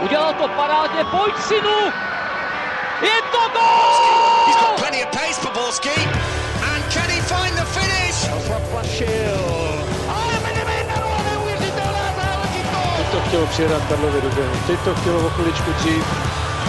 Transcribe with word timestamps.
Udělal 0.00 0.34
to 0.34 0.48
parádně, 0.48 1.04
pojď 1.04 1.34
synu! 1.38 1.78
Je 3.02 3.22
to 3.32 3.38
gol! 3.52 4.46
He's 4.46 4.56
got 4.56 4.76
plenty 4.76 5.04
of 5.04 5.10
pace 5.10 5.40
for 5.40 5.52
Borski. 5.52 5.90
And 6.72 6.84
can 6.92 7.08
he 7.10 7.20
find 7.22 7.56
the 7.56 7.64
finish? 7.64 8.14
Zaplašil. 8.48 9.84
Ale 10.08 10.34
Benevenero, 10.42 11.08
neuvěřitelná 11.30 12.06
záležitost! 12.16 12.96
Teď 12.96 13.06
to 13.10 13.20
chtělo 13.28 13.46
přijedat 13.46 13.82
Karlovi 13.88 14.20
do. 14.20 14.30
Teď 14.66 14.80
to 14.84 14.94
chtělo 14.94 15.26
o 15.26 15.30
chviličku 15.30 15.72
dřív. 15.72 16.04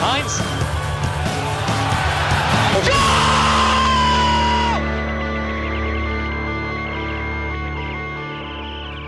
Heinz. 0.02 0.42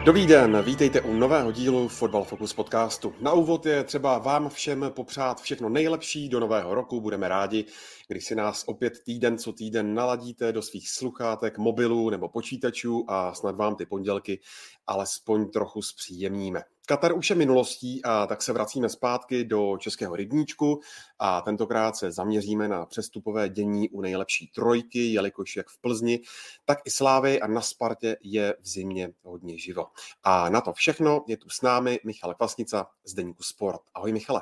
Dobrý 0.08 0.28
den, 0.28 0.62
vítejte 0.62 1.02
u 1.02 1.14
nového 1.14 1.52
dílu 1.52 1.88
Fotbal 1.88 2.24
Focus 2.24 2.54
podcastu. 2.54 3.14
Na 3.20 3.34
úvod 3.34 3.66
je 3.66 3.84
třeba 3.84 4.18
vám 4.18 4.50
všem 4.50 4.86
popřát 4.90 5.42
všechno 5.42 5.70
nejlepší 5.70 6.30
do 6.30 6.40
nového 6.40 6.76
roku. 6.76 7.02
Budeme 7.02 7.28
rádi, 7.28 7.66
když 8.08 8.26
si 8.26 8.36
nás 8.36 8.64
opět 8.68 8.94
týden 9.04 9.38
co 9.38 9.54
týden 9.54 9.94
naladíte 9.94 10.52
do 10.52 10.62
svých 10.62 10.90
sluchátek, 10.90 11.58
mobilů 11.58 12.10
nebo 12.10 12.30
počítačů 12.30 13.06
a 13.08 13.34
snad 13.34 13.56
vám 13.56 13.76
ty 13.76 13.86
pondělky 13.86 14.40
alespoň 14.88 15.52
trochu 15.52 15.82
zpříjemníme. 15.82 16.64
Katar 16.90 17.14
už 17.14 17.30
je 17.30 17.36
minulostí 17.36 18.04
a 18.04 18.28
tak 18.28 18.42
se 18.42 18.54
vracíme 18.54 18.90
zpátky 18.90 19.46
do 19.46 19.78
českého 19.80 20.16
rybníčku 20.16 20.80
a 21.20 21.42
tentokrát 21.42 21.96
se 21.96 22.12
zaměříme 22.12 22.68
na 22.68 22.86
přestupové 22.86 23.50
dění 23.50 23.90
u 23.90 24.02
nejlepší 24.02 24.52
trojky, 24.56 25.06
jelikož 25.14 25.56
jak 25.56 25.70
v 25.70 25.82
Plzni, 25.82 26.20
tak 26.66 26.78
i 26.86 26.90
Slávy 26.90 27.42
a 27.42 27.48
na 27.48 27.62
Spartě 27.62 28.18
je 28.22 28.56
v 28.62 28.68
zimě 28.68 29.10
hodně 29.24 29.58
živo. 29.58 29.88
A 30.24 30.50
na 30.50 30.62
to 30.62 30.74
všechno 30.74 31.24
je 31.28 31.38
tu 31.38 31.50
s 31.50 31.62
námi 31.62 32.00
Michal 32.06 32.34
Kvasnica 32.34 32.88
z 33.06 33.14
Deníku 33.14 33.44
Sport. 33.44 33.82
Ahoj 33.94 34.14
Michale. 34.14 34.42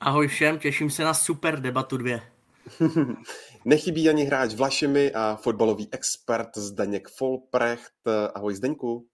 Ahoj 0.00 0.28
všem, 0.28 0.58
těším 0.58 0.90
se 0.90 1.04
na 1.04 1.14
super 1.14 1.60
debatu 1.60 1.96
dvě. 1.96 2.32
Nechybí 3.64 4.08
ani 4.08 4.24
hráč 4.24 4.54
Vlašimi 4.54 5.12
a 5.12 5.36
fotbalový 5.36 5.88
expert 5.92 6.56
Zdeněk 6.56 7.08
Folprecht. 7.08 7.92
Ahoj 8.34 8.54
Zdeňku. 8.54 9.06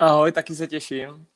Ahoj, 0.00 0.32
taky 0.32 0.54
se 0.54 0.66
těším. 0.66 1.26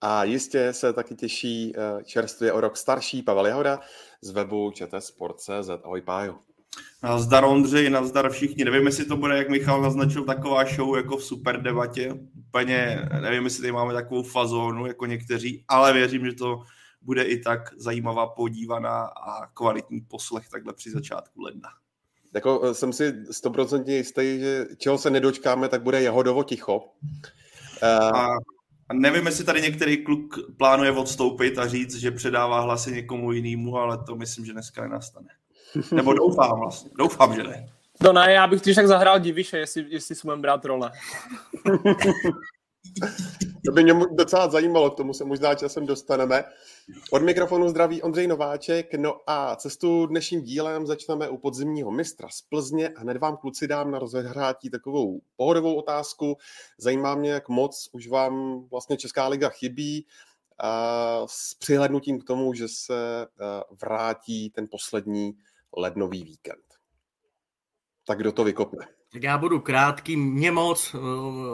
A 0.00 0.24
jistě 0.24 0.72
se 0.72 0.92
taky 0.92 1.14
těší 1.14 1.72
eh, 1.76 2.04
čerstvě 2.04 2.52
o 2.52 2.60
rok 2.60 2.76
starší 2.76 3.22
Pavel 3.22 3.46
Jahoda 3.46 3.80
z 4.20 4.30
webu 4.30 4.70
čtsport.cz. 4.70 5.68
Ahoj 5.84 6.00
Pájo. 6.00 6.38
Nazdar 7.02 7.44
Ondřej, 7.44 7.90
nazdar 7.90 8.30
všichni. 8.30 8.64
Nevím, 8.64 8.86
jestli 8.86 9.04
to 9.04 9.16
bude, 9.16 9.36
jak 9.36 9.48
Michal 9.48 9.82
naznačil, 9.82 10.24
taková 10.24 10.64
show 10.64 10.96
jako 10.96 11.16
v 11.16 11.24
super 11.24 11.62
debatě. 11.62 12.14
Úplně 12.48 13.08
nevím, 13.20 13.44
jestli 13.44 13.60
tady 13.60 13.72
máme 13.72 13.92
takovou 13.92 14.22
fazónu 14.22 14.86
jako 14.86 15.06
někteří, 15.06 15.64
ale 15.68 15.92
věřím, 15.92 16.26
že 16.26 16.32
to 16.32 16.62
bude 17.02 17.22
i 17.22 17.40
tak 17.40 17.60
zajímavá 17.76 18.26
podívaná 18.26 19.02
a 19.04 19.46
kvalitní 19.46 20.00
poslech 20.00 20.48
takhle 20.48 20.72
při 20.72 20.90
začátku 20.90 21.42
ledna. 21.42 21.68
Jako 22.34 22.60
eh, 22.64 22.74
jsem 22.74 22.92
si 22.92 23.14
stoprocentně 23.30 23.96
jistý, 23.96 24.38
že 24.38 24.66
čeho 24.78 24.98
se 24.98 25.10
nedočkáme, 25.10 25.68
tak 25.68 25.82
bude 25.82 26.02
Jahodovo 26.02 26.44
ticho. 26.44 26.76
Uh... 27.82 28.36
A 28.88 28.94
nevím, 28.94 29.26
jestli 29.26 29.44
tady 29.44 29.62
některý 29.62 30.04
kluk 30.04 30.38
plánuje 30.56 30.92
odstoupit 30.92 31.58
a 31.58 31.68
říct, 31.68 31.94
že 31.94 32.10
předává 32.10 32.60
hlasy 32.60 32.92
někomu 32.92 33.32
jinému, 33.32 33.76
ale 33.76 33.98
to 34.06 34.16
myslím, 34.16 34.46
že 34.46 34.52
dneska 34.52 34.82
nenastane. 34.82 35.28
Nebo 35.92 36.14
doufám 36.14 36.60
vlastně. 36.60 36.90
Doufám, 36.98 37.34
že 37.34 37.42
ne. 37.42 37.68
To 37.98 38.12
ne, 38.12 38.32
já 38.32 38.46
bych 38.46 38.60
když 38.60 38.76
tak 38.76 38.86
zahrál 38.86 39.20
diviše, 39.20 39.58
jestli, 39.58 39.86
jestli 39.88 40.14
si 40.14 40.28
brát 40.36 40.64
role. 40.64 40.92
To 43.66 43.72
by 43.72 43.82
mě 43.82 43.94
docela 44.10 44.50
zajímalo, 44.50 44.90
k 44.90 44.96
tomu 44.96 45.14
se 45.14 45.24
možná 45.24 45.54
časem 45.54 45.86
dostaneme. 45.86 46.44
Od 47.10 47.22
mikrofonu 47.22 47.68
zdraví 47.68 48.02
Ondřej 48.02 48.26
Nováček, 48.26 48.94
no 48.94 49.20
a 49.26 49.56
cestu 49.56 50.06
dnešním 50.06 50.42
dílem 50.42 50.86
začneme 50.86 51.28
u 51.28 51.38
podzimního 51.38 51.90
mistra 51.90 52.28
z 52.28 52.42
Plzně 52.42 52.88
a 52.88 53.00
hned 53.00 53.16
vám 53.16 53.36
kluci 53.36 53.68
dám 53.68 53.90
na 53.90 53.98
rozehrátí 53.98 54.70
takovou 54.70 55.20
pohodovou 55.36 55.74
otázku. 55.74 56.36
Zajímá 56.78 57.14
mě, 57.14 57.30
jak 57.30 57.48
moc 57.48 57.88
už 57.92 58.08
vám 58.08 58.64
vlastně 58.70 58.96
Česká 58.96 59.28
liga 59.28 59.48
chybí 59.48 60.06
a 60.58 61.22
s 61.26 61.54
přihlednutím 61.54 62.20
k 62.20 62.24
tomu, 62.24 62.54
že 62.54 62.68
se 62.68 63.26
vrátí 63.82 64.50
ten 64.50 64.68
poslední 64.70 65.32
lednový 65.76 66.24
víkend. 66.24 66.64
Tak 68.06 68.18
kdo 68.18 68.32
to 68.32 68.44
vykopne? 68.44 68.86
Tak 69.14 69.22
já 69.22 69.38
budu 69.38 69.60
krátký, 69.60 70.16
mě 70.16 70.50
moc, 70.50 70.94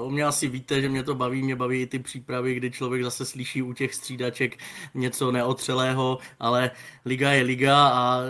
o 0.00 0.10
mě 0.10 0.25
asi 0.25 0.48
víte, 0.48 0.81
že 0.81 0.88
mě 0.88 1.03
to 1.03 1.15
baví, 1.15 1.43
mě 1.43 1.56
baví 1.56 1.81
i 1.81 1.87
ty 1.87 1.98
přípravy, 1.98 2.54
kdy 2.54 2.71
člověk 2.71 3.04
zase 3.04 3.25
slyší 3.25 3.62
u 3.62 3.72
těch 3.72 3.94
střídaček 3.94 4.59
něco 4.94 5.32
neotřelého, 5.32 6.19
ale 6.38 6.71
liga 7.04 7.32
je 7.32 7.43
liga 7.43 7.88
a 7.88 8.21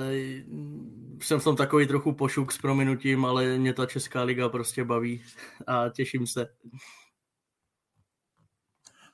jsem 1.23 1.41
v 1.41 1.45
tom 1.45 1.57
takový 1.57 1.87
trochu 1.87 2.13
pošuk 2.13 2.53
s 2.53 2.59
prominutím, 2.59 3.25
ale 3.25 3.59
mě 3.59 3.75
ta 3.75 3.87
Česká 3.87 4.23
liga 4.23 4.49
prostě 4.49 4.85
baví 4.85 5.23
a 5.67 5.89
těším 5.89 6.27
se. 6.27 6.49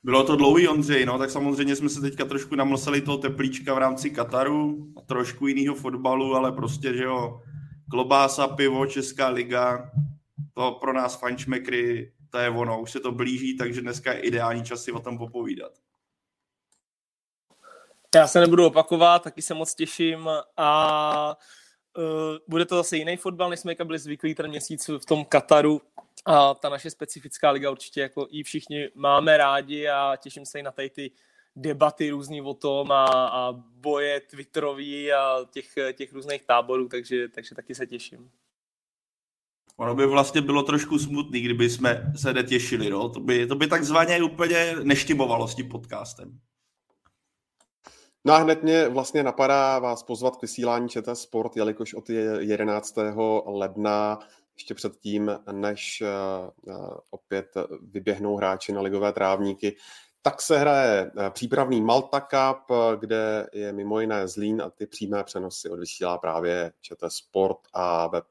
Bylo 0.05 0.25
to 0.25 0.37
dlouhý, 0.37 0.69
Ondřej, 0.69 1.07
no, 1.07 1.19
tak 1.19 1.31
samozřejmě 1.31 1.77
jsme 1.77 1.89
se 1.89 2.01
teďka 2.01 2.25
trošku 2.25 2.55
namlsali 2.55 3.01
toho 3.01 3.19
teplíčka 3.19 3.75
v 3.75 3.79
rámci 3.79 4.11
Kataru, 4.11 4.93
a 4.97 5.01
trošku 5.01 5.47
jiného 5.47 5.75
fotbalu, 5.75 6.35
ale 6.35 6.53
prostě, 6.53 6.95
že 6.95 7.05
jo, 7.05 7.41
klobása, 7.91 8.49
pivo, 8.49 8.87
Česká 8.87 9.29
liga, 9.29 9.91
to 10.55 10.73
pro 10.73 10.93
nás 10.93 11.21
fančmekry, 11.21 12.13
to 12.31 12.39
je 12.39 12.51
ono, 12.51 12.81
už 12.81 12.91
se 12.91 13.01
to 13.01 13.13
blíží, 13.13 13.57
takže 13.57 13.81
dneska 13.81 14.13
je 14.13 14.21
ideální 14.21 14.65
čas 14.65 14.83
si 14.83 14.93
o 14.93 15.01
tom 15.01 15.19
popovídat. 15.19 15.73
Já 18.15 18.27
se 18.27 18.41
nebudu 18.41 18.67
opakovat, 18.67 19.23
taky 19.23 19.43
se 19.43 19.55
moc 19.55 19.75
těším 19.75 20.29
a 20.57 21.37
uh, 21.99 22.05
bude 22.49 22.65
to 22.65 22.77
zase 22.77 22.97
jiný 22.97 23.17
fotbal, 23.17 23.51
než 23.51 23.61
jsme 23.61 23.75
byli 23.85 23.99
zvyklí 23.99 24.35
ten 24.35 24.49
měsíc 24.49 24.89
v 24.89 25.07
tom 25.07 25.25
Kataru 25.25 25.83
a 26.25 26.55
ta 26.55 26.69
naše 26.69 26.91
specifická 26.91 27.51
liga 27.51 27.71
určitě 27.71 28.01
jako 28.01 28.27
i 28.31 28.43
všichni 28.43 28.89
máme 28.95 29.37
rádi 29.37 29.89
a 29.89 30.17
těším 30.17 30.47
se 30.47 30.59
i 30.59 30.63
na 30.63 30.71
tady 30.71 30.91
ty 30.91 31.11
debaty 31.57 32.11
různý 32.11 32.43
o 32.43 32.55
tom 32.55 32.93
a, 32.93 33.05
a 33.07 33.53
boje 33.53 34.21
Twitterový 34.21 35.13
a 35.13 35.39
těch, 35.51 35.67
těch 35.93 36.13
různých 36.13 36.45
táborů, 36.45 36.89
takže, 36.89 37.29
takže 37.29 37.55
taky 37.55 37.75
se 37.75 37.87
těším. 37.87 38.31
Ono 39.77 39.95
by 39.95 40.07
vlastně 40.07 40.41
bylo 40.41 40.63
trošku 40.63 40.99
smutný, 40.99 41.41
kdyby 41.41 41.71
jsme 41.71 42.13
se 42.17 42.33
netěšili, 42.33 42.91
no? 42.91 43.09
To 43.09 43.21
by, 43.21 43.47
to 43.47 43.55
by 43.55 43.67
takzvaně 43.67 44.23
úplně 44.23 44.75
neštimovalo 44.83 45.49
s 45.49 45.55
tím 45.55 45.69
podcastem. 45.69 46.41
No 48.25 48.33
a 48.33 48.37
hned 48.37 48.63
mě 48.63 48.89
vlastně 48.89 49.23
napadá 49.23 49.79
vás 49.79 50.03
pozvat 50.03 50.37
k 50.37 50.43
vysílání 50.43 50.89
ČT 50.89 51.19
Sport, 51.19 51.57
jelikož 51.57 51.95
od 51.95 52.11
11. 52.11 52.95
ledna 53.47 54.19
ještě 54.57 54.75
předtím, 54.75 55.31
než 55.53 56.03
uh, 56.03 56.75
opět 57.11 57.55
vyběhnou 57.83 58.37
hráči 58.37 58.73
na 58.73 58.81
ligové 58.81 59.13
trávníky, 59.13 59.77
tak 60.27 60.43
se 60.43 60.59
hraje 60.59 61.11
eh, 61.19 61.31
přípravný 61.31 61.81
Malta 61.81 62.21
Cup, 62.21 62.71
eh, 62.71 62.97
kde 62.97 63.47
je 63.53 63.73
mimo 63.73 64.01
jiné 64.01 64.29
Zlín 64.29 64.63
a 64.63 64.71
ty 64.71 64.87
přímé 64.87 65.25
přenosy 65.25 65.71
odvysílá 65.71 66.19
právě 66.19 66.73
ČT 66.81 67.13
Sport 67.13 67.59
a 67.73 68.07
web 68.07 68.25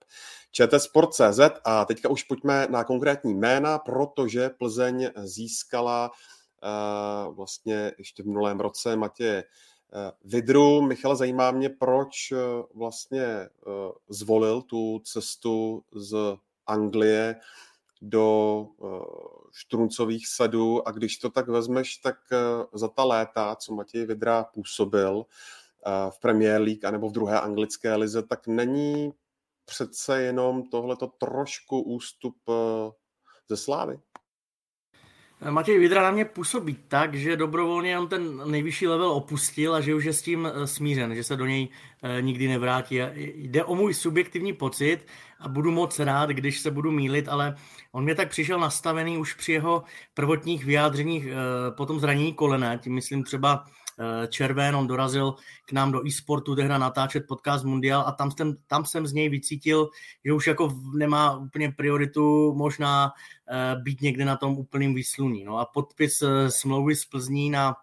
čtsport.cz 0.52 1.40
a 1.66 1.86
teďka 1.86 2.10
už 2.10 2.24
pojďme 2.24 2.68
na 2.70 2.84
konkrétní 2.84 3.34
jména, 3.34 3.80
protože 3.80 4.50
Plzeň 4.50 5.10
získala 5.16 6.12
uh, 6.12 7.36
vlastně 7.36 7.92
ještě 7.98 8.24
v 8.24 8.26
minulém 8.26 8.60
roce 8.60 8.96
Matěje 8.96 9.44
uh, 9.44 10.32
Vidru. 10.32 10.82
Michal, 10.82 11.16
zajímá 11.16 11.52
mě, 11.52 11.70
proč 11.70 12.34
vlastně 12.74 13.50
zvolil 14.10 14.62
tu 14.62 15.02
cestu 15.04 15.84
z 15.94 16.38
Anglie 16.68 17.36
do 18.02 18.68
štruncových 19.56 20.28
sadů 20.28 20.88
a 20.88 20.92
když 20.92 21.18
to 21.18 21.30
tak 21.30 21.48
vezmeš, 21.48 21.98
tak 21.98 22.18
eh, 22.32 22.38
za 22.74 22.88
ta 22.88 23.04
léta, 23.04 23.56
co 23.56 23.74
Matěj 23.74 24.06
Vidra 24.06 24.44
působil 24.44 25.26
eh, 25.26 26.12
v 26.12 26.20
Premier 26.20 26.62
League 26.62 26.86
anebo 26.86 27.10
v 27.10 27.12
druhé 27.12 27.40
anglické 27.40 27.96
lize, 27.96 28.24
tak 28.24 28.48
není 28.48 29.14
přece 29.66 30.22
jenom 30.22 30.70
tohleto 30.70 31.08
trošku 31.08 31.82
ústup 31.82 32.36
eh, 32.50 32.92
ze 33.50 33.58
slávy? 33.58 34.00
Matěj 35.50 35.80
Vidra 35.80 36.02
na 36.02 36.12
mě 36.12 36.26
působí 36.26 36.78
tak, 36.88 37.16
že 37.16 37.38
dobrovolně 37.38 38.00
on 38.00 38.08
ten 38.08 38.52
nejvyšší 38.52 38.88
level 38.88 39.12
opustil 39.12 39.76
a 39.76 39.82
že 39.82 39.96
už 39.96 40.06
je 40.06 40.14
s 40.14 40.22
tím 40.22 40.48
smířen, 40.66 41.16
že 41.16 41.24
se 41.24 41.36
do 41.36 41.46
něj 41.46 41.68
nikdy 42.22 42.48
nevrátí. 42.48 43.00
Jde 43.16 43.64
o 43.64 43.76
můj 43.76 43.94
subjektivní 43.94 44.54
pocit 44.54 45.08
a 45.40 45.50
budu 45.50 45.72
moc 45.72 46.00
rád, 46.00 46.30
když 46.30 46.60
se 46.60 46.72
budu 46.72 46.92
mílit, 46.92 47.28
ale 47.28 47.56
on 47.92 48.04
mě 48.04 48.16
tak 48.16 48.30
přišel 48.30 48.60
nastavený 48.60 49.18
už 49.18 49.34
při 49.34 49.52
jeho 49.52 49.84
prvotních 50.14 50.66
vyjádřeních 50.66 51.28
po 51.70 51.86
tom 51.86 52.00
zranění 52.00 52.34
kolena, 52.34 52.78
tím 52.78 52.94
myslím 52.94 53.24
třeba 53.24 53.66
červen, 54.30 54.76
on 54.76 54.88
dorazil 54.88 55.36
k 55.66 55.72
nám 55.72 55.92
do 55.92 56.08
e-sportu 56.08 56.56
tehna 56.56 56.78
natáčet 56.78 57.28
podcast 57.28 57.66
Mundial 57.66 58.04
a 58.08 58.12
tam 58.12 58.32
jsem, 58.32 58.56
tam 58.68 58.86
jsem 58.86 59.08
z 59.08 59.14
něj 59.14 59.30
vycítil, 59.30 59.90
že 60.26 60.34
už 60.34 60.48
jako 60.48 60.82
nemá 60.94 61.38
úplně 61.38 61.72
prioritu 61.72 62.54
možná 62.54 63.12
být 63.84 64.02
někde 64.02 64.26
na 64.26 64.36
tom 64.36 64.58
úplným 64.58 64.94
výsluní. 64.94 65.44
No 65.44 65.58
a 65.58 65.66
podpis 65.66 66.24
smlouvy 66.50 66.96
z 66.96 67.06
Plzní 67.06 67.50
na 67.50 67.76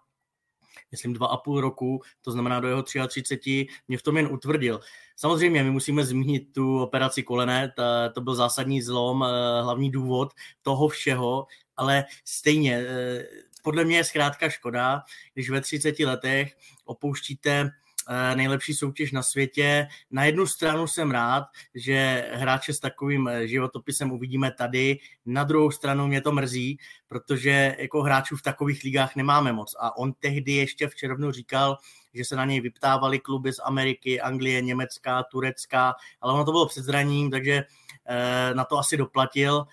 myslím, 0.93 1.13
dva 1.13 1.27
a 1.27 1.37
půl 1.37 1.61
roku, 1.61 2.01
to 2.21 2.31
znamená 2.31 2.59
do 2.59 2.67
jeho 2.67 2.83
33, 2.83 3.67
mě 3.87 3.97
v 3.97 4.01
tom 4.01 4.17
jen 4.17 4.27
utvrdil. 4.31 4.79
Samozřejmě 5.15 5.63
my 5.63 5.71
musíme 5.71 6.05
zmínit 6.05 6.53
tu 6.53 6.81
operaci 6.81 7.23
kolene, 7.23 7.73
ta, 7.75 8.09
to 8.09 8.21
byl 8.21 8.35
zásadní 8.35 8.81
zlom, 8.81 9.23
eh, 9.23 9.61
hlavní 9.61 9.91
důvod 9.91 10.33
toho 10.61 10.87
všeho, 10.87 11.45
ale 11.77 12.05
stejně, 12.25 12.85
eh, 12.87 13.25
podle 13.63 13.85
mě 13.85 13.97
je 13.97 14.03
zkrátka 14.03 14.49
škoda, 14.49 15.03
když 15.33 15.49
ve 15.49 15.61
30 15.61 15.99
letech 15.99 16.57
opouštíte 16.85 17.71
Eh, 18.09 18.35
nejlepší 18.35 18.73
soutěž 18.73 19.11
na 19.11 19.23
světě. 19.23 19.87
Na 20.11 20.25
jednu 20.25 20.47
stranu 20.47 20.87
jsem 20.87 21.11
rád, 21.11 21.43
že 21.75 22.27
hráče 22.33 22.73
s 22.73 22.79
takovým 22.79 23.27
eh, 23.27 23.47
životopisem 23.47 24.11
uvidíme 24.11 24.51
tady, 24.51 24.99
na 25.25 25.43
druhou 25.43 25.71
stranu 25.71 26.07
mě 26.07 26.21
to 26.21 26.31
mrzí, 26.31 26.77
protože 27.07 27.75
jako 27.79 28.01
hráčů 28.01 28.35
v 28.35 28.41
takových 28.41 28.83
ligách 28.83 29.15
nemáme 29.15 29.53
moc. 29.53 29.75
A 29.79 29.97
on 29.97 30.13
tehdy 30.13 30.51
ještě 30.51 30.87
v 30.87 30.95
červnu 30.95 31.31
říkal, 31.31 31.77
že 32.13 32.25
se 32.25 32.35
na 32.35 32.45
něj 32.45 32.61
vyptávali 32.61 33.19
kluby 33.19 33.53
z 33.53 33.59
Ameriky, 33.63 34.21
Anglie, 34.21 34.61
Německa, 34.61 35.23
Turecka, 35.23 35.95
ale 36.21 36.33
ono 36.33 36.45
to 36.45 36.51
bylo 36.51 36.67
před 36.67 36.83
zraním, 36.83 37.31
takže 37.31 37.63
eh, 38.05 38.53
na 38.53 38.65
to 38.65 38.77
asi 38.77 38.97
doplatil. 38.97 39.65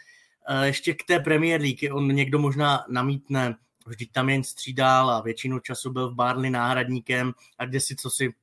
Ještě 0.62 0.94
k 0.94 1.04
té 1.04 1.20
Premier 1.20 1.60
League, 1.60 1.94
on 1.94 2.14
někdo 2.14 2.38
možná 2.38 2.84
namítne, 2.88 3.56
vždyť 3.90 4.12
tam 4.12 4.28
jen 4.28 4.44
střídal 4.44 5.10
a 5.10 5.20
většinu 5.20 5.58
času 5.58 5.92
byl 5.92 6.10
v 6.10 6.14
Barley 6.14 6.50
náhradníkem 6.50 7.32
a 7.58 7.64
kde 7.64 7.81
si 7.81 7.96
co 7.96 8.10
si 8.10 8.34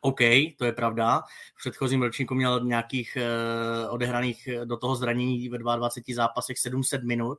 OK, 0.00 0.20
to 0.58 0.64
je 0.64 0.72
pravda. 0.72 1.22
V 1.54 1.58
předchozím 1.58 2.02
ročníku 2.02 2.34
měl 2.34 2.64
nějakých 2.64 3.18
uh, 3.20 3.94
odehraných 3.94 4.48
do 4.64 4.76
toho 4.76 4.96
zranění 4.96 5.48
ve 5.48 5.58
22 5.58 6.14
zápasech 6.14 6.58
700 6.58 7.04
minut, 7.04 7.38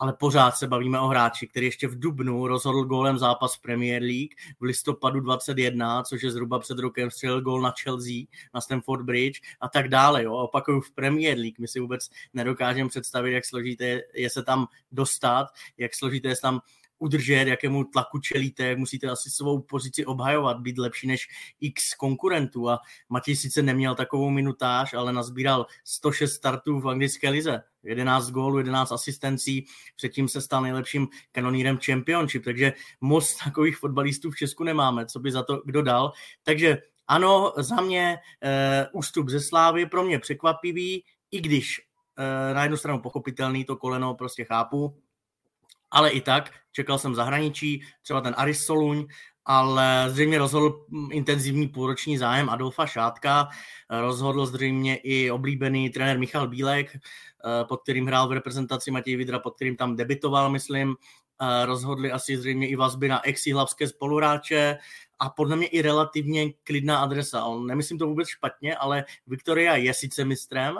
ale 0.00 0.12
pořád 0.12 0.56
se 0.56 0.66
bavíme 0.66 1.00
o 1.00 1.06
hráči, 1.06 1.46
který 1.46 1.66
ještě 1.66 1.88
v 1.88 1.98
Dubnu 1.98 2.46
rozhodl 2.46 2.84
gólem 2.84 3.18
zápas 3.18 3.56
Premier 3.56 4.02
League, 4.02 4.34
v 4.60 4.62
listopadu 4.62 5.20
21, 5.20 6.02
což 6.02 6.22
je 6.22 6.30
zhruba 6.30 6.58
před 6.58 6.78
rokem 6.78 7.10
střelil 7.10 7.40
gól 7.40 7.60
na 7.60 7.72
Chelsea, 7.82 8.24
na 8.54 8.60
Stamford 8.60 9.04
Bridge 9.04 9.40
a 9.60 9.68
tak 9.68 9.88
dále. 9.88 10.22
Jo. 10.22 10.34
Opakuju 10.34 10.80
v 10.80 10.90
Premier 10.90 11.38
League, 11.38 11.58
my 11.58 11.68
si 11.68 11.80
vůbec 11.80 12.10
nedokážeme 12.34 12.88
představit, 12.88 13.32
jak 13.32 13.44
složité 13.44 14.00
je 14.14 14.30
se 14.30 14.42
tam 14.42 14.66
dostat, 14.92 15.46
jak 15.78 15.94
složité 15.94 16.28
je 16.28 16.36
se 16.36 16.42
tam 16.42 16.60
udržet, 17.00 17.48
jakému 17.48 17.84
tlaku 17.84 18.18
čelíte, 18.18 18.76
musíte 18.76 19.06
asi 19.06 19.30
svou 19.30 19.60
pozici 19.60 20.06
obhajovat, 20.06 20.60
být 20.60 20.78
lepší 20.78 21.06
než 21.06 21.28
x 21.60 21.94
konkurentů. 21.94 22.68
A 22.68 22.78
Matěj 23.08 23.36
sice 23.36 23.62
neměl 23.62 23.94
takovou 23.94 24.30
minutáž, 24.30 24.94
ale 24.94 25.12
nazbíral 25.12 25.66
106 25.84 26.32
startů 26.32 26.80
v 26.80 26.88
anglické 26.88 27.30
lize, 27.30 27.62
11 27.82 28.30
gólů, 28.30 28.58
11 28.58 28.92
asistencí, 28.92 29.64
předtím 29.96 30.28
se 30.28 30.40
stal 30.40 30.62
nejlepším 30.62 31.08
kanonírem 31.32 31.78
Championship, 31.86 32.44
takže 32.44 32.72
moc 33.00 33.36
takových 33.44 33.76
fotbalistů 33.76 34.30
v 34.30 34.36
Česku 34.36 34.64
nemáme, 34.64 35.06
co 35.06 35.20
by 35.20 35.32
za 35.32 35.42
to 35.42 35.62
kdo 35.64 35.82
dal, 35.82 36.12
takže 36.42 36.78
ano, 37.08 37.52
za 37.56 37.80
mě 37.80 38.18
uh, 38.92 38.98
ústup 39.00 39.28
ze 39.28 39.40
Slávy 39.40 39.86
pro 39.86 40.02
mě 40.02 40.18
překvapivý, 40.18 41.04
i 41.30 41.40
když 41.40 41.80
uh, 41.80 42.54
na 42.54 42.62
jednu 42.62 42.76
stranu 42.76 43.00
pochopitelný, 43.00 43.64
to 43.64 43.76
koleno 43.76 44.14
prostě 44.14 44.44
chápu, 44.44 44.96
ale 45.90 46.10
i 46.10 46.20
tak 46.20 46.50
čekal 46.72 46.98
jsem 46.98 47.14
zahraničí, 47.14 47.82
třeba 48.02 48.20
ten 48.20 48.34
Aris 48.36 48.64
Soluň, 48.64 49.06
ale 49.44 50.06
zřejmě 50.08 50.38
rozhodl 50.38 50.86
intenzivní 51.10 51.68
půlroční 51.68 52.18
zájem 52.18 52.50
Adolfa 52.50 52.86
Šátka, 52.86 53.48
rozhodl 53.90 54.46
zřejmě 54.46 54.96
i 54.96 55.30
oblíbený 55.30 55.90
trenér 55.90 56.18
Michal 56.18 56.48
Bílek, 56.48 56.96
pod 57.68 57.82
kterým 57.82 58.06
hrál 58.06 58.28
v 58.28 58.32
reprezentaci 58.32 58.90
Matěj 58.90 59.16
Vidra, 59.16 59.38
pod 59.38 59.54
kterým 59.54 59.76
tam 59.76 59.96
debitoval, 59.96 60.50
myslím, 60.50 60.96
rozhodli 61.64 62.12
asi 62.12 62.36
zřejmě 62.36 62.68
i 62.68 62.76
vazby 62.76 63.08
na 63.08 63.26
ex 63.26 63.46
hlavské 63.46 63.88
spoluhráče 63.88 64.78
a 65.18 65.30
podle 65.30 65.56
mě 65.56 65.66
i 65.66 65.82
relativně 65.82 66.52
klidná 66.52 66.98
adresa. 66.98 67.44
On, 67.44 67.66
nemyslím 67.66 67.98
to 67.98 68.06
vůbec 68.06 68.28
špatně, 68.28 68.76
ale 68.76 69.04
Viktoria 69.26 69.76
je 69.76 69.94
sice 69.94 70.24
mistrem, 70.24 70.76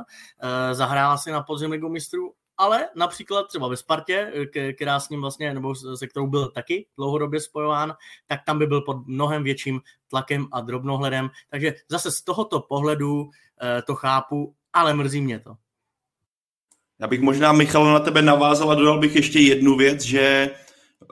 zahrála 0.73 1.17
si 1.17 1.31
na 1.31 1.43
podzim 1.43 1.71
ligu 1.71 1.89
mistrů, 1.89 2.33
ale 2.61 2.89
například 2.97 3.47
třeba 3.47 3.69
ve 3.69 3.77
Spartě, 3.77 4.33
která 4.77 5.01
s 5.01 5.09
ním 5.09 5.21
vlastně, 5.21 5.55
nebo 5.55 5.75
se 5.75 6.07
kterou 6.07 6.27
byl 6.27 6.51
taky 6.51 6.87
dlouhodobě 6.97 7.41
spojován, 7.41 7.95
tak 8.27 8.41
tam 8.47 8.59
by 8.59 8.67
byl 8.67 8.81
pod 8.81 9.07
mnohem 9.07 9.45
větším 9.45 9.81
tlakem 10.09 10.47
a 10.53 10.61
drobnohledem. 10.61 11.31
Takže 11.51 11.75
zase 11.89 12.11
z 12.11 12.23
tohoto 12.23 12.61
pohledu 12.61 13.31
eh, 13.63 13.83
to 13.83 13.95
chápu, 13.95 14.55
ale 14.73 14.95
mrzí 14.95 15.21
mě 15.21 15.39
to. 15.39 15.55
Já 16.99 17.07
bych 17.07 17.21
možná, 17.21 17.53
Michal, 17.53 17.85
na 17.85 18.01
tebe 18.01 18.23
navázal 18.23 18.71
a 18.71 18.75
dodal 18.75 18.99
bych 18.99 19.17
ještě 19.17 19.41
jednu 19.41 19.77
věc, 19.77 20.03
že 20.03 20.51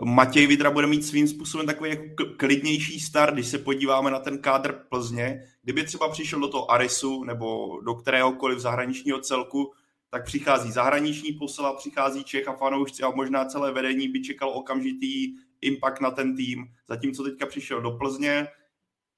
Matěj 0.04 0.46
Vidra 0.46 0.70
bude 0.70 0.86
mít 0.86 1.06
svým 1.06 1.28
způsobem 1.28 1.66
takový 1.66 1.90
jako 1.90 2.24
klidnější 2.36 3.00
start, 3.00 3.34
když 3.34 3.46
se 3.46 3.58
podíváme 3.58 4.10
na 4.10 4.18
ten 4.18 4.38
kádr 4.38 4.72
Plzně. 4.88 5.42
Kdyby 5.62 5.84
třeba 5.84 6.08
přišel 6.08 6.40
do 6.40 6.48
toho 6.48 6.70
Arisu 6.70 7.24
nebo 7.24 7.80
do 7.80 7.94
kteréhokoliv 7.94 8.58
zahraničního 8.58 9.20
celku, 9.20 9.72
tak 10.10 10.24
přichází 10.24 10.72
zahraniční 10.72 11.32
posila, 11.32 11.72
přichází 11.72 12.24
Čech 12.24 12.48
a 12.48 12.56
fanoušci 12.56 13.02
a 13.02 13.10
možná 13.10 13.44
celé 13.44 13.72
vedení 13.72 14.08
by 14.08 14.22
čekal 14.22 14.50
okamžitý 14.50 15.34
impact 15.60 16.00
na 16.00 16.10
ten 16.10 16.36
tým. 16.36 16.66
Zatímco 16.88 17.24
teďka 17.24 17.46
přišel 17.46 17.82
do 17.82 17.90
Plzně, 17.90 18.48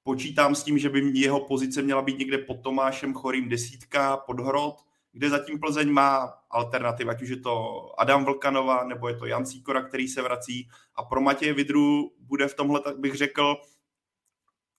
počítám 0.03 0.55
s 0.55 0.63
tím, 0.63 0.77
že 0.77 0.89
by 0.89 1.11
jeho 1.13 1.39
pozice 1.39 1.81
měla 1.81 2.01
být 2.01 2.19
někde 2.19 2.37
pod 2.37 2.63
Tomášem 2.63 3.13
Chorým 3.13 3.49
desítka, 3.49 4.17
pod 4.17 4.39
Hrot, 4.39 4.75
kde 5.11 5.29
zatím 5.29 5.59
Plzeň 5.59 5.89
má 5.89 6.33
alternativ, 6.49 7.07
ať 7.07 7.21
už 7.21 7.29
je 7.29 7.37
to 7.37 7.85
Adam 7.99 8.25
Vlkanova, 8.25 8.83
nebo 8.83 9.07
je 9.07 9.15
to 9.15 9.25
Jan 9.25 9.45
Cíkora, 9.45 9.81
který 9.81 10.07
se 10.07 10.21
vrací. 10.21 10.69
A 10.95 11.03
pro 11.03 11.21
Matěje 11.21 11.53
Vidru 11.53 12.11
bude 12.19 12.47
v 12.47 12.55
tomhle, 12.55 12.81
tak 12.81 12.99
bych 12.99 13.15
řekl, 13.15 13.55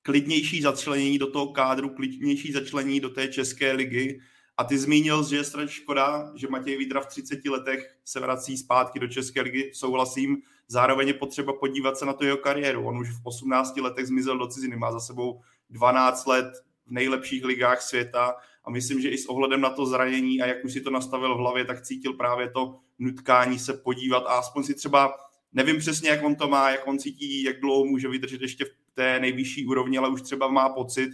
klidnější 0.03 0.63
začlenění 0.63 1.19
do 1.19 1.31
toho 1.31 1.53
kádru, 1.53 1.89
klidnější 1.89 2.53
začlenění 2.53 3.01
do 3.01 3.11
té 3.11 3.29
české 3.29 3.73
ligy, 3.73 4.21
a 4.57 4.65
ty 4.65 4.79
zmínil, 4.79 5.29
že 5.29 5.37
je 5.37 5.45
strašně 5.45 5.73
škoda, 5.73 6.33
že 6.35 6.49
Matěj 6.49 6.77
Vídra 6.77 7.01
v 7.01 7.07
30 7.07 7.45
letech 7.45 7.97
se 8.05 8.21
vrací 8.21 8.57
zpátky 8.57 9.01
do 9.01 9.09
České 9.09 9.41
ligy, 9.41 9.71
souhlasím. 9.75 10.43
Zároveň 10.69 11.09
je 11.09 11.15
potřeba 11.15 11.53
podívat 11.53 11.97
se 11.97 12.07
na 12.07 12.13
tu 12.13 12.25
jeho 12.25 12.37
kariéru. 12.37 12.87
On 12.87 12.99
už 12.99 13.11
v 13.11 13.21
18 13.25 13.77
letech 13.77 14.07
zmizel 14.07 14.39
do 14.39 14.47
ciziny, 14.47 14.77
má 14.77 14.93
za 14.93 15.01
sebou 15.01 15.41
12 15.71 16.27
let 16.27 16.47
v 16.87 16.91
nejlepších 16.91 17.45
ligách 17.45 17.83
světa 17.83 18.35
a 18.65 18.71
myslím, 18.71 19.01
že 19.01 19.09
i 19.09 19.19
s 19.19 19.27
ohledem 19.27 19.61
na 19.61 19.71
to 19.71 19.87
zranění 19.87 20.43
a 20.43 20.47
jak 20.47 20.65
už 20.65 20.73
si 20.73 20.81
to 20.81 20.91
nastavil 20.91 21.35
v 21.35 21.39
hlavě, 21.39 21.65
tak 21.65 21.83
cítil 21.83 22.13
právě 22.13 22.51
to 22.51 22.79
nutkání 22.99 23.59
se 23.59 23.73
podívat 23.73 24.25
a 24.27 24.39
aspoň 24.39 24.63
si 24.63 24.75
třeba, 24.75 25.17
nevím 25.53 25.79
přesně, 25.79 26.11
jak 26.11 26.25
on 26.25 26.35
to 26.35 26.49
má, 26.49 26.71
jak 26.71 26.87
on 26.87 26.99
cítí, 26.99 27.43
jak 27.43 27.61
dlouho 27.61 27.85
může 27.85 28.09
vydržet 28.09 28.41
ještě 28.41 28.65
v 28.65 28.95
té 28.95 29.21
nejvyšší 29.21 29.67
úrovni, 29.67 29.99
ale 29.99 30.09
už 30.09 30.23
třeba 30.23 30.49
má 30.49 30.69
pocit, 30.69 31.11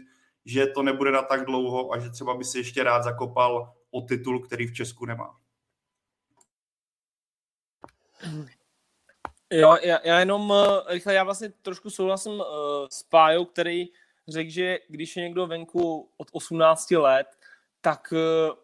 že 0.49 0.67
to 0.67 0.83
nebude 0.83 1.13
na 1.13 1.23
tak 1.23 1.45
dlouho 1.45 1.93
a 1.93 1.99
že 1.99 2.11
třeba 2.11 2.35
by 2.35 2.45
si 2.45 2.59
ještě 2.59 2.83
rád 2.83 3.03
zakopal 3.03 3.73
o 3.91 4.01
titul, 4.01 4.47
který 4.47 4.67
v 4.67 4.75
Česku 4.75 5.07
nemá. 5.07 5.37
Jo, 9.51 9.77
já, 9.83 10.01
já 10.05 10.19
jenom 10.19 10.51
uh, 10.51 10.57
rychle, 10.87 11.15
já 11.15 11.25
vlastně 11.25 11.53
trošku 11.63 11.91
souhlasím 11.91 12.33
uh, 12.33 12.45
s 12.91 13.03
Pájou, 13.03 13.45
který 13.45 13.89
řekl, 14.29 14.51
že 14.51 14.79
když 14.89 15.17
je 15.17 15.23
někdo 15.23 15.47
venku 15.47 16.11
od 16.17 16.29
18 16.33 16.91
let, 16.91 17.27
tak 17.81 18.13
uh, 18.13 18.55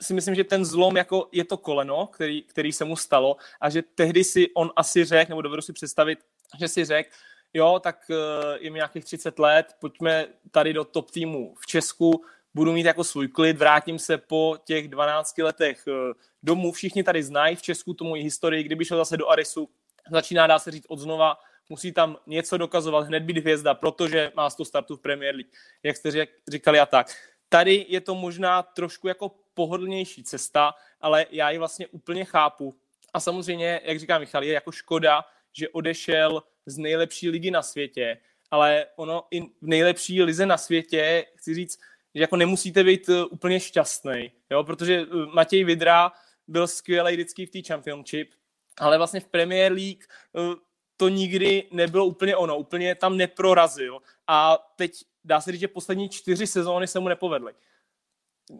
si 0.00 0.14
myslím, 0.14 0.34
že 0.34 0.44
ten 0.44 0.64
zlom 0.64 0.96
jako 0.96 1.28
je 1.32 1.44
to 1.44 1.56
koleno, 1.56 2.06
který, 2.06 2.42
který 2.42 2.72
se 2.72 2.84
mu 2.84 2.96
stalo 2.96 3.36
a 3.60 3.70
že 3.70 3.82
tehdy 3.82 4.24
si 4.24 4.50
on 4.54 4.70
asi 4.76 5.04
řekl, 5.04 5.28
nebo 5.28 5.42
dovedu 5.42 5.62
si 5.62 5.72
představit, 5.72 6.18
že 6.60 6.68
si 6.68 6.84
řekl, 6.84 7.10
jo, 7.54 7.80
tak 7.82 8.10
eh, 8.10 8.58
je 8.60 8.70
nějakých 8.70 9.04
30 9.04 9.38
let, 9.38 9.76
pojďme 9.80 10.26
tady 10.50 10.72
do 10.72 10.84
top 10.84 11.10
týmu 11.10 11.54
v 11.60 11.66
Česku, 11.66 12.24
budu 12.54 12.72
mít 12.72 12.86
jako 12.86 13.04
svůj 13.04 13.28
klid, 13.28 13.56
vrátím 13.56 13.98
se 13.98 14.18
po 14.18 14.56
těch 14.64 14.88
12 14.88 15.38
letech 15.38 15.84
eh, 15.88 16.12
domů, 16.42 16.72
všichni 16.72 17.02
tady 17.02 17.22
znají 17.22 17.56
v 17.56 17.62
Česku 17.62 17.94
tu 17.94 18.04
moji 18.04 18.22
historii, 18.22 18.62
kdyby 18.62 18.84
šel 18.84 18.96
zase 18.96 19.16
do 19.16 19.28
Arisu, 19.28 19.68
začíná, 20.10 20.46
dá 20.46 20.58
se 20.58 20.70
říct, 20.70 20.86
od 20.88 20.98
znova, 20.98 21.38
musí 21.68 21.92
tam 21.92 22.16
něco 22.26 22.56
dokazovat, 22.56 23.06
hned 23.06 23.20
být 23.20 23.38
hvězda, 23.38 23.74
protože 23.74 24.32
má 24.36 24.50
100 24.50 24.64
startů 24.64 24.96
v 24.96 25.00
Premier 25.00 25.34
League, 25.34 25.50
jak 25.82 25.96
jste 25.96 26.26
říkali 26.48 26.80
a 26.80 26.86
tak. 26.86 27.16
Tady 27.48 27.86
je 27.88 28.00
to 28.00 28.14
možná 28.14 28.62
trošku 28.62 29.08
jako 29.08 29.34
pohodlnější 29.54 30.24
cesta, 30.24 30.74
ale 31.00 31.26
já 31.30 31.50
ji 31.50 31.58
vlastně 31.58 31.86
úplně 31.86 32.24
chápu. 32.24 32.74
A 33.14 33.20
samozřejmě, 33.20 33.80
jak 33.84 33.98
říká 33.98 34.18
Michal, 34.18 34.44
je 34.44 34.52
jako 34.52 34.72
škoda, 34.72 35.24
že 35.52 35.68
odešel 35.68 36.42
z 36.66 36.78
nejlepší 36.78 37.30
ligy 37.30 37.50
na 37.50 37.62
světě, 37.62 38.18
ale 38.50 38.86
ono 38.96 39.24
i 39.30 39.40
v 39.40 39.46
nejlepší 39.60 40.22
lize 40.22 40.46
na 40.46 40.58
světě, 40.58 41.26
chci 41.36 41.54
říct, 41.54 41.80
že 42.14 42.20
jako 42.20 42.36
nemusíte 42.36 42.84
být 42.84 43.08
eh, 43.08 43.24
úplně 43.24 43.60
šťastný, 43.60 44.32
jo, 44.50 44.64
protože 44.64 45.00
eh, 45.00 45.26
Matěj 45.34 45.64
Vidra 45.64 46.12
byl 46.48 46.66
skvělý 46.66 47.12
vždycky 47.12 47.46
v 47.46 47.50
té 47.50 47.58
championship, 47.66 48.30
ale 48.78 48.98
vlastně 48.98 49.20
v 49.20 49.26
Premier 49.26 49.72
League 49.72 50.04
eh, 50.04 50.56
to 50.96 51.08
nikdy 51.08 51.68
nebylo 51.70 52.06
úplně 52.06 52.36
ono, 52.36 52.58
úplně 52.58 52.94
tam 52.94 53.16
neprorazil 53.16 54.02
a 54.26 54.58
teď 54.76 55.04
dá 55.24 55.40
se 55.40 55.52
říct, 55.52 55.60
že 55.60 55.68
poslední 55.68 56.08
čtyři 56.08 56.46
sezóny 56.46 56.86
se 56.86 57.00
mu 57.00 57.08
nepovedly. 57.08 57.52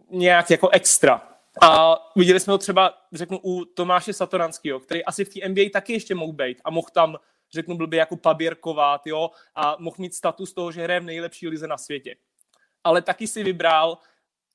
Nějak 0.09 0.49
jako 0.51 0.69
extra. 0.69 1.27
A 1.61 1.97
viděli 2.15 2.39
jsme 2.39 2.51
ho 2.51 2.57
třeba, 2.57 2.93
řeknu, 3.13 3.39
u 3.43 3.65
Tomáše 3.65 4.13
Satoranského, 4.13 4.79
který 4.79 5.05
asi 5.05 5.25
v 5.25 5.33
té 5.33 5.49
NBA 5.49 5.61
taky 5.73 5.93
ještě 5.93 6.15
mohl 6.15 6.33
být 6.33 6.61
a 6.63 6.69
mohl 6.69 6.87
tam, 6.93 7.17
řeknu, 7.53 7.77
blbě 7.77 7.99
jako 7.99 8.17
paběrkovat, 8.17 9.07
jo, 9.07 9.31
a 9.55 9.75
mohl 9.79 9.95
mít 9.99 10.15
status 10.15 10.53
toho, 10.53 10.71
že 10.71 10.83
hraje 10.83 10.99
v 10.99 11.03
nejlepší 11.03 11.47
lize 11.47 11.67
na 11.67 11.77
světě. 11.77 12.15
Ale 12.83 13.01
taky 13.01 13.27
si 13.27 13.43
vybral 13.43 13.97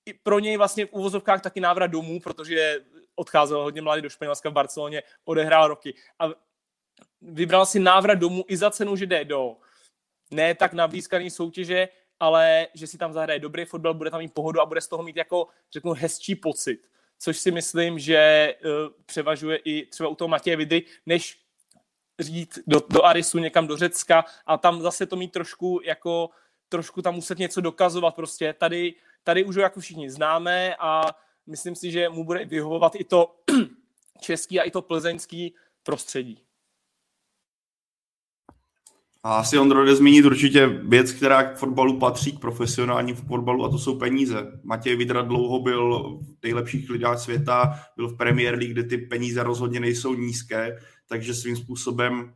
i 0.06 0.14
pro 0.14 0.38
něj 0.38 0.56
vlastně 0.56 0.86
v 0.86 0.92
úvozovkách 0.92 1.42
taky 1.42 1.60
návrat 1.60 1.86
domů, 1.86 2.20
protože 2.20 2.84
odcházel 3.14 3.62
hodně 3.62 3.82
mladý 3.82 4.02
do 4.02 4.08
Španělska 4.08 4.50
v 4.50 4.52
Barceloně, 4.52 5.02
odehrál 5.24 5.68
roky. 5.68 5.94
A 6.18 6.28
vybral 7.20 7.66
si 7.66 7.78
návrat 7.78 8.14
domů 8.14 8.44
i 8.48 8.56
za 8.56 8.70
cenu, 8.70 8.96
že 8.96 9.06
jde 9.06 9.24
do 9.24 9.56
ne 10.30 10.54
tak 10.54 10.72
nablízkaný 10.72 11.30
soutěže, 11.30 11.88
ale 12.20 12.68
že 12.74 12.86
si 12.86 12.98
tam 12.98 13.12
zahraje 13.12 13.38
dobrý 13.38 13.64
fotbal, 13.64 13.94
bude 13.94 14.10
tam 14.10 14.20
mít 14.20 14.34
pohodu 14.34 14.60
a 14.60 14.66
bude 14.66 14.80
z 14.80 14.88
toho 14.88 15.02
mít 15.02 15.16
jako, 15.16 15.48
řeknu, 15.72 15.92
hezčí 15.92 16.34
pocit. 16.34 16.80
Což 17.18 17.38
si 17.38 17.50
myslím, 17.50 17.98
že 17.98 18.54
uh, 18.64 18.70
převažuje 19.06 19.56
i 19.56 19.86
třeba 19.86 20.08
u 20.08 20.14
toho 20.14 20.28
Matěje 20.28 20.56
Vidry, 20.56 20.84
než 21.06 21.45
říct 22.20 22.58
do, 22.66 22.80
do 22.90 23.04
Arisu 23.04 23.38
někam 23.38 23.66
do 23.66 23.76
Řecka 23.76 24.24
a 24.46 24.56
tam 24.58 24.80
zase 24.80 25.06
to 25.06 25.16
mít 25.16 25.32
trošku 25.32 25.80
jako 25.84 26.30
trošku 26.68 27.02
tam 27.02 27.14
muset 27.14 27.38
něco 27.38 27.60
dokazovat 27.60 28.14
prostě. 28.14 28.52
Tady, 28.52 28.94
tady 29.24 29.44
už 29.44 29.56
ho 29.56 29.62
jako 29.62 29.80
všichni 29.80 30.10
známe 30.10 30.76
a 30.76 31.02
myslím 31.46 31.74
si, 31.74 31.90
že 31.90 32.08
mu 32.08 32.24
bude 32.24 32.44
vyhovovat 32.44 32.94
i 32.94 33.04
to 33.04 33.36
český 34.20 34.60
a 34.60 34.62
i 34.62 34.70
to 34.70 34.82
plzeňský 34.82 35.54
prostředí. 35.82 36.42
A 39.22 39.34
asi 39.34 39.58
Ondro 39.58 39.84
jde 39.84 39.96
zmínit 39.96 40.24
určitě 40.24 40.66
věc, 40.66 41.12
která 41.12 41.42
k 41.42 41.56
fotbalu 41.56 41.98
patří, 41.98 42.32
k 42.32 42.40
profesionální 42.40 43.14
fotbalu, 43.14 43.64
a 43.64 43.68
to 43.68 43.78
jsou 43.78 43.98
peníze. 43.98 44.60
Matěj 44.62 44.96
Vidra 44.96 45.22
dlouho 45.22 45.60
byl 45.60 46.18
v 46.20 46.42
nejlepších 46.42 46.90
lidách 46.90 47.18
světa, 47.18 47.80
byl 47.96 48.08
v 48.08 48.16
Premier 48.16 48.54
League, 48.54 48.72
kde 48.72 48.82
ty 48.82 48.98
peníze 48.98 49.42
rozhodně 49.42 49.80
nejsou 49.80 50.14
nízké, 50.14 50.78
takže 51.08 51.34
svým 51.34 51.56
způsobem 51.56 52.34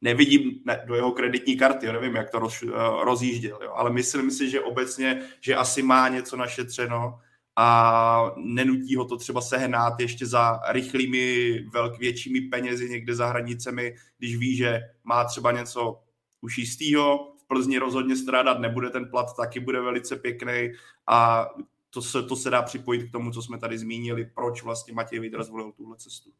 nevidím 0.00 0.60
ne, 0.64 0.84
do 0.86 0.94
jeho 0.94 1.12
kreditní 1.12 1.56
karty, 1.56 1.86
jo, 1.86 1.92
nevím, 1.92 2.16
jak 2.16 2.30
to 2.30 2.38
roz, 2.38 2.64
rozjížděl, 3.02 3.58
jo, 3.62 3.72
ale 3.74 3.90
myslím 3.90 4.30
si, 4.30 4.50
že 4.50 4.60
obecně, 4.60 5.22
že 5.40 5.56
asi 5.56 5.82
má 5.82 6.08
něco 6.08 6.36
našetřeno 6.36 7.18
a 7.56 8.32
nenutí 8.36 8.96
ho 8.96 9.04
to 9.04 9.16
třeba 9.16 9.40
sehnát 9.40 10.00
ještě 10.00 10.26
za 10.26 10.60
rychlými, 10.68 11.52
velk, 11.72 11.98
většími 11.98 12.40
penězi 12.40 12.88
někde 12.88 13.14
za 13.14 13.26
hranicemi, 13.26 13.94
když 14.18 14.36
ví, 14.36 14.56
že 14.56 14.80
má 15.04 15.24
třeba 15.24 15.52
něco 15.52 16.00
už 16.40 16.58
jistýho, 16.58 17.34
v 17.38 17.46
Plzni 17.46 17.78
rozhodně 17.78 18.16
strádat 18.16 18.60
nebude, 18.60 18.90
ten 18.90 19.10
plat 19.10 19.36
taky 19.36 19.60
bude 19.60 19.80
velice 19.80 20.16
pěkný 20.16 20.72
a 21.06 21.46
to 21.90 22.02
se, 22.02 22.22
to 22.22 22.36
se 22.36 22.50
dá 22.50 22.62
připojit 22.62 23.08
k 23.08 23.12
tomu, 23.12 23.30
co 23.30 23.42
jsme 23.42 23.58
tady 23.58 23.78
zmínili, 23.78 24.30
proč 24.34 24.62
vlastně 24.62 24.94
Matěj 24.94 25.18
Vidra 25.18 25.42
zvolil 25.42 25.72
tuhle 25.72 25.96
cestu. 25.96 26.30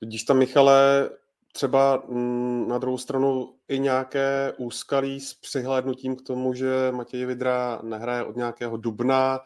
Vidíš 0.00 0.24
tam, 0.24 0.38
Michale, 0.38 1.10
třeba 1.52 2.02
mm, 2.08 2.68
na 2.68 2.78
druhou 2.78 2.98
stranu 2.98 3.54
i 3.68 3.78
nějaké 3.78 4.52
úskalí 4.58 5.20
s 5.20 5.34
přihlédnutím 5.34 6.16
k 6.16 6.22
tomu, 6.22 6.54
že 6.54 6.66
Matěj 6.90 7.26
Vidra 7.26 7.80
nehraje 7.82 8.24
od 8.24 8.36
nějakého 8.36 8.76
dubna, 8.76 9.40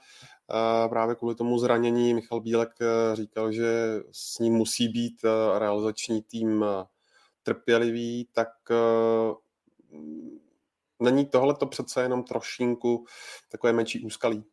právě 0.88 1.14
kvůli 1.14 1.35
tomu 1.35 1.59
zranění 1.59 2.14
Michal 2.14 2.40
Bílek 2.40 2.71
eh, 2.80 3.16
říkal, 3.16 3.52
že 3.52 4.00
s 4.12 4.38
ním 4.38 4.54
musí 4.54 4.88
být 4.88 5.25
eh, 5.25 5.59
realizační 5.59 6.23
tým 6.23 6.64
eh, 6.64 6.85
trpělivý, 7.42 8.28
tak 8.32 8.49
není 11.00 11.26
tohle 11.26 11.54
to 11.54 11.66
přece 11.66 12.02
jenom 12.02 12.25
trošinku 12.25 13.06
takové 13.49 13.73
menší 13.73 14.04
úskalí? 14.04 14.44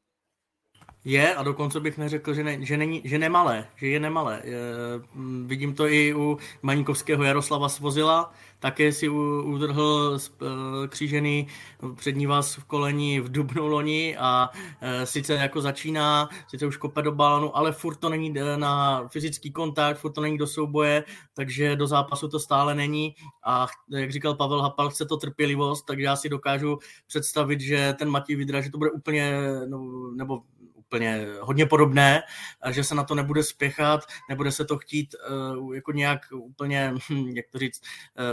Je 1.10 1.36
a 1.36 1.44
dokonce 1.44 1.80
bych 1.80 1.98
neřekl, 1.98 2.34
že, 2.34 2.44
ne, 2.44 2.66
že, 2.66 2.78
není, 2.78 3.02
že 3.06 3.20
nemalé, 3.20 3.68
že 3.76 3.88
je 3.88 4.00
nemalé. 4.00 4.42
Je, 4.44 4.58
mm, 5.14 5.48
vidím 5.48 5.74
to 5.74 5.88
i 5.88 6.14
u 6.14 6.38
Maníkovského 6.62 7.24
Jaroslava 7.24 7.70
Svozila, 7.70 8.34
také 8.60 8.92
si 8.92 9.10
udrhl 9.10 10.18
e, 10.18 10.88
křížený 10.88 11.48
přední 11.96 12.26
vás 12.26 12.56
v 12.56 12.64
koleni 12.64 13.20
v 13.20 13.32
dubnu 13.32 13.68
loni 13.68 14.18
a 14.18 14.50
e, 14.82 15.06
sice 15.06 15.34
jako 15.34 15.62
začíná, 15.62 16.30
sice 16.48 16.66
už 16.66 16.78
kope 16.78 17.02
do 17.02 17.12
balonu, 17.12 17.58
ale 17.58 17.72
furt 17.72 17.96
to 17.96 18.10
není 18.10 18.40
e, 18.40 18.58
na 18.58 19.04
fyzický 19.08 19.52
kontakt, 19.52 19.98
furt 19.98 20.12
to 20.12 20.22
není 20.22 20.38
do 20.38 20.48
souboje, 20.48 21.04
takže 21.34 21.76
do 21.76 21.88
zápasu 21.88 22.28
to 22.28 22.40
stále 22.40 22.76
není 22.76 23.16
a 23.46 23.68
jak 23.92 24.12
říkal 24.12 24.36
Pavel 24.36 24.62
Hapal, 24.62 24.90
chce 24.90 25.06
to 25.06 25.18
trpělivost, 25.18 25.86
takže 25.86 26.06
já 26.06 26.16
si 26.16 26.30
dokážu 26.30 26.80
představit, 27.08 27.62
že 27.62 27.94
ten 28.00 28.10
Matěj 28.10 28.36
Vidra, 28.36 28.62
že 28.62 28.72
to 28.72 28.78
bude 28.78 28.92
úplně, 28.92 29.34
no, 29.68 30.12
nebo 30.12 30.42
úplně 30.90 31.28
hodně 31.40 31.66
podobné, 31.66 32.22
že 32.70 32.84
se 32.84 32.96
na 32.96 33.04
to 33.04 33.16
nebude 33.16 33.44
spěchat, 33.44 34.02
nebude 34.30 34.52
se 34.52 34.66
to 34.66 34.78
chtít 34.78 35.16
uh, 35.60 35.76
jako 35.76 35.92
nějak 35.92 36.22
úplně, 36.34 36.94
hm, 37.10 37.28
jak 37.36 37.46
to 37.52 37.60
říct, 37.60 37.82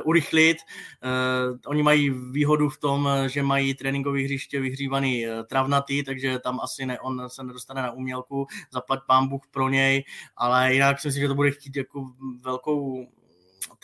uh, 0.00 0.08
urychlit. 0.08 0.56
Uh, 1.04 1.58
oni 1.66 1.82
mají 1.82 2.10
výhodu 2.10 2.68
v 2.68 2.78
tom, 2.78 3.08
že 3.26 3.42
mají 3.42 3.74
tréninkový 3.74 4.24
hřiště 4.24 4.60
vyhřívaný 4.60 5.26
travnatý, 5.46 6.02
takže 6.02 6.38
tam 6.38 6.60
asi 6.60 6.86
ne, 6.86 7.00
on 7.00 7.28
se 7.28 7.42
nedostane 7.42 7.82
na 7.82 7.90
umělku, 7.90 8.46
zaplať 8.72 9.00
pán 9.06 9.28
Bůh 9.28 9.42
pro 9.50 9.68
něj, 9.68 10.04
ale 10.36 10.74
jinak 10.74 11.00
si 11.00 11.08
myslím, 11.08 11.20
že 11.20 11.28
to 11.28 11.34
bude 11.34 11.50
chtít 11.50 11.76
jako 11.76 12.10
velkou 12.40 13.06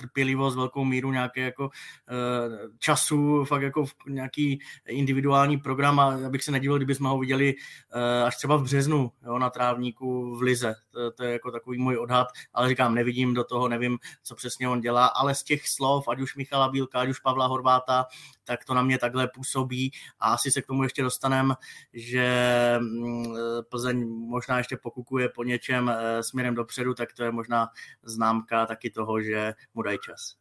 trpělivost, 0.02 0.56
velkou 0.56 0.84
míru 0.84 1.12
nějaké 1.12 1.40
jako 1.40 1.70
eh, 2.08 2.68
času, 2.78 3.44
fakt 3.44 3.62
jako 3.62 3.84
nějaký 4.08 4.60
individuální 4.88 5.58
program 5.58 6.00
a 6.00 6.26
abych 6.26 6.44
se 6.44 6.52
nedivil, 6.52 6.76
kdyby 6.76 6.94
jsme 6.94 7.08
ho 7.08 7.18
viděli 7.18 7.54
eh, 7.92 8.22
až 8.22 8.36
třeba 8.36 8.56
v 8.56 8.62
březnu 8.62 9.12
jo, 9.26 9.38
na 9.38 9.50
trávníku 9.50 10.36
v 10.36 10.42
Lize. 10.42 10.74
To, 10.90 11.10
to 11.10 11.24
je 11.24 11.32
jako 11.32 11.50
takový 11.50 11.78
můj 11.78 11.96
odhad, 11.96 12.28
ale 12.54 12.68
říkám, 12.68 12.94
nevidím 12.94 13.34
do 13.34 13.44
toho, 13.44 13.68
nevím, 13.68 13.98
co 14.22 14.34
přesně 14.34 14.68
on 14.68 14.80
dělá, 14.80 15.06
ale 15.06 15.34
z 15.34 15.42
těch 15.42 15.68
slov, 15.68 16.08
ať 16.08 16.20
už 16.20 16.36
Michala 16.36 16.68
Bílka, 16.68 17.00
ať 17.00 17.08
už 17.08 17.20
Pavla 17.20 17.46
Horváta, 17.46 18.06
tak 18.44 18.64
to 18.64 18.74
na 18.74 18.82
mě 18.82 18.98
takhle 18.98 19.28
působí 19.28 19.92
a 20.18 20.32
asi 20.32 20.50
se 20.50 20.62
k 20.62 20.66
tomu 20.66 20.82
ještě 20.82 21.02
dostaneme, 21.02 21.54
že 21.92 22.76
mm, 22.80 23.34
Plzeň 23.68 24.08
možná 24.08 24.58
ještě 24.58 24.76
pokukuje 24.76 25.28
po 25.28 25.44
něčem 25.44 25.88
eh, 25.88 26.22
směrem 26.22 26.54
dopředu, 26.54 26.94
tak 26.94 27.12
to 27.12 27.24
je 27.24 27.30
možná 27.30 27.68
známka 28.02 28.66
taky 28.66 28.90
toho, 28.90 29.22
že 29.22 29.54
mu 29.74 29.82
dají 29.82 29.91
čas. 29.98 30.34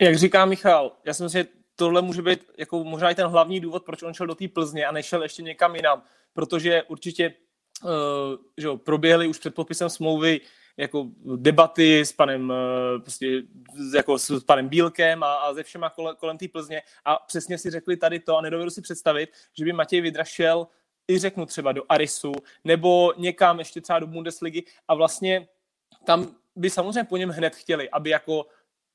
Jak 0.00 0.16
říká 0.16 0.44
Michal, 0.44 0.96
já 1.04 1.14
si 1.14 1.22
myslím, 1.22 1.42
že 1.42 1.48
tohle 1.76 2.02
může 2.02 2.22
být 2.22 2.50
jako 2.58 2.84
možná 2.84 3.10
i 3.10 3.14
ten 3.14 3.26
hlavní 3.26 3.60
důvod, 3.60 3.84
proč 3.84 4.02
on 4.02 4.14
šel 4.14 4.26
do 4.26 4.34
té 4.34 4.48
Plzně 4.48 4.86
a 4.86 4.92
nešel 4.92 5.22
ještě 5.22 5.42
někam 5.42 5.76
jinam, 5.76 6.02
protože 6.32 6.82
určitě 6.82 7.34
uh, 7.82 7.90
že 8.58 8.66
jo, 8.66 8.76
proběhly 8.76 9.28
už 9.28 9.38
před 9.38 9.54
podpisem 9.54 9.90
smlouvy 9.90 10.40
jako 10.76 11.06
debaty 11.36 12.00
s 12.00 12.12
panem, 12.12 12.50
uh, 12.50 13.02
prostě, 13.02 13.42
jako 13.94 14.18
s 14.18 14.44
panem 14.44 14.68
Bílkem 14.68 15.22
a, 15.22 15.34
a 15.34 15.54
ze 15.54 15.62
všema 15.62 15.90
kolem, 15.90 16.16
kolem 16.16 16.38
té 16.38 16.48
Plzně. 16.48 16.82
A 17.04 17.16
přesně 17.16 17.58
si 17.58 17.70
řekli 17.70 17.96
tady 17.96 18.20
to 18.20 18.36
a 18.36 18.40
nedovedu 18.40 18.70
si 18.70 18.82
představit, 18.82 19.30
že 19.58 19.64
by 19.64 19.72
Matěj 19.72 20.00
Vidra 20.00 20.24
šel 20.24 20.66
i 21.08 21.18
řeknu 21.18 21.46
třeba 21.46 21.72
do 21.72 21.82
Arisu 21.88 22.32
nebo 22.64 23.12
někam 23.16 23.58
ještě 23.58 23.80
třeba 23.80 23.98
do 23.98 24.06
Bundesligy 24.06 24.64
a 24.88 24.94
vlastně 24.94 25.48
tam 26.04 26.36
by 26.56 26.70
samozřejmě 26.70 27.04
po 27.04 27.16
něm 27.16 27.30
hned 27.30 27.54
chtěli, 27.54 27.90
aby 27.90 28.10
jako 28.10 28.46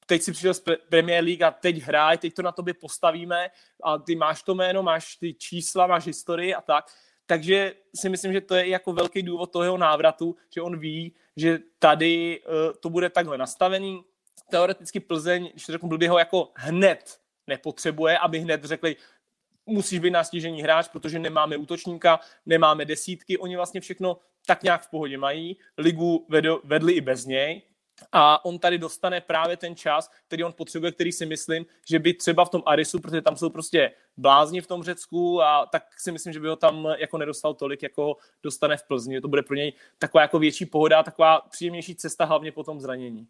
teď 0.06 0.22
si 0.22 0.32
přišel 0.32 0.54
z 0.54 0.64
Premier 0.90 1.24
League 1.24 1.44
a 1.44 1.52
teď 1.52 1.76
hráj, 1.78 2.18
teď 2.18 2.34
to 2.34 2.42
na 2.42 2.52
tobě 2.52 2.74
postavíme 2.74 3.50
a 3.84 3.98
ty 3.98 4.16
máš 4.16 4.44
to 4.44 4.56
jméno, 4.56 4.84
máš 4.84 5.16
ty 5.16 5.34
čísla, 5.34 5.88
máš 5.88 6.06
historii 6.06 6.56
a 6.56 6.62
tak. 6.62 6.86
Takže 7.26 7.74
si 7.96 8.10
myslím, 8.10 8.34
že 8.34 8.42
to 8.42 8.56
je 8.56 8.68
jako 8.68 8.94
velký 8.94 9.24
důvod 9.24 9.52
toho 9.52 9.64
jeho 9.64 9.78
návratu, 9.78 10.36
že 10.54 10.62
on 10.62 10.80
ví, 10.80 11.16
že 11.38 11.60
tady 11.80 12.42
uh, 12.42 12.54
to 12.80 12.90
bude 12.90 13.10
takhle 13.10 13.38
nastavený. 13.38 14.02
Teoreticky 14.50 15.00
Plzeň, 15.00 15.50
když 15.52 15.66
to 15.66 15.72
řeknu 15.72 15.90
blbě, 15.90 16.10
ho 16.10 16.20
jako 16.20 16.52
hned 16.56 17.20
nepotřebuje, 17.48 18.18
aby 18.18 18.40
hned 18.40 18.64
řekli, 18.64 18.96
musíš 19.66 20.00
být 20.00 20.12
nastížený 20.12 20.62
hráč, 20.62 20.88
protože 20.88 21.20
nemáme 21.20 21.58
útočníka, 21.58 22.20
nemáme 22.46 22.86
desítky, 22.86 23.38
oni 23.38 23.56
vlastně 23.56 23.82
všechno 23.82 24.18
tak 24.50 24.64
nějak 24.64 24.82
v 24.82 24.90
pohodě 24.90 25.18
mají, 25.18 25.58
ligu 25.78 26.28
vedli 26.64 26.94
i 26.94 27.02
bez 27.02 27.26
něj, 27.26 27.62
a 28.12 28.46
on 28.46 28.60
tady 28.60 28.78
dostane 28.78 29.22
právě 29.22 29.58
ten 29.58 29.76
čas, 29.76 30.12
který 30.28 30.44
on 30.44 30.54
potřebuje, 30.54 30.92
který 30.92 31.12
si 31.12 31.26
myslím, 31.26 31.66
že 31.90 32.00
by 32.00 32.14
třeba 32.14 32.46
v 32.46 32.50
tom 32.50 32.64
Arisu, 32.66 33.00
protože 33.00 33.22
tam 33.22 33.38
jsou 33.38 33.50
prostě 33.50 33.92
blázni 34.18 34.62
v 34.62 34.68
tom 34.68 34.84
Řecku 34.84 35.42
a 35.42 35.66
tak 35.66 35.84
si 36.00 36.12
myslím, 36.12 36.34
že 36.34 36.40
by 36.40 36.48
ho 36.48 36.56
tam 36.56 36.88
jako 36.98 37.18
nedostal 37.18 37.54
tolik, 37.54 37.84
jako 37.84 38.18
dostane 38.44 38.78
v 38.78 38.84
Plzni. 38.84 39.22
To 39.22 39.28
bude 39.28 39.42
pro 39.42 39.56
něj 39.56 39.74
taková 39.98 40.22
jako 40.22 40.40
větší 40.40 40.66
pohoda, 40.66 41.04
taková 41.04 41.42
příjemnější 41.42 41.96
cesta, 41.96 42.26
hlavně 42.26 42.52
po 42.52 42.64
tom 42.64 42.80
zranění. 42.80 43.28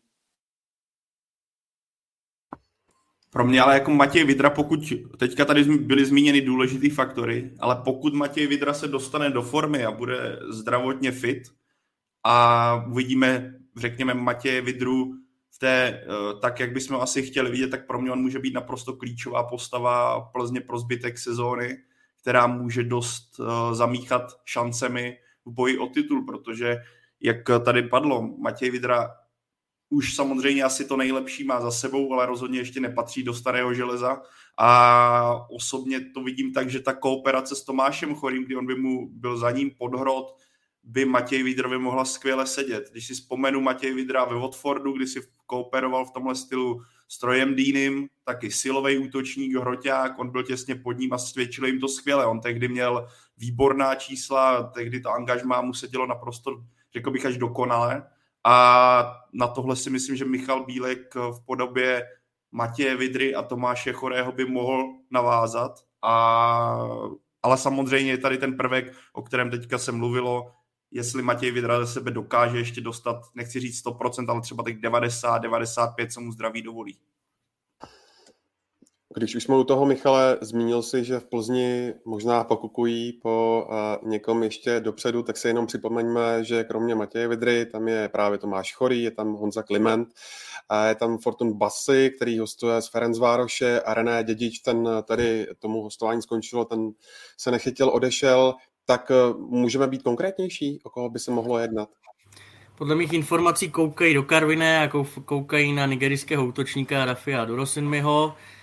Pro 3.32 3.46
mě 3.46 3.62
ale 3.62 3.74
jako 3.74 3.92
Matěj 3.92 4.24
Vidra, 4.24 4.50
pokud 4.50 4.94
teďka 5.18 5.46
tady 5.46 5.64
byly 5.64 6.06
zmíněny 6.06 6.42
důležitý 6.42 6.90
faktory, 6.90 7.52
ale 7.60 7.82
pokud 7.84 8.14
Matěj 8.14 8.48
Vidra 8.48 8.74
se 8.74 8.88
dostane 8.88 9.30
do 9.30 9.42
formy 9.42 9.86
a 9.86 9.92
bude 9.92 10.40
zdravotně 10.50 11.12
fit 11.12 11.44
a 12.24 12.76
uvidíme, 12.88 13.54
řekněme, 13.78 14.14
Matěje 14.14 14.62
Vidru 14.62 15.14
v 15.52 15.60
té, 15.60 16.04
tak, 16.42 16.60
jak 16.60 16.74
bychom 16.74 17.02
asi 17.02 17.24
chtěli 17.24 17.52
vidět, 17.52 17.68
tak 17.68 17.88
pro 17.88 18.02
mě 18.02 18.12
on 18.12 18.22
může 18.22 18.40
být 18.40 18.54
naprosto 18.54 18.94
klíčová 18.94 19.44
postava 19.44 20.22
Plzně 20.22 20.62
pro 20.62 20.80
zbytek 20.80 21.18
sezóny, 21.18 21.78
která 22.22 22.48
může 22.48 22.84
dost 22.84 23.40
zamíchat 23.72 24.24
šancemi 24.46 25.18
v 25.46 25.52
boji 25.52 25.78
o 25.78 25.88
titul, 25.88 26.26
protože 26.26 26.78
jak 27.22 27.38
tady 27.66 27.84
padlo, 27.84 28.22
Matěj 28.38 28.72
Vidra 28.72 29.10
už 29.90 30.16
samozřejmě 30.16 30.64
asi 30.64 30.86
to 30.86 30.98
nejlepší 30.98 31.44
má 31.44 31.62
za 31.62 31.72
sebou, 31.72 32.14
ale 32.14 32.26
rozhodně 32.26 32.60
ještě 32.60 32.80
nepatří 32.80 33.24
do 33.24 33.34
starého 33.34 33.74
železa. 33.74 34.22
A 34.58 35.50
osobně 35.50 36.00
to 36.14 36.24
vidím 36.24 36.54
tak, 36.54 36.70
že 36.70 36.80
ta 36.80 36.94
kooperace 36.94 37.56
s 37.56 37.64
Tomášem 37.64 38.16
Chorým, 38.16 38.46
kdy 38.46 38.56
on 38.56 38.66
by 38.66 38.76
mu 38.76 39.10
byl 39.12 39.38
za 39.38 39.52
ním 39.52 39.72
podhrot, 39.72 40.36
by 40.84 41.06
Matěj 41.06 41.44
Vidrovi 41.44 41.78
mohla 41.78 42.06
skvěle 42.06 42.48
sedět. 42.48 42.90
Když 42.92 43.08
si 43.08 43.14
vzpomenu 43.14 43.62
Matěj 43.62 43.94
Vidra 43.94 44.26
ve 44.26 44.36
Watfordu, 44.36 44.92
kdy 44.92 45.08
si 45.08 45.22
kooperoval 45.46 46.06
v 46.06 46.12
tomhle 46.12 46.36
stylu 46.36 46.82
s 47.08 47.18
Trojem 47.18 47.56
Dýnem, 47.56 48.08
taky 48.24 48.52
silový 48.52 48.98
útočník, 48.98 49.56
hroťák, 49.56 50.20
on 50.20 50.30
byl 50.30 50.44
těsně 50.44 50.76
pod 50.76 50.92
ním 50.92 51.14
a 51.14 51.18
svědčil 51.18 51.66
jim 51.66 51.80
to 51.80 51.88
skvěle. 51.88 52.26
On 52.26 52.40
tehdy 52.40 52.68
měl 52.68 53.08
výborná 53.38 53.96
čísla, 53.96 54.64
tehdy 54.64 55.02
to 55.02 55.10
angažmá 55.10 55.62
mu 55.62 55.74
se 55.74 55.88
dělo 55.88 56.08
naprosto, 56.08 56.64
řekl 56.94 57.12
bych, 57.12 57.26
až 57.26 57.38
dokonale. 57.38 58.04
A 58.44 59.18
na 59.34 59.48
tohle 59.48 59.76
si 59.76 59.90
myslím, 59.90 60.16
že 60.16 60.26
Michal 60.26 60.66
Bílek 60.66 61.16
v 61.16 61.46
podobě 61.46 62.08
Matěje 62.52 62.98
Vidry 62.98 63.36
a 63.36 63.44
Tomáše 63.44 63.94
Chorého 63.94 64.32
by 64.32 64.46
mohl 64.46 64.84
navázat. 65.12 65.72
A, 66.02 66.80
ale 67.44 67.58
samozřejmě 67.58 68.12
je 68.12 68.18
tady 68.18 68.38
ten 68.38 68.58
prvek, 68.58 68.94
o 69.14 69.22
kterém 69.22 69.50
teďka 69.50 69.78
se 69.78 69.92
mluvilo, 69.92 70.52
jestli 70.92 71.24
Matěj 71.24 71.52
Vidra 71.52 71.86
ze 71.86 71.94
sebe 71.94 72.12
dokáže 72.12 72.58
ještě 72.58 72.82
dostat, 72.82 73.22
nechci 73.36 73.60
říct 73.60 73.86
100%, 73.86 74.32
ale 74.32 74.42
třeba 74.42 74.64
těch 74.64 74.78
90, 74.78 75.38
95, 75.38 76.12
co 76.12 76.22
mu 76.22 76.32
zdraví 76.32 76.62
dovolí. 76.62 76.98
Když 79.16 79.36
už 79.36 79.44
jsme 79.44 79.56
u 79.56 79.64
toho, 79.64 79.86
Michale, 79.86 80.38
zmínil 80.42 80.82
si, 80.82 81.04
že 81.04 81.20
v 81.20 81.26
Plzni 81.26 81.94
možná 82.06 82.44
pokukují 82.44 83.14
po 83.14 83.68
uh, 83.70 84.10
někom 84.10 84.44
ještě 84.44 84.80
dopředu, 84.80 85.24
tak 85.24 85.38
si 85.38 85.48
jenom 85.48 85.66
připomeňme, 85.66 86.44
že 86.44 86.64
kromě 86.64 86.96
Matěje 86.96 87.28
Vidry, 87.28 87.66
tam 87.66 87.88
je 87.88 88.10
právě 88.10 88.38
Tomáš 88.38 88.74
Chorý, 88.74 89.04
je 89.04 89.12
tam 89.12 89.34
Honza 89.34 89.64
Kliment, 89.64 90.10
a 90.70 90.86
je 90.86 90.96
tam 90.96 91.18
Fortun 91.18 91.54
Basy, 91.54 92.12
který 92.16 92.40
hostuje 92.40 92.82
z 92.82 92.90
Ferencvároše 92.90 93.82
a 93.82 93.94
René 93.94 94.24
Dědič, 94.24 94.60
ten 94.60 94.90
tady 95.04 95.48
tomu 95.60 95.82
hostování 95.82 96.22
skončilo, 96.22 96.66
ten 96.66 96.92
se 97.38 97.52
nechytil, 97.52 97.90
odešel, 97.90 98.56
tak 98.86 99.12
uh, 99.32 99.40
můžeme 99.40 99.88
být 99.88 100.04
konkrétnější, 100.04 100.80
o 100.84 100.90
koho 100.90 101.10
by 101.10 101.20
se 101.20 101.32
mohlo 101.32 101.60
jednat? 101.60 101.90
Podle 102.78 102.96
mých 102.96 103.14
informací 103.14 103.72
koukají 103.72 104.14
do 104.14 104.24
Karviné 104.24 104.80
a 104.84 104.92
koukají 105.26 105.74
na 105.74 105.86
nigerijského 105.86 106.46
útočníka 106.46 107.06
Rafia 107.06 107.46
Dorosinmiho, 107.46 108.36
Eh, 108.36 108.59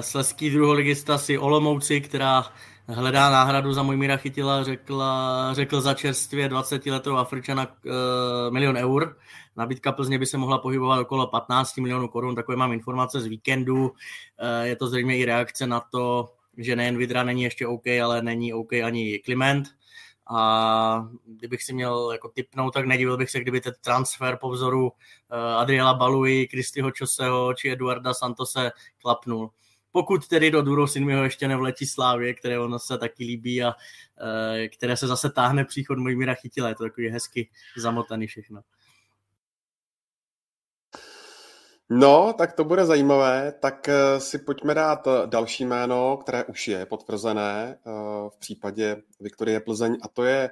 sleský 0.00 0.50
druholigista 0.50 1.18
si 1.18 1.38
Olomouci, 1.38 2.00
která 2.00 2.44
hledá 2.88 3.30
náhradu 3.30 3.72
za 3.72 3.82
Mojmíra 3.82 4.16
Chytila, 4.16 4.64
řekla, 4.64 5.50
řekl 5.54 5.80
za 5.80 5.94
čerstvě 5.94 6.48
20-letou 6.48 7.16
Afričana 7.16 7.66
uh, 7.66 7.92
milion 8.50 8.76
eur. 8.76 9.16
Nabídka 9.56 9.92
Plzně 9.92 10.18
by 10.18 10.26
se 10.26 10.38
mohla 10.38 10.58
pohybovat 10.58 11.00
okolo 11.00 11.26
15 11.26 11.76
milionů 11.76 12.08
korun, 12.08 12.34
takové 12.34 12.56
mám 12.56 12.72
informace 12.72 13.20
z 13.20 13.26
víkendu. 13.26 13.88
Uh, 13.88 13.94
je 14.62 14.76
to 14.76 14.86
zřejmě 14.86 15.18
i 15.18 15.24
reakce 15.24 15.66
na 15.66 15.80
to, 15.80 16.32
že 16.56 16.76
nejen 16.76 16.98
Vidra 16.98 17.22
není 17.22 17.42
ještě 17.42 17.66
OK, 17.66 17.86
ale 18.02 18.22
není 18.22 18.52
OK 18.52 18.72
ani 18.72 19.18
Kliment. 19.18 19.68
A 20.32 21.08
kdybych 21.26 21.62
si 21.62 21.72
měl 21.72 22.08
jako 22.12 22.28
typnout, 22.28 22.74
tak 22.74 22.86
nedivil 22.86 23.16
bych 23.16 23.30
se, 23.30 23.40
kdyby 23.40 23.60
ten 23.60 23.72
transfer 23.80 24.38
po 24.40 24.50
vzoru 24.50 24.92
eh, 25.30 25.54
Adriela 25.54 25.94
Baluji, 25.94 26.46
Kristyho 26.46 26.90
Čoseho 26.90 27.54
či 27.54 27.70
Eduarda 27.70 28.14
Santose 28.14 28.70
klapnul. 29.02 29.50
Pokud 29.92 30.28
tedy 30.28 30.50
do 30.50 30.62
Duro 30.62 30.86
Sinmiho 30.86 31.24
ještě 31.24 31.48
nevletí 31.48 31.86
Slávě, 31.86 32.34
které 32.34 32.58
ono 32.58 32.78
se 32.78 32.98
taky 32.98 33.24
líbí 33.24 33.62
a 33.62 33.74
eh, 33.74 34.68
které 34.68 34.96
se 34.96 35.06
zase 35.06 35.30
táhne 35.30 35.64
příchod 35.64 35.98
Mojmíra 35.98 36.34
Chytila. 36.34 36.68
Je 36.68 36.74
to 36.74 36.84
takový 36.84 37.08
hezky 37.08 37.48
zamotaný 37.76 38.26
všechno. 38.26 38.60
No, 41.92 42.32
tak 42.38 42.52
to 42.52 42.64
bude 42.64 42.86
zajímavé. 42.86 43.54
Tak 43.60 43.88
eh, 43.88 44.20
si 44.20 44.38
pojďme 44.38 44.74
dát 44.74 45.06
eh, 45.06 45.26
další 45.26 45.64
jméno, 45.64 46.16
které 46.16 46.44
už 46.44 46.68
je 46.68 46.86
potvrzené 46.86 47.78
eh, 47.86 47.90
v 48.28 48.36
případě 48.38 49.02
Viktorie 49.20 49.60
Plzeň 49.60 49.96
a 50.02 50.08
to 50.08 50.24
je 50.24 50.50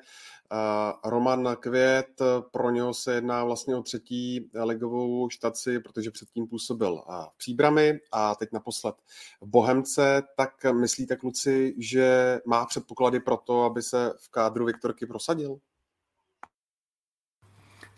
Roman 1.05 1.57
Květ. 1.61 2.23
Pro 2.51 2.71
něho 2.71 2.95
se 2.95 3.15
jedná 3.15 3.45
vlastně 3.45 3.77
o 3.77 3.83
třetí 3.83 4.51
ligovou 4.65 5.29
štaci, 5.29 5.81
protože 5.81 6.11
předtím 6.11 6.47
působil 6.47 7.03
v 7.35 7.39
Příbrami 7.39 8.01
a 8.13 8.35
teď 8.35 8.49
naposled 8.53 8.95
v 9.41 9.47
Bohemce. 9.47 10.23
Tak 10.37 10.51
myslíte, 10.73 11.17
kluci, 11.17 11.75
že 11.79 12.41
má 12.47 12.67
předpoklady 12.67 13.21
pro 13.21 13.37
to, 13.37 13.63
aby 13.63 13.83
se 13.83 14.13
v 14.19 14.31
kádru 14.31 14.65
Viktorky 14.65 15.07
prosadil? 15.07 15.59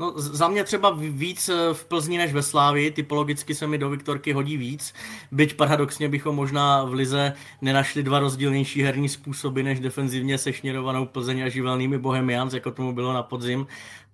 No, 0.01 0.13
za 0.17 0.49
mě 0.49 0.65
třeba 0.65 0.91
víc 0.97 1.49
eh, 1.49 1.75
v 1.75 1.85
Plzni 1.85 2.19
než 2.19 2.33
ve 2.33 2.43
Slávii, 2.43 2.91
typologicky 2.91 3.55
se 3.55 3.67
mi 3.67 3.79
do 3.79 3.91
Viktorky 3.91 4.33
hodí 4.33 4.57
víc, 4.57 4.95
byť 5.33 5.57
paradoxně 5.57 6.09
bychom 6.09 6.37
možná 6.37 6.85
v 6.85 6.93
Lize 6.93 7.33
nenašli 7.61 8.03
dva 8.03 8.19
rozdílnější 8.19 8.83
herní 8.83 9.09
způsoby 9.09 9.63
než 9.63 9.81
defenzivně 9.81 10.39
sešněrovanou 10.39 11.07
Plzeň 11.07 11.43
a 11.43 11.49
živelnými 11.49 11.99
Bohemians, 11.99 12.55
jako 12.55 12.71
tomu 12.71 12.93
bylo 12.93 13.13
na 13.13 13.23
podzim. 13.23 13.67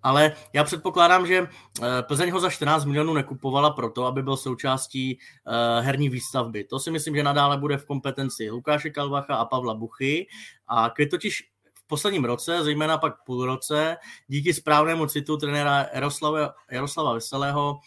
Ale 0.02 0.32
já 0.52 0.64
předpokládám, 0.64 1.26
že 1.26 1.36
eh, 1.82 2.02
Plzeň 2.02 2.30
ho 2.30 2.40
za 2.40 2.50
14 2.50 2.84
milionů 2.84 3.14
nekupovala 3.14 3.70
proto, 3.70 4.04
aby 4.04 4.22
byl 4.22 4.36
součástí 4.36 5.18
eh, 5.18 5.80
herní 5.80 6.08
výstavby. 6.08 6.64
To 6.64 6.78
si 6.78 6.90
myslím, 6.90 7.16
že 7.16 7.22
nadále 7.22 7.58
bude 7.58 7.76
v 7.76 7.86
kompetenci 7.86 8.50
Lukáše 8.50 8.90
Kalvacha 8.90 9.36
a 9.36 9.44
Pavla 9.44 9.74
Buchy. 9.74 10.26
A 10.68 10.90
Květ 10.90 11.10
posledním 11.86 12.24
roce, 12.24 12.64
zejména 12.64 12.98
pak 12.98 13.24
půl 13.24 13.46
roce, 13.46 13.96
díky 14.26 14.54
správnému 14.54 15.06
citu 15.06 15.36
trenéra 15.36 15.86
Jaroslava, 15.94 16.54
Jaroslava 16.70 17.12
Veselého, 17.14 17.80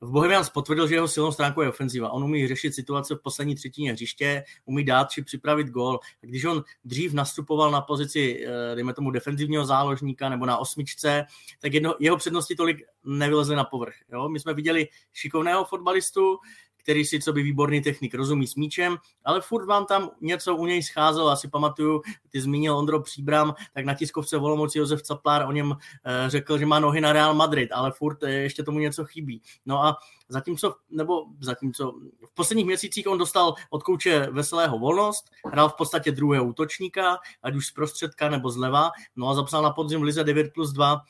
v 0.00 0.10
Bohemians 0.10 0.50
potvrdil, 0.50 0.88
že 0.88 0.94
jeho 0.94 1.08
silnou 1.08 1.32
stránkou 1.32 1.60
je 1.60 1.68
ofenziva. 1.68 2.10
On 2.10 2.24
umí 2.24 2.48
řešit 2.48 2.74
situace 2.74 3.14
v 3.14 3.22
poslední 3.22 3.54
třetině 3.54 3.92
hřiště, 3.92 4.44
umí 4.64 4.84
dát 4.84 5.10
či 5.10 5.22
připravit 5.22 5.68
gól. 5.68 6.00
Když 6.20 6.44
on 6.44 6.64
dřív 6.84 7.12
nastupoval 7.12 7.70
na 7.70 7.80
pozici, 7.80 8.44
eh, 8.46 8.74
dejme 8.74 8.94
tomu, 8.94 9.10
defenzivního 9.10 9.64
záložníka 9.64 10.28
nebo 10.28 10.46
na 10.46 10.58
osmičce, 10.58 11.24
tak 11.60 11.74
jedno, 11.74 11.94
jeho 12.00 12.16
přednosti 12.16 12.56
tolik 12.56 12.82
nevylezly 13.04 13.56
na 13.56 13.64
povrch. 13.64 13.94
Jo? 14.12 14.28
My 14.28 14.40
jsme 14.40 14.54
viděli 14.54 14.88
šikovného 15.12 15.64
fotbalistu, 15.64 16.38
který 16.86 17.04
si 17.04 17.20
co 17.20 17.32
by 17.32 17.42
výborný 17.42 17.80
technik 17.80 18.14
rozumí 18.14 18.46
s 18.46 18.54
míčem, 18.54 18.96
ale 19.24 19.40
furt 19.40 19.66
vám 19.66 19.86
tam 19.86 20.10
něco 20.20 20.56
u 20.56 20.66
něj 20.66 20.82
scházelo. 20.82 21.28
Asi 21.28 21.48
pamatuju, 21.48 22.02
ty 22.28 22.40
zmínil 22.40 22.76
Ondro 22.76 23.00
Příbram, 23.00 23.54
tak 23.74 23.84
na 23.84 23.94
tiskovce 23.94 24.38
Volomouci 24.38 24.78
Josef 24.78 25.02
Caplár 25.02 25.48
o 25.48 25.52
něm 25.52 25.74
eh, 26.04 26.30
řekl, 26.30 26.58
že 26.58 26.66
má 26.66 26.80
nohy 26.80 27.00
na 27.00 27.12
Real 27.12 27.34
Madrid, 27.34 27.72
ale 27.72 27.92
furt 27.92 28.22
eh, 28.22 28.30
ještě 28.30 28.62
tomu 28.62 28.78
něco 28.78 29.04
chybí. 29.04 29.42
No 29.66 29.84
a 29.84 29.96
zatímco, 30.28 30.74
nebo 30.90 31.24
zatímco 31.40 31.92
v 32.26 32.34
posledních 32.34 32.66
měsících 32.66 33.08
on 33.08 33.18
dostal 33.18 33.54
od 33.70 33.82
kouče 33.82 34.28
Veselého 34.30 34.78
volnost, 34.78 35.30
hrál 35.52 35.68
v 35.68 35.74
podstatě 35.74 36.12
druhého 36.12 36.44
útočníka, 36.44 37.18
ať 37.42 37.54
už 37.54 37.66
z 37.66 37.72
prostředka 37.72 38.28
nebo 38.28 38.50
zleva, 38.50 38.90
no 39.16 39.28
a 39.28 39.34
zapsal 39.34 39.62
na 39.62 39.70
podzim 39.70 40.00
v 40.00 40.02
Lize 40.02 40.24
9 40.24 40.52
plus 40.54 40.72
2 40.72 41.00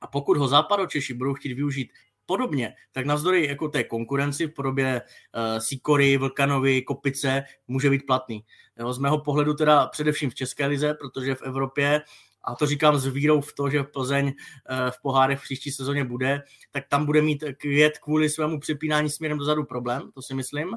a 0.00 0.06
pokud 0.06 0.36
ho 0.36 0.48
západočeši 0.48 1.14
budou 1.14 1.34
chtít 1.34 1.54
využít 1.54 1.90
podobně, 2.26 2.74
tak 2.92 3.06
navzdory 3.06 3.46
jako 3.46 3.68
té 3.68 3.84
konkurenci 3.84 4.46
v 4.46 4.54
podobě 4.54 5.02
uh, 5.02 5.58
Sikory, 5.58 6.16
Vlkanovi, 6.16 6.82
Kopice 6.82 7.44
může 7.68 7.90
být 7.90 8.06
platný. 8.06 8.44
Jo, 8.78 8.92
z 8.92 8.98
mého 8.98 9.18
pohledu 9.18 9.54
teda 9.54 9.86
především 9.86 10.30
v 10.30 10.34
České 10.34 10.66
lize, 10.66 10.94
protože 10.94 11.34
v 11.34 11.42
Evropě 11.42 12.02
a 12.44 12.54
to 12.54 12.66
říkám 12.66 12.98
s 12.98 13.06
vírou 13.06 13.40
v 13.40 13.52
to, 13.52 13.70
že 13.70 13.82
Plzeň 13.82 14.28
eh, 14.28 14.90
v 14.90 15.02
pohárech 15.02 15.40
v 15.40 15.42
příští 15.42 15.70
sezóně 15.70 16.04
bude, 16.04 16.42
tak 16.70 16.84
tam 16.88 17.06
bude 17.06 17.22
mít 17.22 17.44
květ 17.56 17.98
kvůli 17.98 18.28
svému 18.28 18.60
přepínání 18.60 19.10
směrem 19.10 19.38
dozadu 19.38 19.64
problém, 19.64 20.10
to 20.14 20.22
si 20.22 20.34
myslím 20.34 20.70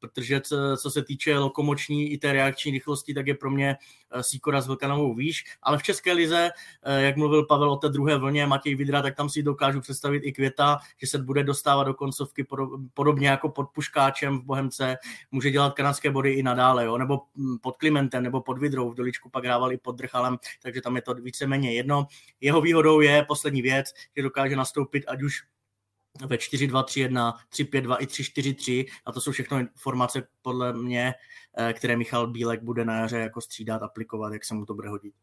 protože 0.00 0.40
co, 0.40 0.56
co 0.82 0.90
se 0.90 1.02
týče 1.02 1.38
lokomoční 1.38 2.12
i 2.12 2.18
té 2.18 2.32
reakční 2.32 2.72
rychlosti, 2.72 3.14
tak 3.14 3.26
je 3.26 3.34
pro 3.34 3.50
mě 3.50 3.76
eh, 4.10 4.22
Sikora 4.22 4.60
s 4.60 4.66
Vlkanovou 4.66 5.14
výš, 5.14 5.44
ale 5.62 5.78
v 5.78 5.82
České 5.82 6.12
lize, 6.12 6.50
eh, 6.82 7.02
jak 7.02 7.16
mluvil 7.16 7.46
Pavel 7.46 7.70
o 7.70 7.76
té 7.76 7.88
druhé 7.88 8.18
vlně, 8.18 8.46
Matěj 8.46 8.74
Vidra, 8.74 9.02
tak 9.02 9.16
tam 9.16 9.28
si 9.28 9.42
dokážu 9.42 9.80
představit 9.80 10.22
i 10.24 10.32
Květa, 10.32 10.78
že 10.96 11.06
se 11.06 11.18
bude 11.18 11.44
dostávat 11.44 11.84
do 11.84 11.94
koncovky 11.94 12.46
podobně 12.94 13.28
jako 13.28 13.48
pod 13.48 13.68
Puškáčem 13.74 14.38
v 14.38 14.44
Bohemce, 14.44 14.96
může 15.30 15.50
dělat 15.50 15.74
kanadské 15.74 16.10
body 16.10 16.32
i 16.32 16.42
nadále, 16.42 16.84
jo? 16.84 16.98
nebo 16.98 17.20
hm, 17.36 17.58
pod 17.58 17.76
Klimentem, 17.76 18.22
nebo 18.22 18.40
pod 18.40 18.58
Vidrou, 18.58 18.90
v 18.90 18.94
Doličku 18.94 19.28
pak 19.28 19.44
hrával 19.44 19.72
i 19.72 19.78
pod 19.78 19.96
Drchalem, 19.96 20.36
takže 20.62 20.80
tam 20.80 20.96
je 20.96 21.02
to 21.02 21.14
víceméně 21.14 21.74
jedno. 21.74 22.06
Jeho 22.40 22.60
výhodou 22.60 23.00
je 23.00 23.24
poslední 23.28 23.62
věc, 23.62 23.86
že 24.16 24.22
dokáže 24.22 24.56
nastoupit 24.56 25.04
ať 25.08 25.22
už 25.22 25.42
ve 26.26 26.36
4-2-3-1, 26.36 27.34
3-5-2 27.52 27.96
i 28.00 28.06
3-4-3 28.06 28.86
a 29.04 29.12
to 29.12 29.20
jsou 29.20 29.32
všechno 29.32 29.58
informace 29.58 30.28
podle 30.42 30.72
mě, 30.72 31.14
eh, 31.58 31.72
které 31.72 31.96
Michal 31.96 32.26
Bílek 32.26 32.62
bude 32.62 32.84
na 32.84 32.96
jaře 32.96 33.18
jako 33.18 33.40
střídat, 33.40 33.82
aplikovat, 33.82 34.32
jak 34.32 34.44
se 34.44 34.54
mu 34.54 34.66
to 34.66 34.74
bude 34.74 34.88
hodit. 34.88 35.14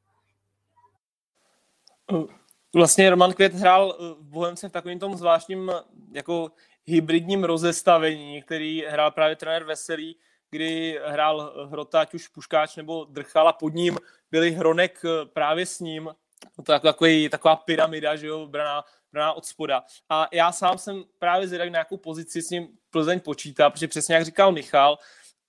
Vlastně 2.75 3.09
Roman 3.09 3.33
Květ 3.33 3.53
hrál 3.53 3.97
v 4.19 4.23
Bohemce 4.23 4.69
v 4.69 4.71
takovém 4.71 4.99
tom 4.99 5.17
zvláštním 5.17 5.71
jako 6.11 6.51
hybridním 6.85 7.43
rozestavení, 7.43 8.41
který 8.41 8.83
hrál 8.87 9.11
právě 9.11 9.35
trenér 9.35 9.63
Veselý, 9.63 10.17
kdy 10.49 10.99
hrál 11.05 11.67
Hrota, 11.69 12.01
ať 12.01 12.13
už 12.13 12.27
Puškáč 12.27 12.75
nebo 12.75 13.05
Drchal 13.09 13.47
a 13.47 13.53
pod 13.53 13.73
ním 13.73 13.97
byli 14.31 14.51
Hronek 14.51 15.01
právě 15.33 15.65
s 15.65 15.79
ním. 15.79 16.09
To 16.63 16.73
je 16.73 16.79
takový, 16.79 17.29
taková 17.29 17.55
pyramida, 17.55 18.15
že 18.15 18.27
jo, 18.27 18.47
braná, 18.47 18.83
braná 19.13 19.33
od 19.33 19.45
spoda. 19.45 19.83
A 20.09 20.27
já 20.31 20.51
sám 20.51 20.77
jsem 20.77 21.03
právě 21.19 21.47
zvědavý 21.47 21.71
na 21.71 21.75
nějakou 21.75 21.97
pozici 21.97 22.41
s 22.41 22.49
ním 22.49 22.67
Plzeň 22.89 23.19
počítá, 23.19 23.69
protože 23.69 23.87
přesně 23.87 24.15
jak 24.15 24.25
říkal 24.25 24.51
Michal, 24.51 24.97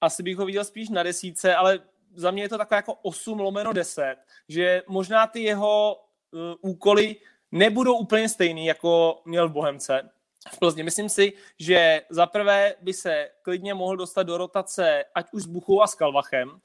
asi 0.01 0.23
bych 0.23 0.37
ho 0.37 0.47
viděl 0.47 0.65
spíš 0.65 0.89
na 0.89 1.03
desíce, 1.03 1.55
ale 1.55 1.79
za 2.15 2.31
mě 2.31 2.43
je 2.43 2.49
to 2.49 2.59
takové 2.59 2.77
jako 2.77 2.95
8 2.95 3.41
lomeno 3.41 3.73
10, 3.73 4.17
že 4.49 4.83
možná 4.87 5.27
ty 5.27 5.43
jeho 5.43 5.97
uh, 6.31 6.41
úkoly 6.71 7.17
nebudou 7.53 7.99
úplně 7.99 8.29
stejný, 8.29 8.67
jako 8.67 9.23
měl 9.25 9.49
v 9.49 9.53
Bohemce 9.53 10.11
v 10.53 10.59
Plzni. 10.59 10.83
Myslím 10.83 11.09
si, 11.09 11.33
že 11.59 12.03
za 12.11 12.27
prvé 12.27 12.75
by 12.81 12.93
se 12.93 13.29
klidně 13.43 13.75
mohl 13.75 13.97
dostat 13.97 14.23
do 14.23 14.37
rotace 14.37 15.05
ať 15.15 15.27
už 15.33 15.43
s 15.43 15.47
Buchou 15.47 15.83
a 15.83 15.87
s 15.87 15.95
Kalvachem, 15.95 16.61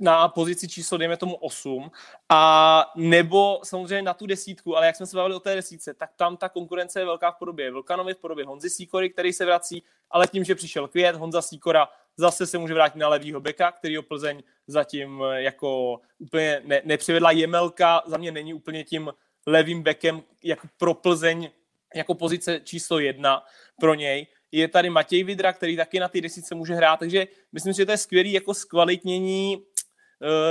na 0.00 0.28
pozici 0.28 0.68
číslo, 0.68 0.98
dejme 0.98 1.16
tomu 1.16 1.34
8, 1.34 1.90
a 2.28 2.92
nebo 2.96 3.60
samozřejmě 3.64 4.02
na 4.02 4.14
tu 4.14 4.26
desítku, 4.26 4.76
ale 4.76 4.86
jak 4.86 4.96
jsme 4.96 5.06
se 5.06 5.16
bavili 5.16 5.34
o 5.34 5.40
té 5.40 5.54
desítce, 5.54 5.94
tak 5.94 6.10
tam 6.16 6.36
ta 6.36 6.48
konkurence 6.48 7.00
je 7.00 7.04
velká 7.04 7.30
v 7.30 7.38
podobě 7.38 7.70
Vlkanovi, 7.70 8.14
v 8.14 8.18
podobě 8.18 8.44
Honzy 8.44 8.70
Sýkory, 8.70 9.10
který 9.10 9.32
se 9.32 9.44
vrací, 9.44 9.82
ale 10.10 10.26
tím, 10.26 10.44
že 10.44 10.54
přišel 10.54 10.88
Květ, 10.88 11.16
Honza 11.16 11.42
Sýkora 11.42 11.88
zase 12.16 12.46
se 12.46 12.58
může 12.58 12.74
vrátit 12.74 12.98
na 12.98 13.08
levýho 13.08 13.40
beka, 13.40 13.72
který 13.72 13.96
ho 13.96 14.02
Plzeň 14.02 14.42
zatím 14.66 15.22
eh, 15.22 15.42
jako 15.42 16.00
úplně 16.18 16.62
ne, 16.64 16.82
nepřivedla. 16.84 17.30
Jemelka 17.30 18.02
za 18.06 18.16
mě 18.16 18.32
není 18.32 18.54
úplně 18.54 18.84
tím 18.84 19.12
levým 19.46 19.82
bekem 19.82 20.22
jako 20.44 20.68
pro 20.76 20.94
Plzeň 20.94 21.50
jako 21.94 22.14
pozice 22.14 22.60
číslo 22.64 22.98
jedna 22.98 23.44
pro 23.80 23.94
něj. 23.94 24.26
Je 24.52 24.68
tady 24.68 24.90
Matěj 24.90 25.24
Vidra, 25.24 25.52
který 25.52 25.76
taky 25.76 26.00
na 26.00 26.08
ty 26.08 26.20
desíce 26.20 26.54
může 26.54 26.74
hrát, 26.74 26.98
takže 26.98 27.26
myslím 27.52 27.72
že 27.72 27.86
to 27.86 27.92
je 27.92 27.98
skvělý 27.98 28.32
jako 28.32 28.54
zkvalitnění 28.54 29.64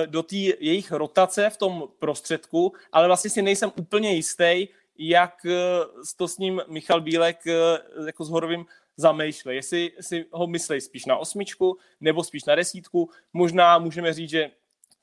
do 0.06 0.24
té 0.24 0.36
jejich 0.36 0.92
rotace 0.92 1.50
v 1.50 1.58
tom 1.58 1.88
prostředku, 2.00 2.74
ale 2.92 3.08
vlastně 3.08 3.30
si 3.30 3.42
nejsem 3.42 3.72
úplně 3.76 4.14
jistý, 4.14 4.68
jak 4.98 5.46
eh, 5.46 5.56
to 6.18 6.28
s 6.28 6.38
ním 6.38 6.62
Michal 6.68 7.02
Bílek 7.02 7.46
jako 8.06 8.26
s 8.26 8.30
Horovým 8.30 8.66
zamýšlej, 8.98 9.56
jestli 9.56 9.92
si 10.02 10.26
ho 10.32 10.48
myslej 10.48 10.82
spíš 10.82 11.06
na 11.06 11.18
osmičku 11.18 11.78
nebo 12.02 12.24
spíš 12.24 12.44
na 12.44 12.56
desítku. 12.56 13.10
Možná 13.34 13.80
můžeme 13.80 14.14
říct, 14.14 14.30
že 14.30 14.52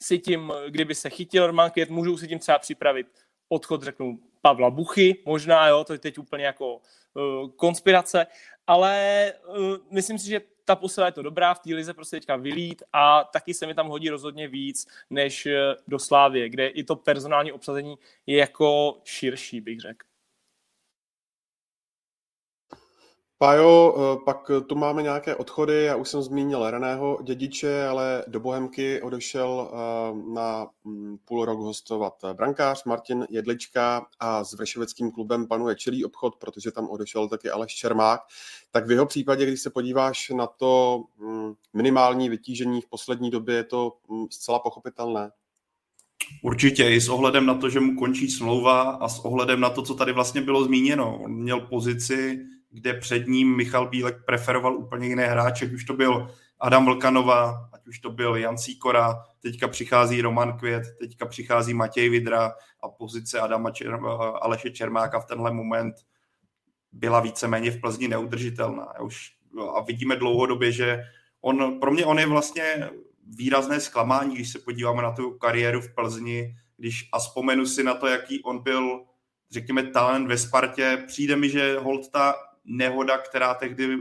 si 0.02 0.18
tím, 0.18 0.52
kdyby 0.68 0.94
se 0.94 1.10
chytil 1.10 1.46
Roman 1.46 1.70
Květ, 1.70 1.90
můžou 1.90 2.16
si 2.16 2.28
tím 2.28 2.38
třeba 2.38 2.58
připravit 2.58 3.06
odchod, 3.48 3.82
řeknu, 3.82 4.18
Pavla 4.42 4.70
Buchy, 4.70 5.22
možná, 5.24 5.68
jo, 5.68 5.84
to 5.84 5.92
je 5.92 5.98
teď 5.98 6.18
úplně 6.18 6.44
jako 6.44 6.76
uh, 6.76 7.50
konspirace, 7.56 8.26
ale 8.66 9.32
uh, 9.48 9.76
myslím 9.90 10.18
si, 10.18 10.26
že 10.26 10.40
ta 10.68 10.76
posila 10.76 11.06
je 11.06 11.12
to 11.12 11.22
dobrá, 11.22 11.54
v 11.54 11.58
té 11.58 11.74
lize 11.74 11.94
prostě 11.94 12.16
teďka 12.16 12.36
vylít 12.36 12.82
a 12.92 13.24
taky 13.24 13.54
se 13.54 13.66
mi 13.66 13.74
tam 13.74 13.88
hodí 13.88 14.10
rozhodně 14.10 14.48
víc 14.48 14.86
než 15.10 15.46
eh, 15.46 15.74
do 15.88 15.98
Slávě, 15.98 16.48
kde 16.48 16.68
i 16.68 16.84
to 16.84 16.96
personální 16.96 17.52
obsazení 17.52 17.96
je 18.26 18.38
jako 18.38 19.00
širší, 19.04 19.60
bych 19.60 19.80
řekl. 19.80 20.07
Pájo, 23.40 23.94
eh, 23.96 24.18
pak 24.24 24.50
tu 24.66 24.74
máme 24.74 25.02
nějaké 25.02 25.36
odchody, 25.36 25.84
já 25.84 25.96
už 25.96 26.08
jsem 26.08 26.22
zmínil 26.22 26.70
Reného 26.70 27.18
dědiče, 27.22 27.86
ale 27.86 28.24
do 28.26 28.40
Bohemky 28.40 29.02
odešel 29.02 29.70
eh, 29.70 30.32
na 30.34 30.66
mm, 30.84 31.18
půl 31.24 31.44
rok 31.44 31.58
hostovat 31.58 32.14
brankář 32.32 32.84
Martin 32.84 33.26
Jedlička 33.30 34.06
a 34.20 34.44
s 34.44 34.52
Vršoveckým 34.52 35.10
klubem 35.10 35.46
panuje 35.46 35.76
čelý 35.76 36.04
obchod, 36.04 36.36
protože 36.36 36.70
tam 36.70 36.88
odešel 36.88 37.28
taky 37.28 37.50
Aleš 37.50 37.74
Čermák. 37.74 38.20
Tak 38.70 38.86
v 38.86 38.90
jeho 38.90 39.06
případě, 39.06 39.46
když 39.46 39.60
se 39.60 39.70
podíváš 39.70 40.30
na 40.30 40.46
to 40.46 41.02
mm, 41.18 41.54
minimální 41.72 42.28
vytížení 42.28 42.80
v 42.80 42.88
poslední 42.88 43.30
době, 43.30 43.54
je 43.56 43.64
to 43.64 43.92
mm, 44.08 44.26
zcela 44.30 44.58
pochopitelné. 44.58 45.30
Určitě, 46.42 46.90
i 46.90 47.00
s 47.00 47.08
ohledem 47.08 47.46
na 47.46 47.54
to, 47.54 47.70
že 47.70 47.80
mu 47.80 47.94
končí 47.98 48.30
smlouva 48.30 48.82
a 48.82 49.08
s 49.08 49.18
ohledem 49.18 49.60
na 49.60 49.70
to, 49.70 49.82
co 49.82 49.94
tady 49.94 50.12
vlastně 50.12 50.40
bylo 50.40 50.64
zmíněno. 50.64 51.20
On 51.24 51.32
měl 51.32 51.60
pozici 51.60 52.38
kde 52.70 52.94
před 52.94 53.26
ním 53.26 53.56
Michal 53.56 53.88
Bílek 53.88 54.24
preferoval 54.24 54.76
úplně 54.76 55.08
jiné 55.08 55.26
hráče, 55.26 55.64
ať 55.64 55.72
už 55.72 55.84
to 55.84 55.94
byl 55.94 56.30
Adam 56.60 56.84
Vlkanova, 56.84 57.68
ať 57.72 57.86
už 57.86 57.98
to 57.98 58.10
byl 58.10 58.36
Jan 58.36 58.58
Sýkora, 58.58 59.24
teďka 59.40 59.68
přichází 59.68 60.20
Roman 60.20 60.58
Květ, 60.58 60.82
teďka 60.98 61.26
přichází 61.26 61.74
Matěj 61.74 62.08
Vidra 62.08 62.52
a 62.82 62.88
pozice 62.88 63.40
Adama 63.40 63.70
Čer, 63.70 63.98
Aleše 64.40 64.70
Čermáka 64.70 65.20
v 65.20 65.26
tenhle 65.26 65.52
moment 65.52 65.94
byla 66.92 67.20
víceméně 67.20 67.70
v 67.70 67.80
Plzni 67.80 68.08
neudržitelná. 68.08 69.00
Už, 69.00 69.30
a 69.74 69.80
vidíme 69.80 70.16
dlouhodobě, 70.16 70.72
že 70.72 71.04
on, 71.40 71.80
pro 71.80 71.90
mě 71.90 72.06
on 72.06 72.18
je 72.18 72.26
vlastně 72.26 72.90
výrazné 73.26 73.80
zklamání, 73.80 74.34
když 74.34 74.52
se 74.52 74.58
podíváme 74.58 75.02
na 75.02 75.12
tu 75.12 75.30
kariéru 75.30 75.80
v 75.80 75.94
Plzni, 75.94 76.56
když 76.76 77.08
a 77.12 77.18
vzpomenu 77.18 77.66
si 77.66 77.84
na 77.84 77.94
to, 77.94 78.06
jaký 78.06 78.42
on 78.42 78.62
byl, 78.62 79.04
řekněme, 79.50 79.82
talent 79.82 80.28
ve 80.28 80.38
Spartě, 80.38 81.04
přijde 81.06 81.36
mi, 81.36 81.50
že 81.50 81.78
hold 81.78 82.10
ta 82.10 82.34
nehoda, 82.68 83.18
která 83.18 83.54
tehdy 83.54 83.96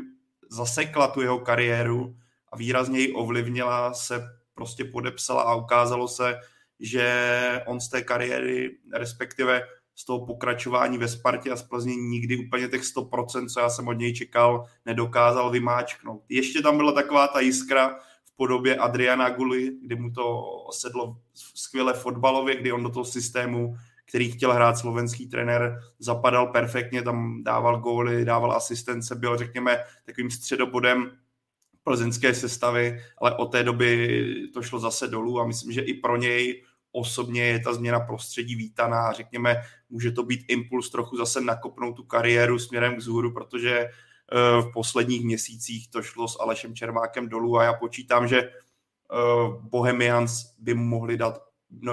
zasekla 0.49 1.07
tu 1.07 1.21
jeho 1.21 1.39
kariéru 1.39 2.15
a 2.51 2.57
výrazně 2.57 2.99
ji 2.99 3.13
ovlivnila, 3.13 3.93
se 3.93 4.23
prostě 4.53 4.83
podepsala 4.83 5.41
a 5.41 5.55
ukázalo 5.55 6.07
se, 6.07 6.39
že 6.79 7.61
on 7.65 7.79
z 7.79 7.89
té 7.89 8.01
kariéry, 8.01 8.77
respektive 8.93 9.61
z 9.95 10.05
toho 10.05 10.25
pokračování 10.25 10.97
ve 10.97 11.07
Spartě 11.07 11.51
a 11.51 11.55
z 11.55 11.63
Plzně 11.63 11.95
nikdy 11.95 12.37
úplně 12.37 12.67
těch 12.67 12.81
100%, 12.81 13.47
co 13.47 13.59
já 13.59 13.69
jsem 13.69 13.87
od 13.87 13.93
něj 13.93 14.13
čekal, 14.13 14.65
nedokázal 14.85 15.51
vymáčknout. 15.51 16.23
Ještě 16.29 16.61
tam 16.61 16.77
byla 16.77 16.91
taková 16.91 17.27
ta 17.27 17.39
jiskra 17.39 17.99
v 18.25 18.35
podobě 18.35 18.75
Adriana 18.75 19.29
Guli, 19.29 19.71
kdy 19.83 19.95
mu 19.95 20.11
to 20.11 20.45
sedlo 20.71 21.17
skvěle 21.33 21.93
fotbalově, 21.93 22.55
kdy 22.55 22.71
on 22.71 22.83
do 22.83 22.89
toho 22.89 23.05
systému 23.05 23.75
který 24.07 24.31
chtěl 24.31 24.53
hrát 24.53 24.77
slovenský 24.77 25.27
trenér, 25.27 25.79
zapadal 25.99 26.47
perfektně, 26.47 27.01
tam 27.01 27.43
dával 27.43 27.79
góly, 27.79 28.25
dával 28.25 28.51
asistence, 28.51 29.15
byl, 29.15 29.37
řekněme, 29.37 29.83
takovým 30.05 30.31
středobodem 30.31 31.11
plzeňské 31.83 32.33
sestavy, 32.33 32.99
ale 33.17 33.35
od 33.35 33.45
té 33.45 33.63
doby 33.63 34.23
to 34.53 34.61
šlo 34.61 34.79
zase 34.79 35.07
dolů 35.07 35.39
a 35.39 35.47
myslím, 35.47 35.71
že 35.71 35.81
i 35.81 35.93
pro 35.93 36.17
něj 36.17 36.63
osobně 36.91 37.43
je 37.43 37.59
ta 37.59 37.73
změna 37.73 37.99
prostředí 37.99 38.55
vítaná. 38.55 39.11
Řekněme, 39.11 39.55
může 39.89 40.11
to 40.11 40.23
být 40.23 40.45
impuls 40.47 40.89
trochu 40.89 41.17
zase 41.17 41.41
nakopnout 41.41 41.95
tu 41.95 42.03
kariéru 42.03 42.59
směrem 42.59 42.95
k 42.95 43.01
zhůru, 43.01 43.33
protože 43.33 43.79
eh, 43.79 43.91
v 44.61 44.71
posledních 44.73 45.25
měsících 45.25 45.89
to 45.89 46.01
šlo 46.01 46.27
s 46.27 46.39
Alešem 46.39 46.75
Čermákem 46.75 47.29
dolů 47.29 47.57
a 47.57 47.63
já 47.63 47.73
počítám, 47.73 48.27
že 48.27 48.39
eh, 48.41 48.49
Bohemians 49.61 50.53
by 50.59 50.73
mohli 50.73 51.17
dát 51.17 51.46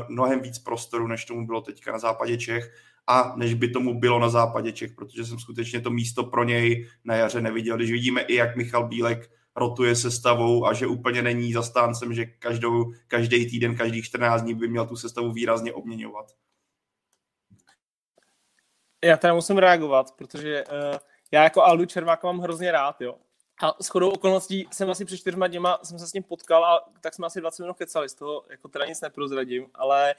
mnohem 0.08 0.40
víc 0.40 0.58
prostoru, 0.58 1.06
než 1.06 1.24
tomu 1.24 1.46
bylo 1.46 1.60
teďka 1.60 1.92
na 1.92 1.98
západě 1.98 2.38
Čech 2.38 2.74
a 3.06 3.34
než 3.36 3.54
by 3.54 3.68
tomu 3.68 4.00
bylo 4.00 4.18
na 4.18 4.28
západě 4.28 4.72
Čech, 4.72 4.92
protože 4.92 5.24
jsem 5.24 5.38
skutečně 5.38 5.80
to 5.80 5.90
místo 5.90 6.24
pro 6.24 6.44
něj 6.44 6.88
na 7.04 7.14
jaře 7.14 7.40
neviděl. 7.40 7.76
Když 7.76 7.90
vidíme 7.90 8.20
i, 8.20 8.34
jak 8.34 8.56
Michal 8.56 8.88
Bílek 8.88 9.30
rotuje 9.56 9.96
sestavou 9.96 10.66
a 10.66 10.72
že 10.72 10.86
úplně 10.86 11.22
není 11.22 11.52
zastáncem, 11.52 12.14
že 12.14 12.26
každou, 12.26 12.92
každý 13.08 13.50
týden, 13.50 13.76
každých 13.76 14.04
14 14.04 14.42
dní 14.42 14.54
by 14.54 14.68
měl 14.68 14.86
tu 14.86 14.96
sestavu 14.96 15.32
výrazně 15.32 15.72
obměňovat. 15.72 16.26
Já 19.04 19.16
teda 19.16 19.34
musím 19.34 19.58
reagovat, 19.58 20.16
protože 20.16 20.64
uh, 20.64 20.98
já 21.32 21.42
jako 21.42 21.62
Aldu 21.62 21.86
Čermáka 21.86 22.26
mám 22.26 22.38
hrozně 22.38 22.72
rád, 22.72 23.00
jo. 23.00 23.16
A 23.62 23.82
s 23.82 23.88
chodou 23.88 24.10
okolností 24.10 24.68
jsem 24.72 24.90
asi 24.90 25.04
před 25.04 25.16
čtyřma 25.16 25.46
dněma 25.46 25.78
jsem 25.82 25.98
se 25.98 26.06
s 26.06 26.12
ním 26.12 26.22
potkal 26.22 26.64
a 26.64 26.84
tak 27.00 27.14
jsme 27.14 27.26
asi 27.26 27.40
20 27.40 27.62
minut 27.62 27.78
kecali, 27.78 28.08
z 28.08 28.14
toho 28.14 28.44
jako 28.50 28.68
teda 28.68 28.86
nic 28.86 29.00
neprozradím, 29.00 29.66
ale 29.74 30.14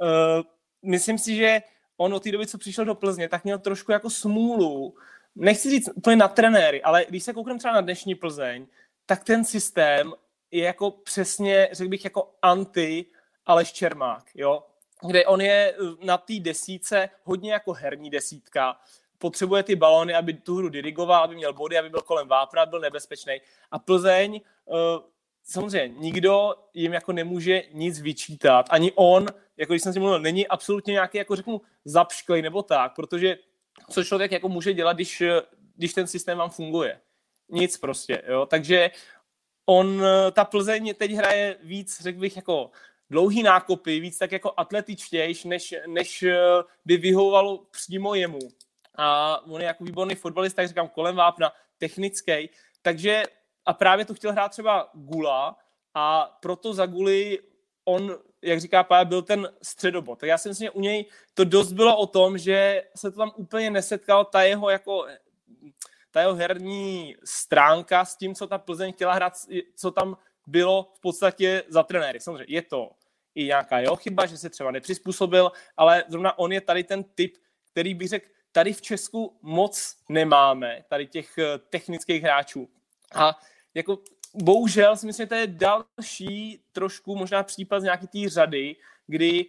uh, 0.00 0.42
myslím 0.82 1.18
si, 1.18 1.36
že 1.36 1.62
on 1.96 2.14
od 2.14 2.22
té 2.22 2.32
doby, 2.32 2.46
co 2.46 2.58
přišel 2.58 2.84
do 2.84 2.94
Plzně, 2.94 3.28
tak 3.28 3.44
měl 3.44 3.58
trošku 3.58 3.92
jako 3.92 4.10
smůlu. 4.10 4.94
Nechci 5.36 5.70
říct 5.70 5.90
úplně 5.94 6.16
na 6.16 6.28
trenéry, 6.28 6.82
ale 6.82 7.06
když 7.08 7.24
se 7.24 7.32
koukneme 7.32 7.58
třeba 7.58 7.74
na 7.74 7.80
dnešní 7.80 8.14
Plzeň, 8.14 8.66
tak 9.06 9.24
ten 9.24 9.44
systém 9.44 10.12
je 10.50 10.64
jako 10.64 10.90
přesně, 10.90 11.68
řekl 11.72 11.90
bych, 11.90 12.04
jako 12.04 12.34
anti 12.42 13.06
Aleš 13.46 13.72
Čermák, 13.72 14.24
jo? 14.34 14.62
kde 15.06 15.26
on 15.26 15.40
je 15.40 15.74
na 16.04 16.18
té 16.18 16.34
desíce 16.40 17.10
hodně 17.22 17.52
jako 17.52 17.72
herní 17.72 18.10
desítka, 18.10 18.80
potřebuje 19.18 19.62
ty 19.62 19.76
balony, 19.76 20.14
aby 20.14 20.34
tu 20.34 20.56
hru 20.56 20.68
dirigoval, 20.68 21.24
aby 21.24 21.34
měl 21.34 21.52
body, 21.52 21.78
aby 21.78 21.90
byl 21.90 22.00
kolem 22.00 22.28
vápna, 22.28 22.66
byl 22.66 22.80
nebezpečný. 22.80 23.40
A 23.70 23.78
Plzeň, 23.78 24.40
uh, 24.64 24.76
samozřejmě, 25.42 25.98
nikdo 25.98 26.54
jim 26.74 26.92
jako 26.92 27.12
nemůže 27.12 27.62
nic 27.72 28.00
vyčítat. 28.00 28.66
Ani 28.70 28.92
on, 28.94 29.26
jako 29.56 29.72
když 29.72 29.82
jsem 29.82 29.92
si 29.92 30.00
mluvil, 30.00 30.20
není 30.20 30.46
absolutně 30.46 30.92
nějaký, 30.92 31.18
jako 31.18 31.36
řeknu, 31.36 31.60
zapšklej 31.84 32.42
nebo 32.42 32.62
tak, 32.62 32.94
protože 32.94 33.38
co 33.90 34.04
člověk 34.04 34.32
jako 34.32 34.48
může 34.48 34.74
dělat, 34.74 34.92
když, 34.92 35.22
když 35.76 35.94
ten 35.94 36.06
systém 36.06 36.38
vám 36.38 36.50
funguje? 36.50 37.00
Nic 37.48 37.78
prostě, 37.78 38.22
jo. 38.28 38.46
Takže 38.46 38.90
on, 39.66 40.02
ta 40.32 40.44
Plzeň 40.44 40.94
teď 40.94 41.10
hraje 41.10 41.56
víc, 41.62 42.00
řekl 42.02 42.18
bych, 42.18 42.36
jako 42.36 42.70
dlouhý 43.10 43.42
nákopy, 43.42 44.00
víc 44.00 44.18
tak 44.18 44.32
jako 44.32 44.52
atletičtějš, 44.56 45.44
než, 45.44 45.74
než 45.86 46.22
eh, 46.22 46.36
by 46.84 46.96
vyhovovalo 46.96 47.58
přímo 47.70 48.14
jemu. 48.14 48.38
A 48.96 49.40
on 49.46 49.60
je 49.60 49.66
jako 49.66 49.84
výborný 49.84 50.14
fotbalista, 50.14 50.62
jak 50.62 50.68
říkám, 50.68 50.88
kolem 50.88 51.16
vápna, 51.16 51.52
technický, 51.78 52.50
takže 52.82 53.22
a 53.66 53.72
právě 53.72 54.04
to 54.04 54.14
chtěl 54.14 54.32
hrát 54.32 54.48
třeba 54.48 54.90
Gula 54.94 55.56
a 55.94 56.38
proto 56.42 56.74
za 56.74 56.86
Guly 56.86 57.38
on, 57.84 58.16
jak 58.42 58.60
říká 58.60 58.82
Pája, 58.82 59.04
byl 59.04 59.22
ten 59.22 59.48
středobot. 59.62 60.18
Tak 60.18 60.28
já 60.28 60.38
si 60.38 60.48
myslím, 60.48 60.66
že 60.66 60.70
u 60.70 60.80
něj 60.80 61.06
to 61.34 61.44
dost 61.44 61.72
bylo 61.72 61.96
o 61.96 62.06
tom, 62.06 62.38
že 62.38 62.84
se 62.96 63.10
to 63.10 63.18
tam 63.18 63.32
úplně 63.36 63.70
nesetkal, 63.70 64.24
ta 64.24 64.42
jeho 64.42 64.70
jako 64.70 65.06
ta 66.10 66.20
jeho 66.20 66.34
herní 66.34 67.16
stránka 67.24 68.04
s 68.04 68.16
tím, 68.16 68.34
co 68.34 68.46
ta 68.46 68.58
Plzeň 68.58 68.92
chtěla 68.92 69.14
hrát, 69.14 69.32
co 69.76 69.90
tam 69.90 70.16
bylo 70.46 70.92
v 70.94 71.00
podstatě 71.00 71.62
za 71.68 71.82
trenéry. 71.82 72.20
Samozřejmě 72.20 72.54
je 72.54 72.62
to 72.62 72.90
i 73.34 73.44
nějaká 73.44 73.78
jeho 73.78 73.96
chyba, 73.96 74.26
že 74.26 74.38
se 74.38 74.50
třeba 74.50 74.70
nepřizpůsobil, 74.70 75.52
ale 75.76 76.04
zrovna 76.08 76.38
on 76.38 76.52
je 76.52 76.60
tady 76.60 76.84
ten 76.84 77.04
typ, 77.04 77.36
který 77.70 77.94
bych 77.94 78.08
řekl, 78.08 78.28
tady 78.56 78.72
v 78.72 78.82
Česku 78.82 79.36
moc 79.42 79.96
nemáme, 80.08 80.84
tady 80.88 81.06
těch 81.06 81.38
eh, 81.38 81.58
technických 81.58 82.22
hráčů. 82.22 82.68
A 83.14 83.38
jako 83.74 83.98
bohužel 84.34 84.96
si 84.96 85.06
myslím, 85.06 85.24
že 85.24 85.28
to 85.28 85.34
je 85.34 85.46
další 85.46 86.60
trošku 86.72 87.16
možná 87.16 87.42
případ 87.42 87.80
z 87.80 87.82
nějaký 87.82 88.06
té 88.06 88.28
řady, 88.28 88.76
kdy 89.06 89.46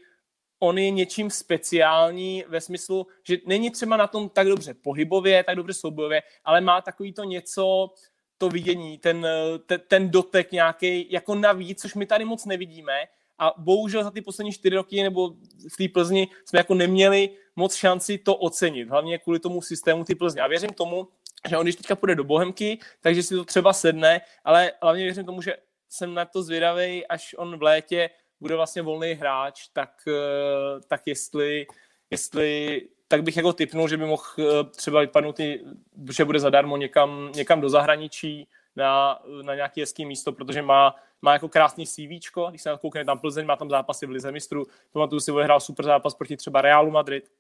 on 0.60 0.78
je 0.78 0.92
něčím 0.92 1.30
speciální 1.30 2.44
ve 2.48 2.62
smyslu, 2.62 3.08
že 3.24 3.38
není 3.46 3.72
třeba 3.72 3.98
na 3.98 4.08
tom 4.08 4.30
tak 4.30 4.48
dobře 4.48 4.74
pohybově, 4.74 5.44
tak 5.44 5.56
dobře 5.56 5.74
soubojově, 5.74 6.24
ale 6.44 6.62
má 6.62 6.82
takový 6.82 7.14
to 7.14 7.24
něco, 7.24 7.94
to 8.38 8.50
vidění, 8.50 8.98
ten, 8.98 9.28
ten, 9.66 9.82
ten 9.88 10.10
dotek 10.10 10.52
nějaký 10.52 11.12
jako 11.12 11.36
navíc, 11.36 11.82
což 11.82 11.96
my 11.96 12.06
tady 12.06 12.26
moc 12.26 12.46
nevidíme 12.46 13.08
a 13.40 13.54
bohužel 13.58 14.04
za 14.04 14.12
ty 14.12 14.22
poslední 14.22 14.52
čtyři 14.52 14.76
roky 14.76 15.04
nebo 15.04 15.30
v 15.74 15.78
té 15.78 15.88
Plzni 15.94 16.28
jsme 16.46 16.60
jako 16.60 16.74
neměli 16.74 17.30
moc 17.58 17.76
šanci 17.76 18.18
to 18.18 18.36
ocenit, 18.36 18.90
hlavně 18.90 19.18
kvůli 19.18 19.40
tomu 19.40 19.62
systému 19.62 20.04
ty 20.04 20.16
Plzně. 20.16 20.42
A 20.42 20.48
věřím 20.48 20.70
tomu, 20.70 21.08
že 21.50 21.58
on 21.58 21.66
když 21.66 21.76
teďka 21.76 21.96
půjde 21.96 22.16
do 22.16 22.24
Bohemky, 22.24 22.80
takže 23.02 23.24
si 23.24 23.36
to 23.36 23.46
třeba 23.46 23.74
sedne, 23.74 24.22
ale 24.44 24.72
hlavně 24.82 25.04
věřím 25.04 25.26
tomu, 25.26 25.42
že 25.42 25.58
jsem 25.90 26.14
na 26.14 26.26
to 26.26 26.44
zvědavý, 26.44 27.08
až 27.08 27.36
on 27.38 27.58
v 27.58 27.62
létě 27.62 28.10
bude 28.40 28.56
vlastně 28.56 28.82
volný 28.82 29.14
hráč, 29.14 29.68
tak, 29.74 29.90
eh, 30.08 30.82
tak 30.88 31.02
jestli, 31.06 31.68
jestli 32.10 32.82
tak 33.08 33.24
bych 33.24 33.38
jako 33.38 33.54
typnul, 33.54 33.88
že 33.88 33.98
by 33.98 34.06
mohl 34.06 34.24
eh, 34.40 34.64
třeba 34.64 35.02
vypadnout, 35.02 35.40
i, 35.40 35.64
že 36.12 36.26
bude 36.26 36.40
zadarmo 36.40 36.78
někam, 36.78 37.32
někam 37.36 37.62
do 37.62 37.70
zahraničí 37.70 38.48
na, 38.76 39.20
na 39.42 39.56
nějaké 39.56 39.82
hezké 39.82 40.06
místo, 40.06 40.32
protože 40.32 40.62
má, 40.62 40.96
má 41.22 41.34
jako 41.34 41.50
krásný 41.50 41.88
CV, 41.88 42.10
když 42.50 42.62
se 42.62 42.78
koukne 42.82 43.06
tam 43.06 43.20
Plzeň, 43.20 43.46
má 43.46 43.56
tam 43.56 43.70
zápasy 43.70 44.06
v 44.06 44.10
Lize 44.10 44.32
mistrů, 44.32 44.66
pamatuju 44.92 45.20
si, 45.20 45.32
odehrál 45.32 45.60
super 45.60 45.86
zápas 45.86 46.16
proti 46.16 46.38
třeba 46.38 46.62
Realu 46.62 46.92
Madrid, 46.92 47.32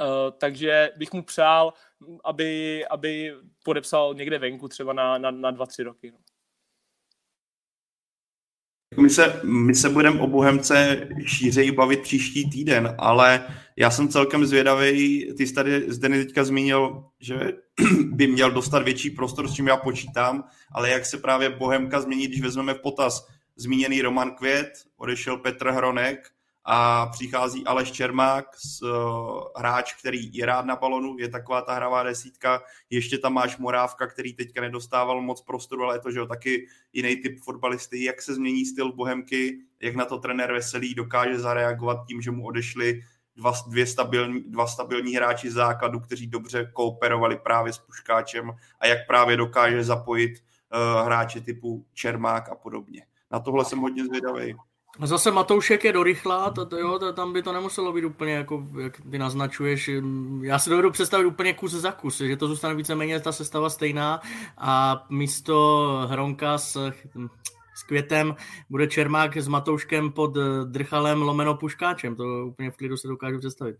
uh, 0.00 0.06
takže 0.38 0.90
bych 0.96 1.12
mu 1.12 1.22
přál, 1.22 1.72
aby, 2.24 2.82
aby 2.86 3.34
podepsal 3.62 4.14
někde 4.14 4.38
venku 4.38 4.68
třeba 4.68 4.92
na, 4.92 5.18
na, 5.18 5.30
na 5.30 5.50
dva, 5.50 5.66
tři 5.66 5.82
roky. 5.82 6.10
No. 6.10 6.18
My 8.96 9.10
se, 9.10 9.40
my 9.44 9.74
se 9.74 9.88
budeme 9.88 10.20
o 10.20 10.26
Bohemce 10.26 11.08
šířeji 11.26 11.72
bavit 11.72 12.00
příští 12.02 12.50
týden, 12.50 12.94
ale 12.98 13.46
já 13.76 13.90
jsem 13.90 14.08
celkem 14.08 14.46
zvědavý, 14.46 15.32
ty 15.36 15.46
jsi 15.46 15.54
tady 15.54 15.92
Zdeny 15.92 16.24
teďka 16.24 16.44
zmínil, 16.44 17.04
že 17.20 17.52
by 18.04 18.26
měl 18.26 18.50
dostat 18.50 18.82
větší 18.82 19.10
prostor, 19.10 19.48
s 19.48 19.54
čím 19.54 19.66
já 19.66 19.76
počítám, 19.76 20.44
ale 20.72 20.90
jak 20.90 21.06
se 21.06 21.18
právě 21.18 21.50
Bohemka 21.50 22.00
změní, 22.00 22.26
když 22.26 22.40
vezmeme 22.40 22.74
v 22.74 22.80
potaz 22.80 23.28
zmíněný 23.56 24.02
Roman 24.02 24.34
Květ, 24.34 24.68
odešel 24.96 25.36
Petr 25.36 25.70
Hronek, 25.70 26.30
a 26.70 27.06
přichází 27.06 27.64
Aleš 27.64 27.92
Čermák, 27.92 28.46
uh, 28.82 28.88
hráč, 29.56 29.94
který 29.94 30.34
je 30.34 30.46
rád 30.46 30.64
na 30.64 30.76
balonu, 30.76 31.16
je 31.18 31.28
taková 31.28 31.62
ta 31.62 31.74
hravá 31.74 32.02
desítka, 32.02 32.62
ještě 32.90 33.18
tam 33.18 33.32
máš 33.32 33.58
Morávka, 33.58 34.06
který 34.06 34.34
teďka 34.34 34.60
nedostával 34.60 35.20
moc 35.20 35.42
prostoru, 35.42 35.84
ale 35.84 35.96
je 35.96 36.00
to, 36.00 36.10
že 36.10 36.18
jo, 36.18 36.26
taky 36.26 36.66
jiný 36.92 37.16
typ 37.16 37.40
fotbalisty, 37.40 38.04
jak 38.04 38.22
se 38.22 38.34
změní 38.34 38.66
styl 38.66 38.92
Bohemky, 38.92 39.58
jak 39.80 39.94
na 39.94 40.04
to 40.04 40.18
trenér 40.18 40.52
Veselý 40.52 40.94
dokáže 40.94 41.38
zareagovat 41.38 42.06
tím, 42.06 42.22
že 42.22 42.30
mu 42.30 42.46
odešli 42.46 43.02
dva, 43.36 43.52
dvě 43.68 43.86
stabilní, 43.86 44.40
dva 44.40 44.66
stabilní 44.66 45.16
hráči 45.16 45.50
základu, 45.50 46.00
kteří 46.00 46.26
dobře 46.26 46.70
kooperovali 46.72 47.38
právě 47.38 47.72
s 47.72 47.78
Puškáčem 47.78 48.52
a 48.80 48.86
jak 48.86 49.06
právě 49.06 49.36
dokáže 49.36 49.84
zapojit 49.84 50.32
uh, 50.32 51.06
hráče 51.06 51.40
typu 51.40 51.86
Čermák 51.92 52.48
a 52.48 52.54
podobně. 52.54 53.06
Na 53.30 53.40
tohle 53.40 53.64
jsem 53.64 53.78
hodně 53.78 54.04
zvědavý. 54.04 54.54
Zase 55.02 55.30
Matoušek 55.30 55.84
je 55.84 55.92
dorychlá, 55.92 56.50
to, 56.50 56.66
to, 56.66 56.78
jo, 56.78 56.98
to, 56.98 57.12
tam 57.12 57.32
by 57.32 57.42
to 57.42 57.52
nemuselo 57.52 57.92
být 57.92 58.04
úplně, 58.04 58.32
jako, 58.32 58.66
jak 58.82 59.00
ty 59.10 59.18
naznačuješ. 59.18 59.90
Já 60.42 60.58
si 60.58 60.70
dovedu 60.70 60.90
představit 60.90 61.24
úplně 61.24 61.54
kus 61.54 61.72
za 61.72 61.92
kus, 61.92 62.20
že 62.20 62.36
to 62.36 62.48
zůstane 62.48 62.74
víceméně 62.74 63.20
ta 63.20 63.32
sestava 63.32 63.70
stejná 63.70 64.20
a 64.58 65.06
místo 65.10 65.86
Hronka 66.08 66.58
s, 66.58 66.92
s 67.74 67.82
Květem 67.82 68.36
bude 68.70 68.86
Čermák 68.86 69.36
s 69.36 69.48
Matouškem 69.48 70.12
pod 70.12 70.36
Drchalem 70.64 71.22
lomeno 71.22 71.54
Puškáčem. 71.54 72.16
To 72.16 72.46
úplně 72.46 72.70
v 72.70 72.76
klidu 72.76 72.96
se 72.96 73.08
dokážu 73.08 73.38
představit. 73.38 73.76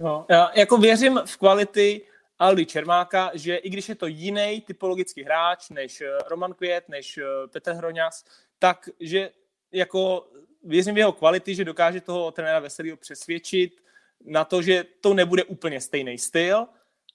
No, 0.00 0.26
já 0.30 0.50
jako 0.56 0.76
věřím 0.78 1.20
v 1.24 1.36
kvality 1.36 2.06
Aldy 2.38 2.66
Čermáka, 2.66 3.30
že 3.34 3.56
i 3.56 3.70
když 3.70 3.88
je 3.88 3.94
to 3.94 4.06
jiný 4.06 4.60
typologický 4.66 5.22
hráč 5.22 5.70
než 5.70 6.02
Roman 6.30 6.54
Květ, 6.54 6.88
než 6.88 7.18
Petr 7.52 7.72
Hroňas, 7.72 8.24
tak 8.58 8.88
že 9.00 9.30
jako 9.72 10.28
věřím 10.62 10.94
v 10.94 10.98
jeho 10.98 11.12
kvality, 11.12 11.54
že 11.54 11.64
dokáže 11.64 12.00
toho 12.00 12.30
trenéra 12.30 12.60
Veselýho 12.60 12.96
přesvědčit 12.96 13.82
na 14.24 14.44
to, 14.44 14.62
že 14.62 14.84
to 15.00 15.14
nebude 15.14 15.44
úplně 15.44 15.80
stejný 15.80 16.18
styl, 16.18 16.66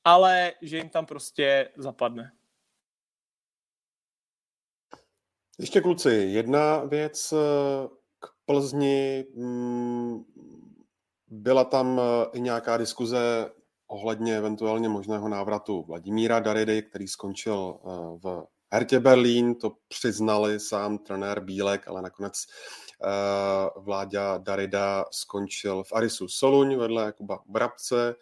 ale 0.04 0.54
že 0.62 0.78
jim 0.78 0.90
tam 0.90 1.06
prostě 1.06 1.70
zapadne. 1.78 2.32
Ještě 5.60 5.82
kluci, 5.82 6.10
jedna 6.10 6.84
věc 6.84 7.34
eh, 7.34 7.38
k 8.20 8.28
Plzni. 8.46 9.26
Mm, 9.36 10.24
byla 11.28 11.64
tam 11.64 12.00
eh, 12.00 12.30
i 12.34 12.42
nějaká 12.42 12.78
diskuze 12.78 13.52
ohledně 13.88 14.38
eventuálně 14.38 14.90
možného 14.90 15.30
návratu 15.30 15.84
Vladimíra 15.84 16.40
Daridy, 16.40 16.84
který 16.84 17.08
skončil 17.08 17.80
eh, 17.80 17.90
v 18.24 18.46
Hertě 18.72 19.00
Berlín 19.00 19.56
to 19.56 19.72
přiznali 19.88 20.60
sám 20.60 20.98
trenér 20.98 21.40
Bílek, 21.40 21.88
ale 21.88 22.02
nakonec 22.02 22.46
uh, 22.46 23.84
Vláďa 23.84 24.38
Darida 24.38 25.06
skončil 25.12 25.84
v 25.84 25.94
Arisu 25.94 26.28
Soluň 26.28 26.76
vedle 26.76 27.04
Jakuba 27.04 27.40
Brabce. 27.46 28.16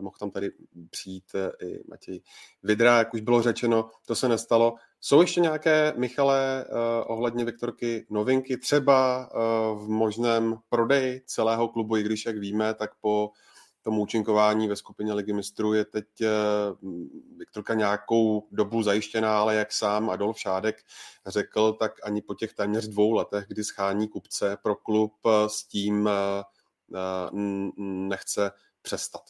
Mohl 0.00 0.16
tam 0.20 0.30
tady 0.30 0.50
přijít 0.90 1.24
eh, 1.34 1.66
i 1.66 1.80
Matěj 1.88 2.20
Vidra, 2.62 2.98
jak 2.98 3.14
už 3.14 3.20
bylo 3.20 3.42
řečeno, 3.42 3.90
to 4.06 4.14
se 4.14 4.28
nestalo. 4.28 4.74
Jsou 5.00 5.20
ještě 5.20 5.40
nějaké, 5.40 5.92
Michale, 5.96 6.64
ohledně 7.06 7.44
Viktorky 7.44 8.06
novinky, 8.10 8.56
třeba 8.56 9.28
v 9.74 9.88
možném 9.88 10.56
prodeji 10.68 11.22
celého 11.26 11.68
klubu, 11.68 11.96
i 11.96 12.02
když, 12.02 12.26
jak 12.26 12.38
víme, 12.38 12.74
tak 12.74 12.90
po 13.00 13.30
tomu 13.90 14.02
účinkování 14.02 14.68
ve 14.68 14.76
skupině 14.76 15.12
ligy 15.12 15.32
mistrů 15.32 15.72
je 15.72 15.84
teď 15.84 16.04
eh, 16.20 16.28
Viktorka 17.38 17.74
nějakou 17.74 18.46
dobu 18.52 18.82
zajištěná, 18.82 19.40
ale 19.40 19.54
jak 19.54 19.72
sám 19.72 20.10
Adolf 20.10 20.38
Šádek 20.38 20.76
řekl, 21.26 21.72
tak 21.72 21.92
ani 22.02 22.22
po 22.22 22.34
těch 22.34 22.54
téměř 22.54 22.88
dvou 22.88 23.12
letech, 23.12 23.44
kdy 23.48 23.64
schání 23.64 24.08
kupce 24.08 24.56
pro 24.62 24.76
klub 24.76 25.12
eh, 25.26 25.48
s 25.48 25.64
tím 25.64 26.08
eh, 26.08 26.44
nechce 27.76 28.50
přestat. 28.82 29.22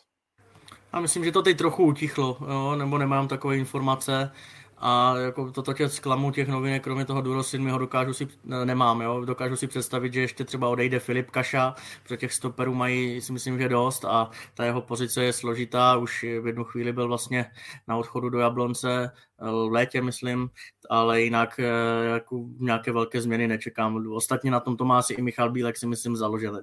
A 0.92 1.00
myslím, 1.00 1.24
že 1.24 1.32
to 1.32 1.42
teď 1.42 1.58
trochu 1.58 1.84
utichlo, 1.84 2.38
jo? 2.48 2.76
nebo 2.76 2.98
nemám 2.98 3.28
takové 3.28 3.56
informace 3.56 4.32
a 4.80 5.16
jako 5.16 5.52
to 5.52 5.74
tě 5.74 5.88
zklamu 5.88 6.30
těch 6.30 6.48
novinek, 6.48 6.84
kromě 6.84 7.04
toho 7.04 7.20
Durosin, 7.20 7.70
ho 7.70 7.78
dokážu 7.78 8.14
si, 8.14 8.28
nemám, 8.64 9.00
jo, 9.00 9.24
dokážu 9.24 9.56
si 9.56 9.66
představit, 9.66 10.12
že 10.12 10.20
ještě 10.20 10.44
třeba 10.44 10.68
odejde 10.68 10.98
Filip 10.98 11.30
Kaša, 11.30 11.74
protože 12.02 12.16
těch 12.16 12.32
stoperů 12.32 12.74
mají 12.74 13.20
si 13.20 13.32
myslím, 13.32 13.58
že 13.58 13.68
dost 13.68 14.04
a 14.04 14.30
ta 14.54 14.64
jeho 14.64 14.82
pozice 14.82 15.24
je 15.24 15.32
složitá, 15.32 15.96
už 15.96 16.22
v 16.22 16.46
jednu 16.46 16.64
chvíli 16.64 16.92
byl 16.92 17.08
vlastně 17.08 17.46
na 17.88 17.96
odchodu 17.96 18.28
do 18.28 18.38
Jablonce, 18.38 19.10
v 19.40 19.72
létě 19.72 20.02
myslím, 20.02 20.50
ale 20.90 21.22
jinak 21.22 21.60
eh, 21.60 22.06
jako 22.06 22.44
nějaké 22.58 22.92
velké 22.92 23.22
změny 23.22 23.48
nečekám. 23.48 24.06
Ostatně 24.12 24.50
na 24.50 24.60
tom 24.60 24.76
to 24.76 24.84
má 24.84 24.98
asi 24.98 25.14
i 25.14 25.22
Michal 25.22 25.50
Bílek 25.50 25.76
si 25.76 25.86
myslím 25.86 26.16
založili. 26.16 26.60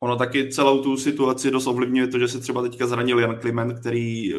Ono 0.00 0.16
taky 0.16 0.52
celou 0.52 0.82
tu 0.82 0.96
situaci 0.96 1.50
dost 1.50 1.66
ovlivňuje 1.66 2.06
to, 2.06 2.18
že 2.18 2.28
se 2.28 2.40
třeba 2.40 2.62
teďka 2.62 2.86
zranil 2.86 3.18
Jan 3.18 3.38
Kliment, 3.40 3.80
který 3.80 4.34
eh, 4.34 4.38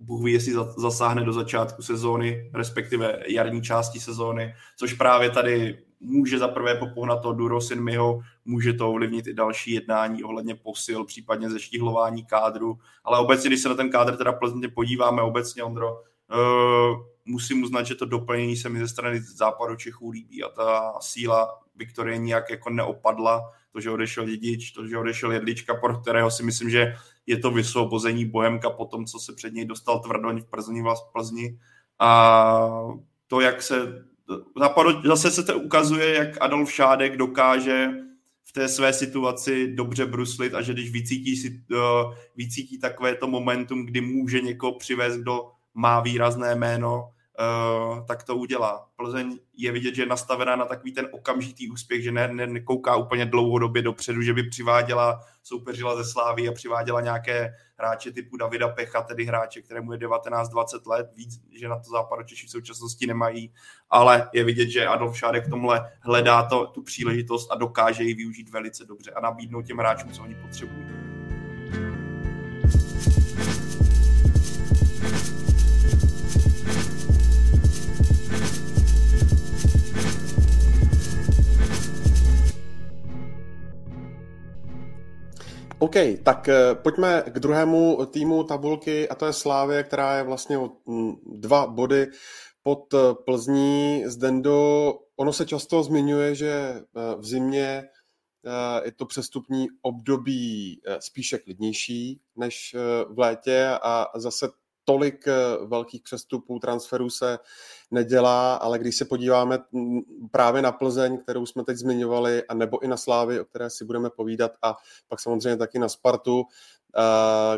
Bůh 0.00 0.24
ví, 0.24 0.32
jestli 0.32 0.52
zasáhne 0.76 1.24
do 1.24 1.32
začátku 1.32 1.82
sezóny, 1.82 2.50
respektive 2.54 3.22
jarní 3.28 3.62
části 3.62 4.00
sezóny, 4.00 4.54
což 4.76 4.92
právě 4.92 5.30
tady 5.30 5.78
může 6.00 6.38
za 6.38 6.48
prvé 6.48 6.74
popohnat 6.74 7.22
to 7.22 7.32
Duro 7.32 7.60
Sinmiho, 7.60 8.20
může 8.44 8.72
to 8.72 8.90
ovlivnit 8.90 9.26
i 9.26 9.34
další 9.34 9.72
jednání 9.72 10.24
ohledně 10.24 10.54
posil, 10.54 11.04
případně 11.04 11.50
zeštíhlování 11.50 12.24
kádru, 12.24 12.78
ale 13.04 13.18
obecně, 13.18 13.50
když 13.50 13.60
se 13.60 13.68
na 13.68 13.74
ten 13.74 13.90
kádr 13.90 14.16
teda 14.16 14.32
plzně 14.32 14.68
podíváme 14.68 15.22
obecně, 15.22 15.62
Ondro, 15.62 15.92
uh, 15.92 16.96
musím 17.24 17.62
uznat, 17.62 17.82
že 17.82 17.94
to 17.94 18.04
doplnění 18.04 18.56
se 18.56 18.68
mi 18.68 18.78
ze 18.78 18.88
strany 18.88 19.20
západu 19.20 19.76
Čechů 19.76 20.10
líbí 20.10 20.42
a 20.44 20.48
ta 20.48 20.94
síla 21.00 21.58
Viktorie 21.76 22.18
nijak 22.18 22.50
jako 22.50 22.70
neopadla. 22.70 23.52
To, 23.72 23.80
že 23.80 23.90
odešel 23.90 24.26
Dědič, 24.26 24.70
to, 24.70 24.86
že 24.86 24.98
odešel 24.98 25.32
Jedlička, 25.32 25.74
pro 25.74 25.98
kterého 25.98 26.30
si 26.30 26.42
myslím, 26.42 26.70
že 26.70 26.94
je 27.26 27.38
to 27.38 27.50
vysvobození 27.50 28.24
Bohemka 28.24 28.70
po 28.70 28.84
tom, 28.84 29.06
co 29.06 29.18
se 29.18 29.32
před 29.32 29.54
něj 29.54 29.64
dostal 29.64 30.00
Tvrdoň 30.00 30.40
v 30.40 30.50
Plzni, 30.50 30.82
v 30.82 31.12
Plzni. 31.12 31.58
A 31.98 32.60
to, 33.26 33.40
jak 33.40 33.62
se 33.62 34.04
zase 35.04 35.30
se 35.30 35.42
to 35.42 35.58
ukazuje, 35.58 36.14
jak 36.14 36.28
Adolf 36.40 36.72
Šádek 36.72 37.16
dokáže 37.16 37.88
v 38.44 38.52
té 38.52 38.68
své 38.68 38.92
situaci 38.92 39.74
dobře 39.74 40.06
bruslit 40.06 40.54
a 40.54 40.62
že 40.62 40.72
když 40.72 40.92
vycítí, 40.92 41.36
si, 41.36 41.62
uh, 41.70 42.14
vycítí 42.36 42.78
takové 42.80 43.14
to 43.14 43.28
momentum, 43.28 43.86
kdy 43.86 44.00
může 44.00 44.40
někoho 44.40 44.78
přivést, 44.78 45.16
kdo 45.16 45.50
má 45.74 46.00
výrazné 46.00 46.54
jméno, 46.54 47.10
tak 48.06 48.22
to 48.22 48.36
udělá. 48.36 48.88
Plzeň 48.96 49.38
je 49.56 49.72
vidět, 49.72 49.94
že 49.94 50.02
je 50.02 50.06
nastavená 50.06 50.56
na 50.56 50.64
takový 50.64 50.92
ten 50.92 51.08
okamžitý 51.10 51.70
úspěch, 51.70 52.02
že 52.02 52.12
ne, 52.12 52.28
ne, 52.28 52.46
nekouká 52.46 52.96
úplně 52.96 53.26
dlouhodobě 53.26 53.82
dopředu, 53.82 54.22
že 54.22 54.32
by 54.32 54.42
přiváděla, 54.42 55.20
soupeřila 55.42 55.96
ze 55.96 56.04
Slávy 56.04 56.48
a 56.48 56.52
přiváděla 56.52 57.00
nějaké 57.00 57.54
hráče 57.78 58.12
typu 58.12 58.36
Davida 58.36 58.68
Pecha, 58.68 59.02
tedy 59.02 59.24
hráče, 59.24 59.62
kterému 59.62 59.92
je 59.92 59.98
19-20 59.98 60.86
let, 60.86 61.10
víc, 61.16 61.40
že 61.60 61.68
na 61.68 61.76
to 61.76 61.90
západočeši 61.90 62.46
v 62.46 62.50
současnosti 62.50 63.06
nemají, 63.06 63.52
ale 63.90 64.30
je 64.32 64.44
vidět, 64.44 64.68
že 64.68 64.86
Adolf 64.86 65.18
Šádek 65.18 65.46
v 65.46 65.50
tomhle 65.50 65.92
hledá 66.00 66.42
to, 66.42 66.66
tu 66.66 66.82
příležitost 66.82 67.52
a 67.52 67.54
dokáže 67.54 68.02
ji 68.02 68.14
využít 68.14 68.50
velice 68.50 68.84
dobře 68.84 69.10
a 69.10 69.20
nabídnout 69.20 69.62
těm 69.62 69.76
hráčům, 69.76 70.12
co 70.12 70.22
oni 70.22 70.34
potřebují. 70.34 70.97
OK, 85.80 85.94
tak 86.22 86.48
eh, 86.48 86.74
pojďme 86.74 87.22
k 87.26 87.38
druhému 87.38 88.06
týmu 88.06 88.44
tabulky 88.44 89.08
a 89.08 89.14
to 89.14 89.26
je 89.26 89.32
Slávě, 89.32 89.82
která 89.82 90.16
je 90.16 90.22
vlastně 90.22 90.58
o 90.58 90.70
mm, 90.86 91.16
dva 91.26 91.66
body 91.66 92.06
pod 92.62 92.94
eh, 92.94 92.98
Plzní. 93.24 94.04
Dendo, 94.16 94.92
ono 95.16 95.32
se 95.32 95.46
často 95.46 95.82
zmiňuje, 95.82 96.34
že 96.34 96.50
eh, 96.50 96.82
v 97.18 97.26
zimě 97.26 97.88
je 98.84 98.92
to 98.92 99.06
přestupní 99.06 99.66
období 99.82 100.80
spíše 100.98 101.38
klidnější 101.38 102.20
než 102.36 102.76
v 103.08 103.18
létě 103.18 103.68
a 103.82 104.06
zase 104.16 104.48
tolik 104.88 105.24
velkých 105.66 106.02
přestupů, 106.02 106.58
transferů 106.58 107.10
se 107.10 107.38
nedělá, 107.90 108.54
ale 108.54 108.78
když 108.78 108.96
se 108.96 109.04
podíváme 109.04 109.58
právě 110.30 110.62
na 110.62 110.72
Plzeň, 110.72 111.18
kterou 111.18 111.46
jsme 111.46 111.64
teď 111.64 111.76
zmiňovali, 111.76 112.44
a 112.44 112.54
nebo 112.54 112.82
i 112.82 112.88
na 112.88 112.96
Slávy, 112.96 113.40
o 113.40 113.44
které 113.44 113.70
si 113.70 113.84
budeme 113.84 114.10
povídat, 114.10 114.52
a 114.62 114.74
pak 115.08 115.20
samozřejmě 115.20 115.56
taky 115.56 115.78
na 115.78 115.88
Spartu, 115.88 116.44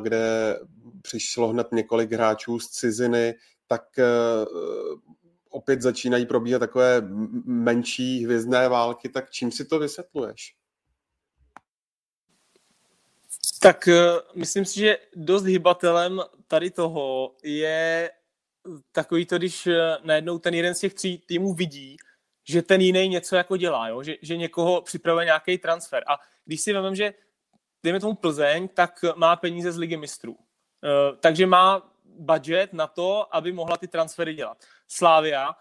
kde 0.03 0.59
přišlo 1.03 1.49
hned 1.49 1.67
několik 1.73 2.13
hráčů 2.13 2.59
z 2.59 2.69
ciziny, 2.69 3.35
tak 3.67 3.99
e, 3.99 4.05
opět 5.51 5.83
začínají 5.83 6.27
probíhat 6.27 6.59
takové 6.59 7.03
menší 7.45 8.25
hvězdné 8.25 8.69
války, 8.69 9.09
tak 9.09 9.31
čím 9.31 9.53
si 9.53 9.65
to 9.65 9.79
vysvětluješ? 9.79 10.60
Tak 13.63 13.89
e, 13.89 13.95
myslím 14.35 14.65
si, 14.65 14.81
že 14.81 14.99
dost 15.17 15.45
hybatelem 15.45 16.21
tady 16.49 16.71
toho 16.71 17.35
je 17.43 18.11
takový 18.93 19.27
to, 19.27 19.39
když 19.39 19.67
eh, 19.67 19.97
najednou 20.03 20.39
ten 20.39 20.55
jeden 20.55 20.75
z 20.75 20.81
těch 20.81 20.95
tří 20.95 21.19
týmů 21.19 21.55
vidí, 21.55 21.97
že 22.49 22.63
ten 22.63 22.81
jiný 22.81 23.09
něco 23.09 23.37
jako 23.37 23.57
dělá, 23.57 23.89
jo? 23.89 24.03
Že, 24.03 24.17
že 24.23 24.37
někoho 24.37 24.83
připravuje 24.83 25.25
nějaký 25.25 25.59
transfer. 25.59 26.05
A 26.07 26.19
když 26.45 26.61
si 26.61 26.73
vezmeme, 26.73 26.97
že 26.97 27.15
dejme 27.83 28.01
tomu 28.01 28.15
Plzeň, 28.15 28.69
tak 28.69 29.05
má 29.17 29.37
peníze 29.37 29.73
z 29.73 29.77
ligy 29.77 29.97
mistrů. 29.97 30.33
Uh, 30.33 31.17
takže 31.21 31.47
má 31.47 31.93
budget 32.05 32.73
na 32.73 32.87
to, 32.87 33.37
aby 33.37 33.53
mohla 33.53 33.77
ty 33.77 33.89
transfery 33.89 34.35
dělat. 34.35 34.65
Slávia 34.89 35.57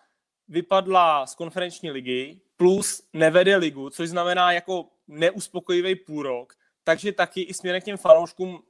vypadla 0.48 1.28
z 1.28 1.36
konferenční 1.36 1.92
ligy, 1.92 2.42
plus 2.58 3.04
nevede 3.14 3.56
ligu, 3.56 3.90
což 3.90 4.10
znamená 4.10 4.52
jako 4.52 4.86
neuspokojivý 5.08 5.96
půl 5.96 6.24
rok, 6.24 6.54
takže 6.90 7.12
taky 7.12 7.42
i 7.42 7.54
směrem 7.54 7.82
k 7.82 7.84
těm 7.84 7.98
fanouškům 7.98 8.64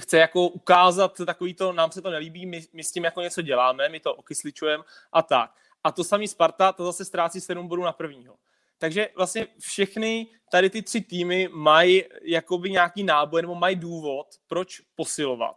chce 0.00 0.18
jako 0.18 0.48
ukázat 0.48 1.20
takový 1.26 1.54
to, 1.54 1.72
nám 1.72 1.92
se 1.92 2.02
to 2.02 2.10
nelíbí, 2.10 2.46
my, 2.46 2.60
my 2.72 2.84
s 2.84 2.92
tím 2.92 3.04
jako 3.04 3.20
něco 3.20 3.42
děláme, 3.42 3.88
my 3.88 4.00
to 4.00 4.14
okysličujeme 4.14 4.84
a 5.12 5.22
tak. 5.22 5.50
A 5.84 5.92
to 5.92 6.04
samý 6.04 6.28
Sparta, 6.28 6.72
to 6.72 6.84
zase 6.84 7.04
ztrácí 7.04 7.40
7 7.40 7.68
bodů 7.68 7.82
na 7.82 7.92
prvního. 7.92 8.36
Takže 8.78 9.08
vlastně 9.16 9.46
všechny 9.58 10.26
tady 10.50 10.70
ty 10.70 10.82
tři 10.82 11.00
týmy 11.00 11.48
mají 11.52 12.04
jakoby 12.22 12.70
nějaký 12.70 13.02
náboj 13.02 13.42
nebo 13.42 13.54
mají 13.54 13.76
důvod, 13.76 14.26
proč 14.46 14.80
posilovat. 14.94 15.56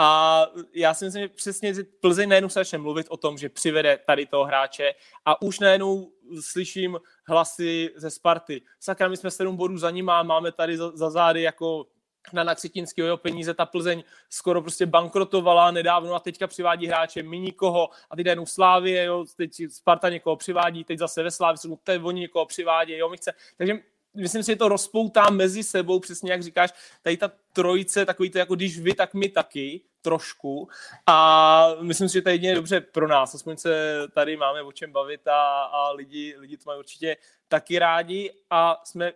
A 0.00 0.46
já 0.74 0.94
si 0.94 1.04
myslím, 1.04 1.22
že 1.22 1.28
přesně 1.28 1.74
Plzeň 2.00 2.28
najednou 2.28 2.48
se 2.48 2.60
začne 2.60 2.78
mluvit 2.78 3.06
o 3.10 3.16
tom, 3.16 3.38
že 3.38 3.48
přivede 3.48 3.98
tady 4.06 4.26
toho 4.26 4.44
hráče 4.44 4.94
a 5.24 5.42
už 5.42 5.58
najednou 5.60 6.12
slyším 6.40 6.98
hlasy 7.28 7.90
ze 7.96 8.10
Sparty. 8.10 8.62
Sakra, 8.80 9.08
my 9.08 9.16
jsme 9.16 9.30
sedm 9.30 9.56
bodů 9.56 9.78
za 9.78 9.90
ním 9.90 10.10
a 10.10 10.22
máme 10.22 10.52
tady 10.52 10.76
za, 10.76 10.90
za 10.96 11.10
zády 11.10 11.42
jako 11.42 11.86
na 12.32 12.44
Nakřetinského 12.44 13.06
jeho 13.06 13.16
peníze 13.16 13.54
ta 13.54 13.66
Plzeň 13.66 14.04
skoro 14.30 14.62
prostě 14.62 14.86
bankrotovala 14.86 15.70
nedávno 15.70 16.14
a 16.14 16.20
teďka 16.20 16.46
přivádí 16.46 16.86
hráče 16.86 17.22
my 17.22 17.38
nikoho 17.38 17.88
a 18.10 18.16
teď 18.16 18.26
jenom 18.26 18.46
Slávě, 18.46 19.04
jo, 19.04 19.24
teď 19.36 19.50
Sparta 19.68 20.08
někoho 20.08 20.36
přivádí, 20.36 20.84
teď 20.84 20.98
zase 20.98 21.22
ve 21.22 21.30
Slávě, 21.30 21.58
teď 21.84 22.02
oni 22.02 22.20
někoho 22.20 22.46
přivádí, 22.46 22.96
jo, 22.96 23.08
my 23.08 23.16
chce. 23.16 23.32
Takže 23.56 23.74
myslím 24.14 24.42
si, 24.42 24.52
že 24.52 24.56
to 24.56 24.68
rozpoutá 24.68 25.30
mezi 25.30 25.62
sebou, 25.62 26.00
přesně 26.00 26.32
jak 26.32 26.42
říkáš, 26.42 26.70
tady 27.02 27.16
ta 27.16 27.30
trojice, 27.52 28.06
takový 28.06 28.30
to 28.30 28.38
jako 28.38 28.54
když 28.54 28.78
vy, 28.78 28.94
tak 28.94 29.14
my 29.14 29.28
taky, 29.28 29.80
trošku. 30.02 30.68
A 31.06 31.68
myslím 31.80 32.08
si, 32.08 32.12
že 32.12 32.22
to 32.22 32.28
je 32.28 32.34
jedině 32.34 32.54
dobře 32.54 32.80
pro 32.80 33.08
nás. 33.08 33.34
Aspoň 33.34 33.56
se 33.56 33.98
tady 34.14 34.36
máme 34.36 34.62
o 34.62 34.72
čem 34.72 34.92
bavit 34.92 35.28
a, 35.28 35.62
a 35.62 35.90
lidi, 35.90 36.34
lidi 36.38 36.56
to 36.56 36.62
mají 36.66 36.78
určitě 36.78 37.16
taky 37.48 37.78
rádi 37.78 38.32
a 38.50 38.80
jsme 38.84 39.12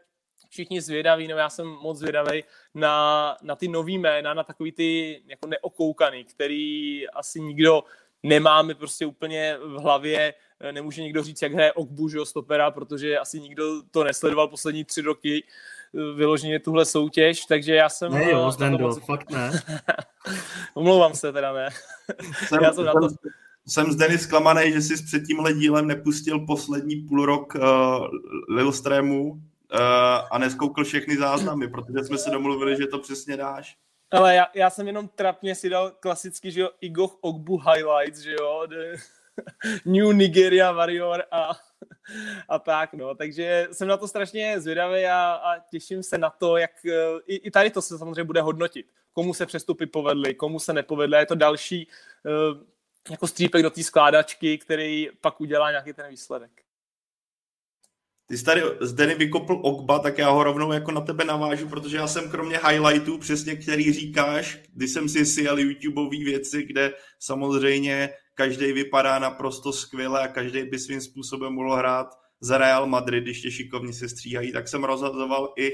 všichni 0.48 0.80
zvědaví, 0.80 1.28
nebo 1.28 1.40
já 1.40 1.50
jsem 1.50 1.66
moc 1.66 1.98
zvědavý 1.98 2.44
na, 2.74 3.36
na 3.42 3.56
ty 3.56 3.68
nový 3.68 3.98
jména, 3.98 4.34
na 4.34 4.44
takový 4.44 4.72
ty 4.72 5.22
jako 5.26 5.46
neokoukaný, 5.46 6.24
který 6.24 7.08
asi 7.08 7.40
nikdo 7.40 7.84
nemáme 8.22 8.74
prostě 8.74 9.06
úplně 9.06 9.56
v 9.58 9.76
hlavě, 9.76 10.34
nemůže 10.72 11.02
nikdo 11.02 11.22
říct, 11.22 11.42
jak 11.42 11.52
hraje 11.52 11.72
Okbu, 11.72 12.08
že 12.08 12.18
stopera, 12.24 12.70
protože 12.70 13.18
asi 13.18 13.40
nikdo 13.40 13.82
to 13.90 14.04
nesledoval 14.04 14.48
poslední 14.48 14.84
tři 14.84 15.00
roky, 15.00 15.44
vyloženě 15.92 16.58
tuhle 16.58 16.84
soutěž, 16.84 17.46
takže 17.46 17.74
já 17.74 17.88
jsem... 17.88 18.12
Ne 18.12 18.30
jo, 18.30 18.50
Zdendo, 18.50 18.78
moc... 18.78 19.06
fakt 19.06 19.30
ne. 19.30 19.50
Omlouvám 20.74 21.14
se 21.14 21.32
teda, 21.32 21.52
ne. 21.52 21.68
Jsem, 22.46 22.58
já 22.62 22.72
jsem, 22.72 22.84
na 22.84 22.92
to... 22.92 23.08
jsem 23.66 23.92
zde 23.92 24.18
zklamaný, 24.18 24.72
že 24.72 24.82
jsi 24.82 24.96
s 24.96 25.02
před 25.02 25.22
tímhle 25.26 25.52
dílem 25.52 25.86
nepustil 25.86 26.46
poslední 26.46 26.96
půl 26.96 27.26
rok 27.26 27.54
uh, 27.54 27.62
Lilstrému, 28.48 29.30
uh, 29.30 29.40
a 30.30 30.38
neskoukl 30.38 30.84
všechny 30.84 31.16
záznamy, 31.16 31.68
protože 31.68 32.04
jsme 32.04 32.18
se 32.18 32.30
domluvili, 32.30 32.76
že 32.76 32.86
to 32.86 32.98
přesně 32.98 33.36
dáš. 33.36 33.76
Ale 34.10 34.34
já, 34.34 34.46
já 34.54 34.70
jsem 34.70 34.86
jenom 34.86 35.08
trapně 35.08 35.54
si 35.54 35.68
dal 35.68 35.92
klasicky, 36.00 36.50
že 36.50 36.60
jo, 36.60 36.70
Igoch 36.80 37.18
Ogbu 37.20 37.58
highlights, 37.58 38.18
že 38.18 38.32
jo, 38.32 38.66
The 38.66 38.96
New 39.84 40.12
Nigeria 40.12 40.72
Warrior 40.72 41.24
a, 41.30 41.50
a 42.48 42.58
tak, 42.58 42.92
no. 42.92 43.14
Takže 43.14 43.68
jsem 43.72 43.88
na 43.88 43.96
to 43.96 44.08
strašně 44.08 44.60
zvědavý 44.60 45.04
a, 45.04 45.32
a 45.32 45.58
těším 45.70 46.02
se 46.02 46.18
na 46.18 46.30
to, 46.30 46.56
jak 46.56 46.70
i, 47.26 47.36
i 47.36 47.50
tady 47.50 47.70
to 47.70 47.82
se 47.82 47.98
samozřejmě 47.98 48.24
bude 48.24 48.42
hodnotit. 48.42 48.86
Komu 49.12 49.34
se 49.34 49.46
přestupy 49.46 49.86
povedly, 49.86 50.34
komu 50.34 50.58
se 50.58 50.72
nepovedly. 50.72 51.18
Je 51.18 51.26
to 51.26 51.34
další 51.34 51.88
uh, 52.24 52.58
jako 53.10 53.26
střípek 53.26 53.62
do 53.62 53.70
té 53.70 53.82
skládačky, 53.82 54.58
který 54.58 55.08
pak 55.20 55.40
udělá 55.40 55.70
nějaký 55.70 55.92
ten 55.92 56.08
výsledek. 56.08 56.50
Ty 58.26 58.38
jsi 58.38 58.44
tady 58.44 58.62
z 58.80 58.92
Denny 58.92 59.14
vykopl 59.14 59.60
Ogba, 59.62 59.98
tak 59.98 60.18
já 60.18 60.30
ho 60.30 60.44
rovnou 60.44 60.72
jako 60.72 60.90
na 60.90 61.00
tebe 61.00 61.24
navážu, 61.24 61.68
protože 61.68 61.96
já 61.96 62.06
jsem 62.06 62.30
kromě 62.30 62.60
highlightů, 62.68 63.18
přesně 63.18 63.56
který 63.56 63.92
říkáš, 63.92 64.58
když 64.74 64.90
jsem 64.90 65.08
si 65.08 65.26
sjel 65.26 65.58
YouTubeové 65.58 66.16
věci, 66.24 66.62
kde 66.62 66.94
samozřejmě 67.18 68.10
každý 68.34 68.72
vypadá 68.72 69.18
naprosto 69.18 69.72
skvěle 69.72 70.20
a 70.20 70.28
každý 70.28 70.62
by 70.62 70.78
svým 70.78 71.00
způsobem 71.00 71.52
mohl 71.52 71.76
hrát 71.76 72.18
za 72.40 72.58
Real 72.58 72.86
Madrid, 72.86 73.24
když 73.24 73.42
tě 73.42 73.50
šikovní 73.50 73.92
se 73.92 74.08
stříhají, 74.08 74.52
tak 74.52 74.68
jsem 74.68 74.84
rozhazoval 74.84 75.54
i 75.58 75.72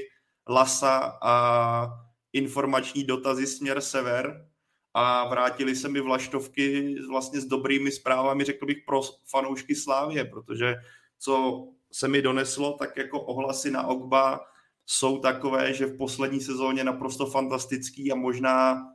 Lasa 0.49 1.17
a 1.21 1.85
informační 2.33 3.03
dotazy 3.03 3.47
směr 3.47 3.81
sever 3.81 4.49
a 4.93 5.29
vrátili 5.29 5.75
se 5.75 5.89
mi 5.89 6.01
vlaštovky 6.01 6.95
vlastně 7.09 7.41
s 7.41 7.45
dobrými 7.45 7.91
zprávami, 7.91 8.43
řekl 8.43 8.65
bych, 8.65 8.77
pro 8.85 9.01
fanoušky 9.25 9.75
Slávě, 9.75 10.25
protože 10.25 10.75
co 11.19 11.63
se 11.91 12.07
mi 12.07 12.21
doneslo, 12.21 12.73
tak 12.73 12.97
jako 12.97 13.21
ohlasy 13.21 13.71
na 13.71 13.87
Ogba 13.87 14.39
jsou 14.85 15.19
takové, 15.19 15.73
že 15.73 15.85
v 15.85 15.97
poslední 15.97 16.41
sezóně 16.41 16.83
naprosto 16.83 17.25
fantastický 17.25 18.11
a 18.11 18.15
možná 18.15 18.85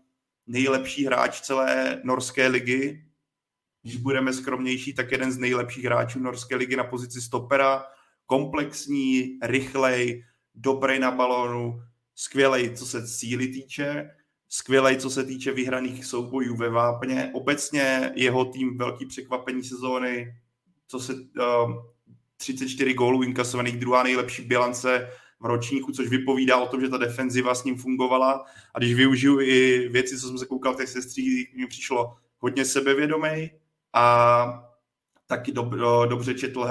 nejlepší 0.46 1.06
hráč 1.06 1.40
celé 1.40 2.00
norské 2.04 2.48
ligy. 2.48 3.03
Když 3.84 3.96
budeme 3.96 4.32
skromnější, 4.32 4.94
tak 4.94 5.12
jeden 5.12 5.32
z 5.32 5.38
nejlepších 5.38 5.84
hráčů 5.84 6.20
norské 6.20 6.56
ligy 6.56 6.76
na 6.76 6.84
pozici 6.84 7.20
stopera, 7.20 7.84
komplexní, 8.26 9.38
rychlej, 9.42 10.24
dobrý 10.54 10.98
na 10.98 11.10
balónu, 11.10 11.80
skvělej, 12.14 12.76
co 12.76 12.86
se 12.86 13.08
cíly 13.08 13.48
týče, 13.48 14.10
skvělej, 14.48 14.96
co 14.96 15.10
se 15.10 15.24
týče 15.24 15.52
vyhraných 15.52 16.04
soubojů 16.04 16.56
ve 16.56 16.70
Vápně. 16.70 17.30
Obecně 17.34 18.12
jeho 18.14 18.44
tým 18.44 18.78
velký 18.78 19.06
překvapení 19.06 19.62
sezóny, 19.62 20.34
co 20.86 21.00
se 21.00 21.12
uh, 21.12 21.72
34 22.36 22.94
gólů 22.94 23.22
inkasovaných, 23.22 23.76
druhá 23.76 24.02
nejlepší 24.02 24.42
bilance 24.42 25.10
v 25.40 25.46
ročníku, 25.46 25.92
což 25.92 26.08
vypovídá 26.08 26.56
o 26.56 26.68
tom, 26.68 26.80
že 26.80 26.88
ta 26.88 26.96
defenziva 26.96 27.54
s 27.54 27.64
ním 27.64 27.76
fungovala. 27.76 28.44
A 28.74 28.78
když 28.78 28.94
využiju 28.94 29.40
i 29.40 29.88
věci, 29.88 30.18
co 30.18 30.28
jsem 30.28 30.38
se 30.38 30.46
koukal, 30.46 30.74
tak 30.74 30.88
se 30.88 31.02
stří, 31.02 31.48
mi 31.56 31.66
přišlo 31.66 32.16
hodně 32.38 32.64
sebevědomý 32.64 33.50
a 33.94 34.70
taky 35.26 35.52
dob, 35.52 35.74
dobře 36.08 36.34
četl, 36.34 36.68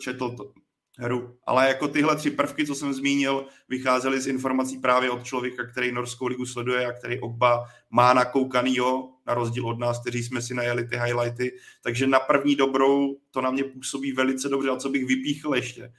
četl 0.00 0.36
to, 0.36 0.52
hru. 0.98 1.36
Ale 1.46 1.68
jako 1.68 1.88
tyhle 1.88 2.16
tři 2.16 2.30
prvky, 2.30 2.66
co 2.66 2.74
jsem 2.74 2.94
zmínil, 2.94 3.46
vycházely 3.68 4.20
z 4.20 4.26
informací 4.26 4.78
právě 4.78 5.10
od 5.10 5.24
člověka, 5.24 5.66
který 5.66 5.92
Norskou 5.92 6.26
ligu 6.26 6.46
sleduje 6.46 6.86
a 6.86 6.92
který 6.92 7.20
Ogba 7.20 7.64
má 7.90 8.14
nakoukanýho, 8.14 9.12
na 9.26 9.34
rozdíl 9.34 9.66
od 9.66 9.78
nás, 9.78 10.00
kteří 10.00 10.22
jsme 10.22 10.42
si 10.42 10.54
najeli 10.54 10.88
ty 10.88 10.96
highlighty. 10.96 11.58
Takže 11.82 12.06
na 12.06 12.20
první 12.20 12.56
dobrou 12.56 13.16
to 13.30 13.40
na 13.40 13.50
mě 13.50 13.64
působí 13.64 14.12
velice 14.12 14.48
dobře. 14.48 14.70
A 14.70 14.76
co 14.76 14.88
bych 14.88 15.06
vypíchl 15.06 15.54
ještě? 15.54 15.92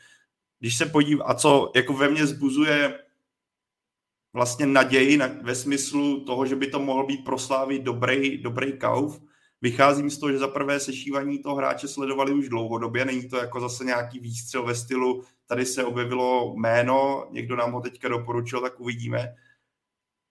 Když 0.60 0.78
se 0.78 0.86
podívám, 0.86 1.28
a 1.32 1.34
co 1.34 1.72
jako 1.76 1.94
ve 1.94 2.10
mně 2.10 2.28
zbuzuje 2.28 3.00
vlastně 4.34 4.66
naději 4.66 5.18
na, 5.18 5.30
ve 5.42 5.56
smyslu 5.56 6.26
toho, 6.26 6.46
že 6.46 6.56
by 6.56 6.68
to 6.68 6.80
mohl 6.80 7.06
být 7.06 7.26
pro 7.26 7.38
Slávy 7.38 7.80
dobrý, 7.80 8.38
dobrý 8.38 8.74
kauf, 8.74 9.22
Vycházím 9.62 10.10
z 10.10 10.18
toho, 10.18 10.32
že 10.32 10.38
za 10.38 10.48
prvé 10.48 10.80
sešívaní 10.80 11.40
toho 11.40 11.56
hráče 11.56 11.88
sledovali 11.88 12.34
už 12.34 12.50
dlouhodobě, 12.50 13.06
není 13.06 13.30
to 13.30 13.38
jako 13.38 13.60
zase 13.60 13.86
nějaký 13.86 14.20
výstřel 14.20 14.66
ve 14.66 14.76
stylu, 14.76 15.24
tady 15.48 15.66
se 15.66 15.84
objevilo 15.84 16.54
jméno, 16.58 17.28
někdo 17.32 17.56
nám 17.56 17.72
ho 17.72 17.82
teďka 17.82 18.08
doporučil, 18.08 18.62
tak 18.62 18.80
uvidíme. 18.80 19.36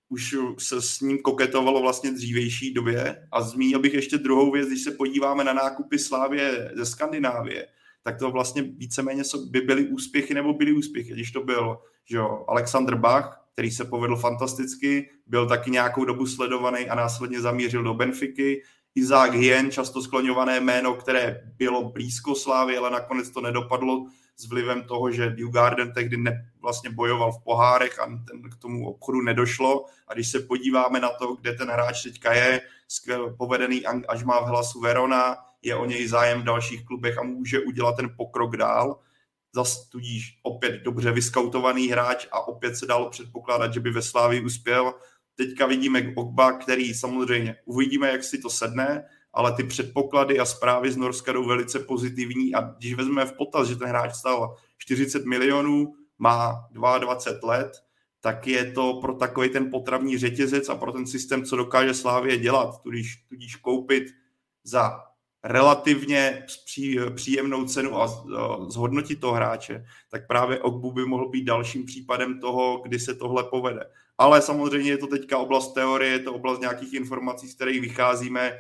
Už 0.09 0.37
se 0.59 0.83
s 0.83 1.01
ním 1.01 1.19
koketovalo 1.19 1.81
vlastně 1.81 2.13
dřívější 2.13 2.75
době. 2.75 3.29
A 3.33 3.43
zmínil 3.43 3.79
bych 3.81 3.95
ještě 3.95 4.19
druhou 4.19 4.53
věc, 4.53 4.69
když 4.69 4.83
se 4.83 4.91
podíváme 4.91 5.45
na 5.45 5.53
nákupy 5.53 5.99
Slávě 5.99 6.71
ze 6.77 6.87
Skandinávie, 6.87 7.67
tak 8.03 8.19
to 8.19 8.31
vlastně 8.31 8.63
víceméně 8.63 9.23
by 9.51 9.61
byly 9.61 9.89
úspěchy 9.89 10.35
nebo 10.35 10.53
byly 10.53 10.73
úspěchy. 10.73 11.13
Když 11.13 11.31
to 11.31 11.41
byl 11.41 11.79
že 12.11 12.17
jo, 12.17 12.45
Alexander 12.49 12.95
Bach, 12.95 13.49
který 13.53 13.71
se 13.71 13.85
povedl 13.85 14.17
fantasticky, 14.17 15.11
byl 15.27 15.49
taky 15.49 15.71
nějakou 15.71 16.05
dobu 16.05 16.27
sledovaný 16.27 16.89
a 16.89 16.95
následně 16.95 17.41
zamířil 17.41 17.83
do 17.83 17.95
Benfiky. 17.95 18.63
Izák 18.99 19.35
Hien, 19.35 19.71
často 19.71 20.03
skloňované 20.03 20.61
jméno, 20.61 20.95
které 20.95 21.41
bylo 21.57 21.91
blízko 21.91 22.35
Slávy, 22.35 22.77
ale 22.77 22.91
nakonec 22.91 23.31
to 23.31 23.41
nedopadlo 23.41 24.07
s 24.37 24.49
vlivem 24.49 24.83
toho, 24.83 25.11
že 25.11 25.37
Garden 25.51 25.93
tehdy 25.93 26.17
ne, 26.17 26.51
vlastně 26.61 26.91
bojoval 26.91 27.33
v 27.33 27.45
pohárech 27.45 27.99
a 28.01 28.07
ten, 28.07 28.51
k 28.51 28.57
tomu 28.57 28.89
obchodu 28.89 29.23
nedošlo. 29.23 29.85
A 30.09 30.15
když 30.15 30.29
se 30.29 30.41
podíváme 30.41 31.01
na 31.01 31.09
to, 31.09 31.35
kde 31.35 31.53
ten 31.53 31.71
hráč 31.71 32.03
teďka 32.03 32.33
je, 32.33 32.61
skvěl 32.89 33.35
povedený, 33.39 33.87
až 33.87 34.23
má 34.23 34.41
v 34.41 34.47
hlasu 34.47 34.81
Verona, 34.81 35.37
je 35.63 35.75
o 35.75 35.85
něj 35.85 36.09
zájem 36.09 36.41
v 36.41 36.45
dalších 36.45 36.85
klubech 36.85 37.19
a 37.19 37.23
může 37.23 37.61
udělat 37.61 37.97
ten 37.97 38.15
pokrok 38.17 38.57
dál. 38.57 38.99
Zas 39.55 39.89
tudíž 39.89 40.39
opět 40.43 40.83
dobře 40.83 41.13
vyskautovaný 41.13 41.89
hráč 41.89 42.27
a 42.33 42.49
opět 42.49 42.77
se 42.77 42.87
dalo 42.87 43.11
předpokládat, 43.11 43.75
že 43.75 43.81
by 43.81 43.91
ve 43.91 44.03
Slávii 44.03 44.45
uspěl 44.45 44.95
Teďka 45.39 45.67
vidíme 45.67 46.13
Ogba, 46.17 46.53
který 46.53 46.95
samozřejmě 46.95 47.57
uvidíme, 47.65 48.09
jak 48.09 48.25
si 48.25 48.39
to 48.39 48.51
sedne, 48.51 49.05
ale 49.33 49.53
ty 49.53 49.65
předpoklady 49.65 50.39
a 50.39 50.45
zprávy 50.45 50.93
z 50.93 50.97
Norska 50.97 51.33
jdou 51.33 51.47
velice 51.47 51.79
pozitivní 51.79 52.55
a 52.55 52.61
když 52.61 52.95
vezmeme 52.95 53.27
v 53.27 53.33
potaz, 53.33 53.69
že 53.69 53.77
ten 53.77 53.89
hráč 53.89 54.15
stal 54.15 54.57
40 54.79 55.25
milionů, 55.25 55.95
má 56.19 56.69
22 56.99 57.49
let, 57.49 57.73
tak 58.21 58.47
je 58.47 58.73
to 58.73 59.01
pro 59.01 59.15
takový 59.15 59.49
ten 59.49 59.71
potravní 59.71 60.19
řetězec 60.19 60.69
a 60.69 60.75
pro 60.75 60.93
ten 60.93 61.07
systém, 61.07 61.45
co 61.45 61.57
dokáže 61.57 61.95
Slávě 61.95 62.39
dělat, 62.39 62.83
tudíž, 62.83 63.25
tudíž 63.29 63.57
koupit 63.57 64.05
za 64.65 65.01
relativně 65.45 66.47
příjemnou 67.15 67.65
cenu 67.65 68.03
a 68.03 68.09
zhodnotit 68.69 69.21
toho 69.21 69.33
hráče, 69.33 69.85
tak 70.11 70.27
právě 70.27 70.61
Ogbu 70.61 70.93
by 70.93 71.05
mohl 71.05 71.29
být 71.29 71.45
dalším 71.45 71.85
případem 71.85 72.41
toho, 72.41 72.83
kdy 72.85 72.99
se 72.99 73.15
tohle 73.15 73.45
povede. 73.45 73.85
Ale 74.19 74.43
samozřejmě 74.43 74.91
je 74.91 74.99
to 74.99 75.07
teďka 75.07 75.39
oblast 75.39 75.73
teorie, 75.73 76.13
je 76.13 76.19
to 76.19 76.35
oblast 76.35 76.61
nějakých 76.61 76.95
informací, 76.95 77.49
z 77.49 77.55
kterých 77.55 77.81
vycházíme. 77.81 78.59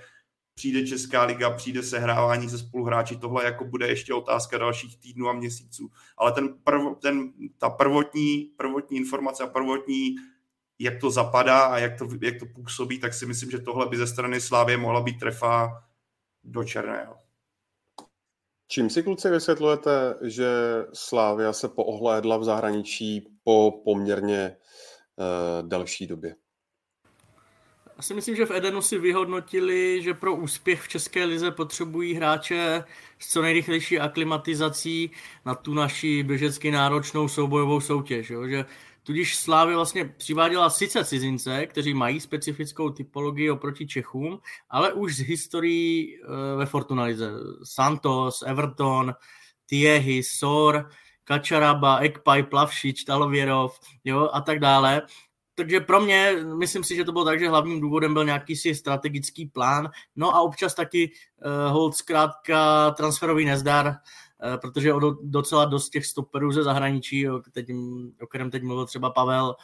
Přijde 0.55 0.87
Česká 0.87 1.25
liga, 1.25 1.51
přijde 1.51 1.83
sehrávání 1.83 2.51
se 2.51 2.59
spoluhráči, 2.59 3.17
tohle 3.17 3.45
jako 3.45 3.65
bude 3.65 3.89
ještě 3.89 4.15
otázka 4.15 4.59
dalších 4.59 4.99
týdnů 4.99 5.29
a 5.29 5.33
měsíců. 5.33 5.89
Ale 6.17 6.33
ten, 6.33 6.49
prv, 6.65 6.83
ten 7.03 7.33
ta 7.59 7.71
prvotní, 7.71 8.53
prvotní 8.57 8.97
informace 8.97 9.43
a 9.43 9.47
prvotní 9.47 10.15
jak 10.79 11.01
to 11.01 11.11
zapadá 11.11 11.61
a 11.61 11.79
jak 11.79 11.99
to, 11.99 12.09
jak 12.23 12.39
to 12.39 12.47
působí, 12.47 12.99
tak 12.99 13.15
si 13.15 13.27
myslím, 13.27 13.51
že 13.51 13.59
tohle 13.59 13.87
by 13.87 13.97
ze 13.97 14.07
strany 14.07 14.41
Slávě 14.41 14.77
mohla 14.77 15.01
být 15.01 15.19
trefa 15.19 15.85
do 16.45 16.65
černého. 16.65 17.17
Čím 18.69 18.91
si 18.91 19.03
kluci 19.03 19.31
vysvětlujete, 19.31 20.15
že 20.23 20.49
Slávia 20.93 21.53
se 21.53 21.69
poohlédla 21.69 22.37
v 22.37 22.45
zahraničí 22.45 23.29
po 23.45 23.81
poměrně 23.85 24.57
uh, 24.57 24.88
delší 25.62 26.07
době? 26.07 26.35
Já 27.97 28.03
si 28.03 28.14
myslím, 28.14 28.37
že 28.37 28.47
v 28.47 28.51
Edenu 28.51 28.83
si 28.83 28.99
vyhodnotili, 28.99 30.03
že 30.03 30.14
pro 30.14 30.35
úspěch 30.35 30.81
v 30.81 30.89
České 30.89 31.25
lize 31.25 31.51
potřebují 31.51 32.14
hráče 32.14 32.85
s 33.19 33.29
co 33.33 33.43
nejrychlejší 33.43 33.99
aklimatizací 33.99 35.11
na 35.47 35.55
tu 35.55 35.75
naši 35.75 36.23
běžecky 36.23 36.71
náročnou 36.71 37.29
soubojovou 37.29 37.81
soutěž. 37.81 38.31
Jo? 38.31 38.49
Že 38.49 38.64
Tudíž 39.09 39.37
Slávy 39.37 39.75
vlastně 39.75 40.05
přiváděla 40.05 40.71
sice 40.71 41.05
cizince, 41.05 41.66
kteří 41.66 41.95
mají 41.95 42.21
specifickou 42.21 42.91
typologii 42.91 43.51
oproti 43.51 43.87
Čechům, 43.87 44.41
ale 44.71 44.93
už 44.93 45.16
z 45.16 45.21
historií 45.21 46.16
eh, 46.16 46.57
ve 46.57 46.66
Fortunalize. 46.66 47.31
Santos, 47.64 48.43
Everton, 48.47 49.14
Tiehy, 49.66 50.23
Sor, 50.23 50.91
Kačaraba, 51.29 51.99
Ekpaj, 51.99 52.43
Plavšič, 52.43 53.05
Talověrov 53.05 53.79
jo, 54.05 54.31
a 54.33 54.41
tak 54.41 54.59
dále. 54.59 55.03
Takže 55.55 55.81
pro 55.81 56.01
mě, 56.01 56.33
myslím 56.59 56.85
si, 56.85 56.97
že 56.97 57.05
to 57.05 57.12
bylo 57.12 57.24
tak, 57.24 57.41
že 57.41 57.49
hlavním 57.49 57.81
důvodem 57.81 58.14
byl 58.14 58.24
nějaký 58.24 58.57
si 58.57 58.74
strategický 58.74 59.47
plán, 59.47 59.91
no 60.16 60.35
a 60.35 60.41
občas 60.41 60.74
taky 60.74 61.11
uh, 61.11 61.72
hold 61.72 61.95
zkrátka 61.95 62.91
transferový 62.91 63.45
nezdar, 63.45 63.97
Eh, 64.43 64.59
protože 64.59 64.95
o 64.95 65.01
docela 65.22 65.64
dost 65.64 65.91
těch 65.91 66.07
stoperů 66.07 66.53
ze 66.53 66.62
zahraničí, 66.62 67.31
o, 67.31 67.39
teď, 67.53 67.66
o 68.22 68.26
kterém 68.26 68.51
teď 68.51 68.62
mluvil 68.62 68.87
třeba 68.87 69.11
Pavel, 69.11 69.57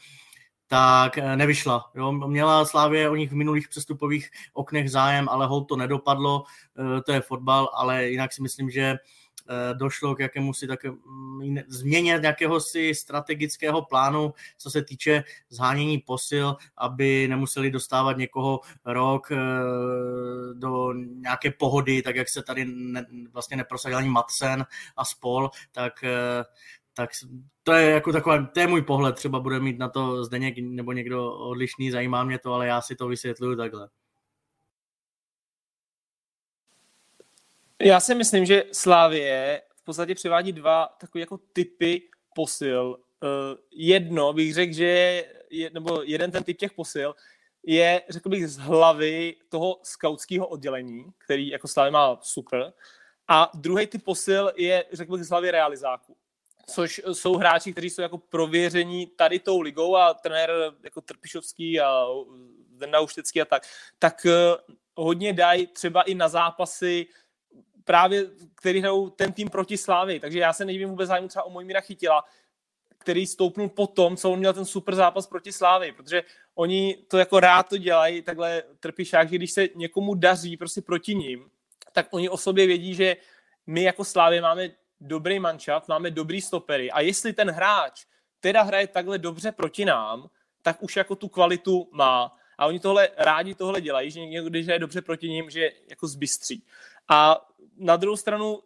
tak 0.66 1.18
eh, 1.18 1.36
nevyšla. 1.36 1.90
Jo. 1.94 2.12
Měla 2.12 2.64
Slávě 2.64 3.10
o 3.10 3.16
nich 3.16 3.30
v 3.30 3.34
minulých 3.34 3.68
přestupových 3.68 4.30
oknech 4.52 4.90
zájem, 4.90 5.28
ale 5.28 5.46
hol 5.46 5.64
to 5.64 5.76
nedopadlo, 5.76 6.44
eh, 6.78 7.02
to 7.02 7.12
je 7.12 7.20
fotbal, 7.20 7.70
ale 7.74 8.08
jinak 8.08 8.32
si 8.32 8.42
myslím, 8.42 8.70
že 8.70 8.80
Eh, 8.90 8.98
došlo 9.72 10.14
k 10.14 10.20
jakému 10.20 10.54
si 10.54 10.66
také 10.66 10.90
mm, 10.90 11.56
změně 11.68 12.18
nějakého 12.22 12.60
si 12.60 12.94
strategického 12.94 13.82
plánu, 13.82 14.32
co 14.58 14.70
se 14.70 14.84
týče 14.84 15.24
zhánění 15.48 15.98
posil, 15.98 16.56
aby 16.76 17.28
nemuseli 17.28 17.70
dostávat 17.70 18.16
někoho 18.16 18.60
rok 18.84 19.32
eh, 19.32 19.36
do 20.54 20.92
nějaké 20.92 21.50
pohody, 21.50 22.02
tak 22.02 22.16
jak 22.16 22.28
se 22.28 22.42
tady 22.42 22.64
ne, 22.64 23.06
vlastně 23.32 23.56
neprosadil 23.56 23.98
ani 23.98 24.08
Matsen 24.08 24.66
a 24.96 25.04
spol, 25.04 25.50
tak 25.72 26.04
eh, 26.04 26.44
tak 26.96 27.10
to 27.62 27.72
je 27.72 27.90
jako 27.90 28.12
taková, 28.12 28.46
to 28.46 28.60
je 28.60 28.66
můj 28.66 28.82
pohled, 28.82 29.16
třeba 29.16 29.40
bude 29.40 29.60
mít 29.60 29.78
na 29.78 29.88
to 29.88 30.24
Zdeněk 30.24 30.54
nebo 30.58 30.92
někdo 30.92 31.32
odlišný, 31.32 31.90
zajímá 31.90 32.24
mě 32.24 32.38
to, 32.38 32.52
ale 32.52 32.66
já 32.66 32.80
si 32.80 32.96
to 32.96 33.08
vysvětluju 33.08 33.56
takhle. 33.56 33.88
Já 37.84 38.00
si 38.00 38.14
myslím, 38.14 38.46
že 38.46 38.64
Slávie 38.72 39.62
v 39.76 39.84
podstatě 39.84 40.14
přivádí 40.14 40.52
dva 40.52 40.86
takové 41.00 41.20
jako 41.20 41.38
typy 41.52 42.02
posil. 42.34 42.88
Uh, 42.88 43.28
jedno 43.70 44.32
bych 44.32 44.54
řekl, 44.54 44.72
že 44.72 45.24
je, 45.50 45.70
nebo 45.74 46.02
jeden 46.02 46.30
ten 46.30 46.44
typ 46.44 46.58
těch 46.58 46.72
posil 46.72 47.14
je, 47.62 48.02
řekl 48.08 48.28
bych, 48.28 48.48
z 48.48 48.58
hlavy 48.58 49.36
toho 49.48 49.80
skautského 49.82 50.46
oddělení, 50.46 51.04
který 51.18 51.48
jako 51.48 51.68
Slávě 51.68 51.90
má 51.90 52.18
super. 52.22 52.72
A 53.28 53.50
druhý 53.54 53.86
typ 53.86 54.04
posil 54.04 54.52
je, 54.56 54.84
řekl 54.92 55.16
bych, 55.16 55.24
z 55.24 55.30
hlavy 55.30 55.50
realizáků 55.50 56.16
což 56.66 57.00
jsou 57.12 57.36
hráči, 57.36 57.72
kteří 57.72 57.90
jsou 57.90 58.02
jako 58.02 58.18
prověření 58.18 59.06
tady 59.06 59.38
tou 59.38 59.60
ligou 59.60 59.96
a 59.96 60.14
trenér 60.14 60.50
jako 60.82 61.00
Trpišovský 61.00 61.80
a 61.80 62.06
Zenda 62.76 63.00
Uštecký 63.00 63.40
a 63.40 63.44
tak, 63.44 63.62
tak 63.98 64.26
eh, 64.26 64.32
hodně 64.94 65.32
dají 65.32 65.66
třeba 65.66 66.02
i 66.02 66.14
na 66.14 66.28
zápasy 66.28 67.06
právě, 67.84 68.26
který 68.54 68.80
hrajou 68.80 69.10
ten 69.10 69.32
tým 69.32 69.48
proti 69.48 69.76
Slávy. 69.76 70.20
Takže 70.20 70.38
já 70.38 70.52
se 70.52 70.64
nedivím 70.64 70.88
vůbec 70.88 71.08
zájmu 71.08 71.28
třeba 71.28 71.42
o 71.42 71.50
Mojmíra 71.50 71.80
Chytila, 71.80 72.24
který 72.98 73.26
stoupnul 73.26 73.68
po 73.68 73.86
tom, 73.86 74.16
co 74.16 74.30
on 74.30 74.38
měl 74.38 74.52
ten 74.52 74.64
super 74.64 74.94
zápas 74.94 75.26
proti 75.26 75.52
Slávy, 75.52 75.92
protože 75.92 76.22
oni 76.54 76.98
to 77.08 77.18
jako 77.18 77.40
rád 77.40 77.68
to 77.68 77.76
dělají, 77.76 78.22
takhle 78.22 78.62
trpišák, 78.80 79.28
že 79.28 79.36
když 79.36 79.52
se 79.52 79.68
někomu 79.74 80.14
daří 80.14 80.56
prostě 80.56 80.82
proti 80.82 81.14
ním, 81.14 81.50
tak 81.92 82.06
oni 82.10 82.28
o 82.28 82.36
sobě 82.36 82.66
vědí, 82.66 82.94
že 82.94 83.16
my 83.66 83.82
jako 83.82 84.04
Slávě 84.04 84.40
máme 84.40 84.70
dobrý 85.00 85.38
manšaft, 85.38 85.88
máme 85.88 86.10
dobrý 86.10 86.40
stopery 86.40 86.90
a 86.90 87.00
jestli 87.00 87.32
ten 87.32 87.50
hráč 87.50 88.04
teda 88.40 88.62
hraje 88.62 88.86
takhle 88.86 89.18
dobře 89.18 89.52
proti 89.52 89.84
nám, 89.84 90.30
tak 90.62 90.82
už 90.82 90.96
jako 90.96 91.16
tu 91.16 91.28
kvalitu 91.28 91.88
má. 91.92 92.36
A 92.58 92.66
oni 92.66 92.80
tohle 92.80 93.08
rádi 93.16 93.54
tohle 93.54 93.80
dělají, 93.80 94.10
že 94.10 94.20
někdo, 94.20 94.50
když 94.50 94.66
je 94.66 94.78
dobře 94.78 95.02
proti 95.02 95.28
ním, 95.28 95.50
že 95.50 95.72
jako 95.90 96.06
zbystří. 96.06 96.62
A 97.08 97.46
na 97.76 97.96
druhou 97.96 98.16
stranu 98.16 98.60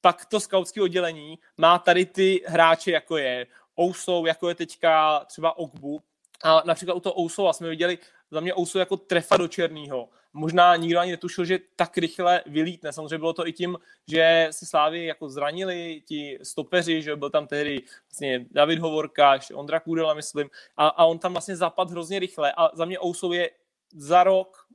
pak 0.00 0.24
to 0.24 0.40
skautské 0.40 0.82
oddělení 0.82 1.38
má 1.56 1.78
tady 1.78 2.06
ty 2.06 2.44
hráče, 2.46 2.90
jako 2.90 3.16
je 3.16 3.46
Ousou, 3.80 4.26
jako 4.26 4.48
je 4.48 4.54
teďka 4.54 5.24
třeba 5.24 5.58
Ogbu. 5.58 6.02
A 6.42 6.62
například 6.64 6.94
u 6.94 7.00
toho 7.00 7.20
Ousova 7.20 7.52
jsme 7.52 7.68
viděli 7.68 7.98
za 8.30 8.40
mě 8.40 8.54
Ousou 8.54 8.78
jako 8.78 8.96
trefa 8.96 9.36
do 9.36 9.48
černého. 9.48 10.08
Možná 10.32 10.76
nikdo 10.76 11.00
ani 11.00 11.10
netušil, 11.10 11.44
že 11.44 11.58
tak 11.76 11.98
rychle 11.98 12.42
vylítne. 12.46 12.92
Samozřejmě 12.92 13.18
bylo 13.18 13.32
to 13.32 13.46
i 13.46 13.52
tím, 13.52 13.78
že 14.08 14.48
si 14.50 14.66
Slávy 14.66 15.04
jako 15.04 15.28
zranili 15.28 16.02
ti 16.06 16.38
stopeři, 16.42 17.02
že 17.02 17.16
byl 17.16 17.30
tam 17.30 17.46
tehdy 17.46 17.82
vlastně 18.10 18.46
David 18.50 18.78
Hovorka, 18.78 19.38
Ondra 19.54 19.80
Kudela, 19.80 20.14
myslím, 20.14 20.50
a, 20.76 20.88
a 20.88 21.04
on 21.04 21.18
tam 21.18 21.32
vlastně 21.32 21.56
zapadl 21.56 21.90
hrozně 21.90 22.18
rychle. 22.18 22.52
A 22.56 22.76
za 22.76 22.84
mě 22.84 23.00
Ousou 23.00 23.32
je 23.32 23.50
za 23.92 24.24
rok 24.24 24.66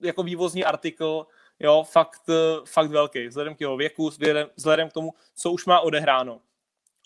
jako 0.00 0.22
vývozní 0.22 0.64
artikl, 0.64 1.26
jo, 1.60 1.84
fakt, 1.90 2.22
fakt 2.64 2.90
velký, 2.90 3.26
vzhledem 3.26 3.54
k 3.54 3.60
jeho 3.60 3.76
věku, 3.76 4.08
vzhledem, 4.08 4.48
vzhledem 4.56 4.90
k 4.90 4.92
tomu, 4.92 5.14
co 5.34 5.52
už 5.52 5.66
má 5.66 5.80
odehráno. 5.80 6.40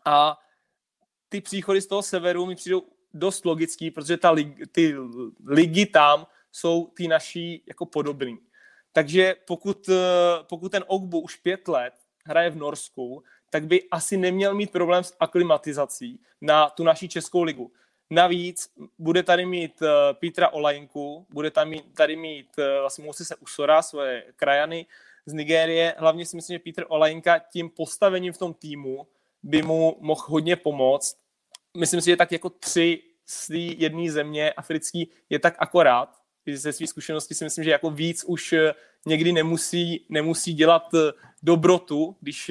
A 0.04 0.38
ty 1.28 1.40
příchody 1.40 1.80
z 1.80 1.86
toho 1.86 2.02
severu 2.02 2.46
mi 2.46 2.54
přijdou 2.54 2.82
dost 3.14 3.44
logický, 3.44 3.90
protože 3.90 4.16
ta 4.16 4.30
lig, 4.30 4.72
ty 4.72 4.94
ligy 5.46 5.86
tam 5.86 6.26
jsou 6.52 6.86
ty 6.86 7.08
naší 7.08 7.62
jako 7.66 7.86
podobný. 7.86 8.38
Takže 8.92 9.36
pokud, 9.46 9.90
pokud 10.42 10.68
ten 10.68 10.84
Ogbu 10.86 11.20
už 11.20 11.36
pět 11.36 11.68
let 11.68 11.94
hraje 12.26 12.50
v 12.50 12.56
Norsku, 12.56 13.22
tak 13.50 13.66
by 13.66 13.88
asi 13.90 14.16
neměl 14.16 14.54
mít 14.54 14.72
problém 14.72 15.04
s 15.04 15.16
aklimatizací 15.20 16.20
na 16.40 16.70
tu 16.70 16.84
naší 16.84 17.08
českou 17.08 17.42
ligu. 17.42 17.72
Navíc 18.10 18.72
bude 18.98 19.22
tady 19.22 19.46
mít 19.46 19.82
uh, 19.82 19.88
Petra 20.12 20.48
Olajinku, 20.48 21.26
bude 21.30 21.50
tady 21.50 21.70
mít, 21.70 21.94
tady 21.94 22.16
mít 22.16 22.48
uh, 22.58 22.64
vlastně 22.80 23.12
se 23.12 23.36
Usora, 23.36 23.82
svoje 23.82 24.24
krajany 24.36 24.86
z 25.26 25.32
Nigérie. 25.32 25.94
Hlavně 25.98 26.26
si 26.26 26.36
myslím, 26.36 26.54
že 26.54 26.58
Petr 26.58 26.84
Olajinka 26.88 27.38
tím 27.38 27.70
postavením 27.70 28.32
v 28.32 28.38
tom 28.38 28.54
týmu 28.54 29.06
by 29.42 29.62
mu 29.62 29.96
mohl 30.00 30.22
hodně 30.26 30.56
pomoct. 30.56 31.16
Myslím 31.76 32.00
si, 32.00 32.10
že 32.10 32.16
tak 32.16 32.32
jako 32.32 32.50
tři 32.50 33.02
z 33.26 33.50
jedné 33.78 34.10
země 34.10 34.52
africký 34.52 35.10
je 35.30 35.38
tak 35.38 35.54
akorát. 35.58 36.08
Ze 36.52 36.72
své 36.72 36.86
zkušenosti 36.86 37.34
si 37.34 37.44
myslím, 37.44 37.64
že 37.64 37.70
jako 37.70 37.90
víc 37.90 38.24
už 38.24 38.52
eh, 38.52 38.74
někdy 39.06 39.32
nemusí, 39.32 40.06
nemusí 40.08 40.54
dělat 40.54 40.82
dobrotu, 41.42 42.16
když, 42.20 42.50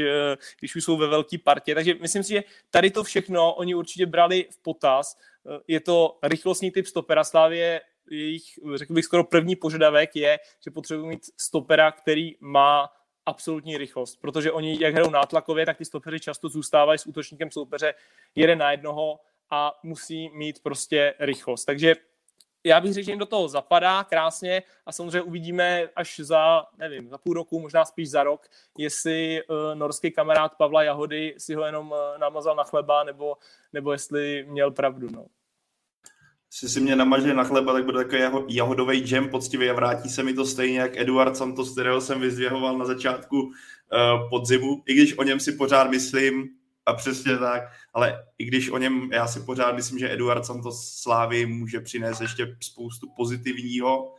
když 0.60 0.76
už 0.76 0.84
jsou 0.84 0.98
ve 0.98 1.08
velké 1.08 1.38
partě. 1.38 1.76
Takže 1.76 1.94
myslím 2.02 2.24
si, 2.24 2.30
že 2.30 2.44
tady 2.70 2.92
to 2.92 3.04
všechno 3.04 3.54
oni 3.54 3.76
určitě 3.76 4.06
brali 4.06 4.46
v 4.52 4.58
potaz 4.58 5.18
je 5.68 5.80
to 5.80 6.20
rychlostní 6.24 6.72
typ 6.72 6.88
stopera. 6.88 7.24
Slávě 7.24 7.82
jejich, 8.12 8.44
řekl 8.76 8.94
bych, 8.94 9.06
skoro 9.06 9.24
první 9.24 9.56
požadavek 9.56 10.16
je, 10.16 10.40
že 10.66 10.72
potřebují 10.72 11.10
mít 11.10 11.22
stopera, 11.38 11.92
který 11.92 12.32
má 12.40 12.90
absolutní 13.26 13.78
rychlost, 13.78 14.16
protože 14.22 14.52
oni, 14.52 14.78
jak 14.82 14.94
hrajou 14.94 15.10
nátlakově, 15.10 15.66
tak 15.66 15.78
ty 15.78 15.86
stopeři 15.86 16.20
často 16.20 16.50
zůstávají 16.50 17.00
s 17.00 17.06
útočníkem 17.06 17.52
soupeře 17.52 17.94
jeden 18.36 18.60
na 18.60 18.72
jednoho 18.72 19.20
a 19.50 19.80
musí 19.84 20.30
mít 20.30 20.64
prostě 20.64 21.14
rychlost. 21.20 21.66
Takže 21.66 21.96
já 22.64 22.82
bych 22.82 22.94
řekl, 22.94 23.06
že 23.06 23.12
jim 23.12 23.20
do 23.20 23.26
toho 23.26 23.48
zapadá 23.48 24.04
krásně 24.04 24.64
a 24.86 24.92
samozřejmě 24.92 25.22
uvidíme 25.22 25.90
až 25.96 26.20
za, 26.20 26.66
nevím, 26.78 27.10
za 27.10 27.18
půl 27.18 27.34
roku, 27.34 27.60
možná 27.60 27.86
spíš 27.86 28.10
za 28.10 28.24
rok, 28.24 28.48
jestli 28.78 29.42
uh, 29.44 29.56
norský 29.74 30.12
kamarád 30.12 30.56
Pavla 30.58 30.84
Jahody 30.84 31.36
si 31.38 31.54
ho 31.54 31.66
jenom 31.66 31.92
uh, 31.92 31.98
namazal 32.18 32.56
na 32.56 32.64
chleba, 32.64 33.04
nebo, 33.04 33.38
nebo 33.74 33.92
jestli 33.92 34.46
měl 34.50 34.72
pravdu. 34.72 35.08
No. 35.12 35.26
Jestli 36.54 36.70
si 36.70 36.80
mě 36.80 36.96
namaže 36.96 37.34
na 37.34 37.44
chleba, 37.44 37.74
tak 37.74 37.86
bude 37.86 38.04
takový 38.04 38.56
jahodový 38.56 39.00
džem 39.00 39.30
poctivý 39.30 39.70
a 39.70 39.74
vrátí 39.74 40.10
se 40.10 40.24
mi 40.24 40.34
to 40.34 40.46
stejně 40.46 40.80
jak 40.80 40.98
Eduard 40.98 41.38
Santos, 41.38 41.72
kterého 41.72 42.02
jsem 42.02 42.22
vyzvěhoval 42.22 42.78
na 42.78 42.86
začátku 42.86 43.42
uh, 43.42 43.50
podzimu, 44.30 44.84
i 44.86 44.94
když 44.94 45.18
o 45.18 45.24
něm 45.24 45.40
si 45.40 45.52
pořád 45.52 45.90
myslím, 45.90 46.50
a 46.86 46.94
přesně 46.94 47.38
tak, 47.38 47.64
ale 47.94 48.26
i 48.38 48.46
když 48.46 48.70
o 48.70 48.78
něm, 48.78 49.10
já 49.14 49.28
si 49.28 49.40
pořád 49.40 49.76
myslím, 49.76 50.00
že 50.00 50.14
Eduard 50.14 50.46
Santos 50.46 51.02
Slávy 51.02 51.46
může 51.46 51.80
přinést 51.80 52.22
ještě 52.22 52.58
spoustu 52.62 53.08
pozitivního, 53.18 54.16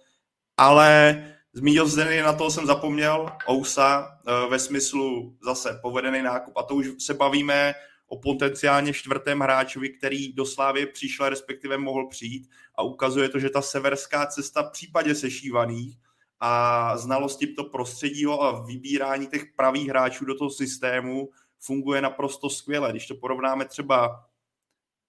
ale 0.57 1.25
zmínil 1.53 1.89
Zdeny, 1.89 2.23
na 2.23 2.33
to 2.33 2.51
jsem 2.51 2.67
zapomněl, 2.67 3.33
Ousa, 3.51 4.19
eh, 4.27 4.51
ve 4.51 4.59
smyslu 4.59 5.37
zase 5.45 5.79
povedený 5.83 6.23
nákup, 6.23 6.57
a 6.57 6.63
to 6.63 6.75
už 6.75 6.89
se 6.99 7.15
bavíme 7.15 7.75
o 8.07 8.19
potenciálně 8.19 8.93
čtvrtém 8.93 9.41
hráčovi, 9.41 9.89
který 9.89 10.33
do 10.33 10.47
Slávy 10.47 10.87
přišel, 10.87 11.29
respektive 11.29 11.79
mohl 11.79 12.09
přijít. 12.09 12.49
A 12.75 12.83
ukazuje 12.83 13.29
to, 13.29 13.39
že 13.39 13.51
ta 13.51 13.63
severská 13.63 14.27
cesta 14.27 14.63
v 14.63 14.71
případě 14.71 15.15
sešívaných 15.15 15.97
a 16.41 16.97
znalosti 16.97 17.47
to 17.47 17.65
prostředího 17.65 18.43
a 18.43 18.65
vybírání 18.65 19.27
těch 19.27 19.45
pravých 19.57 19.89
hráčů 19.89 20.25
do 20.25 20.35
toho 20.35 20.51
systému 20.51 21.29
funguje 21.65 22.03
naprosto 22.03 22.51
skvěle. 22.51 22.91
Když 22.91 23.07
to 23.07 23.15
porovnáme 23.15 23.65
třeba 23.65 24.25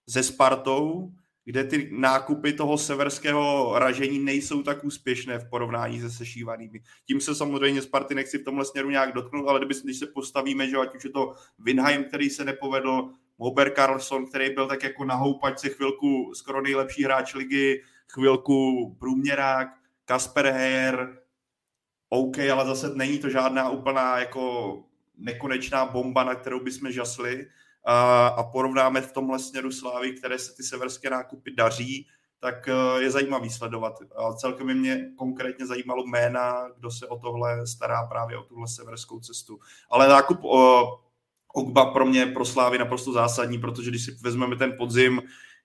se 0.09 0.23
Spartou, 0.23 1.11
kde 1.45 1.63
ty 1.63 1.89
nákupy 1.91 2.53
toho 2.53 2.77
severského 2.77 3.73
ražení 3.79 4.19
nejsou 4.19 4.63
tak 4.63 4.83
úspěšné 4.83 5.39
v 5.39 5.49
porovnání 5.49 6.01
se 6.01 6.11
sešívanými. 6.11 6.81
Tím 7.07 7.21
se 7.21 7.35
samozřejmě 7.35 7.81
Sparty 7.81 8.15
nechci 8.15 8.37
v 8.37 8.43
tomhle 8.43 8.65
směru 8.65 8.89
nějak 8.89 9.13
dotknout, 9.13 9.47
ale 9.47 9.59
kdyby, 9.59 9.75
když 9.83 9.99
se 9.99 10.07
postavíme, 10.07 10.69
že 10.69 10.77
ať 10.77 10.95
už 10.95 11.03
je 11.03 11.09
to 11.09 11.33
Winheim, 11.59 12.03
který 12.03 12.29
se 12.29 12.45
nepovedl, 12.45 13.09
Mober 13.37 13.73
Carlson, 13.75 14.25
který 14.25 14.49
byl 14.53 14.67
tak 14.67 14.83
jako 14.83 15.05
na 15.05 15.15
houpačce 15.15 15.69
chvilku 15.69 16.33
skoro 16.33 16.61
nejlepší 16.61 17.03
hráč 17.03 17.33
ligy, 17.33 17.83
chvilku 18.11 18.89
průměrák, 18.99 19.67
Kasper 20.05 20.45
Heyer, 20.45 21.21
OK, 22.09 22.39
ale 22.39 22.65
zase 22.65 22.95
není 22.95 23.19
to 23.19 23.29
žádná 23.29 23.69
úplná 23.69 24.19
jako 24.19 24.83
nekonečná 25.17 25.85
bomba, 25.85 26.23
na 26.23 26.35
kterou 26.35 26.59
bychom 26.59 26.91
žasli 26.91 27.47
a, 27.85 28.27
a 28.27 28.43
porovnáme 28.43 29.01
v 29.01 29.11
tomhle 29.11 29.39
směru 29.39 29.71
Slávy, 29.71 30.11
které 30.13 30.39
se 30.39 30.55
ty 30.55 30.63
severské 30.63 31.09
nákupy 31.09 31.51
daří, 31.51 32.07
tak 32.39 32.67
e, 32.67 33.03
je 33.03 33.11
zajímavý 33.11 33.49
sledovat. 33.49 33.93
A 34.15 34.33
celkem 34.33 34.79
mě 34.79 35.11
konkrétně 35.17 35.65
zajímalo 35.65 36.03
jména, 36.07 36.69
kdo 36.77 36.91
se 36.91 37.07
o 37.07 37.19
tohle 37.19 37.67
stará 37.67 38.05
právě 38.05 38.37
o 38.37 38.43
tuhle 38.43 38.67
severskou 38.67 39.19
cestu. 39.19 39.59
Ale 39.89 40.07
nákup 40.07 40.43
o, 40.43 40.83
Ogba 41.55 41.85
pro 41.85 42.05
mě, 42.05 42.25
pro 42.25 42.45
Slávy 42.45 42.77
naprosto 42.77 43.13
zásadní, 43.13 43.57
protože 43.57 43.89
když 43.89 44.05
si 44.05 44.11
vezmeme 44.11 44.55
ten 44.55 44.77
podzim, 44.77 45.21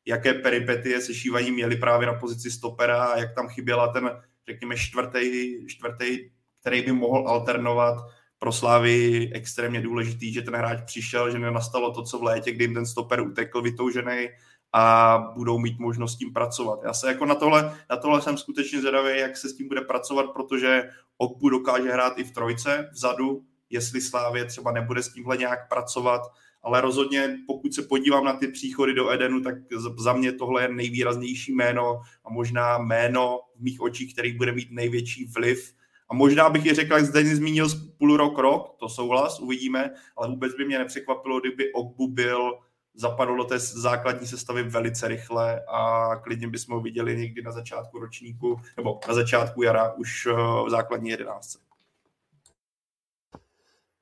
jaké 0.07 0.35
peripetie 0.35 1.01
se 1.01 1.15
šívají 1.15 1.51
měli 1.51 1.77
právě 1.77 2.07
na 2.07 2.15
pozici 2.15 2.51
stopera 2.51 3.05
a 3.05 3.19
jak 3.19 3.35
tam 3.35 3.49
chyběla 3.49 3.93
ten, 3.93 4.11
řekněme, 4.47 4.77
čtvrtý, 4.77 5.67
čtvrtý 5.67 6.31
který 6.61 6.83
by 6.83 6.93
mohl 6.93 7.29
alternovat, 7.29 7.97
pro 8.41 8.53
Slávy 8.53 9.30
extrémně 9.34 9.80
důležitý, 9.80 10.32
že 10.32 10.43
ten 10.43 10.55
hráč 10.55 10.80
přišel, 10.86 11.30
že 11.30 11.38
nenastalo 11.38 11.93
to, 11.93 12.03
co 12.03 12.18
v 12.18 12.22
létě, 12.22 12.53
kdy 12.53 12.64
jim 12.64 12.74
ten 12.74 12.86
stoper 12.86 13.20
utekl 13.20 13.62
vytoužený 13.62 14.28
a 14.72 15.18
budou 15.36 15.59
mít 15.59 15.78
možnost 15.78 16.12
s 16.12 16.18
tím 16.18 16.32
pracovat. 16.32 16.80
Já 16.84 16.93
se 16.93 17.09
jako 17.09 17.26
na 17.26 17.34
tohle, 17.34 17.74
na 17.91 17.97
tohle 17.97 18.22
jsem 18.22 18.38
skutečně 18.38 18.80
zvědavý, 18.80 19.18
jak 19.18 19.36
se 19.36 19.49
s 19.49 19.57
tím 19.57 19.68
bude 19.68 19.80
pracovat, 19.80 20.26
protože 20.34 20.82
Okbu 21.16 21.49
dokáže 21.49 21.93
hrát 21.93 22.18
i 22.18 22.24
v 22.24 22.30
trojce 22.30 22.91
vzadu, 22.93 23.45
jestli 23.70 24.01
Slávě 24.01 24.45
třeba 24.45 24.72
nebude 24.72 25.03
s 25.03 25.12
tímhle 25.12 25.36
nějak 25.36 25.68
pracovat, 25.68 26.20
ale 26.62 26.80
rozhodně 26.80 27.38
pokud 27.47 27.74
se 27.74 27.82
podívám 27.82 28.24
na 28.24 28.32
ty 28.32 28.49
příchody 28.49 28.95
do 28.95 29.11
Edenu, 29.11 29.41
tak 29.41 29.55
za 29.99 30.12
mě 30.12 30.32
tohle 30.32 30.62
je 30.62 30.68
nejvýraznější 30.68 31.53
jméno 31.53 32.01
a 32.24 32.30
možná 32.30 32.78
jméno 32.78 33.41
v 33.57 33.62
mých 33.62 33.80
očích, 33.80 34.12
který 34.12 34.36
bude 34.36 34.53
mít 34.53 34.68
největší 34.70 35.24
vliv 35.24 35.74
a 36.11 36.15
možná 36.15 36.51
bych 36.51 36.67
i 36.67 36.75
řekl, 36.75 36.95
jak 36.95 37.05
zde 37.05 37.37
zmínil 37.37 37.69
půl 37.99 38.17
rok, 38.17 38.39
rok, 38.39 38.77
to 38.79 38.89
souhlas, 38.89 39.41
uvidíme, 39.41 39.91
ale 40.17 40.29
vůbec 40.29 40.55
by 40.55 40.65
mě 40.65 40.79
nepřekvapilo, 40.79 41.41
kdyby 41.41 41.73
Ogbu 41.73 42.09
byl 42.09 42.59
zapadl 42.95 43.37
do 43.37 43.45
té 43.45 43.59
základní 43.59 44.27
sestavy 44.27 44.63
velice 44.63 45.09
rychle 45.09 45.65
a 45.69 46.11
klidně 46.17 46.49
bychom 46.49 46.75
ho 46.75 46.81
viděli 46.81 47.17
někdy 47.17 47.43
na 47.43 47.53
začátku 47.53 47.99
ročníku 47.99 48.61
nebo 48.77 49.01
na 49.09 49.15
začátku 49.15 49.63
jara 49.63 49.93
už 49.93 50.27
eh, 50.27 50.33
v 50.67 50.71
základní 50.71 51.11
jedenáctce. 51.11 51.59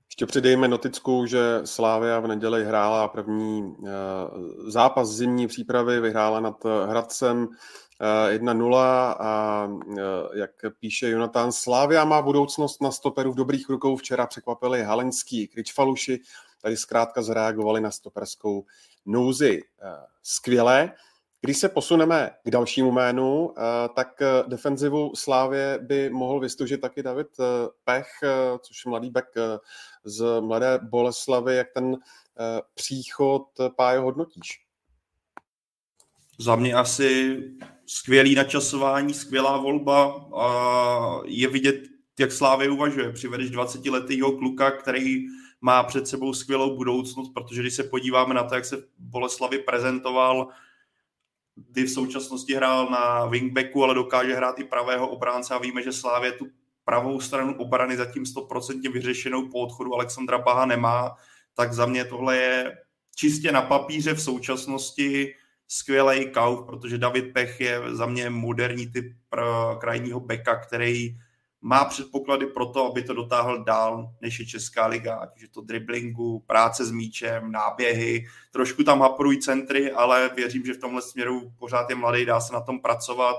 Ještě 0.09 0.27
přidejme 0.27 0.69
notickou, 0.69 1.27
že 1.27 1.61
Slávia 1.65 2.21
v 2.21 2.27
neděli 2.27 2.65
hrála 2.65 3.09
první 3.09 3.77
eh, 3.87 3.91
zápas 4.71 5.09
zimní 5.09 5.47
přípravy, 5.47 6.01
vyhrála 6.01 6.41
nad 6.41 6.65
Hradcem 6.65 7.49
1-0 8.29 8.77
a 9.19 9.69
jak 10.35 10.51
píše 10.79 11.11
Jonatán, 11.11 11.53
Slávia 11.53 12.05
má 12.05 12.23
budoucnost 12.23 12.83
na 12.83 12.91
stoperu 12.91 13.33
v 13.33 13.37
dobrých 13.37 13.69
rukou. 13.69 13.97
Včera 13.97 14.27
překvapili 14.27 14.83
Halenský, 14.83 15.49
Kričfaluši, 15.49 16.21
tady 16.63 16.77
zkrátka 16.77 17.23
zareagovali 17.23 17.81
na 17.81 17.91
stoperskou 17.91 18.65
nouzi. 19.07 19.63
Skvělé. 20.23 20.93
Když 21.41 21.59
se 21.59 21.69
posuneme 21.69 22.31
k 22.45 22.51
dalšímu 22.51 22.93
jménu, 22.93 23.55
tak 23.95 24.23
defenzivu 24.47 25.13
Slávě 25.17 25.79
by 25.83 26.11
mohl 26.11 26.41
vystužit 26.41 26.81
taky 26.81 27.03
David 27.03 27.29
Pech, 27.85 28.09
což 28.61 28.85
je 28.85 28.89
mladý 28.89 29.11
back 29.11 29.29
z 30.05 30.41
Mladé 30.41 30.79
Boleslavy. 30.83 31.57
Jak 31.57 31.67
ten 31.75 31.97
příchod 32.75 33.43
Pájo 33.77 34.03
hodnotíš? 34.03 34.65
Za 36.39 36.57
mě 36.57 36.75
asi 36.75 37.39
skvělý 37.89 38.35
načasování, 38.35 39.15
skvělá 39.15 39.57
volba 39.57 40.29
a 40.37 40.49
je 41.25 41.49
vidět, 41.49 41.83
jak 42.19 42.33
Slávě 42.33 42.71
uvažuje. 42.71 43.13
Přivedeš 43.13 43.51
20-letýho 43.51 44.39
kluka, 44.39 44.71
který 44.71 45.27
má 45.61 45.83
před 45.83 46.09
sebou 46.09 46.33
skvělou 46.33 46.77
budoucnost, 46.77 47.31
protože 47.35 47.61
když 47.61 47.75
se 47.75 47.85
podíváme 47.85 48.35
na 48.35 48.45
to, 48.45 48.55
jak 48.55 48.65
se 48.65 48.85
Boleslavy 48.99 49.59
prezentoval, 49.59 50.49
kdy 51.55 51.85
v 51.85 51.91
současnosti 51.91 52.55
hrál 52.55 52.91
na 52.91 53.27
wingbacku, 53.27 53.85
ale 53.85 53.95
dokáže 53.95 54.35
hrát 54.35 54.59
i 54.59 54.65
pravého 54.65 55.09
obránce 55.09 55.55
a 55.55 55.59
víme, 55.59 55.83
že 55.83 55.93
Slávě 55.93 56.33
tu 56.33 56.47
pravou 56.85 57.21
stranu 57.21 57.55
obrany 57.59 57.97
zatím 57.97 58.23
100% 58.23 58.93
vyřešenou 58.93 59.49
po 59.49 59.59
odchodu 59.61 59.95
Alexandra 59.95 60.39
Baha 60.39 60.67
nemá, 60.67 61.17
tak 61.55 61.73
za 61.73 61.87
mě 61.87 62.05
tohle 62.05 62.37
je 62.37 62.79
čistě 63.17 63.53
na 63.53 63.63
papíře 63.63 64.15
v 64.15 64.23
současnosti 64.23 65.35
skvělý 65.69 66.31
kauf, 66.31 66.67
protože 66.67 66.99
David 66.99 67.33
Pech 67.33 67.61
je 67.61 67.81
za 67.91 68.07
mě 68.07 68.31
moderní 68.31 68.87
typ 68.87 69.13
krajního 69.79 70.21
beka, 70.21 70.57
který 70.57 71.19
má 71.61 71.85
předpoklady 71.85 72.47
pro 72.47 72.67
to, 72.67 72.91
aby 72.91 73.03
to 73.03 73.15
dotáhl 73.15 73.65
dál, 73.65 74.15
než 74.21 74.39
je 74.39 74.47
Česká 74.47 74.87
liga, 74.87 75.17
ať 75.17 75.43
je 75.43 75.49
to 75.49 75.61
driblingu, 75.61 76.45
práce 76.47 76.85
s 76.85 76.91
míčem, 76.91 77.53
náběhy, 77.53 78.27
trošku 78.53 78.85
tam 78.85 79.01
haporují 79.01 79.39
centry, 79.41 79.93
ale 79.93 80.31
věřím, 80.37 80.65
že 80.65 80.75
v 80.75 80.81
tomhle 80.81 81.03
směru 81.03 81.53
pořád 81.59 81.91
je 81.91 81.97
mladý, 81.97 82.25
dá 82.25 82.41
se 82.41 82.53
na 82.53 82.61
tom 82.61 82.81
pracovat 82.81 83.37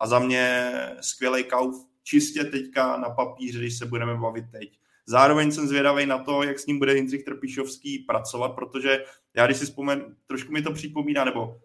a 0.00 0.06
za 0.06 0.18
mě 0.18 0.72
skvělý 1.00 1.44
kauf, 1.44 1.74
čistě 2.02 2.44
teďka 2.44 2.96
na 2.96 3.10
papíře, 3.10 3.58
když 3.58 3.78
se 3.78 3.86
budeme 3.86 4.16
bavit 4.16 4.44
teď. 4.52 4.78
Zároveň 5.06 5.52
jsem 5.52 5.68
zvědavý 5.68 6.06
na 6.06 6.18
to, 6.18 6.42
jak 6.42 6.58
s 6.58 6.66
ním 6.66 6.78
bude 6.78 6.94
Jindřich 6.94 7.24
Trpišovský 7.24 7.98
pracovat, 7.98 8.48
protože 8.48 9.04
já 9.34 9.46
když 9.46 9.58
si 9.58 9.64
vzpomenu, 9.64 10.04
trošku 10.26 10.52
mi 10.52 10.62
to 10.62 10.72
připomíná, 10.72 11.24
nebo 11.24 11.60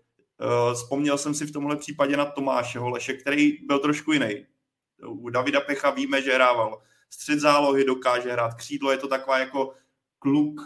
vzpomněl 0.74 1.18
jsem 1.18 1.34
si 1.34 1.46
v 1.46 1.52
tomhle 1.52 1.76
případě 1.76 2.18
na 2.18 2.26
Tomáše 2.26 2.80
Holeše, 2.80 3.14
který 3.14 3.58
byl 3.68 3.80
trošku 3.80 4.12
jiný 4.12 4.46
u 5.08 5.30
Davida 5.30 5.62
Pecha 5.62 5.89
víme, 5.89 6.22
že 6.22 6.34
hrával 6.34 6.82
střed 7.10 7.39
zálohy, 7.39 7.86
dokáže 7.86 8.32
hrát 8.32 8.54
křídlo, 8.54 8.92
je 8.92 8.98
to 8.98 9.08
taková 9.08 9.39
jako 9.39 9.74
kluk, 10.20 10.62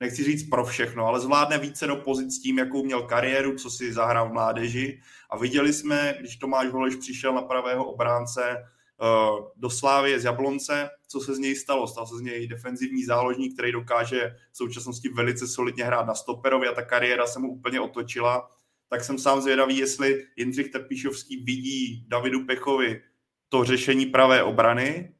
nechci 0.00 0.24
říct 0.24 0.48
pro 0.50 0.64
všechno, 0.64 1.06
ale 1.06 1.20
zvládne 1.20 1.58
více 1.58 1.86
do 1.86 1.96
pozic 1.96 2.38
tím, 2.38 2.58
jakou 2.58 2.84
měl 2.84 3.02
kariéru, 3.02 3.56
co 3.56 3.70
si 3.70 3.92
zahrál 3.92 4.28
v 4.28 4.32
mládeži. 4.32 5.00
A 5.30 5.38
viděli 5.38 5.72
jsme, 5.72 6.16
když 6.20 6.36
Tomáš 6.36 6.68
Holeš 6.68 6.96
přišel 6.96 7.34
na 7.34 7.42
pravého 7.42 7.84
obránce 7.84 8.56
uh, 8.56 9.48
do 9.56 9.70
Slávy 9.70 10.20
z 10.20 10.24
Jablonce, 10.24 10.90
co 11.08 11.20
se 11.20 11.34
z 11.34 11.38
něj 11.38 11.56
stalo. 11.56 11.88
Stal 11.88 12.06
se 12.06 12.16
z 12.16 12.20
něj 12.20 12.46
defenzivní 12.46 13.04
záložník, 13.04 13.54
který 13.54 13.72
dokáže 13.72 14.36
v 14.52 14.56
současnosti 14.56 15.08
velice 15.08 15.46
solidně 15.46 15.84
hrát 15.84 16.06
na 16.06 16.14
stoperovi 16.14 16.68
a 16.68 16.74
ta 16.74 16.82
kariéra 16.82 17.26
se 17.26 17.38
mu 17.38 17.52
úplně 17.52 17.80
otočila. 17.80 18.48
Tak 18.88 19.04
jsem 19.04 19.18
sám 19.18 19.40
zvědavý, 19.40 19.78
jestli 19.78 20.26
Jindřich 20.36 20.70
Trpišovský 20.70 21.36
vidí 21.36 22.04
Davidu 22.08 22.44
Pechovi 22.44 23.02
to 23.48 23.64
řešení 23.64 24.06
pravé 24.06 24.42
obrany 24.42 25.14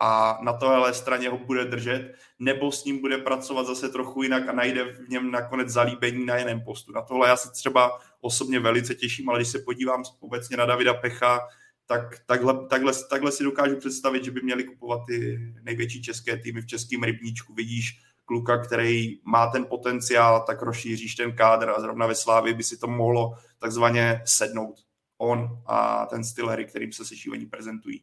a 0.00 0.38
na 0.42 0.52
tohle 0.52 0.94
straně 0.94 1.28
ho 1.28 1.38
bude 1.38 1.64
držet, 1.64 2.14
nebo 2.38 2.72
s 2.72 2.84
ním 2.84 3.00
bude 3.00 3.18
pracovat 3.18 3.66
zase 3.66 3.88
trochu 3.88 4.22
jinak 4.22 4.48
a 4.48 4.52
najde 4.52 4.84
v 4.84 5.08
něm 5.08 5.30
nakonec 5.30 5.68
zalíbení 5.68 6.26
na 6.26 6.36
jiném 6.36 6.60
postu. 6.60 6.92
Na 6.92 7.02
tohle 7.02 7.28
já 7.28 7.36
se 7.36 7.50
třeba 7.50 7.98
osobně 8.20 8.60
velice 8.60 8.94
těším, 8.94 9.28
ale 9.28 9.38
když 9.38 9.48
se 9.48 9.58
podívám 9.58 10.02
obecně 10.20 10.56
na 10.56 10.66
Davida 10.66 10.94
Pecha, 10.94 11.40
tak 11.86 12.18
takhle, 12.26 12.66
takhle, 12.66 12.92
takhle 13.10 13.32
si 13.32 13.44
dokážu 13.44 13.76
představit, 13.76 14.24
že 14.24 14.30
by 14.30 14.40
měli 14.40 14.64
kupovat 14.64 15.00
ty 15.06 15.38
největší 15.62 16.02
české 16.02 16.36
týmy 16.36 16.60
v 16.60 16.66
českém 16.66 17.02
rybníčku. 17.02 17.54
Vidíš 17.54 18.00
kluka, 18.28 18.58
který 18.58 19.20
má 19.24 19.46
ten 19.46 19.64
potenciál, 19.64 20.44
tak 20.46 20.62
rozšíříš 20.62 21.14
ten 21.14 21.36
kádr 21.36 21.70
a 21.70 21.80
zrovna 21.80 22.06
ve 22.06 22.14
Slávě 22.14 22.54
by 22.54 22.62
si 22.62 22.76
to 22.76 22.86
mohlo 22.86 23.34
takzvaně 23.58 24.22
sednout 24.24 24.74
on 25.18 25.62
a 25.66 26.06
ten 26.06 26.24
styl 26.24 26.48
hry, 26.48 26.64
kterým 26.64 26.92
se 26.92 27.04
sešívaní 27.04 27.46
prezentují. 27.46 28.02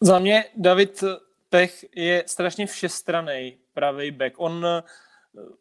Za 0.00 0.18
mě 0.18 0.44
David 0.56 1.04
Pech 1.50 1.84
je 1.96 2.24
strašně 2.26 2.66
všestraný 2.66 3.58
pravý 3.74 4.10
back. 4.10 4.34
On 4.36 4.66
eh, 4.66 4.82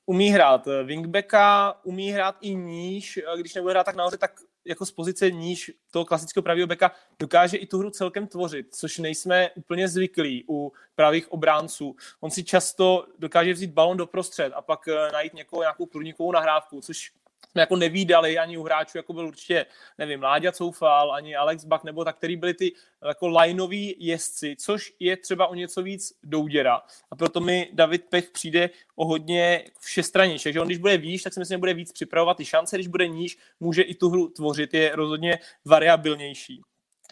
umí 0.06 0.30
hrát 0.30 0.68
wingbacka, 0.84 1.76
umí 1.84 2.12
hrát 2.12 2.36
i 2.42 2.56
níž, 2.56 3.20
a 3.32 3.36
když 3.36 3.56
nebude 3.56 3.74
hrát 3.74 3.84
tak 3.84 3.96
nahoře, 3.96 4.18
tak 4.18 4.32
jako 4.68 4.86
z 4.86 4.92
pozice 4.92 5.32
níž 5.32 5.72
toho 5.92 6.06
klasického 6.06 6.44
pravého 6.44 6.68
beka 6.68 6.92
dokáže 7.20 7.58
i 7.58 7.66
tu 7.66 7.78
hru 7.78 7.90
celkem 7.90 8.28
tvořit, 8.28 8.76
což 8.76 8.98
nejsme 8.98 9.50
úplně 9.56 9.88
zvyklí 9.88 10.46
u 10.50 10.74
pravých 10.96 11.32
obránců. 11.32 11.96
On 12.20 12.32
si 12.32 12.44
často 12.44 13.08
dokáže 13.20 13.54
vzít 13.54 13.72
balon 13.72 13.98
do 13.98 14.08
prostřed 14.08 14.54
a 14.56 14.62
pak 14.62 14.88
eh, 14.88 15.12
najít 15.12 15.34
někoho, 15.34 15.62
nějakou 15.62 15.86
průnikovou 15.86 16.32
nahrávku, 16.32 16.82
což 16.82 17.12
jsme 17.58 17.62
jako 17.62 17.76
nevídali 17.76 18.38
ani 18.38 18.58
u 18.58 18.64
hráčů, 18.64 18.98
jako 18.98 19.14
byl 19.14 19.28
určitě, 19.28 19.66
nevím, 19.98 20.24
Láďa 20.24 20.52
Coufal, 20.52 21.14
ani 21.14 21.36
Alex 21.36 21.66
Bach, 21.66 21.84
nebo 21.84 22.06
tak, 22.06 22.18
který 22.18 22.36
byli 22.36 22.54
ty 22.54 22.72
jako 23.08 23.28
lineoví 23.28 23.96
jezdci, 24.00 24.56
což 24.60 24.94
je 25.00 25.18
třeba 25.18 25.48
o 25.48 25.56
něco 25.56 25.82
víc 25.82 26.14
douděra. 26.24 26.82
A 27.12 27.16
proto 27.16 27.40
mi 27.40 27.70
David 27.74 28.06
Pech 28.10 28.30
přijde 28.30 28.70
o 28.96 29.06
hodně 29.06 29.66
všestranější. 29.80 30.54
že 30.54 30.62
on 30.62 30.68
když 30.68 30.78
bude 30.78 30.98
výš, 30.98 31.24
tak 31.24 31.34
si 31.34 31.40
myslím, 31.40 31.56
že 31.56 31.60
bude 31.60 31.74
víc 31.74 31.92
připravovat 31.92 32.38
ty 32.38 32.46
šance, 32.46 32.78
když 32.78 32.88
bude 32.88 33.08
níž, 33.08 33.38
může 33.60 33.82
i 33.82 33.96
tu 33.96 34.10
hru 34.10 34.28
tvořit, 34.28 34.74
je 34.74 34.96
rozhodně 34.96 35.40
variabilnější. 35.66 36.62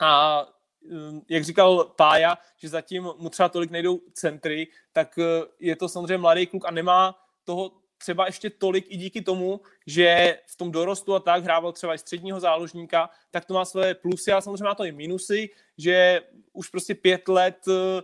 A 0.02 0.46
hm, 0.92 1.22
jak 1.30 1.44
říkal 1.44 1.84
Pája, 1.96 2.38
že 2.58 2.70
zatím 2.70 3.04
mu 3.18 3.30
třeba 3.30 3.50
tolik 3.50 3.72
nejdou 3.72 4.00
centry, 4.14 4.68
tak 4.94 5.18
eh, 5.18 5.46
je 5.60 5.76
to 5.76 5.90
samozřejmě 5.90 6.18
mladý 6.18 6.48
kluk 6.48 6.66
a 6.66 6.72
nemá 6.72 7.16
toho 7.44 7.72
třeba 7.98 8.26
ještě 8.26 8.50
tolik 8.50 8.86
i 8.90 8.98
díky 8.98 9.22
tomu, 9.22 9.62
že 9.88 10.38
v 10.48 10.56
tom 10.56 10.72
dorostu 10.72 11.16
a 11.16 11.20
tak 11.20 11.44
hrával 11.44 11.72
třeba 11.72 11.94
i 11.94 11.98
středního 11.98 12.40
záložníka, 12.40 13.10
tak 13.32 13.46
to 13.46 13.54
má 13.54 13.66
své 13.66 13.96
plusy 13.96 14.32
a 14.32 14.42
samozřejmě 14.42 14.64
má 14.64 14.76
to 14.76 14.86
i 14.86 14.92
minusy, 14.92 15.50
že 15.78 16.22
už 16.54 16.70
prostě 16.70 16.96
pět 16.96 17.28
let 17.28 17.58
eh, 17.68 18.02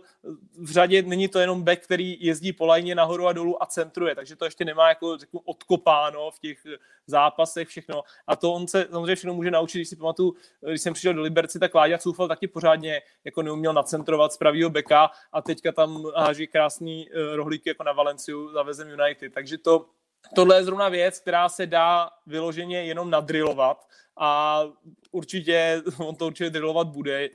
v 0.58 0.70
řadě 0.70 1.02
není 1.02 1.28
to 1.28 1.38
jenom 1.38 1.62
back, 1.62 1.80
který 1.80 2.16
jezdí 2.20 2.52
po 2.52 2.66
lajně 2.66 2.94
nahoru 2.94 3.26
a 3.26 3.32
dolů 3.32 3.62
a 3.62 3.66
centruje, 3.66 4.14
takže 4.14 4.36
to 4.36 4.44
ještě 4.44 4.64
nemá 4.64 4.88
jako 4.88 5.16
řeknu 5.16 5.40
odkopáno 5.44 6.30
v 6.30 6.38
těch 6.38 6.58
zápasech 7.06 7.68
všechno. 7.68 8.02
A 8.26 8.36
to 8.36 8.52
on 8.52 8.68
se 8.68 8.86
samozřejmě 8.90 9.16
všechno 9.16 9.34
může 9.34 9.50
naučit, 9.50 9.78
když 9.78 9.88
si 9.88 9.96
pamatuju, 9.96 10.34
když 10.68 10.82
jsem 10.82 10.94
přišel 10.94 11.14
do 11.14 11.22
Liberci, 11.22 11.58
tak 11.58 11.74
Láďa 11.74 11.98
Coufal 11.98 12.28
taky 12.28 12.48
pořádně 12.48 13.02
jako 13.24 13.42
neuměl 13.42 13.72
nacentrovat 13.72 14.32
z 14.32 14.36
pravýho 14.36 14.70
beka 14.70 15.10
a 15.32 15.42
teďka 15.42 15.72
tam 15.72 16.04
háží 16.16 16.46
krásný 16.46 17.08
eh, 17.10 17.36
rohlíky 17.36 17.68
jako 17.68 17.84
na 17.84 17.92
Valenciu 17.92 18.52
za 18.52 18.62
Vezem 18.62 18.88
United, 18.88 19.32
takže 19.34 19.58
to 19.58 19.86
tohle 20.34 20.56
je 20.56 20.64
zrovna 20.64 20.88
věc, 20.88 21.20
která 21.20 21.48
se 21.48 21.66
dá 21.66 22.10
vyloženě 22.26 22.84
jenom 22.84 23.10
nadrilovat 23.10 23.88
a 24.16 24.62
určitě, 25.10 25.82
on 25.98 26.16
to 26.16 26.26
určitě 26.26 26.50
drillovat 26.50 26.88
bude 26.88 27.30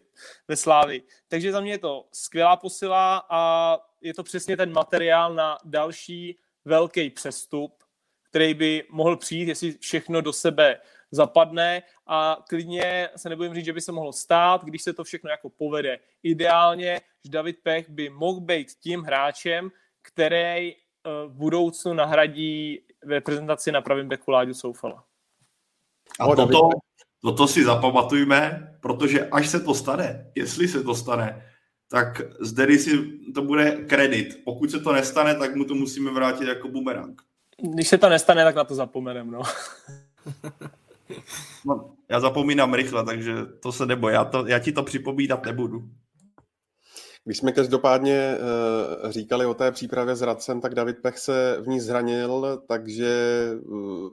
ve 0.47 0.55
Slávi. 0.55 1.01
Takže 1.27 1.51
za 1.51 1.61
mě 1.61 1.71
je 1.71 1.77
to 1.77 2.07
skvělá 2.11 2.55
posila 2.55 3.25
a 3.29 3.77
je 4.01 4.13
to 4.13 4.23
přesně 4.23 4.57
ten 4.57 4.73
materiál 4.73 5.33
na 5.33 5.57
další 5.65 6.39
velký 6.65 7.09
přestup, 7.09 7.83
který 8.29 8.53
by 8.53 8.83
mohl 8.89 9.17
přijít, 9.17 9.47
jestli 9.47 9.77
všechno 9.77 10.21
do 10.21 10.33
sebe 10.33 10.79
zapadne 11.11 11.83
a 12.07 12.43
klidně 12.49 13.09
se 13.15 13.29
nebudem 13.29 13.53
říct, 13.53 13.65
že 13.65 13.73
by 13.73 13.81
se 13.81 13.91
mohlo 13.91 14.13
stát, 14.13 14.63
když 14.63 14.81
se 14.81 14.93
to 14.93 15.03
všechno 15.03 15.29
jako 15.29 15.49
povede. 15.49 15.99
Ideálně, 16.23 17.01
že 17.25 17.31
David 17.31 17.57
Pech 17.63 17.89
by 17.89 18.09
mohl 18.09 18.39
být 18.39 18.67
tím 18.79 19.01
hráčem, 19.01 19.71
který 20.01 20.75
v 21.27 21.33
budoucnu 21.33 21.93
nahradí 21.93 22.79
ve 23.05 23.21
prezentaci 23.21 23.71
na 23.71 23.81
pravém 23.81 24.07
beku 24.07 24.31
Láďu 24.31 24.53
Soufala. 24.53 25.03
A 26.19 26.35
toto, 26.35 26.69
toto 27.21 27.47
si 27.47 27.63
zapamatujme, 27.63 28.73
protože 28.79 29.27
až 29.29 29.47
se 29.47 29.59
to 29.59 29.73
stane, 29.73 30.31
jestli 30.35 30.67
se 30.67 30.83
to 30.83 30.95
stane, 30.95 31.45
tak 31.89 32.21
zde 32.39 32.79
si 32.79 33.19
to 33.35 33.41
bude 33.41 33.71
kredit. 33.71 34.41
Pokud 34.43 34.71
se 34.71 34.79
to 34.79 34.93
nestane, 34.93 35.35
tak 35.35 35.55
mu 35.55 35.65
to 35.65 35.75
musíme 35.75 36.11
vrátit 36.11 36.47
jako 36.47 36.67
bumerang. 36.67 37.21
Když 37.61 37.87
se 37.87 37.97
to 37.97 38.09
nestane, 38.09 38.43
tak 38.43 38.55
na 38.55 38.63
to 38.63 38.75
zapomenem, 38.75 39.31
no. 39.31 39.41
no 41.65 41.93
já 42.09 42.19
zapomínám 42.19 42.73
rychle, 42.73 43.05
takže 43.05 43.33
to 43.45 43.71
se 43.71 43.85
neboj. 43.85 44.13
Já, 44.13 44.25
to, 44.25 44.47
já 44.47 44.59
ti 44.59 44.71
to 44.71 44.83
připomínat 44.83 45.45
nebudu. 45.45 45.89
Když 47.27 47.37
jsme 47.37 47.51
každopádně 47.51 48.37
uh, 49.03 49.11
říkali 49.11 49.45
o 49.45 49.53
té 49.53 49.71
přípravě 49.71 50.15
s 50.15 50.21
Radcem, 50.21 50.61
tak 50.61 50.75
David 50.75 51.01
Pech 51.01 51.17
se 51.17 51.57
v 51.61 51.67
ní 51.67 51.79
zranil, 51.79 52.63
takže 52.67 53.11
uh, 53.65 54.09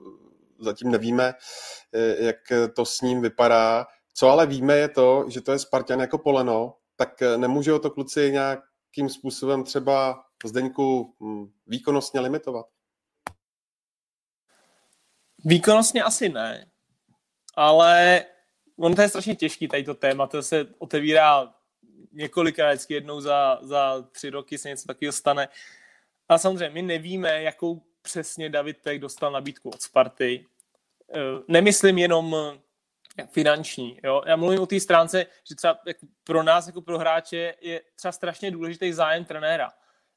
zatím 0.59 0.91
nevíme, 0.91 1.33
uh, 1.33 2.25
jak 2.25 2.35
to 2.75 2.85
s 2.85 3.01
ním 3.01 3.21
vypadá. 3.21 3.85
Co 4.13 4.29
ale 4.29 4.45
víme 4.45 4.77
je 4.77 4.89
to, 4.89 5.25
že 5.27 5.41
to 5.41 5.51
je 5.51 5.59
Spartan 5.59 5.99
jako 5.99 6.17
poleno, 6.17 6.77
tak 6.95 7.21
nemůže 7.37 7.73
o 7.73 7.79
to 7.79 7.91
kluci 7.91 8.31
nějakým 8.31 9.09
způsobem 9.09 9.63
třeba 9.63 10.23
Zdeňku 10.45 11.15
hm, 11.23 11.51
výkonnostně 11.67 12.19
limitovat? 12.19 12.65
Výkonnostně 15.45 16.03
asi 16.03 16.29
ne, 16.29 16.65
ale 17.55 18.25
on 18.77 18.95
to 18.95 19.01
je 19.01 19.09
strašně 19.09 19.35
těžký, 19.35 19.67
tady 19.67 19.83
to 19.83 19.93
téma, 19.93 20.27
to 20.27 20.43
se 20.43 20.67
otevírá 20.77 21.54
několikrát, 22.15 22.69
vždycky 22.69 22.93
jednou 22.93 23.21
za, 23.21 23.59
za 23.61 24.05
tři 24.11 24.29
roky 24.29 24.57
se 24.57 24.69
něco 24.69 24.87
takového 24.87 25.11
stane. 25.13 25.47
A 26.29 26.37
samozřejmě 26.37 26.69
my 26.69 26.81
nevíme, 26.81 27.43
jakou 27.43 27.81
přesně 28.01 28.49
David 28.49 28.77
Pek 28.81 29.01
dostal 29.01 29.31
nabídku 29.31 29.69
od 29.69 29.81
Sparty. 29.81 30.45
Eh, 31.13 31.19
nemyslím 31.47 31.97
jenom 31.97 32.35
eh, 33.17 33.27
finanční. 33.27 33.99
Jo? 34.03 34.21
Já 34.25 34.35
mluvím 34.35 34.59
o 34.59 34.65
té 34.65 34.79
stránce, 34.79 35.25
že 35.49 35.55
třeba 35.55 35.79
jako 35.87 36.07
pro 36.23 36.43
nás, 36.43 36.67
jako 36.67 36.81
pro 36.81 36.99
hráče, 36.99 37.53
je 37.61 37.81
třeba 37.95 38.11
strašně 38.11 38.51
důležitý 38.51 38.93
zájem 38.93 39.25
trenéra. 39.25 39.71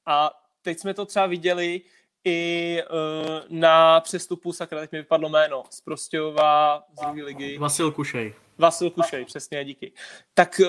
A 0.06 0.30
teď 0.62 0.78
jsme 0.78 0.94
to 0.94 1.06
třeba 1.06 1.26
viděli 1.26 1.80
i 2.24 2.82
uh, 2.90 3.40
na 3.48 4.00
přestupu, 4.00 4.52
sakra, 4.52 4.80
teď 4.80 4.92
mi 4.92 4.98
vypadlo 4.98 5.28
jméno, 5.28 5.64
z 5.70 5.80
Prostějova, 5.80 6.82
z 6.92 7.00
druhé 7.00 7.22
ligy. 7.22 7.58
Vasil 7.58 7.92
Kušej. 7.92 8.34
Vasil 8.58 8.90
Kušej, 8.90 9.24
přesně, 9.24 9.64
díky. 9.64 9.92
Tak 10.34 10.60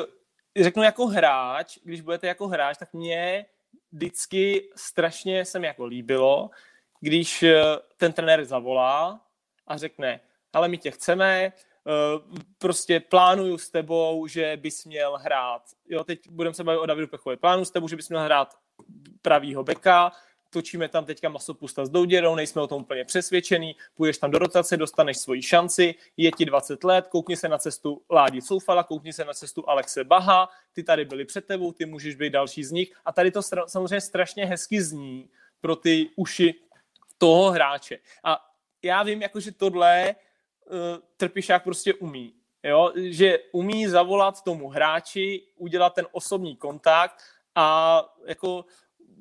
řeknu 0.58 0.84
jako 0.84 1.08
hráč, 1.08 1.78
když 1.84 2.02
budete 2.02 2.28
jako 2.28 2.48
hráč, 2.48 2.78
tak 2.78 2.94
mě 2.94 3.46
vždycky 3.92 4.70
strašně 4.76 5.46
se 5.46 5.60
mi 5.60 5.68
jako 5.68 5.86
líbilo, 5.86 6.50
když 7.00 7.46
ten 7.98 8.14
trenér 8.14 8.46
zavolá 8.46 9.22
a 9.68 9.78
řekne, 9.78 10.20
ale 10.54 10.68
my 10.68 10.78
tě 10.78 10.92
chceme, 10.92 11.44
eh, 11.44 11.52
prostě 12.58 13.00
plánuju 13.00 13.58
s 13.58 13.70
tebou, 13.70 14.28
že 14.28 14.58
bys 14.58 14.86
měl 14.86 15.18
hrát, 15.18 15.62
jo, 15.90 16.04
teď 16.04 16.30
budeme 16.30 16.54
se 16.54 16.64
bavit 16.64 16.80
o 16.80 16.86
Davidu 16.86 17.08
Pechovi, 17.08 17.38
plánuju 17.38 17.66
s 17.66 17.72
tebou, 17.72 17.88
že 17.88 17.96
bys 17.96 18.10
měl 18.10 18.22
hrát 18.22 18.56
pravýho 19.22 19.64
beka, 19.64 20.12
točíme 20.50 20.90
tam 20.90 21.06
teďka 21.06 21.30
masopusta 21.30 21.86
s 21.86 21.90
Douděrou, 21.90 22.36
nejsme 22.36 22.62
o 22.62 22.68
tom 22.68 22.82
úplně 22.82 23.06
přesvědčený, 23.06 23.76
půjdeš 23.96 24.18
tam 24.18 24.32
do 24.32 24.40
rotace, 24.40 24.78
dostaneš 24.78 25.18
svoji 25.18 25.42
šanci, 25.42 25.96
je 26.18 26.32
ti 26.32 26.46
20 26.46 26.84
let, 26.84 27.08
koukni 27.08 27.38
se 27.38 27.50
na 27.50 27.58
cestu 27.58 28.02
Ládi 28.12 28.42
Soufala, 28.42 28.84
koukni 28.84 29.14
se 29.14 29.26
na 29.26 29.34
cestu 29.34 29.70
Alexe 29.70 30.04
Baha, 30.04 30.50
ty 30.74 30.84
tady 30.84 31.06
byli 31.06 31.26
před 31.26 31.46
tebou, 31.46 31.72
ty 31.72 31.86
můžeš 31.86 32.16
být 32.16 32.34
další 32.34 32.64
z 32.64 32.72
nich 32.72 32.94
a 33.06 33.12
tady 33.12 33.32
to 33.32 33.42
samozřejmě 33.68 34.02
strašně 34.02 34.46
hezky 34.46 34.82
zní 34.82 35.30
pro 35.62 35.76
ty 35.76 36.10
uši 36.16 36.56
toho 37.18 37.52
hráče. 37.52 38.00
A 38.24 38.46
já 38.84 39.04
vím, 39.04 39.22
jako, 39.22 39.40
že 39.40 39.52
tohle 39.52 40.16
uh, 40.66 40.76
Trpišák 41.18 41.64
prostě 41.64 41.94
umí. 41.94 42.34
Jo? 42.64 42.92
Že 42.96 43.40
umí 43.52 43.88
zavolat 43.88 44.44
tomu 44.44 44.68
hráči, 44.68 45.44
udělat 45.56 45.94
ten 45.94 46.08
osobní 46.12 46.56
kontakt 46.56 47.24
a 47.56 48.04
jako 48.26 48.66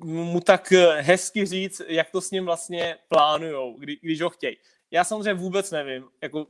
mu 0.03 0.39
tak 0.39 0.71
hezky 0.99 1.45
říct, 1.45 1.81
jak 1.87 2.11
to 2.11 2.21
s 2.21 2.31
ním 2.31 2.45
vlastně 2.45 2.97
plánujou, 3.07 3.75
kdy, 3.79 3.97
když 4.01 4.21
ho 4.21 4.29
chtějí. 4.29 4.57
Já 4.91 5.03
samozřejmě 5.03 5.33
vůbec 5.33 5.71
nevím, 5.71 6.07
jako, 6.21 6.47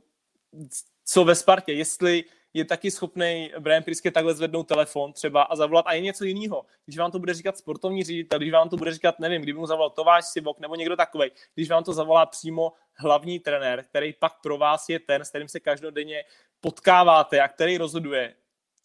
co 1.04 1.24
ve 1.24 1.34
Spartě, 1.34 1.72
jestli 1.72 2.24
je 2.54 2.64
taky 2.64 2.90
schopný 2.90 3.52
Brian 3.58 3.82
Priske 3.82 4.10
takhle 4.10 4.34
zvednout 4.34 4.68
telefon 4.68 5.12
třeba 5.12 5.42
a 5.42 5.56
zavolat 5.56 5.86
a 5.86 5.92
je 5.92 6.00
něco 6.00 6.24
jiného. 6.24 6.66
Když 6.84 6.98
vám 6.98 7.10
to 7.10 7.18
bude 7.18 7.34
říkat 7.34 7.58
sportovní 7.58 8.02
ředitel, 8.02 8.38
když 8.38 8.52
vám 8.52 8.68
to 8.68 8.76
bude 8.76 8.94
říkat, 8.94 9.18
nevím, 9.18 9.42
kdyby 9.42 9.58
mu 9.58 9.66
zavolal 9.66 9.90
Továš 9.90 10.24
Sivok 10.24 10.60
nebo 10.60 10.74
někdo 10.74 10.96
takový, 10.96 11.30
když 11.54 11.70
vám 11.70 11.84
to 11.84 11.92
zavolá 11.92 12.26
přímo 12.26 12.72
hlavní 12.94 13.38
trenér, 13.38 13.84
který 13.84 14.12
pak 14.12 14.40
pro 14.40 14.58
vás 14.58 14.88
je 14.88 14.98
ten, 14.98 15.24
s 15.24 15.28
kterým 15.28 15.48
se 15.48 15.60
každodenně 15.60 16.24
potkáváte 16.60 17.40
a 17.40 17.48
který 17.48 17.78
rozhoduje 17.78 18.34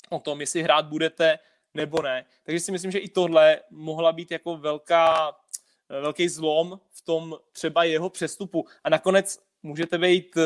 o 0.09 0.19
tom, 0.19 0.41
jestli 0.41 0.63
hrát 0.63 0.85
budete 0.85 1.39
nebo 1.75 2.01
ne. 2.01 2.25
Takže 2.43 2.59
si 2.59 2.71
myslím, 2.71 2.91
že 2.91 2.99
i 2.99 3.09
tohle 3.09 3.59
mohla 3.69 4.11
být 4.11 4.31
jako 4.31 4.57
velká, 4.57 5.35
velký 5.89 6.29
zlom 6.29 6.79
v 6.91 7.01
tom 7.01 7.37
třeba 7.51 7.83
jeho 7.83 8.09
přestupu. 8.09 8.65
A 8.83 8.89
nakonec 8.89 9.39
můžete 9.63 9.97
být 9.97 10.37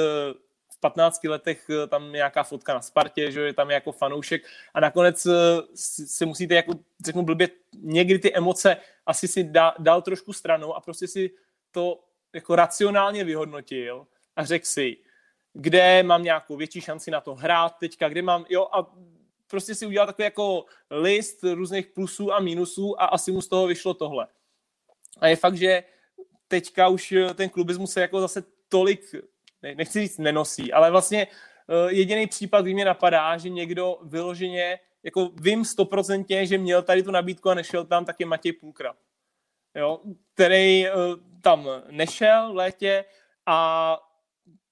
15 0.79 1.23
letech 1.23 1.69
eh, 1.69 1.87
tam 1.87 2.11
nějaká 2.11 2.43
fotka 2.43 2.73
na 2.73 2.81
Spartě, 2.81 3.31
že 3.31 3.41
je 3.41 3.53
tam 3.53 3.71
jako 3.71 3.91
fanoušek 3.91 4.41
a 4.73 4.79
nakonec 4.79 5.25
eh, 5.25 5.31
si 6.05 6.25
musíte 6.25 6.55
jako, 6.55 6.73
řeknu 7.05 7.23
blbě, 7.23 7.49
někdy 7.73 8.19
ty 8.19 8.35
emoce 8.35 8.77
asi 9.05 9.27
si 9.27 9.51
dal 9.79 10.01
trošku 10.01 10.33
stranou 10.33 10.73
a 10.73 10.81
prostě 10.81 11.07
si 11.07 11.31
to 11.71 12.03
jako 12.33 12.55
racionálně 12.55 13.23
vyhodnotil 13.23 14.07
a 14.35 14.45
řekl 14.45 14.65
si, 14.65 14.97
kde 15.53 16.03
mám 16.03 16.23
nějakou 16.23 16.55
větší 16.55 16.81
šanci 16.81 17.11
na 17.11 17.21
to 17.21 17.35
hrát 17.35 17.77
teďka, 17.79 18.09
kde 18.09 18.21
mám, 18.21 18.45
jo, 18.49 18.67
a 18.71 18.91
prostě 19.49 19.75
si 19.75 19.85
udělal 19.85 20.07
takový 20.07 20.23
jako 20.23 20.65
list 20.89 21.43
různých 21.43 21.87
plusů 21.87 22.33
a 22.33 22.39
minusů 22.39 23.01
a 23.01 23.05
asi 23.05 23.31
mu 23.31 23.41
z 23.41 23.47
toho 23.47 23.67
vyšlo 23.67 23.93
tohle. 23.93 24.27
A 25.19 25.27
je 25.27 25.35
fakt, 25.35 25.57
že 25.57 25.83
teďka 26.47 26.87
už 26.87 27.13
ten 27.35 27.49
klubismus 27.49 27.91
se 27.91 28.01
jako 28.01 28.21
zase 28.21 28.43
tolik 28.69 29.15
nechci 29.61 29.99
říct 29.99 30.17
nenosí, 30.17 30.73
ale 30.73 30.91
vlastně 30.91 31.27
uh, 31.27 31.91
jediný 31.91 32.27
případ, 32.27 32.61
kdy 32.61 32.73
mě 32.73 32.85
napadá, 32.85 33.37
že 33.37 33.49
někdo 33.49 33.99
vyloženě, 34.03 34.79
jako 35.03 35.31
vím 35.41 35.65
stoprocentně, 35.65 36.45
že 36.45 36.57
měl 36.57 36.81
tady 36.81 37.03
tu 37.03 37.11
nabídku 37.11 37.49
a 37.49 37.53
nešel 37.53 37.85
tam, 37.85 38.05
tak 38.05 38.19
je 38.19 38.25
Matěj 38.25 38.53
Půlkra, 38.53 38.95
jo, 39.75 39.99
který 40.33 40.85
uh, 40.85 40.95
tam 41.41 41.67
nešel 41.89 42.53
v 42.53 42.55
létě 42.55 43.05
a 43.45 43.99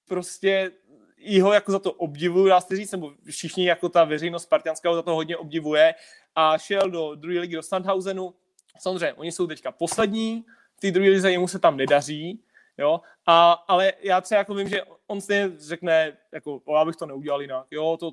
prostě 0.08 0.72
jeho 1.18 1.52
jako 1.52 1.72
za 1.72 1.78
to 1.78 1.92
obdivuju, 1.92 2.48
dá 2.48 2.60
se 2.60 2.76
říct, 2.76 2.92
nebo 2.92 3.12
všichni 3.30 3.66
jako 3.66 3.88
ta 3.88 4.04
veřejnost 4.04 4.42
spartianská 4.42 4.94
za 4.94 5.02
to 5.02 5.14
hodně 5.14 5.36
obdivuje. 5.36 5.94
A 6.34 6.58
šel 6.58 6.90
do 6.90 7.14
druhé 7.14 7.40
ligy 7.40 7.56
do 7.56 7.62
Sandhausenu. 7.62 8.34
Samozřejmě, 8.78 9.12
oni 9.12 9.32
jsou 9.32 9.46
teďka 9.46 9.72
poslední, 9.72 10.44
v 10.76 10.80
té 10.80 10.90
druhé 10.90 11.10
lize 11.10 11.30
jemu 11.30 11.48
se 11.48 11.58
tam 11.58 11.76
nedaří, 11.76 12.40
jo, 12.78 13.00
a, 13.26 13.52
ale 13.52 13.92
já 14.02 14.20
třeba 14.20 14.38
jako 14.38 14.54
vím, 14.54 14.68
že 14.68 14.82
on 15.06 15.20
si 15.20 15.52
řekne, 15.58 16.16
jako, 16.32 16.60
o, 16.64 16.76
já 16.76 16.84
bych 16.84 16.96
to 16.96 17.06
neudělal 17.06 17.42
jinak, 17.42 17.66
jo, 17.70 17.96
to, 18.00 18.12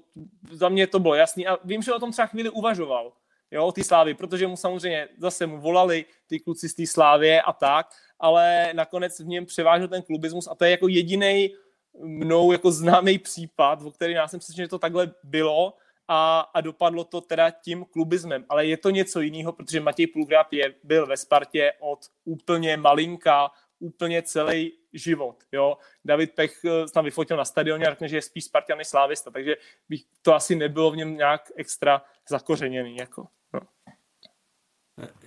za 0.52 0.70
mě 0.70 0.88
to 0.88 1.00
bylo 1.00 1.16
jasný. 1.16 1.48
A 1.48 1.58
vím, 1.64 1.82
že 1.82 1.94
o 1.94 2.00
tom 2.00 2.12
třeba 2.12 2.26
chvíli 2.26 2.50
uvažoval, 2.50 3.14
jo, 3.52 3.72
ty 3.72 3.84
slávy, 3.84 4.14
protože 4.14 4.48
mu 4.48 4.58
samozřejmě 4.58 5.08
zase 5.18 5.46
mu 5.48 5.62
volali 5.62 6.06
ty 6.28 6.40
kluci 6.40 6.70
z 6.70 6.74
té 6.74 6.88
slávě 6.88 7.42
a 7.42 7.54
tak, 7.54 7.88
ale 8.20 8.70
nakonec 8.74 9.20
v 9.20 9.28
něm 9.28 9.46
převážel 9.46 9.88
ten 9.88 10.02
klubismus 10.02 10.48
a 10.48 10.56
to 10.56 10.66
je 10.66 10.72
jako 10.72 10.88
jediný 10.88 11.56
mnou 12.00 12.52
jako 12.52 12.72
známý 12.72 13.20
případ, 13.20 13.82
o 13.82 13.92
který 13.92 14.14
já 14.14 14.28
jsem 14.28 14.42
si 14.42 14.54
že 14.56 14.68
to 14.68 14.80
takhle 14.80 15.12
bylo 15.24 15.74
a, 16.08 16.40
a 16.40 16.62
dopadlo 16.62 17.04
to 17.04 17.22
teda 17.22 17.50
tím 17.50 17.86
klubismem. 17.86 18.46
Ale 18.50 18.66
je 18.66 18.78
to 18.78 18.90
něco 18.90 19.22
jiného, 19.22 19.52
protože 19.52 19.80
Matěj 19.80 20.08
Pulgrab 20.08 20.54
je, 20.54 20.74
byl 20.84 21.08
ve 21.08 21.18
Spartě 21.18 21.74
od 21.80 22.00
úplně 22.26 22.78
malinka, 22.78 23.52
úplně 23.80 24.22
celý 24.22 24.72
život. 24.94 25.44
Jo? 25.52 25.78
David 26.06 26.36
Pech 26.36 26.66
eh, 26.66 26.86
tam 26.94 27.06
vyfotil 27.06 27.38
na 27.38 27.46
stadioně 27.46 27.86
a 27.86 27.90
řekne, 27.90 28.08
že 28.08 28.18
je 28.18 28.22
spíš 28.22 28.46
Spartan 28.46 28.78
než 28.78 28.88
Slávista, 28.88 29.32
takže 29.32 29.56
bych, 29.90 30.02
to 30.22 30.36
asi 30.36 30.56
nebylo 30.56 30.92
v 30.92 30.98
něm 30.98 31.18
nějak 31.18 31.52
extra 31.56 32.02
zakořeněný. 32.30 32.98
Jako. 32.98 33.28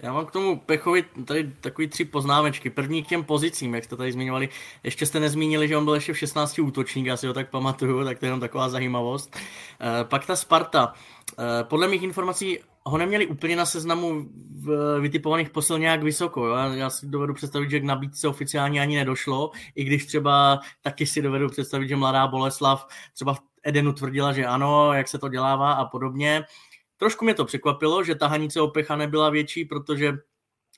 Já 0.02 0.12
mám 0.12 0.26
k 0.26 0.30
tomu 0.30 0.58
Pechovi 0.58 1.04
tady 1.24 1.52
takový 1.60 1.88
tři 1.88 2.04
poznámečky. 2.04 2.70
První 2.70 3.02
k 3.02 3.08
těm 3.08 3.24
pozicím, 3.24 3.74
jak 3.74 3.84
jste 3.84 3.96
tady 3.96 4.12
zmiňovali. 4.12 4.48
Ještě 4.82 5.06
jste 5.06 5.20
nezmínili, 5.20 5.68
že 5.68 5.76
on 5.76 5.84
byl 5.84 5.94
ještě 5.94 6.12
v 6.12 6.18
16 6.18 6.58
útočník, 6.58 7.06
já 7.06 7.16
si 7.16 7.26
ho 7.26 7.32
tak 7.32 7.50
pamatuju, 7.50 8.04
tak 8.04 8.18
to 8.18 8.24
je 8.24 8.26
jenom 8.26 8.40
taková 8.40 8.68
zajímavost. 8.68 9.36
Eh, 9.36 10.04
pak 10.04 10.26
ta 10.26 10.36
Sparta. 10.36 10.94
Eh, 11.38 11.64
podle 11.64 11.88
mých 11.88 12.02
informací 12.02 12.58
ho 12.84 12.98
neměli 12.98 13.26
úplně 13.26 13.56
na 13.56 13.66
seznamu 13.66 14.28
vytipovaných 15.00 15.50
posil 15.50 15.78
nějak 15.78 16.02
vysoko. 16.02 16.46
Jo? 16.46 16.54
Já 16.54 16.90
si 16.90 17.06
dovedu 17.06 17.34
představit, 17.34 17.70
že 17.70 17.80
k 17.80 17.84
nabídce 17.84 18.28
oficiálně 18.28 18.80
ani 18.80 18.96
nedošlo, 18.96 19.50
i 19.74 19.84
když 19.84 20.06
třeba 20.06 20.60
taky 20.82 21.06
si 21.06 21.22
dovedu 21.22 21.48
představit, 21.48 21.88
že 21.88 21.96
mladá 21.96 22.26
Boleslav 22.26 22.86
třeba 23.14 23.34
v 23.34 23.40
Edenu 23.62 23.92
tvrdila, 23.92 24.32
že 24.32 24.46
ano, 24.46 24.92
jak 24.92 25.08
se 25.08 25.18
to 25.18 25.28
dělává 25.28 25.72
a 25.72 25.84
podobně. 25.84 26.44
Trošku 26.98 27.24
mě 27.24 27.34
to 27.34 27.44
překvapilo, 27.44 28.04
že 28.04 28.14
ta 28.14 28.26
hanice 28.26 28.60
opecha 28.60 28.96
nebyla 28.96 29.30
větší, 29.30 29.64
protože 29.64 30.18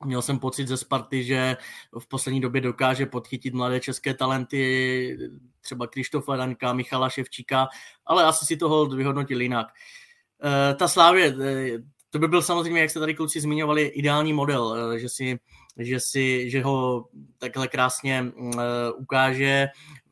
Měl 0.04 0.22
jsem 0.22 0.38
pocit 0.38 0.68
ze 0.68 0.76
Sparty, 0.76 1.24
že 1.24 1.56
v 1.98 2.08
poslední 2.08 2.40
době 2.40 2.60
dokáže 2.60 3.06
podchytit 3.06 3.54
mladé 3.54 3.80
české 3.80 4.14
talenty, 4.14 5.18
třeba 5.60 5.86
Krištofa 5.86 6.36
Danka, 6.36 6.72
Michala 6.72 7.08
Ševčíka, 7.08 7.68
ale 8.06 8.24
asi 8.24 8.46
si 8.46 8.56
toho 8.56 8.86
vyhodnotil 8.86 9.40
jinak. 9.40 9.66
E, 10.44 10.74
ta 10.74 10.88
Slávě, 10.88 11.26
e, 11.26 11.78
to 12.10 12.18
by 12.18 12.28
byl 12.28 12.42
samozřejmě, 12.42 12.80
jak 12.80 12.90
jste 12.90 13.00
tady 13.00 13.14
kluci 13.14 13.40
zmiňovali, 13.40 13.86
ideální 13.86 14.32
model, 14.32 14.92
e, 14.94 14.98
že 14.98 15.08
si, 15.08 15.38
že 15.78 16.00
si, 16.00 16.50
že 16.50 16.62
ho 16.62 17.08
takhle 17.38 17.68
krásně 17.68 18.32
ukáže 18.96 19.68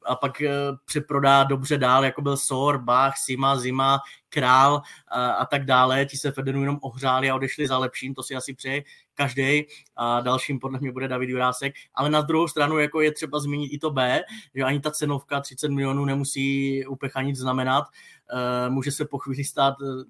a 0.08 0.14
pak 0.14 0.40
eh, 0.42 0.50
přeprodá 0.84 1.44
dobře 1.44 1.78
dál, 1.78 2.04
jako 2.04 2.22
byl 2.22 2.36
Sor, 2.36 2.78
Bach, 2.78 3.16
Sima, 3.16 3.58
Zima, 3.58 4.00
Král 4.28 4.82
a, 5.08 5.30
a 5.30 5.46
tak 5.46 5.64
dále. 5.64 6.06
Ti 6.06 6.16
se 6.16 6.32
Fedenu 6.32 6.60
jenom 6.60 6.78
ohřáli 6.82 7.30
a 7.30 7.34
odešli 7.34 7.66
za 7.66 7.78
lepším, 7.78 8.14
to 8.14 8.22
si 8.22 8.34
asi 8.36 8.54
přeje 8.54 8.82
každý 9.18 9.66
a 9.96 10.20
dalším 10.20 10.58
podle 10.58 10.78
mě 10.80 10.92
bude 10.92 11.08
David 11.08 11.30
Jurásek, 11.30 11.74
ale 11.94 12.10
na 12.10 12.20
druhou 12.20 12.48
stranu 12.48 12.78
jako 12.78 13.00
je 13.00 13.12
třeba 13.12 13.40
zmínit 13.40 13.72
i 13.72 13.78
to 13.78 13.90
B, 13.90 14.22
že 14.54 14.62
ani 14.62 14.80
ta 14.80 14.90
cenovka 14.90 15.40
30 15.40 15.68
milionů 15.68 16.04
nemusí 16.04 16.86
upecha 16.86 17.22
nic 17.22 17.38
znamenat, 17.38 17.84
uh, 17.84 18.74
může 18.74 18.92
se 18.92 19.04
po 19.04 19.18
chvíli 19.18 19.44
stát, 19.44 19.74
uh, 19.80 20.02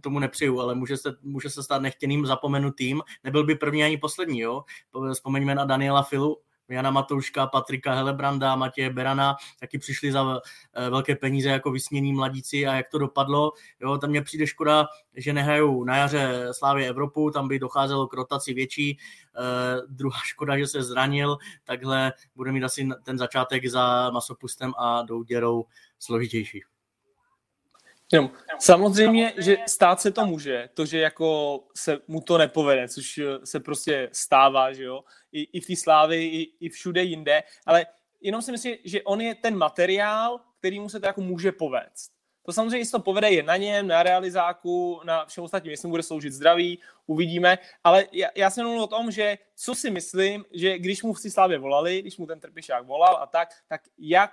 tomu 0.00 0.18
nepřeju, 0.18 0.60
ale 0.60 0.74
může 0.74 0.96
se, 0.96 1.12
může 1.22 1.50
se 1.50 1.62
stát 1.62 1.82
nechtěným 1.82 2.26
zapomenutým, 2.26 3.02
nebyl 3.24 3.44
by 3.44 3.54
první 3.54 3.84
ani 3.84 3.98
poslední, 3.98 4.40
jo, 4.40 4.64
vzpomeňme 5.14 5.54
na 5.54 5.64
Daniela 5.64 6.02
Filu, 6.02 6.36
Jana 6.70 6.90
Matouška, 6.90 7.46
Patrika 7.46 7.94
Helebranda, 7.94 8.56
Matěje 8.56 8.90
Berana, 8.90 9.36
taky 9.60 9.78
přišli 9.78 10.12
za 10.12 10.40
eh, 10.74 10.90
velké 10.90 11.16
peníze 11.16 11.48
jako 11.48 11.70
vysnění 11.70 12.12
mladíci 12.12 12.66
a 12.66 12.74
jak 12.74 12.88
to 12.88 12.98
dopadlo. 12.98 13.52
Jo, 13.80 13.98
tam 13.98 14.10
mě 14.10 14.22
přijde 14.22 14.46
škoda, 14.46 14.86
že 15.16 15.32
nehrajou 15.32 15.84
na 15.84 15.96
jaře 15.96 16.48
Slávě 16.52 16.88
Evropu, 16.88 17.30
tam 17.30 17.48
by 17.48 17.58
docházelo 17.58 18.06
k 18.06 18.14
rotaci 18.14 18.54
větší. 18.54 18.98
Uh, 19.38 19.96
druhá 19.96 20.18
škoda, 20.24 20.58
že 20.58 20.66
se 20.66 20.82
zranil, 20.82 21.38
takhle 21.64 22.12
bude 22.36 22.52
mít 22.52 22.64
asi 22.64 22.88
ten 23.02 23.18
začátek 23.18 23.66
za 23.66 24.10
masopustem 24.10 24.72
a 24.78 25.02
douděrou 25.02 25.64
složitější. 25.98 26.62
Jo. 28.12 28.30
Samozřejmě, 28.58 29.32
že 29.38 29.56
stát 29.68 30.00
se 30.00 30.10
to 30.10 30.26
může, 30.26 30.68
to, 30.74 30.86
že 30.86 30.98
jako 30.98 31.60
se 31.76 31.98
mu 32.08 32.20
to 32.20 32.38
nepovede, 32.38 32.88
což 32.88 33.18
eh, 33.18 33.46
se 33.46 33.60
prostě 33.60 34.08
stává, 34.12 34.72
že 34.72 34.84
jo, 34.84 35.04
i, 35.32 35.42
i 35.42 35.60
v 35.60 35.66
té 35.66 35.76
slávy, 35.76 36.24
i, 36.26 36.52
i 36.60 36.68
všude 36.68 37.02
jinde, 37.02 37.42
ale 37.66 37.86
jenom 38.20 38.42
si 38.42 38.52
myslím, 38.52 38.76
že 38.84 39.02
on 39.02 39.20
je 39.20 39.34
ten 39.34 39.56
materiál, 39.56 40.40
který 40.58 40.80
mu 40.80 40.88
se 40.88 41.00
to 41.00 41.06
jako 41.06 41.20
může 41.20 41.52
povést. 41.52 42.12
To 42.42 42.52
samozřejmě 42.52 42.86
se 42.86 42.92
to 42.92 43.00
povede 43.00 43.30
je 43.30 43.42
na 43.42 43.56
něm, 43.56 43.86
na 43.86 44.02
realizáku, 44.02 45.00
na 45.04 45.26
všem 45.26 45.44
ostatním, 45.44 45.70
jestli 45.70 45.88
mu 45.88 45.92
bude 45.92 46.02
sloužit 46.02 46.32
zdraví, 46.32 46.78
uvidíme, 47.06 47.58
ale 47.84 48.06
já, 48.12 48.28
já 48.34 48.50
jsem 48.50 48.64
mluvil 48.64 48.82
o 48.82 48.86
tom, 48.86 49.10
že 49.10 49.38
co 49.56 49.74
si 49.74 49.90
myslím, 49.90 50.44
že 50.52 50.78
když 50.78 51.02
mu 51.02 51.12
v 51.12 51.22
té 51.22 51.30
slávě 51.30 51.58
volali, 51.58 52.02
když 52.02 52.16
mu 52.16 52.26
ten 52.26 52.40
trpišák 52.40 52.86
volal 52.86 53.16
a 53.16 53.26
tak, 53.26 53.48
tak 53.68 53.80
jak 53.98 54.30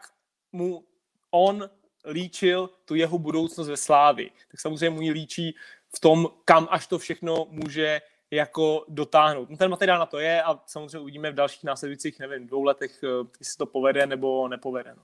mu 0.51 0.85
on 1.31 1.69
líčil 2.07 2.69
tu 2.85 2.95
jeho 2.95 3.19
budoucnost 3.19 3.67
ve 3.67 3.77
Slávi. 3.77 4.31
Tak 4.51 4.59
samozřejmě 4.59 4.89
mu 4.89 5.01
ji 5.01 5.11
líčí 5.11 5.55
v 5.95 5.99
tom, 5.99 6.27
kam 6.45 6.67
až 6.71 6.87
to 6.87 6.99
všechno 6.99 7.47
může 7.49 8.01
jako 8.31 8.85
dotáhnout. 8.87 9.49
No 9.49 9.57
ten 9.57 9.71
materiál 9.71 9.99
na 9.99 10.05
to 10.05 10.19
je 10.19 10.43
a 10.43 10.59
samozřejmě 10.65 10.99
uvidíme 10.99 11.31
v 11.31 11.35
dalších 11.35 11.63
následujících, 11.63 12.19
nevím, 12.19 12.47
dvou 12.47 12.63
letech, 12.63 13.03
eh, 13.03 13.27
jestli 13.39 13.57
to 13.57 13.65
povede 13.65 14.07
nebo 14.07 14.47
nepovede. 14.47 14.93
No. 14.97 15.03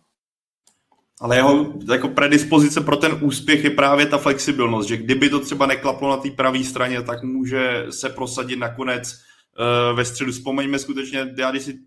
Ale 1.21 1.35
jeho 1.35 1.73
jako 1.91 2.07
predispozice 2.07 2.81
pro 2.81 2.97
ten 2.97 3.17
úspěch 3.21 3.63
je 3.63 3.69
právě 3.69 4.05
ta 4.05 4.17
flexibilnost, 4.17 4.89
že 4.89 4.97
kdyby 4.97 5.29
to 5.29 5.39
třeba 5.39 5.65
neklaplo 5.65 6.09
na 6.09 6.17
té 6.17 6.31
pravé 6.31 6.63
straně, 6.63 7.01
tak 7.01 7.23
může 7.23 7.85
se 7.89 8.09
prosadit 8.09 8.55
nakonec 8.55 9.13
uh, 9.13 9.97
ve 9.97 10.05
středu. 10.05 10.31
Vzpomeňme 10.31 10.79
skutečně, 10.79 11.33
já 11.37 11.51
když 11.51 11.63
si 11.63 11.79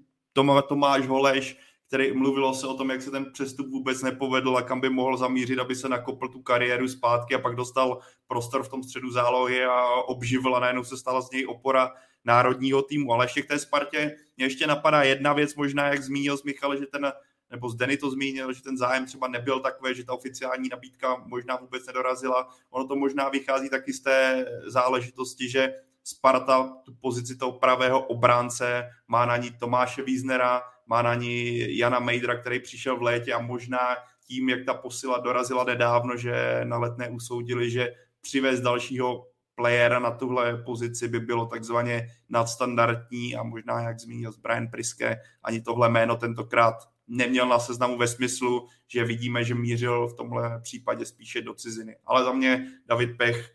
Tomáš 0.68 1.06
Holeš 1.06 1.58
který 1.86 2.12
mluvilo 2.12 2.54
se 2.54 2.66
o 2.66 2.74
tom, 2.74 2.90
jak 2.90 3.02
se 3.02 3.10
ten 3.10 3.32
přestup 3.32 3.66
vůbec 3.68 4.02
nepovedl 4.02 4.56
a 4.56 4.62
kam 4.62 4.80
by 4.80 4.90
mohl 4.90 5.16
zamířit, 5.16 5.58
aby 5.58 5.74
se 5.74 5.88
nakopl 5.88 6.28
tu 6.28 6.42
kariéru 6.42 6.88
zpátky 6.88 7.34
a 7.34 7.38
pak 7.38 7.56
dostal 7.56 7.98
prostor 8.26 8.62
v 8.62 8.68
tom 8.68 8.82
středu 8.82 9.10
zálohy 9.10 9.64
a 9.64 9.84
obživil 9.86 10.56
a 10.56 10.60
najednou 10.60 10.84
se 10.84 10.96
stala 10.96 11.20
z 11.20 11.30
něj 11.30 11.46
opora 11.46 11.92
národního 12.24 12.82
týmu. 12.82 13.12
Ale 13.12 13.24
ještě 13.24 13.42
k 13.42 13.48
té 13.48 13.58
Spartě 13.58 14.16
mě 14.36 14.46
ještě 14.46 14.66
napadá 14.66 15.02
jedna 15.02 15.32
věc, 15.32 15.54
možná 15.54 15.88
jak 15.88 16.02
zmínil 16.02 16.36
z 16.36 16.42
Michal, 16.42 16.76
že 16.76 16.86
ten 16.86 17.12
nebo 17.50 17.70
z 17.70 17.74
Denny 17.74 17.96
to 17.96 18.10
zmínil, 18.10 18.52
že 18.52 18.62
ten 18.62 18.76
zájem 18.76 19.06
třeba 19.06 19.28
nebyl 19.28 19.60
takový, 19.60 19.94
že 19.94 20.04
ta 20.04 20.12
oficiální 20.12 20.68
nabídka 20.68 21.22
možná 21.26 21.56
vůbec 21.56 21.86
nedorazila. 21.86 22.48
Ono 22.70 22.86
to 22.86 22.96
možná 22.96 23.28
vychází 23.28 23.70
taky 23.70 23.92
z 23.92 24.00
té 24.00 24.46
záležitosti, 24.66 25.50
že 25.50 25.74
Sparta 26.04 26.76
tu 26.84 26.94
pozici 27.00 27.36
toho 27.36 27.52
pravého 27.52 28.06
obránce 28.06 28.84
má 29.08 29.26
na 29.26 29.36
ní 29.36 29.50
Tomáše 29.50 30.02
Víznera, 30.02 30.62
má 30.86 31.02
na 31.02 31.14
ní 31.14 31.66
Jana 31.78 32.00
Mejdra, 32.00 32.36
který 32.36 32.60
přišel 32.60 32.96
v 32.96 33.02
létě 33.02 33.32
a 33.32 33.38
možná 33.38 33.78
tím, 34.26 34.48
jak 34.48 34.64
ta 34.64 34.74
posila 34.74 35.18
dorazila 35.18 35.64
nedávno, 35.64 36.16
že 36.16 36.60
na 36.64 36.78
letné 36.78 37.08
usoudili, 37.08 37.70
že 37.70 37.94
přivést 38.20 38.60
dalšího 38.60 39.26
playera 39.54 39.98
na 39.98 40.10
tuhle 40.10 40.62
pozici 40.62 41.08
by 41.08 41.20
bylo 41.20 41.46
takzvaně 41.46 42.08
nadstandardní 42.28 43.36
a 43.36 43.42
možná, 43.42 43.80
jak 43.80 44.00
zmínil 44.00 44.32
Brian 44.42 44.68
Priske, 44.68 45.16
ani 45.42 45.60
tohle 45.60 45.88
jméno 45.88 46.16
tentokrát 46.16 46.74
neměl 47.08 47.48
na 47.48 47.58
seznamu 47.58 47.98
ve 47.98 48.08
smyslu, 48.08 48.66
že 48.88 49.04
vidíme, 49.04 49.44
že 49.44 49.54
mířil 49.54 50.08
v 50.08 50.16
tomhle 50.16 50.60
případě 50.60 51.04
spíše 51.06 51.42
do 51.42 51.54
ciziny. 51.54 51.96
Ale 52.04 52.24
za 52.24 52.32
mě 52.32 52.66
David 52.86 53.16
Pech, 53.16 53.52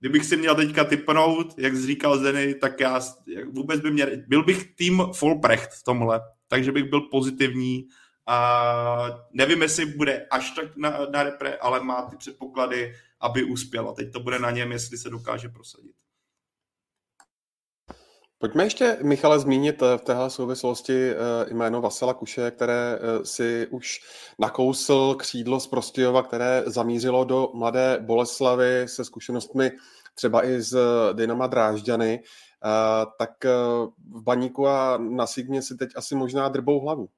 kdybych 0.00 0.24
si 0.24 0.36
měl 0.36 0.54
teďka 0.54 0.84
typnout, 0.84 1.58
jak 1.58 1.76
říkal 1.76 2.18
Zeny, 2.18 2.54
tak 2.54 2.80
já 2.80 3.00
vůbec 3.52 3.80
by 3.80 3.90
měl, 3.90 4.08
byl 4.26 4.44
bych 4.44 4.74
tým 4.74 5.02
Fulprecht 5.12 5.70
v 5.70 5.82
tomhle 5.82 6.20
takže 6.48 6.72
bych 6.72 6.90
byl 6.90 7.00
pozitivní 7.00 7.88
a 8.26 9.26
nevím, 9.32 9.62
jestli 9.62 9.86
bude 9.86 10.26
až 10.30 10.50
tak 10.50 10.76
na, 10.76 10.98
na 11.10 11.22
repre, 11.22 11.56
ale 11.56 11.80
má 11.80 12.02
ty 12.02 12.16
předpoklady, 12.16 12.94
aby 13.20 13.44
uspěl. 13.44 13.88
A 13.88 13.92
teď 13.92 14.12
to 14.12 14.20
bude 14.20 14.38
na 14.38 14.50
něm, 14.50 14.72
jestli 14.72 14.98
se 14.98 15.10
dokáže 15.10 15.48
prosadit. 15.48 15.92
Pojďme 18.40 18.64
ještě, 18.64 18.96
Michale, 19.02 19.38
zmínit 19.38 19.82
eh, 19.82 19.98
v 19.98 20.00
téhle 20.00 20.30
souvislosti 20.30 21.10
eh, 21.10 21.14
jméno 21.54 21.80
Vasila 21.80 22.14
Kuše, 22.14 22.50
které 22.50 22.98
eh, 23.00 23.24
si 23.24 23.66
už 23.70 24.00
nakousl 24.38 25.14
křídlo 25.14 25.60
z 25.60 25.66
Prostějova, 25.66 26.22
které 26.22 26.62
zamířilo 26.66 27.24
do 27.24 27.50
Mladé 27.54 27.98
Boleslavy 28.00 28.84
se 28.86 29.04
zkušenostmi 29.04 29.72
třeba 30.14 30.46
i 30.46 30.62
z 30.62 30.78
Dynama 31.12 31.46
Drážďany 31.46 32.20
tak 33.18 33.44
e, 33.44 33.48
v 34.10 34.22
baníku 34.22 34.68
a 34.68 34.98
na 34.98 35.26
Sigmě 35.26 35.62
si 35.62 35.76
teď 35.76 35.90
asi 35.96 36.14
možná 36.14 36.48
drbou 36.48 36.80
hlavu. 36.80 37.08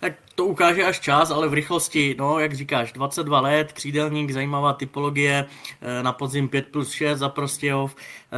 Tak 0.00 0.12
to 0.34 0.46
ukáže 0.46 0.84
až 0.84 1.00
čas, 1.00 1.30
ale 1.30 1.48
v 1.48 1.54
rychlosti, 1.54 2.14
no 2.18 2.38
jak 2.38 2.52
říkáš, 2.52 2.92
22 2.92 3.40
let, 3.40 3.72
křídelník, 3.72 4.30
zajímavá 4.30 4.72
typologie, 4.72 5.46
e, 5.80 6.02
na 6.02 6.12
podzim 6.12 6.48
5 6.48 6.66
plus 6.66 6.90
6 6.90 7.18
za 7.18 7.28
Prostějov, 7.28 7.96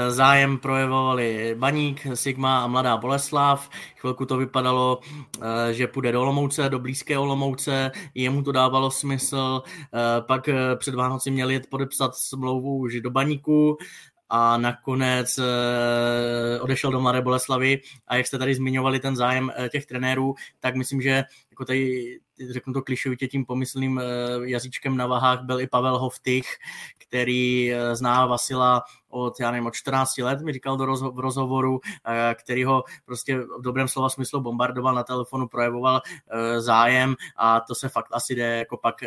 zájem 0.09 0.59
projevovali 0.59 1.55
Baník, 1.59 2.07
Sigma 2.15 2.65
a 2.65 2.67
Mladá 2.67 2.97
Boleslav, 2.97 3.71
chvilku 3.97 4.27
to 4.27 4.37
vypadalo, 4.37 5.01
že 5.71 5.87
půjde 5.87 6.13
do 6.13 6.21
Olomouce, 6.21 6.69
do 6.69 6.79
blízké 6.79 7.19
Olomouce, 7.19 7.91
jemu 8.15 8.43
to 8.43 8.53
dávalo 8.53 8.91
smysl, 8.91 9.63
pak 10.21 10.49
před 10.77 10.95
Vánoci 10.95 11.31
měli 11.31 11.55
jet 11.55 11.67
podepsat 11.71 12.15
smlouvu 12.15 12.77
už 12.77 13.01
do 13.01 13.11
Baníku, 13.11 13.77
a 14.31 14.59
nakonec 14.59 15.39
eh, 15.39 16.61
odešel 16.61 16.93
do 16.93 17.01
Mladé 17.01 17.23
Boleslavy. 17.23 17.81
A 18.07 18.17
jak 18.17 18.27
jste 18.27 18.39
tady 18.39 18.55
zmiňovali 18.55 19.01
ten 19.01 19.17
zájem 19.17 19.53
eh, 19.57 19.69
těch 19.69 19.87
trenérů, 19.87 20.35
tak 20.61 20.75
myslím, 20.75 21.03
že 21.03 21.25
jako 21.51 21.65
tady 21.65 22.19
řeknu 22.51 22.73
to 22.73 22.83
klišovitě 22.83 23.29
tím 23.29 23.45
pomyslným 23.45 23.99
eh, 23.99 24.05
jazyčkem 24.43 24.97
na 24.97 25.07
vahách 25.07 25.43
byl 25.43 25.61
i 25.61 25.67
Pavel 25.67 25.99
Hoftych, 25.99 26.47
který 26.99 27.73
zná 27.93 28.27
Vasila 28.27 28.83
od, 29.09 29.41
já 29.41 29.51
nevím, 29.51 29.67
od 29.67 29.75
14 29.75 30.19
let, 30.19 30.41
mi 30.41 30.53
říkal 30.53 30.77
do 30.77 30.85
rozho- 30.85 31.15
v 31.15 31.19
rozhovoru, 31.19 31.81
který 32.35 32.65
ho 32.65 32.85
prostě 33.05 33.39
v 33.39 33.63
dobrém 33.63 33.89
slova 33.89 34.09
smyslu 34.09 34.41
bombardoval 34.41 34.95
na 34.95 35.03
telefonu, 35.03 35.49
projevoval 35.49 36.01
zájem. 36.59 37.15
A 37.37 37.61
to 37.61 37.75
se 37.75 37.89
fakt 37.89 38.09
asi 38.13 38.35
jde 38.35 38.59
jako 38.59 38.77
pak 38.77 39.05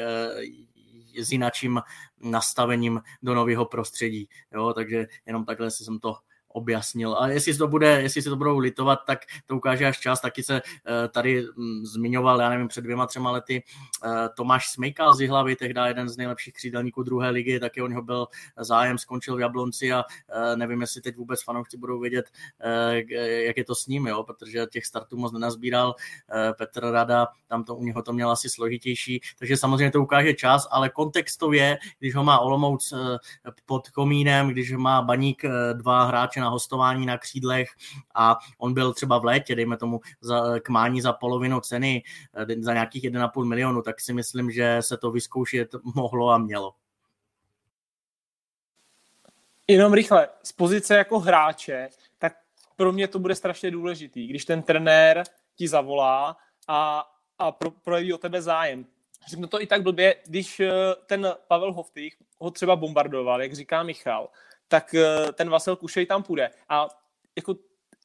s 1.20 1.32
jinačím 1.32 1.82
nastavením 2.22 3.02
do 3.24 3.36
nového 3.36 3.66
prostředí. 3.66 4.30
Jo, 4.54 4.74
takže 4.74 5.08
jenom 5.26 5.46
takhle 5.46 5.72
jsem 5.72 6.00
to 6.00 6.16
objasnil. 6.54 7.16
A 7.20 7.28
jestli 7.28 7.58
to 7.58 7.68
bude, 7.68 8.02
jestli 8.02 8.22
si 8.22 8.30
to 8.30 8.36
budou 8.36 8.58
litovat, 8.58 9.00
tak 9.08 9.20
to 9.46 9.56
ukáže 9.56 9.86
až 9.86 10.00
čas. 10.00 10.22
Taky 10.22 10.44
se 10.44 10.62
eh, 10.62 11.08
tady 11.08 11.46
hm, 11.58 11.86
zmiňoval, 11.86 12.42
já 12.42 12.50
nevím, 12.50 12.68
před 12.68 12.82
dvěma, 12.82 13.06
třema 13.06 13.32
lety 13.32 13.64
eh, 14.06 14.30
Tomáš 14.36 14.70
Smejkal 14.70 15.16
z 15.16 15.22
Jihlavy, 15.22 15.56
tehdy 15.56 15.82
jeden 15.88 16.10
z 16.10 16.18
nejlepších 16.18 16.54
křídelníků 16.54 17.04
druhé 17.04 17.30
ligy, 17.30 17.60
taky 17.60 17.82
o 17.82 17.88
něho 17.88 18.02
byl 18.02 18.28
zájem, 18.58 18.98
skončil 18.98 19.36
v 19.36 19.40
Jablonci 19.40 19.94
a 19.94 20.04
eh, 20.30 20.56
nevím, 20.56 20.82
jestli 20.82 21.02
teď 21.02 21.16
vůbec 21.16 21.44
fanoušci 21.44 21.78
budou 21.78 22.00
vědět, 22.00 22.26
jak 23.46 23.58
je 23.58 23.64
to 23.64 23.76
s 23.76 23.88
ním, 23.88 24.08
jo, 24.08 24.24
protože 24.24 24.66
těch 24.72 24.86
startů 24.86 25.18
moc 25.18 25.34
nenazbíral. 25.34 25.96
Petr 26.58 26.86
Rada, 26.86 27.28
tam 27.48 27.64
to 27.64 27.76
u 27.76 27.84
něho 27.84 28.04
to 28.04 28.14
měl 28.14 28.32
asi 28.32 28.50
složitější, 28.50 29.22
takže 29.40 29.58
samozřejmě 29.58 29.92
to 29.92 30.02
ukáže 30.02 30.34
čas, 30.34 30.68
ale 30.72 30.90
kontextově, 30.90 31.78
když 32.00 32.16
ho 32.16 32.24
má 32.24 32.40
Olomouc 32.40 32.94
pod 33.66 33.90
komínem, 33.90 34.48
když 34.48 34.72
má 34.72 35.02
Baník 35.02 35.44
dva 35.74 36.04
hráče 36.04 36.41
na 36.42 36.50
hostování 36.50 37.06
na 37.06 37.18
křídlech 37.18 37.70
a 38.16 38.38
on 38.58 38.74
byl 38.74 38.94
třeba 38.94 39.18
v 39.18 39.26
létě, 39.26 39.56
dejme 39.56 39.78
tomu, 39.78 40.00
za, 40.22 40.60
k 40.60 40.70
mání 40.70 41.02
za 41.02 41.14
polovinu 41.14 41.60
ceny, 41.60 42.04
eh, 42.34 42.62
za 42.62 42.74
nějakých 42.74 43.04
1,5 43.04 43.46
milionu, 43.46 43.82
tak 43.82 44.02
si 44.02 44.14
myslím, 44.14 44.52
že 44.52 44.78
se 44.80 44.98
to 44.98 45.12
vyzkoušet 45.12 45.76
mohlo 45.96 46.30
a 46.30 46.38
mělo. 46.38 46.74
Jenom 49.68 49.94
rychle, 49.94 50.30
z 50.44 50.52
pozice 50.52 50.96
jako 50.96 51.20
hráče, 51.20 51.90
tak 52.18 52.34
pro 52.76 52.92
mě 52.92 53.08
to 53.08 53.20
bude 53.20 53.36
strašně 53.36 53.72
důležitý, 53.72 54.28
když 54.28 54.46
ten 54.46 54.64
trenér 54.64 55.24
ti 55.56 55.68
zavolá 55.68 56.38
a, 56.68 57.10
a 57.38 57.52
pro, 57.52 57.72
projeví 57.72 58.14
o 58.14 58.18
tebe 58.18 58.42
zájem. 58.42 58.86
Řeknu 59.30 59.48
to 59.48 59.62
i 59.62 59.68
tak 59.68 59.82
blbě, 59.82 60.16
když 60.26 60.60
eh, 60.60 60.72
ten 61.06 61.34
Pavel 61.48 61.74
Hoftych 61.74 62.16
ho 62.40 62.52
třeba 62.52 62.76
bombardoval, 62.76 63.42
jak 63.42 63.54
říká 63.54 63.84
Michal, 63.84 64.30
tak 64.72 64.96
eh, 64.96 65.32
ten 65.34 65.50
Vasil 65.50 65.76
Kušej 65.76 66.06
tam 66.06 66.24
půjde. 66.24 66.50
A 66.70 66.88
jako 67.36 67.56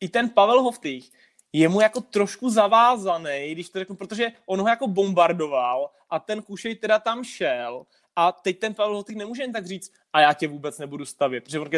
i 0.01 0.09
ten 0.09 0.31
Pavel 0.31 0.63
Hoftých 0.63 1.13
je 1.53 1.69
mu 1.69 1.81
jako 1.81 2.01
trošku 2.01 2.51
zavázaný, 2.51 3.49
když 3.53 3.71
to 3.71 3.79
řeknu, 3.79 3.97
protože 3.97 4.33
on 4.47 4.61
ho 4.61 4.69
jako 4.69 4.89
bombardoval 4.89 5.91
a 6.11 6.19
ten 6.19 6.43
Kušej 6.43 6.75
teda 6.75 6.99
tam 6.99 7.25
šel. 7.25 7.87
A 8.17 8.33
teď 8.33 8.59
ten 8.59 8.75
Pavel 8.75 8.97
Hoftých 8.97 9.17
nemůže 9.17 9.43
jen 9.43 9.53
tak 9.53 9.67
říct 9.67 9.93
a 10.13 10.21
já 10.21 10.33
tě 10.33 10.49
vůbec 10.49 10.79
nebudu 10.79 11.05
stavět, 11.05 11.45
protože 11.45 11.61
on 11.61 11.71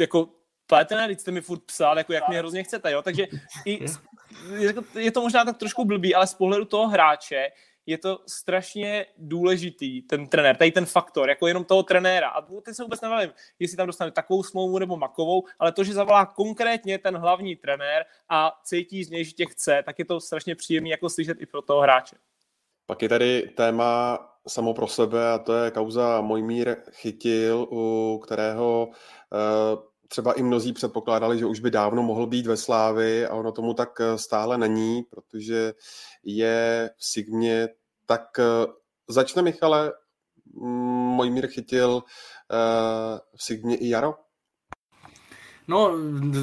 jako 0.00 0.28
Plétené, 0.66 1.06
teď 1.06 1.20
jste 1.20 1.30
mi 1.30 1.40
furt 1.40 1.62
psal, 1.62 1.98
jako 1.98 2.12
jak 2.12 2.28
mě 2.28 2.38
hrozně 2.38 2.62
chcete, 2.62 2.92
jo, 2.92 3.02
takže 3.02 3.26
i, 3.66 3.84
je 4.94 5.12
to 5.12 5.20
možná 5.20 5.44
tak 5.44 5.58
trošku 5.58 5.84
blbý, 5.84 6.14
ale 6.14 6.26
z 6.26 6.34
pohledu 6.34 6.64
toho 6.64 6.88
hráče 6.88 7.48
je 7.86 7.98
to 7.98 8.18
strašně 8.26 9.06
důležitý, 9.18 10.02
ten 10.02 10.26
trenér, 10.26 10.56
tady 10.56 10.70
ten 10.70 10.86
faktor, 10.86 11.28
jako 11.28 11.46
jenom 11.46 11.64
toho 11.64 11.82
trenéra. 11.82 12.28
A 12.28 12.42
teď 12.42 12.74
se 12.74 12.82
vůbec 12.82 13.00
nevím, 13.00 13.32
jestli 13.58 13.76
tam 13.76 13.86
dostane 13.86 14.10
takovou 14.10 14.42
smlouvu 14.42 14.78
nebo 14.78 14.96
makovou, 14.96 15.44
ale 15.58 15.72
to, 15.72 15.84
že 15.84 15.92
zavolá 15.92 16.26
konkrétně 16.26 16.98
ten 16.98 17.16
hlavní 17.16 17.56
trenér 17.56 18.04
a 18.28 18.60
cítí 18.64 19.04
z 19.04 19.10
něj, 19.10 19.24
že 19.24 19.32
tě 19.32 19.46
chce, 19.46 19.82
tak 19.86 19.98
je 19.98 20.04
to 20.04 20.20
strašně 20.20 20.54
příjemný 20.54 20.90
jako 20.90 21.10
slyšet 21.10 21.40
i 21.40 21.46
pro 21.46 21.62
toho 21.62 21.80
hráče. 21.80 22.16
Pak 22.86 23.02
je 23.02 23.08
tady 23.08 23.50
téma 23.56 24.18
samo 24.48 24.74
pro 24.74 24.86
sebe 24.86 25.30
a 25.32 25.38
to 25.38 25.54
je 25.54 25.70
kauza 25.70 26.20
Mojmír 26.20 26.76
Chytil, 26.90 27.66
u 27.70 28.20
kterého 28.24 28.88
uh, 28.88 29.89
třeba 30.12 30.32
i 30.32 30.42
mnozí 30.42 30.72
předpokládali, 30.72 31.38
že 31.38 31.46
už 31.46 31.60
by 31.60 31.70
dávno 31.70 32.02
mohl 32.02 32.26
být 32.26 32.46
ve 32.46 32.56
Slávi 32.56 33.26
a 33.26 33.34
ono 33.34 33.52
tomu 33.52 33.74
tak 33.74 34.00
eh, 34.00 34.18
stále 34.18 34.58
není, 34.58 35.02
protože 35.02 35.74
je 36.24 36.90
v 36.96 37.04
Sigmě 37.06 37.68
tak 38.06 38.38
eh, 38.38 38.66
začne 39.08 39.42
Michale, 39.42 39.92
Mojmír 41.16 41.46
chytil 41.46 42.02
v 43.36 43.44
Sigmě 43.44 43.76
i 43.76 43.88
Jaro? 43.88 44.14
No, 45.70 45.92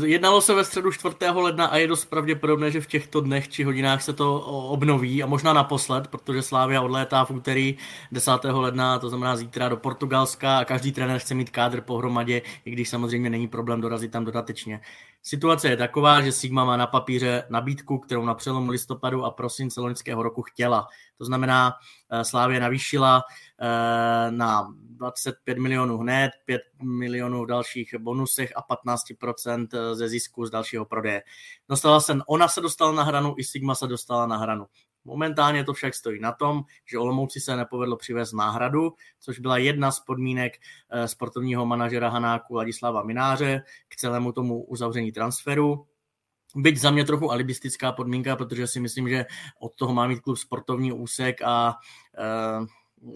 jednalo 0.05 0.41
se 0.41 0.53
ve 0.53 0.63
středu 0.65 0.91
4. 0.91 1.15
ledna 1.34 1.65
a 1.65 1.78
je 1.78 1.88
dost 1.88 2.05
pravděpodobné, 2.05 2.71
že 2.71 2.82
v 2.82 2.88
těchto 2.88 3.21
dnech 3.21 3.49
či 3.49 3.63
hodinách 3.63 4.01
se 4.01 4.13
to 4.13 4.41
obnoví 4.69 5.23
a 5.23 5.25
možná 5.25 5.53
naposled, 5.53 6.07
protože 6.07 6.41
Slávia 6.41 6.82
odlétá 6.82 7.25
v 7.25 7.32
úterý 7.32 7.78
10. 8.11 8.32
ledna, 8.43 8.99
to 8.99 9.09
znamená 9.09 9.36
zítra 9.36 9.69
do 9.69 9.78
Portugalska 9.78 10.57
a 10.57 10.65
každý 10.65 10.91
trenér 10.91 11.19
chce 11.19 11.36
mít 11.36 11.49
kádr 11.49 11.82
pohromadě, 11.82 12.41
i 12.65 12.71
když 12.71 12.89
samozřejmě 12.89 13.30
není 13.30 13.47
problém 13.47 13.82
dorazit 13.82 14.11
tam 14.11 14.25
dodatečně. 14.25 14.82
Situace 15.28 15.69
je 15.69 15.78
taková, 15.78 16.21
že 16.21 16.32
Sigma 16.32 16.65
má 16.65 16.78
na 16.78 16.88
papíře 16.88 17.43
nabídku, 17.49 17.99
kterou 17.99 18.25
na 18.25 18.34
přelomu 18.34 18.71
listopadu 18.71 19.25
a 19.25 19.32
prosince 19.32 19.82
loňského 19.82 20.23
roku 20.23 20.41
chtěla. 20.41 20.88
To 21.17 21.25
znamená, 21.25 21.73
eh, 22.09 22.23
Slávě 22.23 22.59
navýšila 22.59 23.23
eh, 23.61 24.32
na 24.32 24.73
25 24.89 25.57
milionů 25.57 25.97
hned, 25.97 26.32
5 26.45 26.61
milionů 26.84 27.43
v 27.43 27.47
dalších 27.47 27.95
bonusech 27.99 28.53
a 28.55 28.61
15% 28.61 29.67
eh, 29.73 29.95
ze 29.95 30.09
zisku 30.09 30.45
z 30.45 30.49
dalšího 30.49 30.86
prodeje. 30.86 31.23
Dostala 31.69 31.99
se, 31.99 32.17
ona 32.28 32.47
se 32.47 32.61
dostala 32.61 32.91
na 32.91 33.03
hranu, 33.03 33.36
i 33.38 33.43
Sigma 33.43 33.75
se 33.75 33.88
dostala 33.88 34.28
na 34.28 34.38
hranu. 34.38 34.65
Momentálně 35.07 35.63
to 35.63 35.73
však 35.73 35.95
stojí 35.95 36.19
na 36.19 36.31
tom, 36.31 36.63
že 36.85 36.99
Olomouci 36.99 37.39
se 37.39 37.55
nepovedlo 37.55 37.97
přivést 37.97 38.33
náhradu, 38.33 38.93
což 39.19 39.39
byla 39.39 39.57
jedna 39.57 39.91
z 39.91 39.99
podmínek 39.99 40.53
eh, 40.89 41.07
sportovního 41.07 41.65
manažera 41.65 42.09
Hanáku 42.09 42.55
Ladislava 42.55 43.03
Mináře 43.03 43.63
k 43.87 43.95
celému 43.95 44.31
tomu 44.31 44.63
uzavření 44.63 45.11
transferu. 45.11 45.87
Byť 46.55 46.77
za 46.77 46.91
mě 46.91 47.05
trochu 47.05 47.31
alibistická 47.31 47.91
podmínka, 47.91 48.35
protože 48.35 48.67
si 48.67 48.79
myslím, 48.79 49.09
že 49.09 49.25
od 49.59 49.75
toho 49.75 49.93
má 49.93 50.07
mít 50.07 50.19
klub 50.19 50.37
sportovní 50.37 50.91
úsek 50.91 51.41
a 51.41 51.75
uh, 52.59 52.65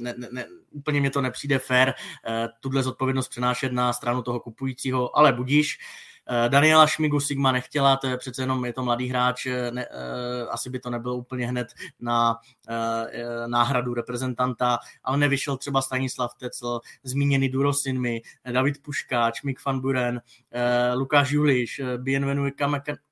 ne, 0.01 0.13
ne, 0.17 0.27
ne, 0.31 0.45
úplně 0.71 0.99
mě 0.99 1.09
to 1.09 1.21
nepřijde 1.21 1.59
fér 1.59 1.93
uh, 1.93 2.33
tuhle 2.59 2.83
zodpovědnost 2.83 3.27
přenášet 3.27 3.71
na 3.71 3.93
stranu 3.93 4.21
toho 4.21 4.39
kupujícího, 4.39 5.17
ale 5.17 5.33
budíš. 5.33 5.77
Eh, 5.79 6.10
Daniela 6.47 6.87
Šmigu 6.87 7.19
Sigma 7.19 7.51
nechtěla, 7.51 7.97
to 7.97 8.07
je 8.07 8.17
přece 8.17 8.41
jenom 8.41 8.65
je 8.65 8.73
to 8.73 8.83
mladý 8.83 9.07
hráč, 9.07 9.45
eh, 9.45 9.71
ne, 9.71 9.85
eh, 9.85 10.47
asi 10.49 10.69
by 10.69 10.79
to 10.79 10.89
nebylo 10.89 11.15
úplně 11.15 11.47
hned 11.47 11.67
na 11.99 12.37
náhradu 13.47 13.93
reprezentanta, 13.93 14.79
ale 15.03 15.17
nevyšel 15.17 15.57
třeba 15.57 15.81
Stanislav 15.81 16.35
Tecl, 16.35 16.79
zmíněný 17.03 17.49
Durosinmi, 17.49 18.21
David 18.51 18.81
Puškáč, 18.81 19.43
Mik 19.43 19.65
van 19.65 19.79
Buren, 19.79 20.21
Lukáš 20.95 21.31
Juliš, 21.31 21.81
Bienvenu 21.97 22.49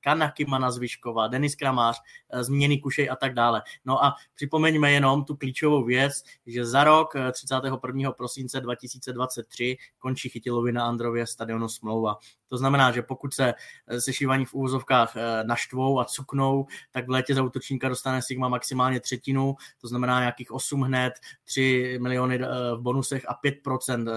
Kanakimana 0.00 0.70
Zvyšková, 0.70 1.28
Denis 1.28 1.54
Kramář, 1.54 1.96
zmíněný 2.40 2.80
Kušej 2.80 3.10
a 3.10 3.16
tak 3.16 3.34
dále. 3.34 3.62
No 3.84 4.04
a 4.04 4.14
připomeňme 4.34 4.92
jenom 4.92 5.24
tu 5.24 5.36
klíčovou 5.36 5.84
věc, 5.84 6.22
že 6.46 6.66
za 6.66 6.84
rok 6.84 7.14
31. 7.32 8.12
prosince 8.12 8.60
2023 8.60 9.76
končí 9.98 10.28
Chytilovi 10.28 10.72
na 10.72 10.86
Andrově 10.86 11.26
stadionu 11.26 11.68
smlouva. 11.68 12.16
To 12.48 12.56
znamená, 12.56 12.92
že 12.92 13.02
pokud 13.10 13.34
se 13.34 13.54
eh, 13.86 14.00
sešívaní 14.00 14.44
v 14.44 14.54
úvozovkách 14.54 15.16
eh, 15.16 15.44
naštvou 15.44 16.00
a 16.00 16.04
cuknou, 16.04 16.66
tak 16.90 17.06
v 17.06 17.10
létě 17.10 17.34
za 17.34 17.42
útočníka 17.42 17.88
dostane 17.88 18.22
Sigma 18.22 18.48
maximálně 18.48 19.00
třetinu, 19.00 19.54
to 19.80 19.88
znamená 19.88 20.20
nějakých 20.20 20.52
8 20.52 20.80
hned, 20.80 21.12
3 21.44 21.98
miliony 22.02 22.34
eh, 22.34 22.46
v 22.76 22.80
bonusech 22.80 23.28
a 23.28 23.34
5% 23.44 24.10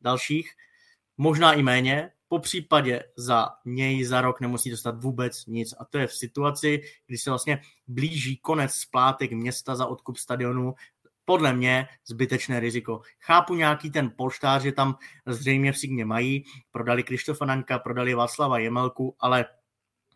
dalších, 0.00 0.50
možná 1.16 1.52
i 1.52 1.62
méně, 1.62 2.10
po 2.28 2.38
případě 2.38 3.04
za 3.16 3.48
něj 3.64 4.04
za 4.04 4.20
rok 4.20 4.40
nemusí 4.40 4.70
dostat 4.70 5.02
vůbec 5.02 5.46
nic. 5.46 5.74
A 5.78 5.84
to 5.84 5.98
je 5.98 6.06
v 6.06 6.14
situaci, 6.14 6.80
kdy 7.06 7.18
se 7.18 7.30
vlastně 7.30 7.60
blíží 7.86 8.36
konec 8.36 8.72
splátek 8.72 9.32
města 9.32 9.76
za 9.76 9.86
odkup 9.86 10.16
stadionu 10.16 10.74
podle 11.26 11.52
mě 11.52 11.86
zbytečné 12.06 12.60
riziko. 12.60 13.00
Chápu 13.20 13.54
nějaký 13.54 13.90
ten 13.90 14.12
polštář, 14.16 14.62
že 14.62 14.72
tam 14.72 14.96
zřejmě 15.26 15.72
v 15.72 15.78
Signě 15.78 16.04
mají, 16.04 16.44
prodali 16.70 17.02
Krištofa 17.02 17.44
Naňka, 17.44 17.78
prodali 17.78 18.14
Václava 18.14 18.58
Jemelku, 18.58 19.16
ale 19.20 19.44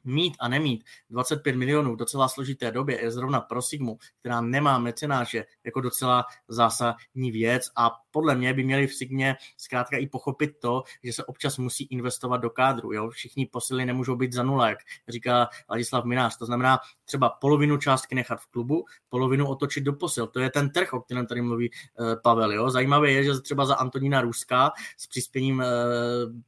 mít 0.05 0.36
a 0.40 0.48
nemít 0.48 0.84
25 1.11 1.57
milionů 1.57 1.94
v 1.94 1.96
docela 1.96 2.28
složité 2.28 2.70
době 2.70 3.05
je 3.05 3.11
zrovna 3.11 3.40
pro 3.40 3.62
Sigmu, 3.62 3.98
která 4.20 4.40
nemá 4.40 4.78
mecenáše, 4.78 5.44
jako 5.64 5.80
docela 5.80 6.24
zásadní 6.48 7.30
věc 7.32 7.70
a 7.76 7.90
podle 8.11 8.34
mě 8.34 8.55
by 8.55 8.64
měli 8.64 8.86
v 8.86 8.94
Sigmě 8.94 9.36
zkrátka 9.57 9.96
i 9.96 10.07
pochopit 10.07 10.51
to, 10.61 10.82
že 11.03 11.12
se 11.12 11.24
občas 11.24 11.59
musí 11.59 11.84
investovat 11.84 12.36
do 12.36 12.51
kádru. 12.51 12.92
Jo? 12.92 13.11
Všichni 13.11 13.46
posily 13.46 13.86
nemůžou 13.86 14.16
být 14.16 14.32
za 14.32 14.42
nula, 14.42 14.68
jak 14.68 14.78
říká 15.09 15.48
Ladislav 15.70 16.05
Minář. 16.05 16.36
To 16.36 16.46
znamená 16.46 16.78
třeba 17.05 17.28
polovinu 17.28 17.76
částky 17.76 18.14
nechat 18.14 18.40
v 18.40 18.46
klubu, 18.46 18.84
polovinu 19.09 19.48
otočit 19.48 19.80
do 19.80 19.92
posil. 19.92 20.26
To 20.26 20.40
je 20.40 20.51
ten 20.51 20.70
trh, 20.70 20.92
o 20.92 21.01
kterém 21.01 21.26
tady 21.26 21.42
mluví 21.42 21.70
uh, 21.70 22.07
Pavel. 22.22 22.53
Jo? 22.53 22.70
Zajímavé 22.70 23.11
je, 23.11 23.24
že 23.24 23.40
třeba 23.40 23.64
za 23.64 23.74
Antonína 23.74 24.20
Ruska 24.20 24.72
s 24.96 25.07
přispěním 25.07 25.59
uh, 25.59 25.64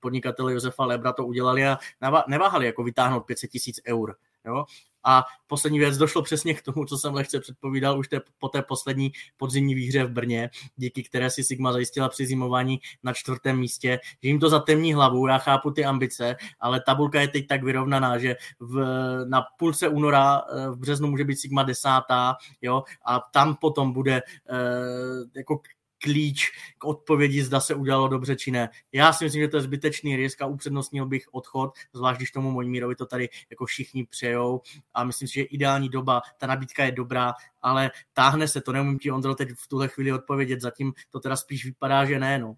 podnikatele 0.01 0.53
Josefa 0.53 0.85
Lebra 0.85 1.13
to 1.13 1.27
udělali 1.27 1.67
a 1.67 1.79
neváhali 2.29 2.67
jako 2.67 2.85
vytáhnout 2.85 3.21
500 3.21 3.42
tisíc 3.49 3.81
eur. 3.87 4.15
Jo? 4.45 4.65
A 5.05 5.25
poslední 5.47 5.79
věc 5.79 5.97
došlo 5.97 6.23
přesně 6.23 6.55
k 6.55 6.63
tomu, 6.63 6.85
co 6.85 6.99
jsem 6.99 7.15
lehce 7.15 7.41
předpovídal 7.41 7.99
už 7.99 8.09
té, 8.09 8.21
po 8.39 8.49
té 8.49 8.63
poslední 8.63 9.13
podzimní 9.37 9.75
výhře 9.75 10.05
v 10.05 10.11
Brně, 10.11 10.51
díky 10.77 11.03
které 11.03 11.31
si 11.31 11.45
Sigma 11.45 11.73
zajistila 11.73 12.09
při 12.09 12.27
zimování 12.27 12.81
na 13.03 13.13
čtvrtém 13.13 13.59
místě, 13.59 14.01
že 14.23 14.29
jim 14.29 14.41
to 14.41 14.49
zatemní 14.49 14.95
hlavu, 14.95 15.27
já 15.27 15.39
chápu 15.39 15.71
ty 15.71 15.85
ambice, 15.85 16.37
ale 16.61 16.83
tabulka 16.87 17.21
je 17.21 17.29
teď 17.29 17.47
tak 17.47 17.63
vyrovnaná, 17.63 18.19
že 18.19 18.37
v, 18.61 18.85
na 19.29 19.43
půlce 19.59 19.89
února 19.89 20.39
eh, 20.39 20.71
v 20.71 20.77
březnu 20.77 21.09
může 21.09 21.25
být 21.25 21.37
Sigma 21.37 21.63
desátá, 21.63 22.37
jo, 22.63 22.83
a 23.05 23.21
tam 23.33 23.57
potom 23.57 23.93
bude 23.93 24.17
eh, 24.17 24.55
jako 25.37 25.61
klíč 26.03 26.51
k 26.79 26.85
odpovědi, 26.85 27.45
zda 27.45 27.61
se 27.61 27.75
udělalo 27.75 28.09
dobře 28.09 28.37
či 28.37 28.51
ne. 28.51 28.69
Já 28.93 29.13
si 29.13 29.25
myslím, 29.25 29.43
že 29.43 29.49
to 29.49 29.57
je 29.57 29.63
zbytečný 29.63 30.17
risk 30.17 30.43
a 30.43 30.47
upřednostnil 30.47 31.07
bych 31.07 31.27
odchod, 31.33 31.73
zvlášť 31.93 32.19
když 32.19 32.31
tomu 32.31 32.51
Mojmírovi 32.51 32.95
to 32.95 33.07
tady 33.07 33.29
jako 33.51 33.67
všichni 33.67 34.07
přejou 34.07 34.61
a 34.95 35.05
myslím 35.05 35.29
si, 35.29 35.35
že 35.35 35.43
ideální 35.43 35.89
doba, 35.89 36.23
ta 36.39 36.47
nabídka 36.47 36.85
je 36.85 36.93
dobrá, 36.93 37.35
ale 37.63 37.91
táhne 38.13 38.49
se, 38.49 38.61
to 38.61 38.73
nemůžu 38.73 38.99
ti 38.99 39.11
Ondro 39.11 39.35
teď 39.35 39.49
v 39.57 39.69
tuhle 39.69 39.89
chvíli 39.89 40.13
odpovědět, 40.13 40.61
zatím 40.61 40.93
to 41.11 41.21
teda 41.21 41.37
spíš 41.37 41.65
vypadá, 41.65 42.05
že 42.05 42.19
ne, 42.19 42.39
no. 42.39 42.57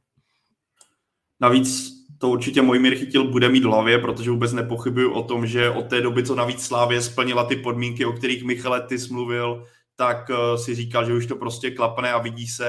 Navíc 1.41 1.93
to 2.19 2.29
určitě 2.29 2.63
Mojmír 2.63 2.95
chytil 2.95 3.31
bude 3.31 3.49
mít 3.49 3.65
v 3.65 3.67
hlavě, 3.67 3.99
protože 3.99 4.31
vůbec 4.31 4.53
nepochybuju 4.53 5.13
o 5.13 5.23
tom, 5.23 5.47
že 5.47 5.71
od 5.71 5.83
té 5.83 6.01
doby, 6.01 6.27
co 6.27 6.35
navíc 6.35 6.67
Slávě 6.67 7.03
splnila 7.03 7.45
ty 7.45 7.57
podmínky, 7.57 8.05
o 8.05 8.13
kterých 8.13 8.45
Michale 8.45 8.87
ty 8.87 8.99
smluvil, 8.99 9.67
tak 9.97 10.31
uh, 10.31 10.57
si 10.57 10.75
říkal, 10.75 11.07
že 11.07 11.15
už 11.15 11.27
to 11.27 11.37
prostě 11.37 11.71
klapne 11.71 12.13
a 12.13 12.19
vidí 12.19 12.47
se 12.47 12.67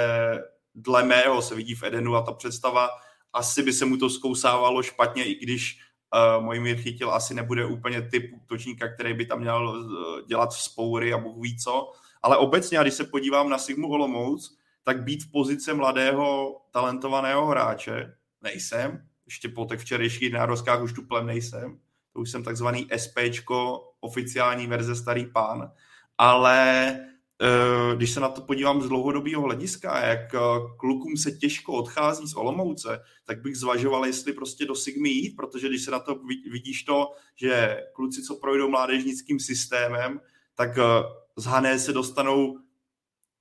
dle 0.75 1.03
mého 1.03 1.41
se 1.41 1.55
vidí 1.55 1.75
v 1.75 1.83
Edenu 1.83 2.15
a 2.15 2.21
ta 2.21 2.31
představa 2.31 2.89
asi 3.33 3.63
by 3.63 3.73
se 3.73 3.85
mu 3.85 3.97
to 3.97 4.09
zkousávalo 4.09 4.83
špatně, 4.83 5.23
i 5.23 5.35
když 5.35 5.79
uh, 6.37 6.43
Mojmír 6.43 6.77
chytil 6.77 7.11
asi 7.11 7.33
nebude 7.33 7.65
úplně 7.65 8.01
typ 8.01 8.31
útočníka, 8.33 8.87
který 8.93 9.13
by 9.13 9.25
tam 9.25 9.39
měl 9.39 9.67
uh, 9.67 10.27
dělat 10.27 10.53
spoury 10.53 11.13
a 11.13 11.17
Bůh 11.17 11.35
ví 11.41 11.57
co. 11.57 11.91
Ale 12.21 12.37
obecně, 12.37 12.79
když 12.81 12.93
se 12.93 13.03
podívám 13.03 13.49
na 13.49 13.57
Sigmu 13.57 13.87
Olomouc, 13.87 14.57
tak 14.83 15.03
být 15.03 15.23
v 15.23 15.31
pozici 15.31 15.73
mladého, 15.73 16.55
talentovaného 16.71 17.45
hráče 17.45 18.15
nejsem. 18.41 19.07
Ještě 19.25 19.49
po 19.49 19.65
těch 19.65 19.79
včerejších 19.79 20.33
národskách 20.33 20.81
už 20.81 20.93
tuplem 20.93 21.25
nejsem. 21.25 21.79
To 22.13 22.19
už 22.19 22.31
jsem 22.31 22.43
takzvaný 22.43 22.87
SPčko, 22.97 23.89
oficiální 23.99 24.67
verze 24.67 24.95
starý 24.95 25.25
pán. 25.25 25.71
Ale 26.17 26.89
Eh, 26.95 27.14
když 27.95 28.11
se 28.11 28.19
na 28.19 28.29
to 28.29 28.41
podívám 28.41 28.81
z 28.81 28.87
dlouhodobého 28.87 29.41
hlediska, 29.41 30.05
jak 30.05 30.35
eh, 30.35 30.39
klukům 30.77 31.17
se 31.17 31.31
těžko 31.31 31.73
odchází 31.73 32.27
z 32.27 32.35
Olomouce, 32.35 33.01
tak 33.25 33.41
bych 33.41 33.57
zvažoval, 33.57 34.05
jestli 34.05 34.33
prostě 34.33 34.65
do 34.65 34.75
Sigmy 34.75 35.09
jít, 35.09 35.35
protože 35.35 35.69
když 35.69 35.81
se 35.81 35.91
na 35.91 35.99
to 35.99 36.19
vidíš 36.51 36.83
to, 36.83 37.11
že 37.35 37.83
kluci, 37.93 38.23
co 38.23 38.35
projdou 38.35 38.69
mládežnickým 38.69 39.39
systémem, 39.39 40.19
tak 40.55 40.77
eh, 40.77 40.83
z 41.37 41.45
Hané 41.45 41.79
se 41.79 41.93
dostanou 41.93 42.59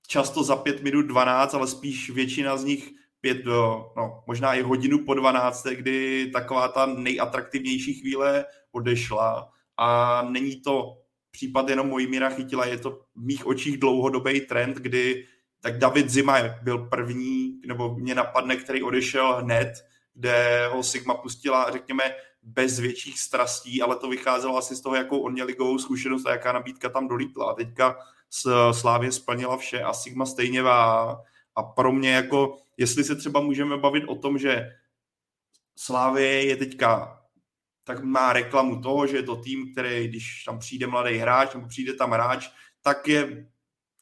často 0.07 0.45
za 0.45 0.57
pět 0.57 0.83
minut 0.83 1.03
12, 1.03 1.55
ale 1.55 1.67
spíš 1.67 2.11
většina 2.11 2.57
z 2.57 2.65
nich 2.65 2.91
pět 3.21 3.39
do, 3.45 3.93
no, 3.97 4.25
možná 4.27 4.55
i 4.55 4.63
hodinu 4.63 5.05
po 5.05 5.15
12, 5.15 5.67
kdy 5.67 6.31
taková 6.33 6.69
ta 6.69 6.87
nejatraktivnější 6.87 7.95
chvíle 7.95 8.45
odešla. 8.73 9.51
A 9.77 10.23
není 10.23 10.61
to 10.61 11.04
případ 11.35 11.69
jenom 11.69 11.89
Mojmíra 11.89 12.31
chytila, 12.31 12.67
je 12.67 12.79
to 12.79 12.91
v 12.91 13.25
mých 13.27 13.47
očích 13.47 13.79
dlouhodobý 13.79 14.41
trend, 14.41 14.77
kdy 14.77 15.27
tak 15.61 15.79
David 15.79 16.11
Zima 16.11 16.37
byl 16.63 16.79
první, 16.79 17.61
nebo 17.67 17.95
mě 17.95 18.15
napadne, 18.15 18.57
který 18.57 18.83
odešel 18.83 19.43
hned, 19.43 19.73
kde 20.15 20.69
ho 20.73 20.83
Sigma 20.83 21.15
pustila, 21.15 21.71
řekněme, 21.71 22.15
bez 22.43 22.79
větších 22.79 23.21
strastí, 23.21 23.83
ale 23.83 23.97
to 23.97 24.09
vycházelo 24.09 24.57
asi 24.57 24.77
z 24.77 24.81
toho, 24.81 24.95
jakou 24.95 25.19
on 25.19 25.33
měl 25.33 25.47
ligovou 25.47 25.79
zkušenost 25.79 26.27
a 26.27 26.31
jaká 26.31 26.53
nabídka 26.53 26.89
tam 26.89 27.09
dolítla. 27.09 27.51
A 27.51 27.55
teďka 27.55 27.97
Slávě 28.73 29.13
splnila 29.13 29.57
vše 29.57 29.83
a 29.83 29.93
Sigma 29.93 30.27
stejně 30.27 30.63
vá. 30.63 31.21
A 31.57 31.63
pro 31.63 31.93
mě 31.93 32.15
jako, 32.15 32.57
jestli 32.77 33.05
se 33.05 33.17
třeba 33.17 33.41
můžeme 33.41 33.77
bavit 33.77 34.05
o 34.05 34.15
tom, 34.15 34.39
že 34.39 34.71
Slávě 35.77 36.47
je 36.47 36.57
teďka 36.57 37.21
tak 37.85 38.05
má 38.05 38.33
reklamu 38.33 38.81
toho, 38.81 39.07
že 39.07 39.17
je 39.17 39.23
to 39.23 39.37
tým, 39.37 39.73
který, 39.73 40.09
když 40.09 40.45
tam 40.45 40.59
přijde 40.59 40.87
mladý 40.87 41.17
hráč 41.17 41.55
nebo 41.55 41.67
přijde 41.67 41.93
tam 41.93 42.11
hráč, 42.11 42.51
tak 42.83 43.09
je 43.09 43.47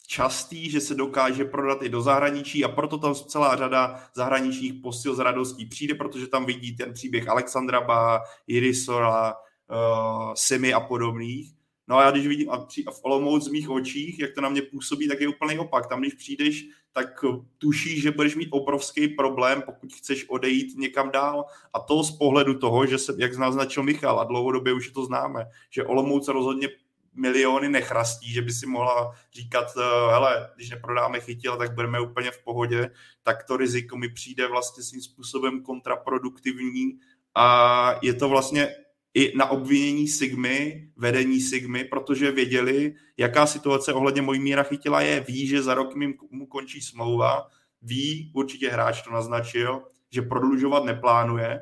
častý, 0.07 0.70
že 0.70 0.80
se 0.80 0.95
dokáže 0.95 1.45
prodat 1.45 1.83
i 1.83 1.89
do 1.89 2.03
zahraničí 2.03 2.64
a 2.64 2.68
proto 2.68 2.99
tam 2.99 3.14
celá 3.14 3.57
řada 3.57 4.01
zahraničních 4.14 4.74
posil 4.83 5.14
z 5.14 5.18
radostí 5.18 5.66
přijde, 5.66 5.95
protože 5.95 6.26
tam 6.26 6.47
vidí 6.47 6.76
ten 6.76 6.93
příběh 6.93 7.28
Alexandra 7.28 7.80
Ba, 7.80 8.22
Irisora, 8.47 9.35
uh, 9.35 10.33
Semi 10.35 10.74
a 10.74 10.80
podobných. 10.80 11.62
No 11.89 11.97
a 11.97 12.03
já 12.03 12.11
když 12.11 12.26
vidím 12.26 12.51
a 12.51 12.66
v 12.91 13.01
Olomouc 13.03 13.45
z 13.45 13.49
mých 13.49 13.70
očích, 13.70 14.18
jak 14.18 14.35
to 14.35 14.41
na 14.41 14.49
mě 14.49 14.62
působí, 14.62 15.09
tak 15.09 15.20
je 15.20 15.28
úplný 15.28 15.59
opak. 15.59 15.87
Tam, 15.87 16.01
když 16.01 16.14
přijdeš, 16.14 16.64
tak 16.93 17.24
tušíš, 17.59 18.03
že 18.03 18.11
budeš 18.11 18.35
mít 18.37 18.49
obrovský 18.51 19.09
problém, 19.09 19.62
pokud 19.62 19.93
chceš 19.93 20.28
odejít 20.28 20.78
někam 20.78 21.11
dál. 21.11 21.45
A 21.72 21.80
to 21.80 22.05
z 22.05 22.11
pohledu 22.18 22.59
toho, 22.59 22.87
že 22.87 22.99
se, 22.99 23.14
jak 23.18 23.37
naznačil 23.37 23.83
Michal, 23.83 24.20
a 24.20 24.24
dlouhodobě 24.24 24.72
už 24.72 24.91
to 24.91 25.05
známe, 25.05 25.47
že 25.70 25.85
Olomouc 25.85 26.28
rozhodně 26.28 26.68
miliony 27.14 27.68
nechrastí, 27.68 28.33
že 28.33 28.43
by 28.43 28.53
si 28.53 28.66
mohla 28.66 29.12
říkat, 29.33 29.66
eh, 29.76 30.12
hele, 30.12 30.51
když 30.57 30.70
neprodáme 30.70 31.20
chytil, 31.20 31.57
tak 31.57 31.74
budeme 31.74 32.01
úplně 32.01 32.30
v 32.30 32.45
pohodě, 32.45 32.91
tak 33.22 33.45
to 33.45 33.57
riziko 33.57 33.97
mi 33.97 34.09
přijde 34.09 34.49
vlastně 34.49 34.83
svým 34.83 35.01
způsobem 35.01 35.62
kontraproduktivní 35.62 36.99
a 37.35 37.95
je 38.03 38.14
to 38.14 38.28
vlastně 38.28 38.74
i 39.15 39.37
na 39.37 39.51
obvinění 39.51 40.09
Sigmy, 40.09 40.89
vedení 40.97 41.41
Sigmy, 41.41 41.85
protože 41.85 42.31
věděli, 42.31 42.95
jaká 43.17 43.47
situace 43.47 43.93
ohledně 43.93 44.23
míra 44.23 44.63
chytila 44.63 45.01
je. 45.01 45.21
Ví, 45.21 45.47
že 45.47 45.63
za 45.63 45.75
rok 45.75 45.95
mu 46.31 46.47
končí 46.47 46.81
smlouva, 46.81 47.47
ví, 47.83 48.33
určitě 48.35 48.71
hráč 48.71 49.03
to 49.03 49.11
naznačil, 49.11 49.83
že 50.11 50.23
prodlužovat 50.23 50.85
neplánuje, 50.85 51.61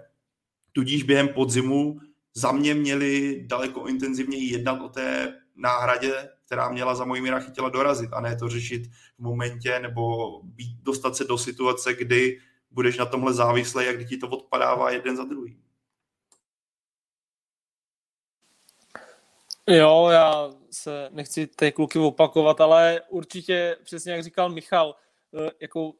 tudíž 0.72 1.02
během 1.02 1.28
podzimu 1.28 2.00
za 2.34 2.52
mě 2.52 2.74
měli 2.74 3.42
daleko 3.46 3.86
intenzivněji 3.86 4.52
jednat 4.52 4.80
o 4.80 4.88
té 4.88 5.34
náhradě, 5.56 6.28
která 6.46 6.68
měla 6.68 6.94
za 6.94 7.04
míra 7.04 7.40
chytila 7.40 7.68
dorazit 7.68 8.12
a 8.12 8.20
ne 8.20 8.36
to 8.36 8.48
řešit 8.48 8.86
v 9.18 9.22
momentě 9.22 9.78
nebo 9.82 10.16
dostat 10.82 11.16
se 11.16 11.24
do 11.24 11.38
situace, 11.38 11.94
kdy 11.94 12.40
budeš 12.70 12.98
na 12.98 13.06
tomhle 13.06 13.34
závislý, 13.34 13.86
jak 13.86 14.08
ti 14.08 14.16
to 14.16 14.28
odpadává 14.28 14.90
jeden 14.90 15.16
za 15.16 15.24
druhým. 15.24 15.69
Jo, 19.70 20.08
já 20.12 20.50
se 20.70 21.08
nechci 21.10 21.46
ty 21.46 21.72
kluky 21.72 21.98
opakovat, 21.98 22.60
ale 22.60 23.00
určitě 23.08 23.76
přesně 23.84 24.12
jak 24.12 24.22
říkal 24.22 24.50
Michal, 24.50 24.96
eh, 25.46 25.50
jako 25.60 25.92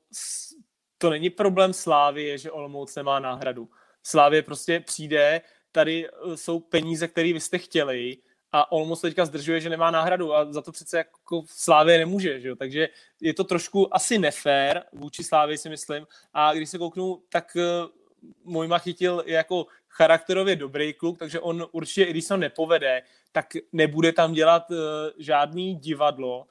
to 0.98 1.10
není 1.10 1.30
problém 1.30 1.72
Slávy, 1.72 2.38
že 2.38 2.50
Olomouc 2.50 2.96
nemá 2.96 3.18
náhradu. 3.18 3.68
Slávě 4.02 4.42
prostě 4.42 4.80
přijde, 4.80 5.40
tady 5.72 6.08
eh, 6.08 6.36
jsou 6.36 6.60
peníze, 6.60 7.08
které 7.08 7.32
vy 7.32 7.40
jste 7.40 7.58
chtěli 7.58 8.16
a 8.52 8.72
Olomouc 8.72 9.00
teďka 9.00 9.26
zdržuje, 9.26 9.60
že 9.60 9.70
nemá 9.70 9.90
náhradu 9.90 10.34
a 10.34 10.52
za 10.52 10.62
to 10.62 10.72
přece 10.72 10.98
jako 10.98 11.42
Slávě 11.46 11.98
nemůže, 11.98 12.40
že 12.40 12.48
jo? 12.48 12.56
takže 12.56 12.88
je 13.20 13.34
to 13.34 13.44
trošku 13.44 13.94
asi 13.94 14.18
nefér 14.18 14.84
vůči 14.92 15.24
Slávě 15.24 15.58
si 15.58 15.68
myslím 15.68 16.06
a 16.32 16.54
když 16.54 16.70
se 16.70 16.78
kouknu, 16.78 17.22
tak 17.28 17.56
eh, 17.56 18.00
Mojma 18.44 18.78
chytil 18.78 19.22
jako 19.26 19.66
charakterově 19.88 20.56
dobrý 20.56 20.94
kluk, 20.94 21.18
takže 21.18 21.40
on 21.40 21.66
určitě, 21.72 22.04
i 22.04 22.10
když 22.10 22.24
se 22.24 22.36
nepovede, 22.36 23.02
tak 23.32 23.46
nebude 23.72 24.12
tam 24.12 24.32
dělat 24.32 24.70
uh, 24.70 24.76
žádný 25.18 25.74
divadlo, 25.74 26.46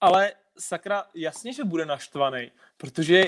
ale 0.00 0.32
sakra, 0.58 1.04
jasně, 1.14 1.52
že 1.52 1.64
bude 1.64 1.86
naštvaný, 1.86 2.50
protože 2.76 3.24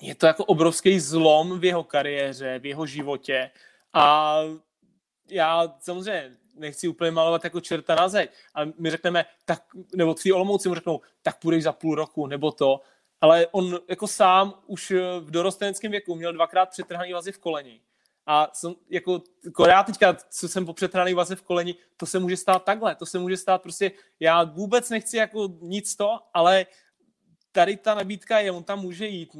je 0.00 0.14
to 0.14 0.26
jako 0.26 0.44
obrovský 0.44 1.00
zlom 1.00 1.60
v 1.60 1.64
jeho 1.64 1.84
kariéře, 1.84 2.58
v 2.58 2.66
jeho 2.66 2.86
životě. 2.86 3.50
A 3.92 4.36
já 5.30 5.76
samozřejmě 5.80 6.36
nechci 6.54 6.88
úplně 6.88 7.10
malovat 7.10 7.44
jako 7.44 7.60
čerta 7.60 7.94
na 7.94 8.08
zeď, 8.08 8.30
ale 8.54 8.72
my 8.78 8.90
řekneme, 8.90 9.24
tak, 9.44 9.62
nebo 9.94 10.14
tví 10.14 10.32
Olomouci 10.32 10.68
mu 10.68 10.74
řeknou, 10.74 11.00
tak 11.22 11.38
půjdeš 11.38 11.62
za 11.62 11.72
půl 11.72 11.94
roku, 11.94 12.26
nebo 12.26 12.52
to, 12.52 12.80
ale 13.20 13.46
on 13.46 13.78
jako 13.88 14.06
sám 14.06 14.54
už 14.66 14.92
v 15.20 15.30
dorosteneckém 15.30 15.90
věku 15.90 16.14
měl 16.14 16.32
dvakrát 16.32 16.70
přetrhaný 16.70 17.12
vazy 17.12 17.32
v 17.32 17.38
koleni 17.38 17.80
a 18.26 18.50
jsem, 18.52 18.74
jako, 18.90 19.22
já 19.68 19.82
teďka, 19.82 20.16
co 20.30 20.48
jsem 20.48 20.66
po 20.66 20.72
přetrhaný 20.72 21.14
vaze 21.14 21.36
v 21.36 21.42
koleni, 21.42 21.74
to 21.96 22.06
se 22.06 22.18
může 22.18 22.36
stát 22.36 22.64
takhle, 22.64 22.94
to 22.94 23.06
se 23.06 23.18
může 23.18 23.36
stát 23.36 23.62
prostě, 23.62 23.92
já 24.20 24.44
vůbec 24.44 24.90
nechci 24.90 25.16
jako 25.16 25.48
nic 25.60 25.96
to, 25.96 26.18
ale 26.34 26.66
tady 27.52 27.76
ta 27.76 27.94
nabídka 27.94 28.38
je, 28.38 28.52
on 28.52 28.64
tam 28.64 28.80
může 28.80 29.06
jít, 29.06 29.30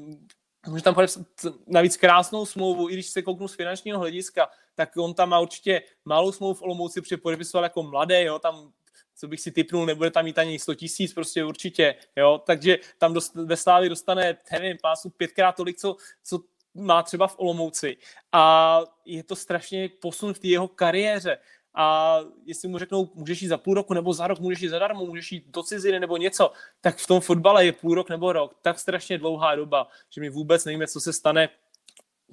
může 0.66 0.82
tam 0.82 0.94
podepsat 0.94 1.26
navíc 1.66 1.96
krásnou 1.96 2.46
smlouvu, 2.46 2.90
i 2.90 2.92
když 2.92 3.06
se 3.06 3.22
kouknu 3.22 3.48
z 3.48 3.54
finančního 3.54 3.98
hlediska, 3.98 4.48
tak 4.74 4.96
on 4.96 5.14
tam 5.14 5.28
má 5.28 5.40
určitě 5.40 5.82
malou 6.04 6.32
smlouvu 6.32 6.54
v 6.54 6.62
Olomouci, 6.62 7.00
protože 7.00 7.16
podepisoval 7.16 7.64
jako 7.64 7.82
mladé, 7.82 8.24
jo, 8.24 8.38
tam 8.38 8.72
co 9.20 9.28
bych 9.28 9.40
si 9.40 9.52
typnul, 9.52 9.86
nebude 9.86 10.10
tam 10.10 10.24
mít 10.24 10.38
ani 10.38 10.58
100 10.58 10.74
tisíc, 10.74 11.14
prostě 11.14 11.44
určitě, 11.44 11.94
jo, 12.16 12.42
takže 12.46 12.78
tam 12.98 13.12
dost, 13.12 13.34
ve 13.34 13.56
Slávi 13.56 13.88
dostane, 13.88 14.36
nevím, 14.52 14.76
pásu 14.82 15.10
pětkrát 15.10 15.56
tolik, 15.56 15.76
co, 15.76 15.96
co 16.22 16.40
má 16.74 17.02
třeba 17.02 17.26
v 17.26 17.38
Olomouci 17.38 17.96
a 18.32 18.80
je 19.04 19.22
to 19.22 19.36
strašně 19.36 19.88
posun 19.88 20.34
v 20.34 20.38
té 20.38 20.48
jeho 20.48 20.68
kariéře 20.68 21.38
a 21.74 22.18
jestli 22.44 22.68
mu 22.68 22.78
řeknou, 22.78 23.08
můžeš 23.14 23.42
jít 23.42 23.48
za 23.48 23.58
půl 23.58 23.74
roku 23.74 23.94
nebo 23.94 24.12
za 24.12 24.26
rok, 24.26 24.38
můžeš 24.40 24.60
jít 24.60 24.68
zadarmo, 24.68 25.06
můžeš 25.06 25.32
jít 25.32 25.44
do 25.46 25.62
ciziny 25.62 26.00
nebo 26.00 26.16
něco, 26.16 26.52
tak 26.80 26.96
v 26.96 27.06
tom 27.06 27.20
fotbale 27.20 27.64
je 27.64 27.72
půl 27.72 27.94
rok 27.94 28.10
nebo 28.10 28.32
rok 28.32 28.56
tak 28.62 28.78
strašně 28.78 29.18
dlouhá 29.18 29.54
doba, 29.54 29.88
že 30.10 30.20
my 30.20 30.30
vůbec 30.30 30.64
nevíme, 30.64 30.86
co 30.86 31.00
se 31.00 31.12
stane 31.12 31.48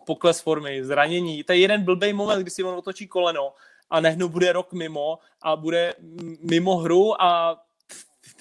pokles 0.06 0.42
formy, 0.42 0.84
zranění. 0.84 1.44
To 1.44 1.52
je 1.52 1.60
jeden 1.60 1.84
blbý 1.84 2.14
moment, 2.14 2.42
kdy 2.42 2.52
si 2.52 2.64
on 2.64 2.76
otočí 2.76 3.08
koleno 3.08 3.54
a 3.90 4.00
nehnu 4.00 4.30
bude 4.30 4.54
rok 4.54 4.74
mimo 4.74 5.20
a 5.42 5.56
bude 5.56 5.94
mimo 6.42 6.78
hru 6.78 7.22
a 7.22 7.62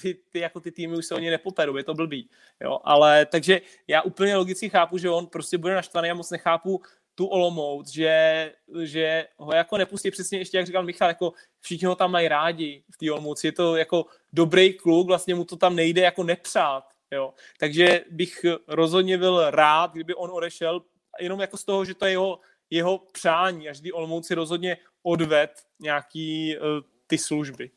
ty, 0.02 0.18
ty, 0.30 0.38
jako 0.38 0.60
ty 0.60 0.72
týmy 0.72 0.96
už 0.96 1.06
se 1.06 1.14
o 1.14 1.18
ně 1.18 1.30
nepoperou, 1.30 1.76
je 1.76 1.84
to 1.84 1.94
blbý. 1.94 2.28
Jo? 2.60 2.80
Ale 2.84 3.26
takže 3.26 3.60
já 3.88 4.02
úplně 4.02 4.36
logicky 4.36 4.68
chápu, 4.68 4.98
že 4.98 5.10
on 5.10 5.26
prostě 5.26 5.58
bude 5.58 5.74
naštvaný 5.74 6.10
a 6.10 6.14
moc 6.14 6.30
nechápu 6.30 6.82
tu 7.16 7.26
Olomouc, 7.26 7.88
že, 7.88 8.52
že 8.82 9.26
ho 9.36 9.54
jako 9.54 9.76
nepustí 9.76 10.10
přesně 10.10 10.38
ještě, 10.38 10.56
jak 10.56 10.66
říkal 10.66 10.82
Michal, 10.82 11.08
jako 11.08 11.32
všichni 11.60 11.86
ho 11.86 11.94
tam 11.94 12.10
mají 12.10 12.28
rádi 12.28 12.84
v 12.90 12.96
té 12.96 13.12
Olomouci, 13.12 13.46
je 13.46 13.52
to 13.52 13.76
jako 13.76 14.06
dobrý 14.32 14.74
kluk, 14.74 15.06
vlastně 15.06 15.34
mu 15.34 15.44
to 15.44 15.56
tam 15.56 15.76
nejde 15.76 16.00
jako 16.00 16.22
nepřát, 16.22 16.84
jo. 17.10 17.34
Takže 17.58 18.04
bych 18.10 18.44
rozhodně 18.68 19.18
byl 19.18 19.50
rád, 19.50 19.92
kdyby 19.92 20.14
on 20.14 20.30
odešel, 20.30 20.82
jenom 21.20 21.40
jako 21.40 21.56
z 21.56 21.64
toho, 21.64 21.84
že 21.84 21.94
to 21.94 22.04
je 22.04 22.10
jeho, 22.10 22.40
jeho 22.70 22.98
přání, 23.12 23.68
až 23.68 23.80
kdy 23.80 23.92
Olomouci 23.92 24.34
rozhodně 24.34 24.76
odved 25.02 25.50
nějaký 25.80 26.56
uh, 26.56 26.64
ty 27.06 27.18
služby. 27.18 27.70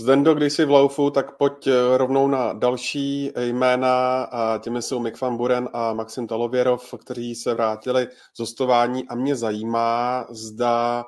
Zdendo, 0.00 0.34
když 0.34 0.52
jsi 0.52 0.64
v 0.64 0.70
Laufu, 0.70 1.10
tak 1.10 1.36
pojď 1.36 1.66
eh, 1.66 1.96
rovnou 1.96 2.28
na 2.28 2.52
další 2.52 3.32
jména 3.36 4.22
a 4.22 4.58
těmi 4.58 4.82
jsou 4.82 5.00
Mick 5.00 5.20
van 5.20 5.36
Buren 5.36 5.68
a 5.72 5.92
Maxim 5.92 6.26
Talověrov, 6.26 6.94
kteří 6.98 7.34
se 7.34 7.54
vrátili 7.54 8.08
z 8.34 8.38
hostování 8.38 9.08
a 9.08 9.14
mě 9.14 9.36
zajímá, 9.36 10.26
zda 10.30 11.04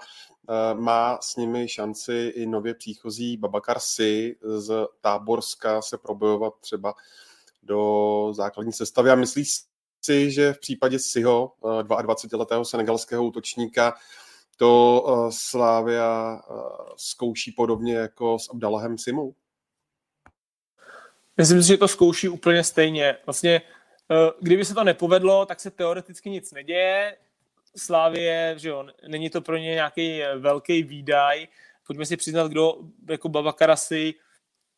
eh, 0.48 0.74
má 0.74 1.18
s 1.22 1.36
nimi 1.36 1.68
šanci 1.68 2.32
i 2.34 2.46
nově 2.46 2.74
příchozí 2.74 3.36
Babakar 3.36 3.78
Si 3.80 4.36
z 4.42 4.86
Táborska 5.00 5.82
se 5.82 5.98
probojovat 5.98 6.52
třeba 6.60 6.94
do 7.62 8.28
základní 8.32 8.72
sestavy. 8.72 9.10
A 9.10 9.14
myslíš 9.14 9.60
si, 10.02 10.30
že 10.30 10.52
v 10.52 10.60
případě 10.60 10.98
Siho, 10.98 11.52
22-letého 11.62 12.62
eh, 12.62 12.64
senegalského 12.64 13.24
útočníka, 13.24 13.94
to 14.60 15.04
uh, 15.06 15.30
Slávia 15.30 16.40
uh, 16.50 16.56
zkouší 16.96 17.52
podobně 17.52 17.94
jako 17.94 18.38
s 18.38 18.50
Abdalahem 18.50 18.98
Simou? 18.98 19.34
Myslím 21.36 21.62
si, 21.62 21.68
že 21.68 21.76
to 21.76 21.88
zkouší 21.88 22.28
úplně 22.28 22.64
stejně. 22.64 23.16
Vlastně, 23.26 23.62
uh, 24.08 24.16
kdyby 24.40 24.64
se 24.64 24.74
to 24.74 24.84
nepovedlo, 24.84 25.46
tak 25.46 25.60
se 25.60 25.70
teoreticky 25.70 26.30
nic 26.30 26.52
neděje. 26.52 27.16
Slávie, 27.76 28.54
že 28.58 28.68
jo, 28.68 28.86
není 29.08 29.30
to 29.30 29.40
pro 29.40 29.56
ně 29.56 29.70
nějaký 29.70 30.20
velký 30.38 30.82
výdaj. 30.82 31.48
Pojďme 31.86 32.06
si 32.06 32.16
přiznat, 32.16 32.48
kdo 32.48 32.78
jako 33.08 33.28
Babakarasi 33.28 34.14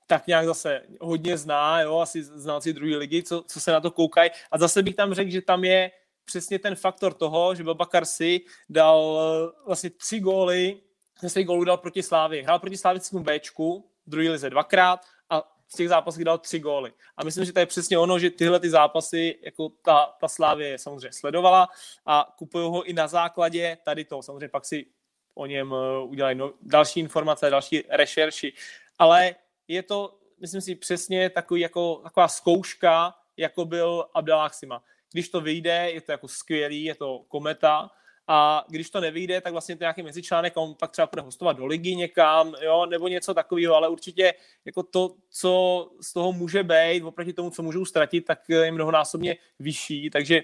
tak 0.06 0.26
nějak 0.26 0.46
zase 0.46 0.82
hodně 1.00 1.36
zná, 1.38 1.80
jo, 1.80 1.98
asi 1.98 2.22
znalci 2.22 2.72
druhé 2.72 2.96
ligy, 2.96 3.22
co, 3.22 3.42
co 3.46 3.60
se 3.60 3.72
na 3.72 3.80
to 3.80 3.90
koukají. 3.90 4.30
A 4.50 4.59
zase 4.59 4.82
bych 4.82 4.94
tam 4.94 5.14
řekl, 5.14 5.30
že 5.30 5.42
tam 5.42 5.64
je 5.64 5.90
přesně 6.24 6.59
ten 6.59 6.74
faktor 6.74 7.15
toho, 7.15 7.55
že 7.55 7.65
Babakar 7.65 8.05
si 8.05 8.40
dal 8.69 9.20
eh, 9.20 9.65
vlastně 9.66 9.90
tři 9.90 10.20
góly 10.20 10.81
ze 11.20 11.28
svých 11.28 11.47
gólů 11.47 11.65
dal 11.65 11.77
proti 11.77 12.03
Slávě. 12.03 12.43
Hrál 12.43 12.59
proti 12.59 12.77
Slávickému 12.77 13.23
Bčku, 13.23 13.90
druhý 14.07 14.28
lize 14.28 14.51
dvakrát 14.51 15.01
a 15.31 15.53
z 15.69 15.77
těch 15.77 15.89
zápasů 15.89 16.24
dal 16.24 16.39
tři 16.39 16.59
góly. 16.59 16.93
A 17.16 17.24
myslím, 17.24 17.44
že 17.44 17.53
to 17.53 17.59
je 17.59 17.66
přesně 17.66 17.99
ono, 17.99 18.19
že 18.19 18.31
tyhle 18.31 18.61
ty 18.61 18.70
zápasy, 18.70 19.39
jako 19.43 19.69
ta, 19.69 20.15
ta 20.20 20.28
Slávě 20.28 20.78
samozřejmě 20.78 21.12
sledovala 21.12 21.69
a 22.07 22.35
kupují 22.39 22.70
ho 22.70 22.82
i 22.82 22.93
na 22.93 23.09
základě 23.09 23.78
tady 23.85 24.05
toho. 24.05 24.23
Samozřejmě 24.23 24.49
pak 24.49 24.65
si 24.65 24.86
o 25.35 25.47
něm 25.47 25.74
eh, 25.74 26.05
udělají 26.05 26.39
no, 26.39 26.53
další 26.62 27.01
informace, 27.01 27.51
další 27.51 27.85
rešerši, 27.89 28.53
ale 28.99 29.35
je 29.69 29.82
to, 29.82 30.19
myslím 30.40 30.61
si, 30.61 30.74
přesně 30.74 31.31
takový, 31.31 31.61
jako, 31.61 31.97
taková 31.97 32.28
zkouška, 32.28 33.15
jako 33.36 33.65
byl 33.65 34.07
Abdelách 34.15 34.55
Sima. 34.55 34.82
Když 35.12 35.28
to 35.28 35.40
vyjde, 35.40 35.90
je 35.90 36.01
to 36.01 36.12
jako 36.12 36.28
skvělý, 36.28 36.84
je 36.84 36.94
to 36.94 37.24
kometa, 37.28 37.90
a 38.26 38.64
když 38.68 38.90
to 38.90 39.01
nevyjde, 39.01 39.40
tak 39.40 39.52
vlastně 39.52 39.76
to 39.76 39.84
nějaký 39.84 40.02
mezičlánek, 40.02 40.52
on 40.56 40.74
pak 40.74 40.90
třeba 40.90 41.09
bude 41.12 41.22
hostovat 41.22 41.56
do 41.56 41.66
ligy 41.66 41.97
někam, 41.97 42.55
jo, 42.60 42.86
nebo 42.86 43.09
něco 43.09 43.34
takového, 43.34 43.74
ale 43.74 43.89
určitě 43.89 44.34
jako 44.64 44.82
to, 44.82 45.14
co 45.30 45.90
z 46.01 46.12
toho 46.12 46.32
může 46.32 46.62
být, 46.62 47.02
oproti 47.02 47.32
tomu, 47.32 47.51
co 47.51 47.62
můžou 47.62 47.84
ztratit, 47.84 48.24
tak 48.24 48.39
je 48.48 48.72
mnohonásobně 48.72 49.36
vyšší, 49.59 50.10
takže 50.10 50.43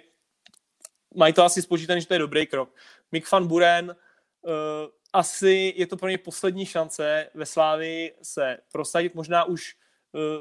mají 1.15 1.32
to 1.32 1.45
asi 1.45 1.62
spočítané, 1.62 2.01
že 2.01 2.07
to 2.07 2.15
je 2.15 2.19
dobrý 2.19 2.47
krok. 2.47 2.74
Mick 3.12 3.32
van 3.32 3.47
Buren, 3.47 3.97
uh, 4.43 4.53
asi 5.12 5.74
je 5.77 5.86
to 5.86 5.97
pro 5.97 6.09
ně 6.09 6.19
poslední 6.19 6.66
šance 6.66 7.31
ve 7.35 7.47
Slávi 7.47 8.12
se 8.23 8.59
prosadit, 8.73 9.15
možná 9.15 9.45
už 9.45 9.74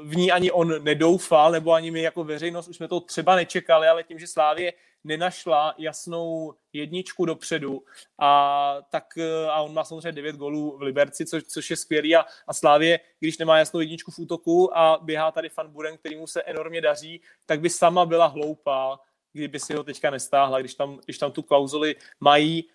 v 0.02 0.16
ní 0.16 0.32
ani 0.32 0.50
on 0.50 0.84
nedoufal, 0.84 1.52
nebo 1.52 1.72
ani 1.72 1.90
my 1.90 2.02
jako 2.02 2.24
veřejnost 2.24 2.68
už 2.68 2.76
jsme 2.76 2.88
to 2.88 3.00
třeba 3.00 3.36
nečekali, 3.36 3.88
ale 3.88 4.02
tím, 4.02 4.18
že 4.18 4.26
Slávě 4.26 4.72
nenašla 5.04 5.74
jasnou 5.78 6.54
jedničku 6.72 7.24
dopředu 7.24 7.82
a 8.18 8.76
tak 8.90 9.04
a 9.50 9.62
on 9.62 9.74
má 9.74 9.84
samozřejmě 9.84 10.12
9 10.12 10.36
golů 10.36 10.76
v 10.78 10.82
Liberci, 10.82 11.26
což, 11.26 11.42
což 11.42 11.70
je 11.70 11.76
skvělý 11.76 12.16
a, 12.16 12.24
a 12.46 12.54
Slávě, 12.54 13.00
když 13.20 13.38
nemá 13.38 13.58
jasnou 13.58 13.80
jedničku 13.80 14.10
v 14.10 14.18
útoku 14.18 14.78
a 14.78 14.98
běhá 15.02 15.30
tady 15.30 15.48
Fan 15.48 15.72
Buren, 15.72 15.98
který 15.98 16.16
mu 16.16 16.26
se 16.26 16.42
enormně 16.42 16.80
daří, 16.80 17.20
tak 17.46 17.60
by 17.60 17.70
sama 17.70 18.06
byla 18.06 18.26
hloupá, 18.26 19.00
kdyby 19.32 19.60
si 19.60 19.74
ho 19.74 19.84
teďka 19.84 20.10
nestáhla, 20.10 20.60
když 20.60 20.74
tam, 20.74 20.98
když 21.04 21.18
tam 21.18 21.32
tu 21.32 21.42
klauzuli 21.42 21.96
mají 22.20 22.68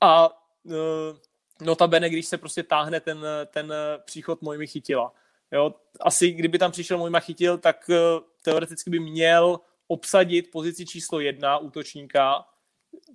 a 0.00 0.28
uh, 0.64 0.72
notabene, 1.60 2.10
když 2.10 2.26
se 2.26 2.38
prostě 2.38 2.62
táhne 2.62 3.00
ten, 3.00 3.26
ten 3.46 3.72
příchod 4.04 4.42
Mojmi 4.42 4.66
chytila. 4.66 5.12
Jo, 5.52 5.74
asi 6.00 6.30
kdyby 6.30 6.58
tam 6.58 6.72
přišel 6.72 6.98
Mojma 6.98 7.20
chytil, 7.20 7.58
tak 7.58 7.90
uh, 7.90 7.96
teoreticky 8.42 8.90
by 8.90 9.00
měl 9.00 9.60
obsadit 9.86 10.50
pozici 10.50 10.86
číslo 10.86 11.20
jedna 11.20 11.58
útočníka, 11.58 12.44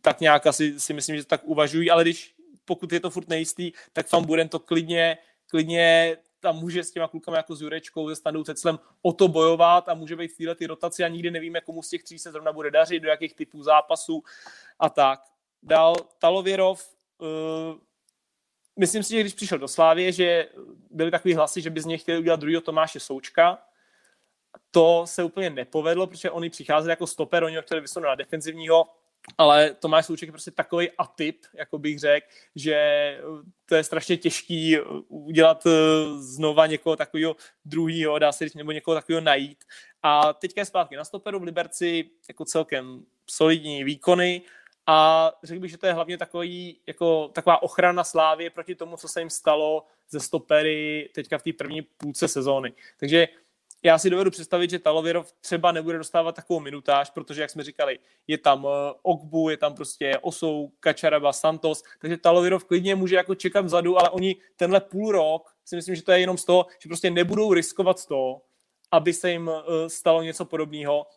tak 0.02 0.20
nějak 0.20 0.48
asi 0.48 0.80
si 0.80 0.94
myslím, 0.94 1.18
že 1.18 1.26
tak 1.26 1.42
uvažují, 1.44 1.92
ale 1.92 2.04
když 2.04 2.36
pokud 2.66 2.92
je 2.92 3.00
to 3.00 3.10
furt 3.10 3.30
nejistý, 3.30 3.72
tak 3.94 4.12
Van 4.12 4.26
Buren 4.26 4.50
to 4.50 4.60
klidně, 4.60 5.18
klidně 5.48 6.18
tam 6.40 6.56
může 6.56 6.84
s 6.84 6.92
těma 6.92 7.08
klukama 7.08 7.38
jako 7.38 7.56
s 7.56 7.62
Jurečkou, 7.62 8.10
se 8.10 8.16
Standou 8.16 8.44
Ceclem 8.44 8.80
o 9.02 9.14
to 9.14 9.28
bojovat 9.28 9.90
a 9.90 9.94
může 9.94 10.16
být 10.16 10.28
v 10.28 10.38
této 10.38 10.56
ty 10.56 10.66
rotaci 10.66 11.04
a 11.04 11.08
nikdy 11.08 11.32
nevíme, 11.32 11.62
komu 11.62 11.82
z 11.82 11.90
těch 11.90 12.04
tří 12.04 12.20
se 12.20 12.32
zrovna 12.32 12.54
bude 12.54 12.72
dařit, 12.72 13.00
do 13.00 13.10
jakých 13.10 13.36
typů 13.36 13.64
zápasů 13.64 14.24
a 14.80 14.90
tak. 14.90 15.20
Dal 15.64 15.96
Talověrov, 16.20 16.90
uh, 17.18 17.28
myslím 18.82 19.04
si, 19.04 19.14
že 19.14 19.22
když 19.22 19.34
přišel 19.34 19.58
do 19.58 19.68
Slávě, 19.68 20.12
že 20.12 20.48
byly 20.92 21.12
takový 21.12 21.34
hlasy, 21.34 21.62
že 21.62 21.70
by 21.70 21.82
z 21.82 21.86
něj 21.86 21.98
chtěli 21.98 22.20
udělat 22.20 22.40
druhého 22.40 22.62
Tomáše 22.62 23.00
Součka, 23.00 23.58
to 24.72 25.04
se 25.06 25.24
úplně 25.24 25.50
nepovedlo, 25.50 26.08
protože 26.08 26.32
oni 26.32 26.50
přicházeli 26.50 26.92
jako 26.92 27.08
stoper, 27.08 27.44
oni 27.44 27.56
ho 27.56 27.62
chtěli 27.62 27.82
vysunout 27.82 28.08
na 28.08 28.16
defenzivního, 28.16 28.90
ale 29.38 29.74
Tomáš 29.74 30.06
Souček 30.06 30.28
je 30.28 30.32
prostě 30.32 30.52
takový 30.52 30.90
atyp, 30.98 31.46
jako 31.54 31.78
bych 31.78 32.00
řekl, 32.00 32.28
že 32.56 32.78
to 33.66 33.76
je 33.76 33.84
strašně 33.84 34.18
těžký 34.18 34.80
udělat 35.08 35.64
eh, 35.66 35.72
znova 36.18 36.68
někoho 36.68 36.96
takového 36.96 37.36
druhého, 37.66 38.20
dá 38.20 38.32
se 38.32 38.46
říct, 38.46 38.56
nebo 38.56 38.72
někoho 38.72 38.96
takového 38.96 39.22
najít. 39.22 39.64
A 40.04 40.34
teďka 40.34 40.62
je 40.62 40.66
zpátky 40.66 40.96
na 40.96 41.06
stoperu 41.06 41.40
v 41.40 41.44
Liberci 41.44 42.10
jako 42.28 42.46
celkem 42.46 43.06
solidní 43.28 43.84
výkony 43.84 44.42
a 44.88 45.32
řekl 45.44 45.62
bych, 45.62 45.72
že 45.72 45.78
to 45.78 45.86
je 45.86 45.94
hlavně 45.94 46.18
takový, 46.18 46.78
jako, 46.88 47.28
taková 47.34 47.64
ochrana 47.64 48.04
Slávy 48.04 48.50
proti 48.50 48.76
tomu, 48.76 48.98
co 48.98 49.08
se 49.08 49.22
jim 49.22 49.30
stalo 49.30 49.86
ze 50.10 50.20
stopery 50.20 51.10
teďka 51.16 51.38
v 51.38 51.44
té 51.44 51.54
první 51.54 51.82
půlce 51.82 52.28
sezóny. 52.28 52.74
Takže 53.00 53.28
já 53.84 53.98
si 53.98 54.10
dovedu 54.10 54.32
představit, 54.32 54.70
že 54.70 54.80
Talověrov 54.80 55.34
třeba 55.42 55.72
nebude 55.72 55.98
dostávat 55.98 56.36
takovou 56.36 56.60
minutáž, 56.60 57.10
protože, 57.10 57.42
jak 57.42 57.50
jsme 57.50 57.64
říkali, 57.64 58.00
je 58.28 58.38
tam 58.38 58.68
eh, 58.68 58.94
Ogbu, 59.02 59.50
je 59.50 59.58
tam 59.58 59.74
prostě 59.74 60.18
Osou, 60.22 60.72
Kačaraba, 60.80 61.34
Santos, 61.34 61.84
takže 62.00 62.18
Talověrov 62.18 62.66
klidně 62.66 62.96
může 62.96 63.16
jako 63.16 63.36
čekat 63.36 63.66
vzadu, 63.66 64.00
ale 64.00 64.10
oni 64.10 64.36
tenhle 64.56 64.80
půl 64.82 65.12
rok, 65.12 65.56
si 65.66 65.76
myslím, 65.76 65.96
že 65.96 66.04
to 66.04 66.12
je 66.12 66.20
jenom 66.20 66.38
z 66.38 66.46
toho, 66.46 66.66
že 66.80 66.90
prostě 66.90 67.10
nebudou 67.10 67.54
riskovat 67.54 68.06
toho, 68.06 68.42
aby 68.92 69.14
se 69.14 69.32
jim 69.32 69.52
eh, 69.54 69.90
stalo 69.90 70.22
něco 70.22 70.46
podobného, 70.46 71.08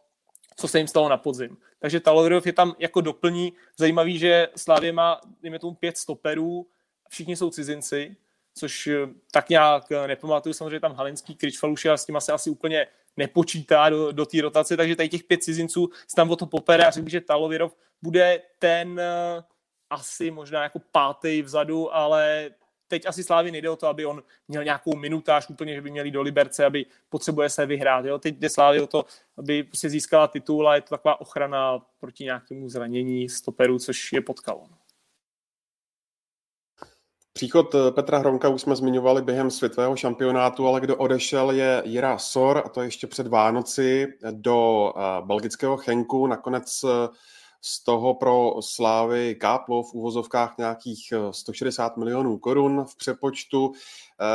co 0.57 0.69
se 0.69 0.79
jim 0.79 0.89
stalo 0.89 1.09
na 1.09 1.17
podzim. 1.17 1.57
Takže 1.79 2.01
Talověrov 2.01 2.47
je 2.47 2.53
tam 2.53 2.75
jako 2.79 3.01
doplní. 3.01 3.53
Zajímavý, 3.77 4.19
že 4.19 4.49
Slávě 4.57 4.93
má, 4.93 5.21
dejme 5.43 5.59
tomu, 5.59 5.75
pět 5.75 5.99
stoperů, 5.99 6.67
všichni 7.09 7.37
jsou 7.37 7.51
cizinci, 7.51 8.17
což 8.55 8.87
eh, 8.87 9.09
tak 9.33 9.49
nějak 9.49 9.93
eh, 9.93 10.07
nepamatuju. 10.07 10.53
Samozřejmě 10.53 10.81
tam 10.81 10.95
Halinský, 10.95 11.35
Kričfaluši 11.35 11.89
a 11.89 11.97
s 11.97 12.07
tím 12.07 12.17
se 12.21 12.33
asi 12.33 12.51
úplně 12.51 12.87
nepočítá 13.17 13.89
do, 13.89 14.13
do 14.13 14.27
té 14.27 14.41
rotace, 14.41 14.77
takže 14.77 14.97
tady 14.97 15.09
těch 15.09 15.25
pět 15.25 15.43
cizinců 15.43 15.91
se 16.09 16.17
tam 16.17 16.31
o 16.31 16.37
to 16.37 16.47
popere 16.47 16.87
a 16.87 16.91
řekl 16.91 17.09
že 17.09 17.21
Talovirov 17.21 17.77
bude 18.03 18.43
ten 18.59 18.93
uh, 18.93 19.45
asi 19.91 20.31
možná 20.31 20.63
jako 20.63 20.79
pátý 20.93 21.43
vzadu, 21.43 21.95
ale 21.95 22.51
teď 22.95 23.07
asi 23.07 23.25
Slávy 23.25 23.51
nejde 23.51 23.71
o 23.71 23.77
to, 23.77 23.87
aby 23.87 24.07
on 24.07 24.23
měl 24.49 24.65
nějakou 24.65 24.97
minutáž 24.97 25.49
úplně, 25.51 25.75
že 25.75 25.81
by 25.81 25.91
měli 25.91 26.11
do 26.11 26.23
Liberce, 26.23 26.65
aby 26.65 26.87
potřebuje 27.09 27.49
se 27.51 27.67
vyhrát. 27.67 28.05
Jo? 28.05 28.19
Teď 28.19 28.35
jde 28.35 28.51
Slávy 28.51 28.81
o 28.81 28.87
to, 28.87 29.05
aby 29.37 29.69
si 29.75 29.91
získala 29.91 30.27
titul 30.27 30.69
a 30.69 30.75
je 30.75 30.81
to 30.81 30.89
taková 30.89 31.21
ochrana 31.21 31.79
proti 32.01 32.25
nějakému 32.25 32.69
zranění 32.69 33.29
stoperu, 33.29 33.79
což 33.79 34.13
je 34.13 34.21
potkalo. 34.21 34.65
Příchod 37.33 37.75
eh, 37.75 37.91
Petra 37.91 38.19
Hronka 38.19 38.49
už 38.49 38.61
jsme 38.61 38.77
zmiňovali 38.77 39.23
během 39.23 39.51
světového 39.51 39.97
šampionátu, 39.97 40.67
ale 40.67 40.81
kdo 40.81 40.97
odešel 40.97 41.51
je 41.51 41.83
Jira 41.85 42.19
Sor, 42.19 42.63
a 42.65 42.69
to 42.69 42.83
ještě 42.83 43.07
před 43.07 43.27
Vánoci 43.27 44.07
do 44.31 44.93
eh, 44.97 45.01
belgického 45.27 45.77
Chenku. 45.77 46.27
Nakonec 46.27 46.85
eh, 46.85 47.09
z 47.67 47.85
toho 47.85 48.15
pro 48.15 48.55
Slávy 48.61 49.35
káplo 49.35 49.83
v 49.83 49.95
úvozovkách 49.95 50.55
nějakých 50.59 51.13
160 51.31 51.97
milionů 51.97 52.39
korun 52.39 52.85
v 52.85 52.97
přepočtu. 52.97 53.73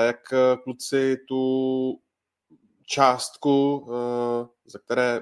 Jak 0.05 0.33
kluci 0.63 1.17
tu 1.27 1.99
částku, 2.85 3.87
ze 4.65 4.79
které 4.79 5.21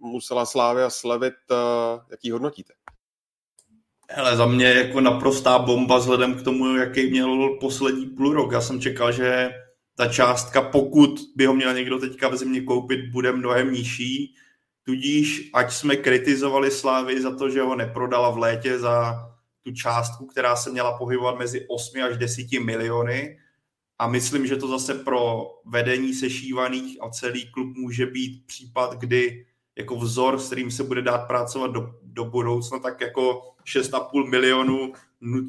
musela 0.00 0.46
Slávia 0.46 0.90
slevit, 0.90 1.34
jaký 2.10 2.30
hodnotíte? 2.30 2.72
Hele, 4.10 4.36
za 4.36 4.46
mě 4.46 4.66
jako 4.66 5.00
naprostá 5.00 5.58
bomba 5.58 5.98
vzhledem 5.98 6.34
k 6.34 6.42
tomu, 6.42 6.76
jaký 6.76 7.10
měl 7.10 7.58
poslední 7.60 8.06
půl 8.06 8.32
rok. 8.32 8.52
Já 8.52 8.60
jsem 8.60 8.80
čekal, 8.80 9.12
že 9.12 9.50
ta 9.96 10.12
částka, 10.12 10.62
pokud 10.62 11.10
by 11.36 11.46
ho 11.46 11.54
měl 11.54 11.74
někdo 11.74 11.98
teďka 11.98 12.28
v 12.28 12.36
zimě 12.36 12.60
koupit, 12.60 13.10
bude 13.12 13.32
mnohem 13.32 13.72
nižší. 13.72 14.34
Tudíž, 14.84 15.50
ať 15.54 15.72
jsme 15.72 15.96
kritizovali 15.96 16.70
Slávy 16.70 17.22
za 17.22 17.36
to, 17.36 17.50
že 17.50 17.62
ho 17.62 17.76
neprodala 17.76 18.30
v 18.30 18.38
létě 18.38 18.78
za 18.78 19.26
tu 19.62 19.72
částku, 19.72 20.26
která 20.26 20.56
se 20.56 20.70
měla 20.70 20.98
pohybovat 20.98 21.38
mezi 21.38 21.66
8 21.68 22.02
až 22.02 22.16
10 22.16 22.46
miliony. 22.64 23.38
A 23.98 24.08
myslím, 24.08 24.46
že 24.46 24.56
to 24.56 24.68
zase 24.68 24.94
pro 24.94 25.46
vedení 25.66 26.14
sešívaných 26.14 26.98
a 27.02 27.10
celý 27.10 27.50
klub 27.50 27.76
může 27.76 28.06
být 28.06 28.46
případ, 28.46 28.94
kdy 28.94 29.46
jako 29.78 29.96
vzor, 29.96 30.38
s 30.38 30.46
kterým 30.46 30.70
se 30.70 30.84
bude 30.84 31.02
dát 31.02 31.18
pracovat 31.18 31.70
do, 31.70 31.94
do 32.02 32.24
budoucna, 32.24 32.78
tak 32.78 33.00
jako 33.00 33.42
6,5 33.64 34.28
milionů 34.28 34.92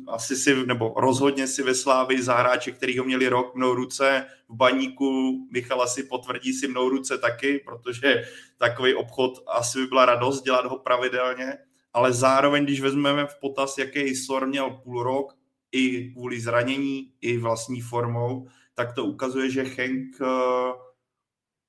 asi 0.07 0.35
si, 0.35 0.65
nebo 0.65 0.93
rozhodně 0.97 1.47
si 1.47 1.63
ve 1.63 1.75
Slávi 1.75 2.23
za 2.23 2.35
hráče, 2.35 2.71
který 2.71 2.97
ho 2.97 3.05
měli 3.05 3.27
rok 3.27 3.55
mnou 3.55 3.73
ruce 3.73 4.25
v 4.49 4.55
baníku, 4.55 5.39
Michal 5.51 5.81
asi 5.81 6.03
potvrdí 6.03 6.53
si 6.53 6.67
mnou 6.67 6.89
ruce 6.89 7.17
taky, 7.17 7.59
protože 7.65 8.23
takový 8.57 8.93
obchod 8.93 9.43
asi 9.47 9.79
by 9.79 9.87
byla 9.87 10.05
radost 10.05 10.41
dělat 10.41 10.65
ho 10.65 10.79
pravidelně, 10.79 11.57
ale 11.93 12.13
zároveň, 12.13 12.63
když 12.63 12.81
vezmeme 12.81 13.25
v 13.25 13.39
potaz, 13.41 13.77
jaký 13.77 14.15
Sor 14.15 14.47
měl 14.47 14.69
půl 14.69 15.03
rok, 15.03 15.33
i 15.71 16.11
kvůli 16.11 16.39
zranění, 16.39 17.13
i 17.21 17.37
vlastní 17.37 17.81
formou, 17.81 18.47
tak 18.73 18.93
to 18.93 19.05
ukazuje, 19.05 19.49
že 19.49 19.63
Henk 19.63 20.21
uh, 20.21 20.27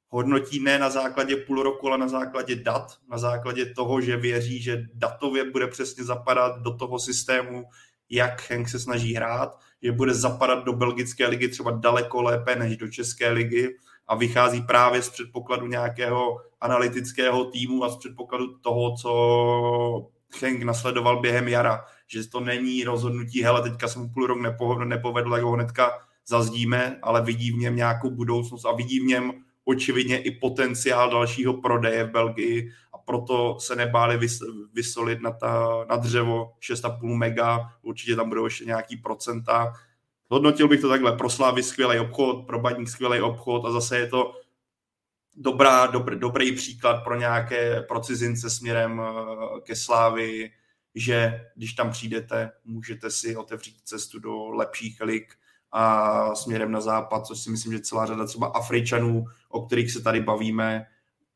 hodnotí 0.09 0.61
ne 0.61 0.79
na 0.79 0.91
základě 0.91 1.37
půl 1.37 1.62
roku, 1.62 1.89
ale 1.89 1.99
na 1.99 2.09
základě 2.09 2.57
dat, 2.57 2.99
na 3.09 3.19
základě 3.19 3.66
toho, 3.66 4.01
že 4.01 4.16
věří, 4.16 4.62
že 4.62 4.87
datově 4.95 5.51
bude 5.51 5.66
přesně 5.66 6.05
zapadat 6.05 6.62
do 6.62 6.77
toho 6.77 6.99
systému, 6.99 7.65
jak 8.12 8.51
Henk 8.51 8.68
se 8.68 8.78
snaží 8.78 9.14
hrát, 9.14 9.59
že 9.82 9.93
bude 9.93 10.14
zapadat 10.14 10.64
do 10.64 10.72
belgické 10.72 11.26
ligy 11.26 11.48
třeba 11.48 11.70
daleko 11.70 12.22
lépe 12.22 12.56
než 12.56 12.76
do 12.76 12.89
české 12.89 13.30
ligy 13.30 13.76
a 14.09 14.14
vychází 14.14 14.62
právě 14.62 15.02
z 15.02 15.10
předpokladu 15.10 15.66
nějakého 15.66 16.36
analytického 16.60 17.44
týmu 17.44 17.84
a 17.84 17.89
z 17.89 17.97
předpokladu 17.97 18.59
toho, 18.59 18.97
co 18.97 20.10
Henk 20.40 20.62
nasledoval 20.62 21.20
během 21.20 21.48
jara, 21.48 21.84
že 22.06 22.28
to 22.28 22.40
není 22.40 22.84
rozhodnutí, 22.84 23.43
hele, 23.43 23.62
teďka 23.62 23.89
jsem 23.89 24.09
půl 24.10 24.26
rok 24.26 24.39
nepovedl, 24.84 25.34
jak 25.34 25.44
ho 25.44 25.52
hnedka 25.52 25.90
zazdíme, 26.26 26.98
ale 27.02 27.22
vidí 27.22 27.52
v 27.52 27.56
něm 27.59 27.76
nějakou 27.76 28.10
budoucnost 28.10 28.64
a 28.64 28.72
vidí 28.72 29.01
v 29.01 29.06
něm 29.06 29.32
očividně 29.64 30.18
i 30.18 30.30
potenciál 30.30 31.10
dalšího 31.10 31.55
prodeje 31.55 32.05
v 32.05 32.10
Belgii 32.10 32.72
proto 33.05 33.61
se 33.61 33.77
nebáli 33.77 34.16
vys, 34.16 34.39
vysolit 34.73 35.20
na, 35.20 35.31
ta, 35.31 35.85
na 35.89 35.97
dřevo 35.97 36.53
6,5 36.61 37.16
mega, 37.16 37.73
určitě 37.83 38.16
tam 38.16 38.29
budou 38.29 38.45
ještě 38.45 38.65
nějaký 38.65 38.97
procenta. 38.97 39.73
Hodnotil 40.29 40.69
bych 40.69 40.81
to 40.81 40.89
takhle, 40.89 41.16
pro 41.16 41.31
Slávy 41.31 41.62
skvělý 41.62 41.99
obchod, 41.99 42.47
pro 42.47 42.59
Baník 42.59 42.89
skvělý 42.89 43.20
obchod 43.20 43.65
a 43.65 43.70
zase 43.70 43.99
je 43.99 44.07
to 44.07 44.33
dobrá, 45.37 45.87
dobr, 45.87 46.19
dobrý 46.19 46.53
příklad 46.53 47.05
pro 47.05 47.16
nějaké 47.16 47.83
pro 47.83 48.01
cizince 48.01 48.51
směrem 48.51 49.01
eh, 49.01 49.61
ke 49.61 49.77
Slávy, 49.77 50.51
že 50.95 51.47
když 51.57 51.73
tam 51.73 51.91
přijdete, 51.91 52.51
můžete 52.65 53.11
si 53.11 53.37
otevřít 53.37 53.77
cestu 53.85 54.19
do 54.19 54.49
lepších 54.49 55.01
lig 55.01 55.35
a 55.73 56.35
směrem 56.35 56.73
na 56.73 56.81
západ, 56.81 57.27
což 57.27 57.41
si 57.41 57.51
myslím, 57.51 57.73
že 57.73 57.81
celá 57.81 58.07
řada 58.07 58.27
třeba 58.27 58.47
Afričanů, 58.47 59.24
o 59.49 59.66
kterých 59.66 59.93
se 59.93 60.03
tady 60.03 60.20
bavíme, 60.20 60.87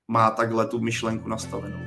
má 0.08 0.30
takhle 0.30 0.66
tu 0.66 0.80
myšlenku 0.80 1.28
nastavenou. 1.28 1.78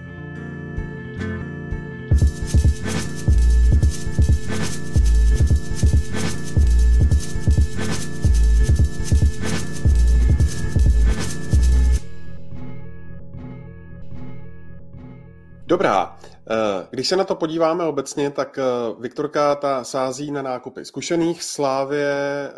Dobrá. 15.65 16.17
Eh, 16.51 16.87
když 16.89 17.07
se 17.07 17.15
na 17.15 17.23
to 17.23 17.35
podíváme 17.35 17.83
obecně, 17.83 18.31
tak 18.31 18.57
eh, 18.57 18.63
Viktorka 18.99 19.55
ta 19.55 19.83
sází 19.83 20.31
na 20.31 20.41
nákupy 20.41 20.85
zkušených 20.85 21.43
Slávě 21.43 22.11
eh, 22.49 22.53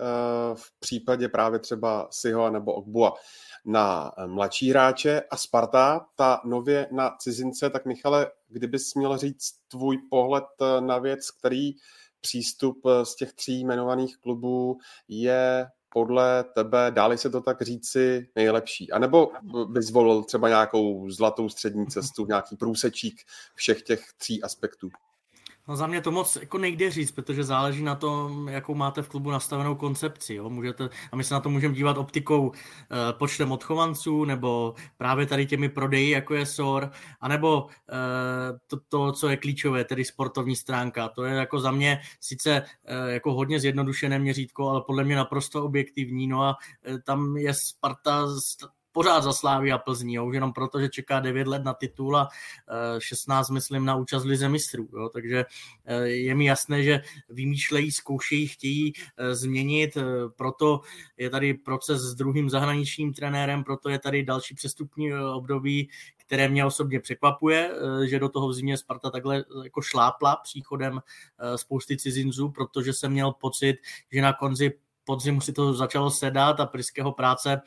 v 0.56 0.80
případě 0.80 1.30
právě 1.30 1.60
třeba 1.60 2.08
Siho 2.12 2.50
nebo 2.50 2.74
Ogbua 2.74 3.14
na 3.66 4.12
mladší 4.26 4.70
hráče 4.70 5.22
a 5.32 5.38
Sparta 5.38 6.06
ta 6.16 6.42
nově 6.46 6.88
na 6.92 7.16
cizince. 7.20 7.70
Tak 7.70 7.86
Michale, 7.86 8.32
kdybys 8.48 8.96
měl 8.96 9.18
říct 9.18 9.54
tvůj 9.68 9.98
pohled 10.10 10.46
na 10.80 10.98
věc, 10.98 11.32
který 11.32 11.72
přístup 12.22 12.82
z 13.04 13.16
těch 13.16 13.34
tří 13.34 13.60
jmenovaných 13.60 14.18
klubů 14.18 14.78
je 15.08 15.68
podle 15.94 16.44
tebe, 16.44 16.92
dáli 16.92 17.18
se 17.18 17.30
to 17.30 17.42
tak 17.42 17.62
říci, 17.62 18.28
nejlepší? 18.36 18.92
A 18.92 19.00
nebo 19.00 19.32
bys 19.68 19.86
zvolil 19.86 20.24
třeba 20.24 20.50
nějakou 20.50 21.10
zlatou 21.10 21.50
střední 21.50 21.88
cestu, 21.88 22.26
nějaký 22.26 22.56
průsečík 22.58 23.22
všech 23.56 23.82
těch 23.82 24.06
tří 24.18 24.44
aspektů? 24.44 24.90
No 25.68 25.76
za 25.76 25.88
mě 25.88 26.02
to 26.02 26.12
moc 26.12 26.36
jako 26.36 26.58
nejde 26.58 26.92
říct, 26.92 27.12
protože 27.12 27.44
záleží 27.44 27.84
na 27.84 27.96
tom, 27.96 28.48
jakou 28.48 28.76
máte 28.76 29.02
v 29.02 29.10
klubu 29.10 29.32
nastavenou 29.32 29.76
koncepci. 29.76 30.34
Jo? 30.36 30.50
Můžete, 30.50 30.90
a 31.12 31.16
my 31.16 31.24
se 31.24 31.34
na 31.34 31.40
to 31.40 31.50
můžeme 31.50 31.74
dívat 31.74 31.98
optikou 31.98 32.52
e, 32.52 33.14
počtem 33.14 33.52
odchovanců, 33.52 34.26
nebo 34.26 34.76
právě 34.98 35.26
tady 35.26 35.46
těmi 35.46 35.70
prodeji, 35.70 36.10
jako 36.10 36.34
je 36.34 36.46
SOR, 36.46 36.92
anebo 37.22 37.68
e, 37.68 37.96
to, 38.68 38.78
to, 38.90 39.12
co 39.12 39.30
je 39.30 39.38
klíčové, 39.38 39.84
tedy 39.84 40.06
sportovní 40.06 40.56
stránka. 40.56 41.10
To 41.10 41.24
je 41.24 41.36
jako 41.36 41.60
za 41.60 41.72
mě 41.72 42.02
sice 42.20 42.66
e, 42.86 43.12
jako 43.12 43.34
hodně 43.34 43.60
zjednodušené 43.60 44.20
měřítko, 44.20 44.70
ale 44.70 44.82
podle 44.88 45.04
mě 45.04 45.16
naprosto 45.16 45.66
objektivní. 45.66 46.28
No 46.28 46.44
a 46.44 46.58
e, 46.88 47.00
tam 47.00 47.38
je 47.38 47.54
Sparta 47.54 48.28
pořád 48.92 49.22
za 49.22 49.34
Slávy 49.34 49.72
a 49.72 49.78
Plzní, 49.78 50.14
jo, 50.14 50.26
už 50.26 50.36
jenom 50.36 50.54
proto, 50.54 50.80
že 50.80 50.90
čeká 50.90 51.20
9 51.20 51.48
let 51.48 51.64
na 51.64 51.74
titul 51.74 52.18
a 52.18 52.30
16, 53.00 53.50
eh, 53.50 53.54
myslím, 53.54 53.86
na 53.86 53.96
účast 53.96 54.24
Lize 54.24 54.50
mistrů. 54.50 54.90
Jo, 54.94 55.10
takže 55.10 55.46
eh, 55.86 56.08
je 56.08 56.36
mi 56.36 56.46
jasné, 56.46 56.84
že 56.84 57.02
vymýšlejí, 57.30 57.92
zkoušejí, 57.92 58.48
chtějí 58.48 58.94
eh, 59.18 59.36
změnit, 59.36 59.98
proto 60.36 60.82
je 61.18 61.30
tady 61.30 61.54
proces 61.54 62.02
s 62.02 62.16
druhým 62.16 62.50
zahraničním 62.50 63.14
trenérem, 63.14 63.64
proto 63.64 63.90
je 63.90 64.00
tady 64.00 64.24
další 64.24 64.56
přestupní 64.56 65.14
období, 65.14 65.90
které 66.18 66.50
mě 66.50 66.66
osobně 66.66 67.00
překvapuje, 67.00 67.72
že 68.06 68.20
do 68.20 68.30
toho 68.30 68.48
v 68.48 68.54
zimě 68.54 68.78
Sparta 68.78 69.10
takhle 69.10 69.44
jako 69.64 69.82
šlápla 69.82 70.36
příchodem 70.36 71.02
spousty 71.56 71.98
cizinců, 71.98 72.50
protože 72.50 72.94
jsem 72.94 73.12
měl 73.12 73.32
pocit, 73.32 73.78
že 74.12 74.22
na 74.22 74.34
konci 74.34 74.74
podzimu 75.04 75.42
si 75.42 75.54
to 75.54 75.74
začalo 75.74 76.12
sedat 76.12 76.60
a 76.60 76.66
Priského 76.66 77.12
práce 77.12 77.62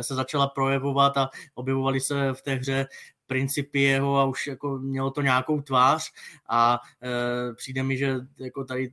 se 0.00 0.14
začala 0.14 0.46
projevovat 0.46 1.16
a 1.16 1.30
objevovaly 1.54 2.00
se 2.00 2.32
v 2.32 2.42
té 2.42 2.54
hře 2.54 2.86
principy 3.26 3.80
jeho 3.80 4.18
a 4.18 4.24
už 4.24 4.46
jako 4.46 4.78
mělo 4.78 5.10
to 5.10 5.22
nějakou 5.22 5.60
tvář. 5.60 6.12
A 6.48 6.80
e, 7.02 7.54
přijde 7.54 7.82
mi, 7.82 7.96
že 7.96 8.16
jako 8.38 8.64
tady 8.64 8.92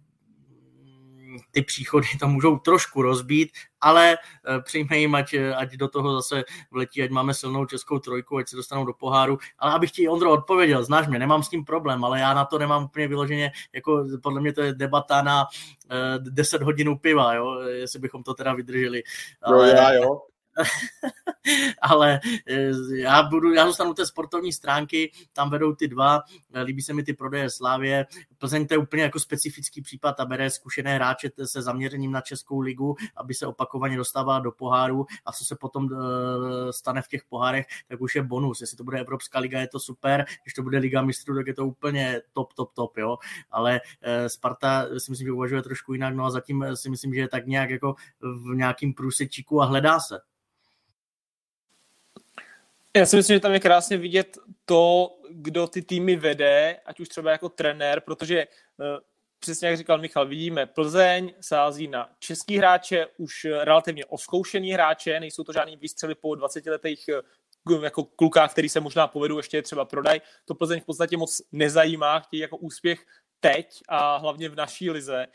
ty 1.51 1.61
příchody 1.61 2.07
tam 2.19 2.33
můžou 2.33 2.57
trošku 2.57 3.01
rozbít, 3.01 3.49
ale 3.81 4.13
eh, 4.13 4.61
přijme 4.61 4.97
jim, 4.97 5.15
ať, 5.15 5.35
ať 5.55 5.73
do 5.73 5.87
toho 5.87 6.15
zase 6.15 6.43
vletí, 6.71 7.03
ať 7.03 7.09
máme 7.09 7.33
silnou 7.33 7.65
českou 7.65 7.99
trojku, 7.99 8.37
ať 8.37 8.49
se 8.49 8.55
dostanou 8.55 8.85
do 8.85 8.93
poháru. 8.93 9.37
Ale 9.59 9.73
abych 9.73 9.91
ti, 9.91 10.09
Ondro, 10.09 10.31
odpověděl, 10.31 10.83
znáš 10.83 11.07
mě, 11.07 11.19
nemám 11.19 11.43
s 11.43 11.49
tím 11.49 11.65
problém, 11.65 12.05
ale 12.05 12.19
já 12.19 12.33
na 12.33 12.45
to 12.45 12.59
nemám 12.59 12.83
úplně 12.83 13.07
vyloženě, 13.07 13.51
jako 13.73 14.05
podle 14.23 14.41
mě 14.41 14.53
to 14.53 14.61
je 14.61 14.73
debata 14.73 15.21
na 15.21 15.45
uh, 15.45 16.23
10 16.29 16.61
hodinů 16.61 16.97
piva, 16.97 17.33
jo, 17.33 17.59
jestli 17.59 17.99
bychom 17.99 18.23
to 18.23 18.33
teda 18.33 18.53
vydrželi. 18.53 19.03
Ale... 19.41 19.69
Jo, 19.69 19.75
já 19.75 19.93
jo. 19.93 20.21
ale 21.81 22.19
eh, 22.47 22.71
já, 22.95 23.23
budu, 23.23 23.53
já 23.53 23.67
zůstanu 23.67 23.93
té 23.93 24.05
sportovní 24.05 24.53
stránky, 24.53 25.11
tam 25.33 25.49
vedou 25.49 25.75
ty 25.75 25.87
dva, 25.87 26.21
eh, 26.53 26.61
líbí 26.61 26.81
se 26.81 26.93
mi 26.93 27.03
ty 27.03 27.13
prodeje 27.13 27.49
Slávě. 27.49 28.05
Plzeň 28.37 28.67
to 28.67 28.73
je 28.73 28.77
úplně 28.77 29.03
jako 29.03 29.19
specifický 29.19 29.81
případ 29.81 30.19
a 30.19 30.25
bere 30.25 30.49
zkušené 30.49 30.95
hráče 30.95 31.29
se 31.45 31.61
zaměřením 31.61 32.11
na 32.11 32.21
Českou 32.21 32.59
ligu, 32.59 32.95
aby 33.15 33.33
se 33.33 33.47
opakovaně 33.47 33.97
dostávala 33.97 34.39
do 34.39 34.51
poháru 34.51 35.05
a 35.25 35.31
co 35.31 35.45
se 35.45 35.55
potom 35.55 35.89
eh, 35.91 36.73
stane 36.73 37.01
v 37.01 37.07
těch 37.07 37.23
pohárech, 37.23 37.65
tak 37.87 38.01
už 38.01 38.15
je 38.15 38.23
bonus. 38.23 38.61
Jestli 38.61 38.77
to 38.77 38.83
bude 38.83 38.99
Evropská 38.99 39.39
liga, 39.39 39.59
je 39.59 39.67
to 39.67 39.79
super, 39.79 40.25
když 40.43 40.53
to 40.53 40.63
bude 40.63 40.77
Liga 40.77 41.01
mistrů, 41.01 41.35
tak 41.35 41.47
je 41.47 41.53
to 41.53 41.67
úplně 41.67 42.21
top, 42.33 42.53
top, 42.53 42.73
top, 42.73 42.97
jo. 42.97 43.17
Ale 43.51 43.81
Sparta 44.27 44.85
si 44.97 45.11
myslím, 45.11 45.27
že 45.27 45.31
uvažuje 45.31 45.61
trošku 45.61 45.93
jinak, 45.93 46.15
no 46.15 46.25
a 46.25 46.29
zatím 46.29 46.65
si 46.73 46.89
myslím, 46.89 47.13
že 47.13 47.19
je 47.19 47.27
tak 47.27 47.47
nějak 47.47 47.69
jako 47.69 47.95
v 48.21 48.55
nějakým 48.55 48.93
průsečíku 48.93 49.61
a 49.61 49.65
hledá 49.65 49.99
se. 49.99 50.19
Já 52.95 53.05
si 53.05 53.15
myslím, 53.15 53.35
že 53.35 53.39
tam 53.39 53.53
je 53.53 53.59
krásně 53.59 53.97
vidět 53.97 54.37
to, 54.65 55.17
kdo 55.31 55.67
ty 55.67 55.81
týmy 55.81 56.15
vede, 56.15 56.79
ať 56.85 56.99
už 56.99 57.09
třeba 57.09 57.31
jako 57.31 57.49
trenér, 57.49 58.01
protože 58.01 58.39
eh, 58.39 58.47
přesně 59.39 59.67
jak 59.67 59.77
říkal 59.77 59.97
Michal, 59.97 60.27
vidíme 60.27 60.65
Plzeň 60.65 61.33
sází 61.41 61.87
na 61.87 62.09
český 62.19 62.57
hráče, 62.57 63.07
už 63.17 63.45
relativně 63.61 64.05
oskoušený 64.05 64.71
hráče, 64.71 65.19
nejsou 65.19 65.43
to 65.43 65.53
žádný 65.53 65.77
výstřely 65.77 66.15
po 66.15 66.35
20 66.35 66.65
letých 66.65 67.09
eh, 67.09 67.21
jako 67.83 68.03
klukách, 68.03 68.51
který 68.51 68.69
se 68.69 68.79
možná 68.79 69.07
povedou, 69.07 69.37
ještě 69.37 69.61
třeba 69.61 69.85
prodaj. 69.85 70.21
To 70.45 70.55
Plzeň 70.55 70.81
v 70.81 70.85
podstatě 70.85 71.17
moc 71.17 71.41
nezajímá, 71.51 72.19
chtějí 72.19 72.41
jako 72.41 72.57
úspěch 72.57 73.05
teď 73.39 73.81
a 73.89 74.17
hlavně 74.17 74.49
v 74.49 74.55
naší 74.55 74.89
lize. 74.89 75.27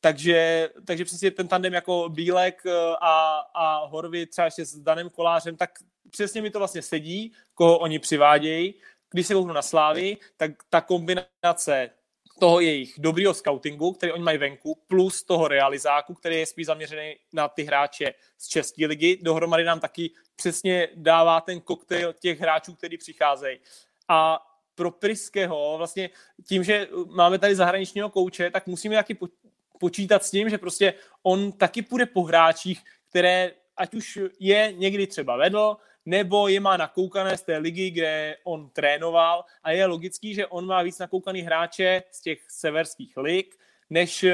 Takže, 0.00 0.68
takže 0.86 1.04
přesně 1.04 1.30
ten 1.30 1.48
tandem 1.48 1.74
jako 1.74 2.08
Bílek 2.08 2.62
eh, 2.66 2.70
a, 3.00 3.42
a 3.54 3.86
Horvy 3.86 4.26
třeba 4.26 4.44
ještě 4.44 4.64
s 4.64 4.78
Danem 4.78 5.10
Kolářem, 5.10 5.56
tak 5.56 5.70
přesně 6.10 6.42
mi 6.42 6.50
to 6.50 6.58
vlastně 6.58 6.82
sedí, 6.82 7.32
koho 7.54 7.78
oni 7.78 7.98
přivádějí. 7.98 8.74
Když 9.10 9.26
se 9.26 9.34
kouknu 9.34 9.52
na 9.52 9.62
Slávy, 9.62 10.16
tak 10.36 10.50
ta 10.70 10.80
kombinace 10.80 11.90
toho 12.38 12.60
jejich 12.60 12.94
dobrýho 12.98 13.34
scoutingu, 13.34 13.92
který 13.92 14.12
oni 14.12 14.22
mají 14.22 14.38
venku, 14.38 14.78
plus 14.86 15.22
toho 15.22 15.48
realizáku, 15.48 16.14
který 16.14 16.36
je 16.36 16.46
spíš 16.46 16.66
zaměřený 16.66 17.16
na 17.32 17.48
ty 17.48 17.62
hráče 17.62 18.14
z 18.38 18.48
České 18.48 18.86
ligy, 18.86 19.18
dohromady 19.22 19.64
nám 19.64 19.80
taky 19.80 20.10
přesně 20.36 20.88
dává 20.94 21.40
ten 21.40 21.60
koktejl 21.60 22.12
těch 22.12 22.40
hráčů, 22.40 22.74
kteří 22.74 22.98
přicházejí. 22.98 23.58
A 24.08 24.46
pro 24.74 24.90
Priského 24.90 25.74
vlastně 25.78 26.10
tím, 26.48 26.64
že 26.64 26.88
máme 27.06 27.38
tady 27.38 27.54
zahraničního 27.54 28.10
kouče, 28.10 28.50
tak 28.50 28.66
musíme 28.66 28.96
taky 28.96 29.14
počítat 29.80 30.24
s 30.24 30.30
tím, 30.30 30.50
že 30.50 30.58
prostě 30.58 30.94
on 31.22 31.52
taky 31.52 31.82
půjde 31.82 32.06
po 32.06 32.22
hráčích, 32.22 32.80
které 33.10 33.52
ať 33.76 33.94
už 33.94 34.18
je 34.40 34.72
někdy 34.76 35.06
třeba 35.06 35.36
vedl, 35.36 35.76
nebo 36.06 36.48
je 36.48 36.60
má 36.60 36.76
nakoukané 36.76 37.36
z 37.36 37.42
té 37.42 37.56
ligy, 37.56 37.90
kde 37.90 38.36
on 38.44 38.70
trénoval 38.70 39.44
a 39.62 39.70
je 39.70 39.86
logický, 39.86 40.34
že 40.34 40.46
on 40.46 40.66
má 40.66 40.82
víc 40.82 40.98
nakoukaný 40.98 41.40
hráče 41.40 42.02
z 42.10 42.22
těch 42.22 42.38
severských 42.48 43.16
lig, 43.16 43.54
než, 43.90 44.24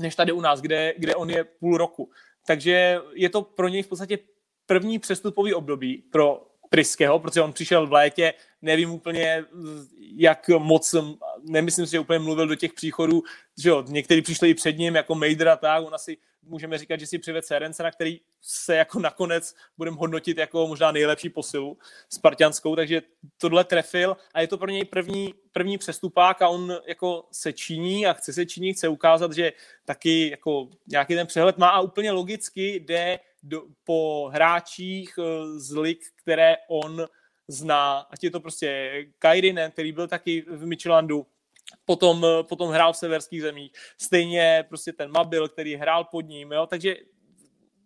než 0.00 0.14
tady 0.14 0.32
u 0.32 0.40
nás, 0.40 0.60
kde, 0.60 0.94
kde 0.98 1.14
on 1.14 1.30
je 1.30 1.44
půl 1.44 1.76
roku. 1.76 2.10
Takže 2.46 3.00
je 3.14 3.28
to 3.28 3.42
pro 3.42 3.68
něj 3.68 3.82
v 3.82 3.88
podstatě 3.88 4.18
první 4.66 4.98
přestupový 4.98 5.54
období 5.54 6.04
pro 6.12 6.51
Priského, 6.72 7.18
protože 7.18 7.40
on 7.40 7.52
přišel 7.52 7.86
v 7.86 7.92
létě, 7.92 8.34
nevím 8.62 8.90
úplně, 8.90 9.44
jak 10.16 10.48
moc 10.48 10.94
nemyslím 11.42 11.86
si, 11.86 11.92
že 11.92 12.00
úplně 12.00 12.18
mluvil 12.18 12.46
do 12.46 12.54
těch 12.54 12.72
příchodů, 12.72 13.22
že 13.58 13.68
jo, 13.68 13.84
někteří 13.88 14.22
přišli 14.22 14.50
i 14.50 14.54
před 14.54 14.78
ním, 14.78 14.94
jako 14.94 15.14
Mejder 15.14 15.48
a 15.48 15.56
tak, 15.56 15.86
on 15.86 15.94
asi 15.94 16.16
můžeme 16.42 16.78
říkat, 16.78 17.00
že 17.00 17.06
si 17.06 17.18
přived 17.18 17.46
Serencena, 17.46 17.90
který 17.90 18.20
se 18.40 18.76
jako 18.76 18.98
nakonec 19.00 19.54
budeme 19.78 19.96
hodnotit 19.96 20.38
jako 20.38 20.66
možná 20.66 20.92
nejlepší 20.92 21.28
posilu 21.28 21.78
spartianskou, 22.08 22.76
takže 22.76 23.02
tohle 23.38 23.64
trefil 23.64 24.16
a 24.34 24.40
je 24.40 24.46
to 24.46 24.58
pro 24.58 24.70
něj 24.70 24.84
první, 24.84 25.34
první 25.52 25.78
přestupák 25.78 26.42
a 26.42 26.48
on 26.48 26.76
jako 26.86 27.24
se 27.32 27.52
činí 27.52 28.06
a 28.06 28.12
chce 28.12 28.32
se 28.32 28.46
činit, 28.46 28.74
chce 28.74 28.88
ukázat, 28.88 29.32
že 29.32 29.52
taky 29.84 30.30
jako 30.30 30.68
nějaký 30.86 31.14
ten 31.14 31.26
přehled 31.26 31.58
má 31.58 31.68
a 31.68 31.80
úplně 31.80 32.12
logicky 32.12 32.74
jde 32.74 33.18
do, 33.42 33.62
po 33.84 34.30
hráčích 34.32 35.14
eh, 35.18 35.58
z 35.58 35.76
lig, 35.76 36.00
které 36.16 36.56
on 36.68 37.06
zná, 37.48 37.98
ať 37.98 38.24
je 38.24 38.30
to 38.30 38.40
prostě 38.40 38.92
Kairinen, 39.18 39.70
který 39.70 39.92
byl 39.92 40.08
taky 40.08 40.44
v 40.48 40.66
Michelandu, 40.66 41.26
potom, 41.84 42.24
eh, 42.24 42.42
potom 42.42 42.70
hrál 42.70 42.92
v 42.92 42.96
severských 42.96 43.42
zemích, 43.42 43.72
stejně 43.98 44.64
prostě 44.68 44.92
ten 44.92 45.10
Mabil, 45.10 45.48
který 45.48 45.74
hrál 45.74 46.04
pod 46.04 46.20
ním, 46.20 46.52
jo? 46.52 46.66
takže 46.66 46.96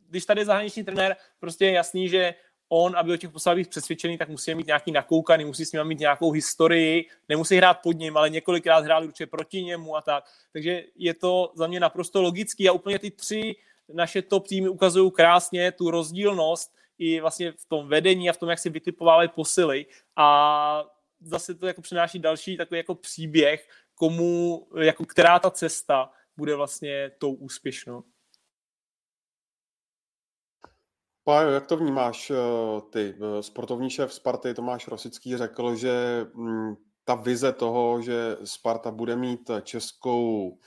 když 0.08 0.26
tady 0.26 0.40
je 0.40 0.44
zahraniční 0.44 0.84
trenér, 0.84 1.16
prostě 1.40 1.64
je 1.64 1.72
jasný, 1.72 2.08
že 2.08 2.34
on, 2.68 2.96
aby 2.96 3.10
do 3.10 3.16
těch 3.16 3.30
poslal 3.30 3.56
být 3.56 3.70
přesvědčený, 3.70 4.18
tak 4.18 4.28
musí 4.28 4.54
mít 4.54 4.66
nějaký 4.66 4.92
nakoukaný, 4.92 5.44
musí 5.44 5.64
s 5.64 5.72
ním 5.72 5.84
mít 5.84 6.00
nějakou 6.00 6.30
historii, 6.30 7.08
nemusí 7.28 7.56
hrát 7.56 7.74
pod 7.82 7.92
ním, 7.92 8.16
ale 8.16 8.30
několikrát 8.30 8.84
hrál 8.84 9.04
určitě 9.04 9.26
proti 9.26 9.62
němu 9.62 9.96
a 9.96 10.00
tak. 10.00 10.24
Takže 10.52 10.84
je 10.96 11.14
to 11.14 11.52
za 11.54 11.66
mě 11.66 11.80
naprosto 11.80 12.22
logický 12.22 12.68
a 12.68 12.72
úplně 12.72 12.98
ty 12.98 13.10
tři 13.10 13.56
naše 13.88 14.22
top 14.22 14.48
týmy 14.48 14.68
ukazují 14.68 15.10
krásně 15.10 15.72
tu 15.72 15.90
rozdílnost 15.90 16.76
i 16.98 17.20
vlastně 17.20 17.52
v 17.52 17.64
tom 17.68 17.88
vedení 17.88 18.30
a 18.30 18.32
v 18.32 18.36
tom, 18.36 18.48
jak 18.48 18.58
si 18.58 18.70
vytipovávají 18.70 19.28
posily 19.28 19.86
a 20.16 20.84
zase 21.20 21.54
to 21.54 21.66
jako 21.66 21.82
přináší 21.82 22.18
další 22.18 22.56
takový 22.56 22.78
jako 22.78 22.94
příběh, 22.94 23.68
komu, 23.94 24.66
jako 24.80 25.04
která 25.04 25.38
ta 25.38 25.50
cesta 25.50 26.10
bude 26.36 26.54
vlastně 26.54 27.10
tou 27.18 27.32
úspěšnou. 27.32 28.04
Pájo, 31.24 31.50
jak 31.50 31.66
to 31.66 31.76
vnímáš 31.76 32.30
eh, 32.30 32.34
ty? 32.90 33.14
Eh, 33.16 33.42
sportovní 33.42 33.90
šéf 33.90 34.14
Sparty 34.14 34.54
Tomáš 34.54 34.88
Rosický 34.88 35.36
řekl, 35.36 35.76
že 35.76 36.26
mm, 36.34 36.74
ta 37.04 37.14
vize 37.14 37.52
toho, 37.52 38.02
že 38.02 38.36
Sparta 38.44 38.90
bude 38.90 39.16
mít 39.16 39.50
českou 39.62 40.58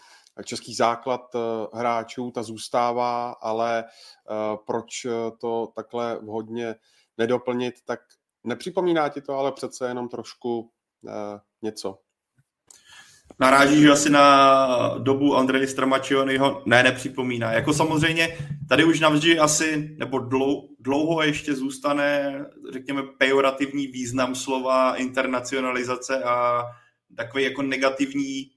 český 0.45 0.76
základ 0.76 1.36
eh, 1.36 1.40
hráčů, 1.78 2.32
ta 2.32 2.44
zůstává, 2.44 3.32
ale 3.32 3.84
eh, 3.84 4.57
proč 4.68 5.06
eh, 5.06 5.11
to 5.41 5.72
takhle 5.76 6.20
vhodně 6.22 6.76
nedoplnit, 7.18 7.76
tak 7.86 7.99
nepřipomíná 8.44 9.10
ti 9.10 9.22
to, 9.22 9.34
ale 9.34 9.52
přece 9.52 9.88
jenom 9.88 10.10
trošku 10.10 10.72
něco. 11.61 11.98
Narážíš 13.40 13.90
asi 13.90 14.10
na 14.10 14.98
dobu 14.98 15.36
Andreje 15.36 15.68
Stramačionyho? 15.68 16.64
Ne, 16.66 16.84
nepřipomíná. 16.84 17.52
Jako 17.52 17.74
samozřejmě 17.74 18.38
tady 18.70 18.84
už 18.84 18.99
navždy 18.99 19.40
asi, 19.40 19.95
nebo 19.98 20.20
dlouho 20.80 21.22
ještě 21.22 21.56
zůstane, 21.56 22.45
řekněme, 22.74 23.03
pejorativní 23.18 23.88
význam 23.88 24.36
slova 24.36 24.95
internacionalizace 24.95 26.24
a 26.24 26.64
takový 27.16 27.44
jako 27.44 27.61
negativní 27.61 28.52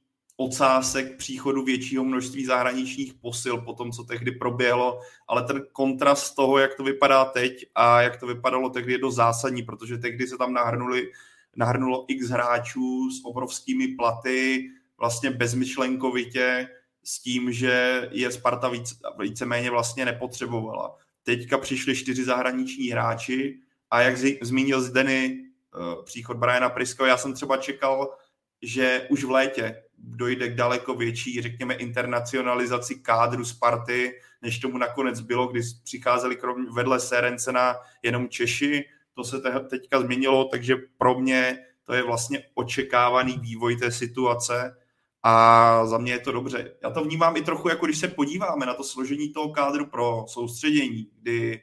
ocásek 0.45 1.17
příchodu 1.17 1.65
většího 1.65 2.05
množství 2.05 2.45
zahraničních 2.45 3.15
posil 3.15 3.59
po 3.59 3.73
tom, 3.73 3.93
co 3.93 4.05
tehdy 4.05 4.33
proběhlo, 4.33 5.01
ale 5.29 5.43
ten 5.43 5.67
kontrast 5.73 6.37
toho, 6.37 6.59
jak 6.59 6.75
to 6.75 6.85
vypadá 6.85 7.25
teď 7.25 7.67
a 7.75 8.03
jak 8.03 8.17
to 8.17 8.27
vypadalo 8.27 8.71
tehdy 8.71 8.93
je 8.93 8.99
dost 8.99 9.15
zásadní, 9.15 9.63
protože 9.63 9.99
tehdy 9.99 10.27
se 10.27 10.39
tam 10.39 10.53
nahrnuli, 10.53 11.11
nahrnulo 11.57 12.05
x 12.09 12.29
hráčů 12.29 13.11
s 13.11 13.25
obrovskými 13.25 13.89
platy, 13.89 14.71
vlastně 14.99 15.31
bezmyšlenkovitě, 15.31 16.69
s 17.05 17.19
tím, 17.19 17.53
že 17.53 18.09
je 18.13 18.33
Sparta 18.33 18.69
víc, 18.69 18.99
víceméně 19.21 19.71
vlastně 19.71 20.05
nepotřebovala. 20.05 20.97
Teďka 21.23 21.59
přišli 21.59 21.97
čtyři 21.97 22.25
zahraniční 22.25 22.89
hráči 22.89 23.59
a 23.91 24.01
jak 24.01 24.17
zmínil 24.43 24.81
Zdeny 24.81 25.39
eh, 25.41 26.03
příchod 26.05 26.37
Briana 26.37 26.69
Prisko, 26.69 27.05
já 27.05 27.17
jsem 27.17 27.35
třeba 27.35 27.57
čekal, 27.57 28.17
že 28.63 29.07
už 29.11 29.25
v 29.25 29.31
létě 29.31 29.83
dojde 30.03 30.49
k 30.49 30.55
daleko 30.55 30.95
větší, 30.95 31.43
řekněme, 31.43 31.75
internacionalizaci 31.75 32.95
kádru 32.95 33.45
Sparty, 33.45 34.13
než 34.43 34.59
tomu 34.59 34.79
nakonec 34.79 35.21
bylo, 35.21 35.47
kdy 35.47 35.61
přicházeli 35.85 36.37
kromě 36.37 36.71
vedle 36.71 37.01
Serencena 37.01 37.75
jenom 38.03 38.29
Češi. 38.29 38.85
To 39.15 39.25
se 39.25 39.41
teďka 39.71 40.01
změnilo, 40.01 40.45
takže 40.45 40.77
pro 40.99 41.21
mě 41.21 41.59
to 41.85 41.95
je 41.95 42.03
vlastně 42.03 42.43
očekávaný 42.55 43.39
vývoj 43.39 43.77
té 43.77 43.91
situace 43.91 44.77
a 45.23 45.87
za 45.87 45.99
mě 45.99 46.13
je 46.13 46.19
to 46.19 46.33
dobře. 46.33 46.75
Já 46.83 46.91
to 46.91 47.05
vnímám 47.05 47.37
i 47.37 47.43
trochu, 47.43 47.69
jako 47.69 47.87
když 47.87 47.99
se 47.99 48.09
podíváme 48.09 48.67
na 48.67 48.75
to 48.75 48.85
složení 48.85 49.33
toho 49.33 49.49
kádru 49.49 49.87
pro 49.87 50.25
soustředění, 50.29 51.07
kdy 51.23 51.63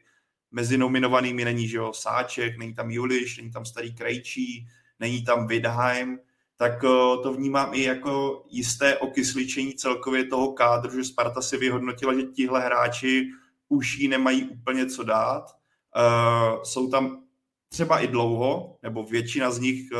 mezi 0.52 0.78
nominovanými 0.78 1.46
není 1.46 1.68
že 1.68 1.78
jo, 1.78 1.94
Sáček, 1.94 2.58
není 2.58 2.74
tam 2.74 2.92
Juliš, 2.92 3.38
není 3.38 3.52
tam 3.52 3.66
starý 3.66 3.96
Krejčí, 3.96 4.68
není 5.00 5.24
tam 5.24 5.48
Vidheim, 5.48 6.20
tak 6.60 6.84
eh, 6.84 6.88
to 7.24 7.34
vnímám 7.34 7.74
i 7.74 7.84
jako 7.84 8.44
jisté 8.50 8.98
okysličení 8.98 9.74
celkově 9.74 10.26
toho 10.26 10.52
kádru, 10.52 10.92
že 10.92 11.04
Sparta 11.04 11.42
si 11.42 11.58
vyhodnotila, 11.58 12.14
že 12.14 12.24
tihle 12.24 12.62
hráči 12.62 13.28
už 13.70 13.98
jí 13.98 14.08
nemají 14.08 14.44
úplně 14.44 14.86
co 14.86 15.04
dát. 15.04 15.46
Uh, 15.96 16.64
jsou 16.64 16.90
tam 16.90 17.24
třeba 17.70 18.00
i 18.00 18.08
dlouho, 18.08 18.78
nebo 18.84 19.04
většina 19.04 19.52
z 19.52 19.60
nich 19.60 19.90
uh, 19.92 19.98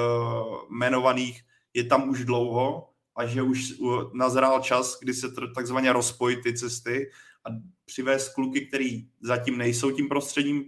jmenovaných 0.70 1.42
je 1.74 1.84
tam 1.84 2.10
už 2.10 2.26
dlouho 2.26 2.90
a 3.16 3.26
že 3.26 3.42
už 3.42 3.74
nazrál 4.14 4.62
čas, 4.62 5.00
kdy 5.02 5.14
se 5.14 5.28
takzvaně 5.56 5.94
rozpojí 5.94 6.42
ty 6.44 6.54
cesty 6.54 7.12
a 7.46 7.50
přivést 7.86 8.34
kluky, 8.34 8.66
který 8.66 9.08
zatím 9.22 9.58
nejsou 9.58 9.92
tím 9.92 10.10
prostředím 10.10 10.66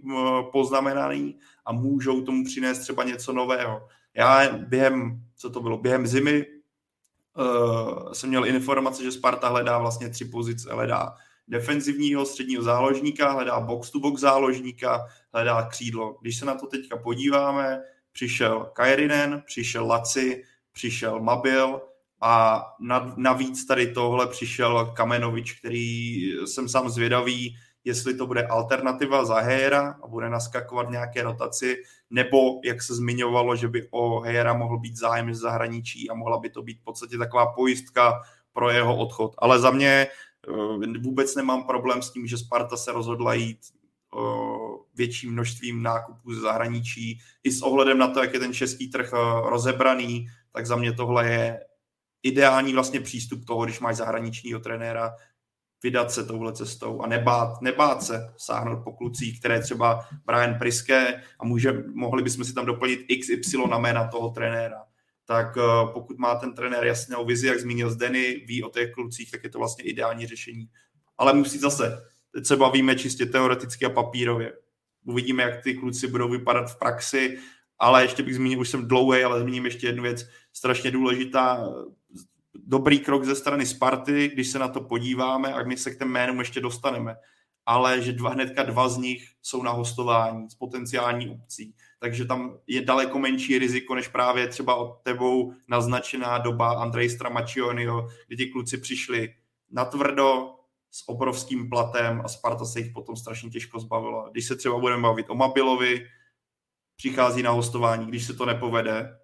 poznamenaný 0.52 1.38
a 1.66 1.72
můžou 1.72 2.22
tomu 2.22 2.44
přinést 2.44 2.78
třeba 2.78 3.04
něco 3.04 3.32
nového. 3.32 3.88
Já 4.14 4.48
během, 4.58 5.22
co 5.36 5.50
to 5.50 5.60
bylo, 5.60 5.78
během 5.78 6.06
zimy 6.06 6.46
uh, 7.36 8.12
jsem 8.12 8.28
měl 8.28 8.46
informace, 8.46 9.02
že 9.02 9.12
Sparta 9.12 9.48
hledá 9.48 9.78
vlastně 9.78 10.08
tři 10.08 10.24
pozice. 10.24 10.72
Hledá 10.72 11.14
defenzivního 11.48 12.26
středního 12.26 12.62
záložníka, 12.62 13.32
hledá 13.32 13.60
box-to-box 13.60 14.20
záložníka, 14.20 15.06
hledá 15.34 15.62
křídlo. 15.62 16.18
Když 16.20 16.38
se 16.38 16.44
na 16.44 16.54
to 16.54 16.66
teďka 16.66 16.96
podíváme, 16.96 17.82
přišel 18.12 18.70
Kairinen, 18.72 19.42
přišel 19.46 19.86
Laci, 19.86 20.44
přišel 20.72 21.20
Mabil 21.20 21.80
a 22.20 22.62
navíc 23.16 23.66
tady 23.66 23.92
tohle 23.92 24.26
přišel 24.26 24.92
Kamenovič, 24.96 25.58
který 25.58 26.22
jsem 26.46 26.68
sám 26.68 26.90
zvědavý, 26.90 27.56
jestli 27.84 28.14
to 28.14 28.26
bude 28.26 28.46
alternativa 28.46 29.24
za 29.24 29.40
Hejera 29.40 29.98
a 30.02 30.06
bude 30.06 30.28
naskakovat 30.28 30.90
nějaké 30.90 31.22
rotaci, 31.22 31.82
nebo 32.10 32.60
jak 32.64 32.82
se 32.82 32.94
zmiňovalo, 32.94 33.56
že 33.56 33.68
by 33.68 33.88
o 33.90 34.20
Hejera 34.20 34.54
mohl 34.54 34.78
být 34.78 34.96
zájem 34.96 35.34
z 35.34 35.38
zahraničí 35.38 36.10
a 36.10 36.14
mohla 36.14 36.38
by 36.38 36.50
to 36.50 36.62
být 36.62 36.80
v 36.80 36.84
podstatě 36.84 37.18
taková 37.18 37.46
pojistka 37.46 38.20
pro 38.52 38.70
jeho 38.70 38.96
odchod. 38.96 39.34
Ale 39.38 39.60
za 39.60 39.70
mě 39.70 40.06
eh, 40.48 40.98
vůbec 40.98 41.34
nemám 41.34 41.64
problém 41.64 42.02
s 42.02 42.10
tím, 42.10 42.26
že 42.26 42.38
Sparta 42.38 42.76
se 42.76 42.92
rozhodla 42.92 43.34
jít 43.34 43.58
eh, 43.62 44.18
větším 44.94 45.32
množstvím 45.32 45.82
nákupů 45.82 46.34
ze 46.34 46.40
zahraničí. 46.40 47.18
I 47.44 47.52
s 47.52 47.62
ohledem 47.62 47.98
na 47.98 48.08
to, 48.08 48.22
jak 48.22 48.34
je 48.34 48.40
ten 48.40 48.54
český 48.54 48.88
trh 48.90 49.12
eh, 49.12 49.50
rozebraný, 49.50 50.26
tak 50.52 50.66
za 50.66 50.76
mě 50.76 50.92
tohle 50.92 51.30
je 51.30 51.60
ideální 52.22 52.72
vlastně 52.72 53.00
přístup 53.00 53.44
toho, 53.44 53.64
když 53.64 53.80
máš 53.80 53.96
zahraničního 53.96 54.60
trenéra, 54.60 55.14
vydat 55.82 56.12
se 56.12 56.24
touhle 56.24 56.52
cestou 56.52 57.00
a 57.00 57.06
nebát, 57.06 57.62
nebát 57.62 58.02
se 58.02 58.32
sáhnout 58.36 58.84
po 58.84 58.92
klucích, 58.92 59.38
které 59.38 59.60
třeba 59.60 60.08
Brian 60.26 60.58
Priske 60.58 61.22
a 61.40 61.44
může, 61.44 61.84
mohli 61.94 62.22
bychom 62.22 62.44
si 62.44 62.54
tam 62.54 62.66
doplnit 62.66 63.06
XY 63.20 63.56
na 63.70 63.78
jména 63.78 64.08
toho 64.08 64.30
trenéra. 64.30 64.84
Tak 65.26 65.56
eh, 65.56 65.62
pokud 65.92 66.18
má 66.18 66.34
ten 66.34 66.54
trenér 66.54 66.84
jasnou 66.84 67.24
vizi, 67.24 67.46
jak 67.46 67.60
zmínil 67.60 67.90
Zdeny, 67.90 68.44
ví 68.46 68.62
o 68.62 68.70
těch 68.70 68.92
klucích, 68.92 69.30
tak 69.30 69.44
je 69.44 69.50
to 69.50 69.58
vlastně 69.58 69.84
ideální 69.84 70.26
řešení. 70.26 70.68
Ale 71.18 71.32
musí 71.32 71.58
zase, 71.58 72.02
teď 72.34 72.46
se 72.46 72.56
bavíme 72.56 72.96
čistě 72.96 73.26
teoreticky 73.26 73.84
a 73.84 73.90
papírově. 73.90 74.52
Uvidíme, 75.04 75.42
jak 75.42 75.62
ty 75.62 75.74
kluci 75.74 76.06
budou 76.06 76.28
vypadat 76.28 76.70
v 76.70 76.78
praxi, 76.78 77.38
ale 77.78 78.04
ještě 78.04 78.22
bych 78.22 78.34
zmínil, 78.34 78.60
už 78.60 78.68
jsem 78.68 78.88
dlouhý, 78.88 79.24
ale 79.24 79.40
zmíním 79.40 79.64
ještě 79.64 79.86
jednu 79.86 80.02
věc, 80.02 80.28
strašně 80.52 80.90
důležitá, 80.90 81.68
dobrý 82.54 82.98
krok 82.98 83.24
ze 83.24 83.34
strany 83.34 83.66
Sparty, 83.66 84.30
když 84.32 84.48
se 84.48 84.58
na 84.58 84.68
to 84.68 84.80
podíváme 84.80 85.54
a 85.54 85.62
my 85.62 85.76
se 85.76 85.90
k 85.90 85.98
těm 85.98 86.08
jménům 86.08 86.38
ještě 86.38 86.60
dostaneme. 86.60 87.16
Ale 87.66 88.02
že 88.02 88.12
dva, 88.12 88.30
hnedka 88.30 88.62
dva 88.62 88.88
z 88.88 88.96
nich 88.96 89.28
jsou 89.42 89.62
na 89.62 89.70
hostování 89.70 90.50
s 90.50 90.54
potenciální 90.54 91.30
obcí. 91.30 91.74
Takže 91.98 92.24
tam 92.24 92.58
je 92.66 92.84
daleko 92.84 93.18
menší 93.18 93.58
riziko, 93.58 93.94
než 93.94 94.08
právě 94.08 94.48
třeba 94.48 94.74
od 94.74 95.00
tebou 95.02 95.52
naznačená 95.68 96.38
doba 96.38 96.72
Andrej 96.72 97.10
Stramaccionio, 97.10 98.08
kdy 98.26 98.36
ti 98.36 98.46
kluci 98.46 98.78
přišli 98.78 99.34
na 99.70 99.84
tvrdo, 99.84 100.54
s 100.94 101.08
obrovským 101.08 101.68
platem 101.68 102.22
a 102.24 102.28
Sparta 102.28 102.64
se 102.64 102.80
jich 102.80 102.92
potom 102.92 103.16
strašně 103.16 103.50
těžko 103.50 103.80
zbavila. 103.80 104.28
Když 104.30 104.46
se 104.46 104.56
třeba 104.56 104.78
budeme 104.78 105.02
bavit 105.02 105.30
o 105.30 105.34
Mabilovi, 105.34 106.06
přichází 106.96 107.42
na 107.42 107.50
hostování, 107.50 108.06
když 108.06 108.26
se 108.26 108.34
to 108.34 108.46
nepovede, 108.46 109.18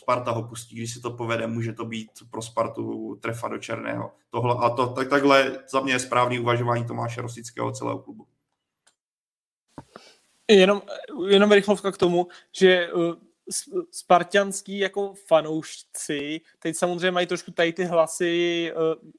Sparta 0.00 0.30
ho 0.30 0.42
pustí, 0.42 0.76
když 0.76 0.94
si 0.94 1.00
to 1.00 1.10
povede, 1.10 1.46
může 1.46 1.72
to 1.72 1.84
být 1.84 2.10
pro 2.30 2.42
Spartu 2.42 3.16
trefa 3.22 3.48
do 3.48 3.58
černého. 3.58 4.12
Tohle, 4.30 4.56
a 4.58 4.70
to, 4.70 4.86
tak, 4.86 5.08
takhle 5.08 5.64
za 5.70 5.80
mě 5.80 5.92
je 5.92 5.98
správný 5.98 6.38
uvažování 6.38 6.86
Tomáše 6.86 7.22
Rosického 7.22 7.72
celého 7.72 7.98
klubu. 7.98 8.26
Jenom, 10.50 10.82
jenom 11.28 11.52
rychlovka 11.52 11.92
k 11.92 11.96
tomu, 11.96 12.26
že 12.58 12.92
uh, 12.92 13.14
spartianský 13.90 14.78
jako 14.78 15.14
fanoušci 15.26 16.40
teď 16.58 16.76
samozřejmě 16.76 17.10
mají 17.10 17.26
trošku 17.26 17.50
tady 17.50 17.72
ty 17.72 17.84
hlasy, 17.84 18.72
uh, 18.76 19.10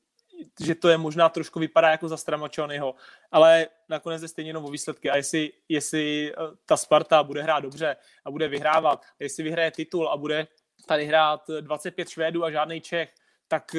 že 0.65 0.75
to 0.75 0.89
je 0.89 0.97
možná 0.97 1.29
trošku 1.29 1.59
vypadá 1.59 1.89
jako 1.89 2.07
za 2.07 2.17
Stramačonyho, 2.17 2.95
ale 3.31 3.67
nakonec 3.89 4.21
je 4.21 4.27
stejně 4.27 4.49
jenom 4.49 4.65
o 4.65 4.71
výsledky 4.71 5.09
a 5.09 5.15
jestli, 5.15 5.51
jestli 5.69 6.33
uh, 6.35 6.55
ta 6.65 6.77
Sparta 6.77 7.23
bude 7.23 7.43
hrát 7.43 7.59
dobře 7.59 7.95
a 8.25 8.31
bude 8.31 8.47
vyhrávat, 8.47 9.03
a 9.03 9.23
jestli 9.23 9.43
vyhraje 9.43 9.71
titul 9.71 10.09
a 10.09 10.17
bude 10.17 10.47
tady 10.89 11.05
hrát 11.05 11.41
25 11.61 12.09
Švédů 12.09 12.43
a 12.43 12.51
žádný 12.51 12.81
Čech, 12.81 13.09
tak 13.47 13.75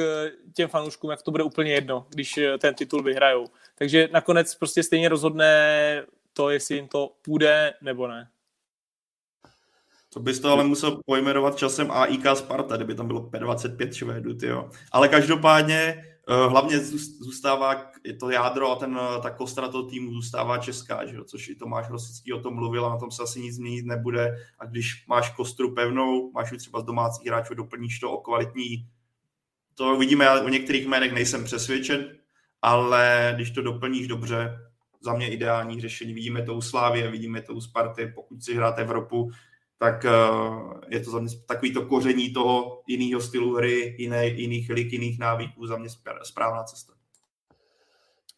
těm 0.54 0.68
fanouškům, 0.68 1.10
jak 1.10 1.22
to 1.22 1.30
bude 1.30 1.44
úplně 1.44 1.72
jedno, 1.72 2.06
když 2.10 2.40
ten 2.58 2.74
titul 2.74 3.02
vyhrajou. 3.02 3.46
Takže 3.78 4.08
nakonec 4.12 4.54
prostě 4.54 4.82
stejně 4.82 5.08
rozhodne 5.08 6.02
to, 6.32 6.50
jestli 6.50 6.74
jim 6.74 6.88
to 6.88 7.12
půjde 7.22 7.74
nebo 7.82 8.08
ne. 8.08 8.28
To 10.12 10.20
bys 10.20 10.40
to 10.40 10.52
ale 10.52 10.64
musel 10.64 11.00
pojmenovat 11.06 11.56
časem 11.56 11.90
AIK 11.90 12.24
Sparta, 12.34 12.76
kdyby 12.76 12.94
tam 12.94 13.06
bylo 13.06 13.30
25 13.38 13.94
Švédů, 13.94 14.34
tyjo. 14.34 14.70
Ale 14.92 15.08
každopádně 15.08 16.04
eh, 16.04 16.09
hlavně 16.30 16.78
zůstává 17.20 17.90
je 18.04 18.16
to 18.16 18.30
jádro 18.30 18.72
a 18.72 18.76
ten, 18.76 18.98
eh, 19.00 19.20
ta 19.22 19.30
kostra 19.30 19.68
toho 19.68 19.84
týmu 19.84 20.12
zůstává 20.12 20.58
česká, 20.58 21.06
že 21.06 21.16
jo? 21.16 21.24
což 21.24 21.48
i 21.48 21.54
Tomáš 21.54 21.90
Rosický 21.90 22.32
o 22.32 22.40
tom 22.40 22.54
mluvil 22.54 22.86
a 22.86 22.88
na 22.88 22.98
tom 22.98 23.10
se 23.10 23.22
asi 23.22 23.40
nic 23.40 23.54
změnit 23.54 23.86
nebude. 23.86 24.36
A 24.58 24.64
když 24.64 25.06
máš 25.06 25.30
kostru 25.30 25.74
pevnou, 25.74 26.32
máš 26.32 26.52
ji 26.52 26.58
třeba 26.58 26.80
z 26.80 26.84
domácích 26.84 27.26
hráčů, 27.26 27.54
doplníš 27.54 27.98
to 27.98 28.12
o 28.12 28.20
kvalitní, 28.20 28.86
to 29.74 29.96
vidíme, 29.96 30.28
ale 30.28 30.42
o 30.42 30.48
některých 30.48 30.86
jménech 30.86 31.12
nejsem 31.12 31.44
přesvědčen, 31.44 32.16
ale 32.62 33.32
když 33.34 33.50
to 33.50 33.62
doplníš 33.62 34.08
dobře, 34.08 34.58
za 35.00 35.12
mě 35.12 35.30
ideální 35.30 35.80
řešení. 35.80 36.14
Vidíme 36.14 36.42
to 36.42 36.54
u 36.54 36.60
Slávě, 36.60 37.10
vidíme 37.10 37.42
to 37.42 37.54
u 37.54 37.60
Sparty, 37.60 38.12
pokud 38.14 38.44
si 38.44 38.54
hrát 38.54 38.78
Evropu, 38.78 39.30
tak 39.80 40.04
eh, 40.04 40.10
je 40.88 41.00
to 41.00 41.10
za 41.10 41.18
mě 41.20 41.30
takový 41.46 41.72
to 41.72 41.86
koření 41.86 42.32
toho 42.32 42.82
jiného 42.86 43.20
stylu 43.20 43.54
hry, 43.54 43.96
jiné, 43.98 44.26
jiných 44.26 44.70
lik, 44.70 44.92
jiných 44.92 45.18
návyků, 45.18 45.66
za 45.66 45.76
mě 45.76 45.88
správná 46.22 46.62
cesta. 46.62 46.92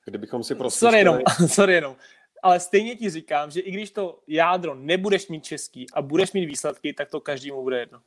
Kdybychom 0.04 0.44
si 0.44 0.54
prostě... 0.54 0.78
Sorry 0.78 0.98
jenom, 0.98 1.18
sorry 1.46 1.74
jenom. 1.74 1.96
Ale 2.42 2.60
stejně 2.60 2.96
ti 2.96 3.10
říkám, 3.10 3.50
že 3.50 3.60
i 3.60 3.70
když 3.70 3.90
to 3.90 4.20
jádro 4.26 4.74
nebudeš 4.74 5.28
mít 5.28 5.44
český 5.44 5.86
a 5.94 6.02
budeš 6.02 6.32
mít 6.32 6.46
výsledky, 6.46 6.92
tak 6.92 7.10
to 7.10 7.20
každému 7.20 7.62
bude 7.62 7.80
jedno. 7.80 8.00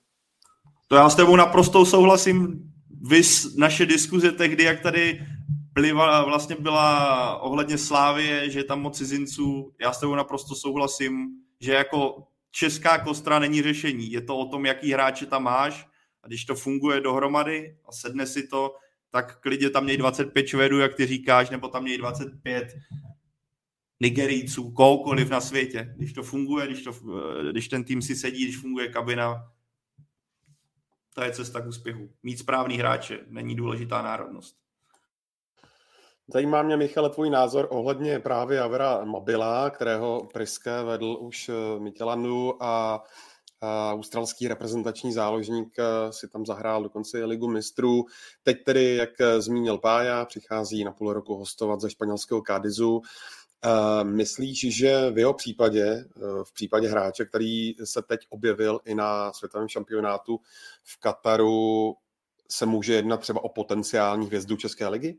To 0.87 0.95
já 0.95 1.09
s 1.09 1.15
tebou 1.15 1.35
naprosto 1.35 1.85
souhlasím. 1.85 2.71
Vys 3.09 3.55
naše 3.55 3.85
diskuze 3.85 4.31
tehdy, 4.31 4.63
jak 4.63 4.79
tady 4.79 5.25
pliva, 5.73 6.25
vlastně 6.25 6.55
byla 6.55 7.39
ohledně 7.41 7.77
Slávie, 7.77 8.49
že 8.49 8.59
je 8.59 8.63
tam 8.63 8.81
moc 8.81 8.97
cizinců. 8.97 9.73
Já 9.81 9.93
s 9.93 9.99
tebou 9.99 10.15
naprosto 10.15 10.55
souhlasím, 10.55 11.27
že 11.59 11.73
jako 11.73 12.27
česká 12.55 12.97
kostra 12.99 13.39
není 13.39 13.61
řešení. 13.61 14.11
Je 14.11 14.21
to 14.21 14.37
o 14.37 14.45
tom, 14.45 14.65
jaký 14.65 14.91
hráče 14.91 15.25
tam 15.25 15.43
máš 15.43 15.87
a 16.23 16.27
když 16.27 16.45
to 16.45 16.55
funguje 16.55 17.01
dohromady 17.01 17.77
a 17.85 17.91
sedne 17.91 18.27
si 18.27 18.47
to, 18.47 18.75
tak 19.09 19.39
klidně 19.39 19.69
tam 19.69 19.83
měj 19.83 19.97
25 19.97 20.47
Švedů, 20.47 20.79
jak 20.79 20.95
ty 20.95 21.05
říkáš, 21.05 21.49
nebo 21.49 21.67
tam 21.67 21.83
měj 21.83 21.97
25 21.97 22.75
Nigerijců, 23.99 24.71
kohokoliv 24.71 25.29
na 25.29 25.41
světě. 25.41 25.93
Když 25.97 26.13
to 26.13 26.23
funguje, 26.23 26.67
když, 26.67 26.83
to, 26.83 26.91
když 27.51 27.67
ten 27.67 27.83
tým 27.83 28.01
si 28.01 28.15
sedí, 28.15 28.43
když 28.43 28.57
funguje 28.57 28.87
kabina, 28.87 29.51
to 31.13 31.23
je 31.23 31.31
cesta 31.31 31.61
k 31.61 31.67
úspěchu. 31.67 32.13
Mít 32.23 32.39
správný 32.39 32.77
hráče, 32.77 33.19
není 33.27 33.55
důležitá 33.55 34.01
národnost. 34.01 34.64
Zajímá 36.33 36.63
mě, 36.63 36.77
Michale, 36.77 37.09
tvůj 37.09 37.29
názor 37.29 37.67
ohledně 37.71 38.19
právě 38.19 38.61
Avera 38.61 39.05
Mabila, 39.05 39.69
kterého 39.69 40.27
Priske 40.33 40.83
vedl 40.83 41.17
už 41.19 41.49
eh, 41.49 41.79
Michelanu 41.79 42.63
a, 42.63 43.03
a 43.61 43.93
australský 43.93 44.47
reprezentační 44.47 45.13
záložník 45.13 45.79
eh, 45.79 46.13
si 46.13 46.29
tam 46.29 46.45
zahrál 46.45 46.83
dokonce 46.83 47.25
ligu 47.25 47.47
mistrů. 47.47 48.05
Teď 48.43 48.63
tedy, 48.63 48.95
jak 48.95 49.21
eh, 49.21 49.41
zmínil 49.41 49.77
Pája, 49.77 50.25
přichází 50.25 50.83
na 50.83 50.91
půl 50.91 51.13
roku 51.13 51.35
hostovat 51.35 51.81
ze 51.81 51.89
španělského 51.89 52.41
Cádizu. 52.41 53.01
Myslíš, 54.03 54.75
že 54.77 55.11
v 55.11 55.17
jeho 55.17 55.33
případě, 55.33 56.05
v 56.43 56.53
případě 56.53 56.87
hráče, 56.87 57.25
který 57.25 57.73
se 57.83 58.01
teď 58.01 58.19
objevil 58.29 58.79
i 58.85 58.95
na 58.95 59.33
světovém 59.33 59.67
šampionátu 59.67 60.39
v 60.83 60.99
Kataru, 60.99 61.95
se 62.51 62.65
může 62.65 62.93
jednat 62.93 63.17
třeba 63.17 63.43
o 63.43 63.49
potenciální 63.49 64.27
hvězdu 64.27 64.55
České 64.55 64.87
ligy? 64.87 65.17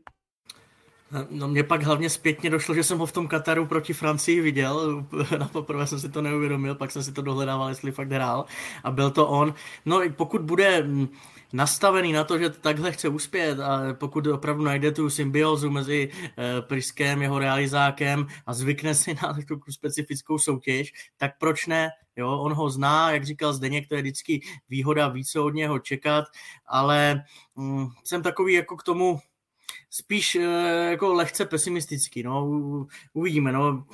No 1.29 1.47
mě 1.47 1.63
pak 1.63 1.83
hlavně 1.83 2.09
zpětně 2.09 2.49
došlo, 2.49 2.75
že 2.75 2.83
jsem 2.83 2.97
ho 2.97 3.05
v 3.05 3.11
tom 3.11 3.27
Kataru 3.27 3.65
proti 3.65 3.93
Francii 3.93 4.41
viděl. 4.41 5.05
Na 5.39 5.47
poprvé 5.47 5.87
jsem 5.87 5.99
si 5.99 6.09
to 6.09 6.21
neuvědomil, 6.21 6.75
pak 6.75 6.91
jsem 6.91 7.03
si 7.03 7.11
to 7.11 7.21
dohledával, 7.21 7.69
jestli 7.69 7.91
fakt 7.91 8.11
hrál. 8.11 8.45
A 8.83 8.91
byl 8.91 9.11
to 9.11 9.27
on. 9.27 9.53
No 9.85 10.01
pokud 10.15 10.41
bude 10.41 10.83
mm, 10.83 11.07
nastavený 11.53 12.11
na 12.11 12.23
to, 12.23 12.37
že 12.37 12.49
takhle 12.49 12.91
chce 12.91 13.07
uspět 13.07 13.59
a 13.59 13.93
pokud 13.93 14.27
opravdu 14.27 14.63
najde 14.63 14.91
tu 14.91 15.09
symbiozu 15.09 15.69
mezi 15.69 16.09
eh, 16.13 16.61
Priskem, 16.61 17.21
jeho 17.21 17.39
realizákem 17.39 18.27
a 18.45 18.53
zvykne 18.53 18.95
si 18.95 19.13
na 19.23 19.37
tu 19.47 19.59
specifickou 19.69 20.37
soutěž, 20.37 20.93
tak 21.17 21.31
proč 21.39 21.67
ne? 21.67 21.89
Jo, 22.15 22.39
on 22.39 22.53
ho 22.53 22.69
zná, 22.69 23.11
jak 23.11 23.25
říkal 23.25 23.53
Zdeněk, 23.53 23.87
to 23.87 23.95
je 23.95 24.01
vždycky 24.01 24.41
výhoda 24.69 25.07
více 25.07 25.39
od 25.39 25.53
něho 25.53 25.79
čekat, 25.79 26.25
ale 26.65 27.23
mm, 27.55 27.87
jsem 28.03 28.23
takový 28.23 28.53
jako 28.53 28.77
k 28.77 28.83
tomu 28.83 29.19
spíš 29.97 30.35
eh, 30.35 30.41
jako 30.89 31.13
lehce 31.13 31.45
pesimistický. 31.45 32.23
No, 32.23 32.49
uvidíme. 33.13 33.51
No 33.51 33.85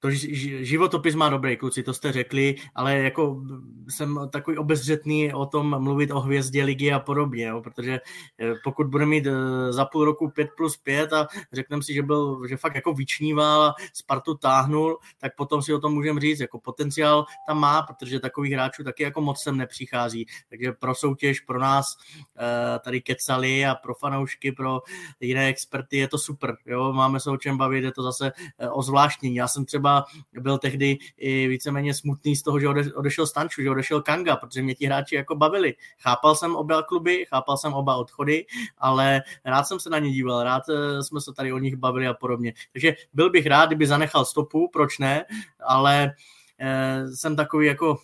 to 0.00 0.10
životopis 0.10 1.14
má 1.14 1.28
dobrý, 1.28 1.56
kluci, 1.56 1.82
to 1.82 1.94
jste 1.94 2.12
řekli, 2.12 2.54
ale 2.74 2.96
jako 2.98 3.42
jsem 3.88 4.18
takový 4.32 4.58
obezřetný 4.58 5.34
o 5.34 5.46
tom 5.46 5.82
mluvit 5.82 6.10
o 6.10 6.20
hvězdě 6.20 6.64
ligy 6.64 6.92
a 6.92 6.98
podobně, 6.98 7.44
jo, 7.44 7.60
protože 7.62 8.00
eh, 8.40 8.54
pokud 8.64 8.86
bude 8.86 9.06
mít 9.06 9.26
eh, 9.26 9.72
za 9.72 9.84
půl 9.84 10.04
roku 10.04 10.30
5 10.30 10.48
plus 10.56 10.76
5 10.76 11.12
a 11.12 11.26
řekneme 11.52 11.82
si, 11.82 11.94
že 11.94 12.02
byl, 12.02 12.42
že 12.48 12.56
fakt 12.56 12.74
jako 12.74 12.92
vyčníval 12.92 13.62
a 13.62 13.74
Spartu 13.92 14.34
táhnul, 14.34 14.98
tak 15.18 15.36
potom 15.36 15.62
si 15.62 15.74
o 15.74 15.80
tom 15.80 15.94
můžeme 15.94 16.20
říct, 16.20 16.40
jako 16.40 16.60
potenciál 16.60 17.24
tam 17.48 17.60
má, 17.60 17.82
protože 17.82 18.20
takových 18.20 18.52
hráčů 18.52 18.84
taky 18.84 19.02
jako 19.02 19.20
moc 19.20 19.42
sem 19.42 19.56
nepřichází, 19.56 20.26
takže 20.48 20.72
pro 20.72 20.94
soutěž, 20.94 21.40
pro 21.40 21.58
nás 21.58 21.96
eh, 22.38 22.78
tady 22.78 23.00
kecali 23.00 23.66
a 23.66 23.74
pro 23.74 23.94
fanoušky, 23.94 24.52
pro 24.52 24.80
jiné 25.20 25.46
experty 25.46 25.96
je 25.96 26.08
to 26.08 26.18
super, 26.18 26.56
jo, 26.66 26.92
máme 26.92 27.20
se 27.20 27.30
o 27.30 27.36
čem 27.36 27.58
bavit, 27.58 27.84
je 27.84 27.92
to 27.92 28.02
zase 28.02 28.32
o 28.72 28.82
zvláštní. 28.82 29.34
Já 29.34 29.48
jsem 29.48 29.64
třeba 29.64 29.85
byl 30.32 30.58
tehdy 30.58 30.98
i 31.16 31.48
víceméně 31.48 31.94
smutný 31.94 32.36
z 32.36 32.42
toho, 32.42 32.60
že 32.60 32.68
odešel 32.94 33.26
Stanču, 33.26 33.62
že 33.62 33.70
odešel 33.70 34.02
Kanga, 34.02 34.36
protože 34.36 34.62
mě 34.62 34.74
ti 34.74 34.86
hráči 34.86 35.14
jako 35.14 35.34
bavili. 35.34 35.74
Chápal 35.98 36.34
jsem 36.34 36.56
oba 36.56 36.82
kluby, 36.82 37.26
chápal 37.28 37.56
jsem 37.56 37.74
oba 37.74 37.96
odchody, 37.96 38.46
ale 38.78 39.22
rád 39.44 39.64
jsem 39.64 39.80
se 39.80 39.90
na 39.90 39.98
ně 39.98 40.10
díval, 40.10 40.42
rád 40.42 40.62
eh, 40.68 41.02
jsme 41.02 41.20
se 41.20 41.32
tady 41.32 41.52
o 41.52 41.58
nich 41.58 41.76
bavili 41.76 42.06
a 42.06 42.14
podobně. 42.14 42.52
Takže 42.72 42.94
byl 43.12 43.30
bych 43.30 43.46
rád, 43.46 43.66
kdyby 43.66 43.86
zanechal 43.86 44.24
stopu, 44.24 44.68
proč 44.72 44.98
ne, 44.98 45.24
ale 45.60 46.12
eh, 46.58 47.08
jsem 47.08 47.36
takový 47.36 47.66
jako 47.66 47.98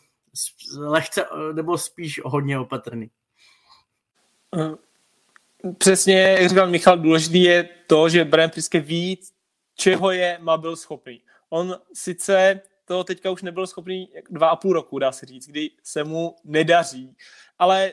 lehce, 0.76 1.24
nebo 1.52 1.78
spíš 1.78 2.20
hodně 2.24 2.58
opatrný. 2.58 3.10
Eh, 4.56 5.72
přesně, 5.78 6.20
jak 6.20 6.48
říkal 6.48 6.66
Michal, 6.66 6.98
důležitý 6.98 7.42
je 7.42 7.68
to, 7.86 8.08
že 8.08 8.24
Brian 8.24 8.50
Priske 8.50 8.80
ví, 8.80 9.18
čeho 9.74 10.10
je 10.10 10.38
Mabil 10.40 10.76
schopný. 10.76 11.20
On 11.52 11.76
sice 11.94 12.60
to 12.84 13.04
teďka 13.04 13.30
už 13.30 13.42
nebyl 13.42 13.66
schopný 13.66 14.12
dva 14.30 14.48
a 14.48 14.56
půl 14.56 14.72
roku, 14.72 14.98
dá 14.98 15.12
se 15.12 15.26
říct, 15.26 15.46
kdy 15.46 15.70
se 15.82 16.04
mu 16.04 16.36
nedaří, 16.44 17.16
ale 17.58 17.92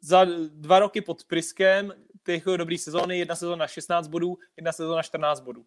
za 0.00 0.26
dva 0.48 0.78
roky 0.78 1.00
pod 1.00 1.24
Priskem 1.24 1.92
těch 2.24 2.44
dobrý 2.56 2.78
sezóny, 2.78 3.18
jedna 3.18 3.34
sezóna 3.36 3.56
na 3.56 3.66
16 3.66 4.08
bodů, 4.08 4.38
jedna 4.56 4.72
sezóna 4.72 4.96
na 4.96 5.02
14 5.02 5.40
bodů. 5.40 5.64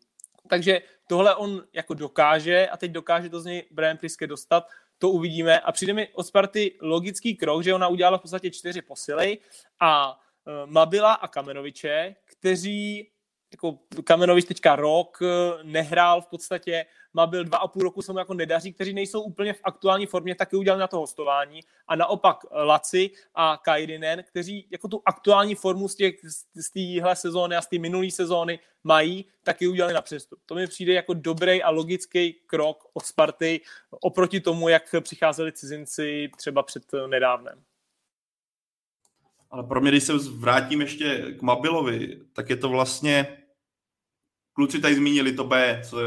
Takže 0.48 0.82
tohle 1.08 1.36
on 1.36 1.64
jako 1.74 1.94
dokáže 1.94 2.68
a 2.68 2.78
teď 2.78 2.92
dokáže 2.92 3.30
to 3.30 3.40
z 3.40 3.46
něj 3.46 3.64
Brian 3.72 3.98
Priske 3.98 4.28
dostat, 4.28 4.68
to 4.98 5.10
uvidíme 5.10 5.60
a 5.60 5.72
přijde 5.72 5.94
mi 5.94 6.08
od 6.14 6.24
Sparty 6.24 6.78
logický 6.82 7.36
krok, 7.36 7.64
že 7.64 7.74
ona 7.74 7.88
udělala 7.88 8.18
v 8.18 8.22
podstatě 8.22 8.52
čtyři 8.52 8.82
posily 8.82 9.38
a 9.80 10.12
uh, 10.12 10.72
Mabila 10.72 11.14
a 11.14 11.28
Kamenoviče, 11.28 12.16
kteří 12.26 13.12
jako 13.52 13.80
Kamenovič 14.04 14.46
teďka 14.46 14.76
rok 14.76 15.18
eh, 15.22 15.64
nehrál 15.64 16.22
v 16.22 16.28
podstatě, 16.28 16.86
má 17.14 17.28
byl 17.28 17.44
dva 17.44 17.58
a 17.58 17.68
půl 17.68 17.84
roku, 17.84 18.02
se 18.02 18.12
mu 18.12 18.20
jako 18.20 18.34
nedaří, 18.34 18.74
kteří 18.74 18.94
nejsou 18.94 19.22
úplně 19.22 19.54
v 19.54 19.60
aktuální 19.64 20.06
formě, 20.06 20.36
taky 20.36 20.56
udělali 20.56 20.80
na 20.80 20.88
to 20.88 20.98
hostování 20.98 21.62
a 21.88 21.96
naopak 21.96 22.38
Laci 22.52 23.10
a 23.36 23.58
Kairinen, 23.64 24.24
kteří 24.24 24.68
jako 24.72 24.88
tu 24.88 25.02
aktuální 25.06 25.56
formu 25.56 25.88
z, 25.88 25.96
těch, 25.96 26.16
z 26.56 26.70
téhle 26.70 27.16
sezóny 27.16 27.56
a 27.56 27.62
z 27.62 27.68
té 27.68 27.80
minulé 27.80 28.12
sezóny 28.12 28.60
mají, 28.84 29.26
taky 29.44 29.68
udělali 29.68 29.94
na 29.94 30.02
přestup. 30.02 30.40
To 30.46 30.56
mi 30.56 30.68
přijde 30.68 30.94
jako 30.94 31.14
dobrý 31.14 31.64
a 31.64 31.70
logický 31.70 32.34
krok 32.34 32.86
od 32.94 33.06
Sparty 33.06 33.62
oproti 33.90 34.40
tomu, 34.40 34.70
jak 34.70 34.96
přicházeli 35.02 35.52
cizinci 35.52 36.30
třeba 36.38 36.64
před 36.64 36.84
nedávnem. 37.08 37.64
Ale 39.52 39.64
pro 39.64 39.82
mě, 39.82 39.92
když 39.92 40.04
se 40.04 40.14
vrátím 40.18 40.82
ještě 40.82 41.36
k 41.40 41.42
Mabilovi, 41.42 42.20
tak 42.34 42.50
je 42.50 42.56
to 42.56 42.70
vlastně, 42.70 43.38
kluci 44.60 44.80
tady 44.80 44.95
zmínili 44.95 45.34
to 45.34 45.44
B, 45.44 45.81
co 45.90 45.98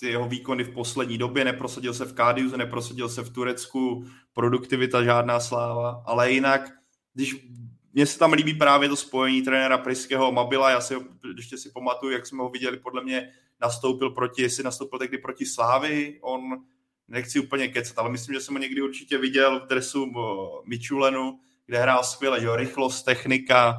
ty 0.00 0.08
jeho 0.08 0.28
výkony 0.28 0.64
v 0.64 0.70
poslední 0.70 1.18
době, 1.18 1.44
neprosadil 1.44 1.94
se 1.94 2.04
v 2.04 2.12
Kádiuze, 2.12 2.56
neprosadil 2.56 3.08
se 3.08 3.22
v 3.22 3.30
Turecku, 3.30 4.04
produktivita 4.32 5.04
žádná 5.04 5.40
sláva, 5.40 6.02
ale 6.06 6.32
jinak, 6.32 6.70
když 7.14 7.46
mně 7.92 8.06
se 8.06 8.18
tam 8.18 8.32
líbí 8.32 8.54
právě 8.54 8.88
to 8.88 8.96
spojení 8.96 9.42
trenéra 9.42 9.78
Priského 9.78 10.32
Mabila, 10.32 10.70
já 10.70 10.80
si 10.80 10.94
ještě 11.36 11.58
si 11.58 11.70
pamatuju, 11.70 12.12
jak 12.12 12.26
jsme 12.26 12.42
ho 12.42 12.48
viděli, 12.48 12.76
podle 12.76 13.04
mě 13.04 13.30
nastoupil 13.60 14.10
proti, 14.10 14.42
jestli 14.42 14.64
nastoupil 14.64 14.98
tehdy 14.98 15.18
proti 15.18 15.46
Slávy, 15.46 16.18
on 16.22 16.40
nechci 17.08 17.40
úplně 17.40 17.68
kecat, 17.68 17.98
ale 17.98 18.10
myslím, 18.10 18.34
že 18.34 18.40
jsem 18.40 18.54
ho 18.54 18.60
někdy 18.60 18.82
určitě 18.82 19.18
viděl 19.18 19.60
v 19.60 19.68
dresu 19.68 20.12
Michulenu, 20.64 21.38
kde 21.66 21.78
hrál 21.78 22.04
skvěle, 22.04 22.40
že 22.40 22.56
rychlost, 22.56 23.02
technika, 23.02 23.74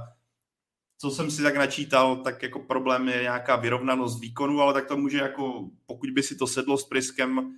co 1.01 1.11
jsem 1.11 1.31
si 1.31 1.43
tak 1.43 1.55
načítal, 1.55 2.15
tak 2.15 2.43
jako 2.43 2.59
problém 2.59 3.07
je 3.09 3.21
nějaká 3.21 3.55
vyrovnanost 3.55 4.21
výkonu, 4.21 4.61
ale 4.61 4.73
tak 4.73 4.87
to 4.87 4.97
může 4.97 5.17
jako, 5.17 5.69
pokud 5.85 6.09
by 6.09 6.23
si 6.23 6.35
to 6.35 6.47
sedlo 6.47 6.77
s 6.77 6.83
Priskem, 6.83 7.53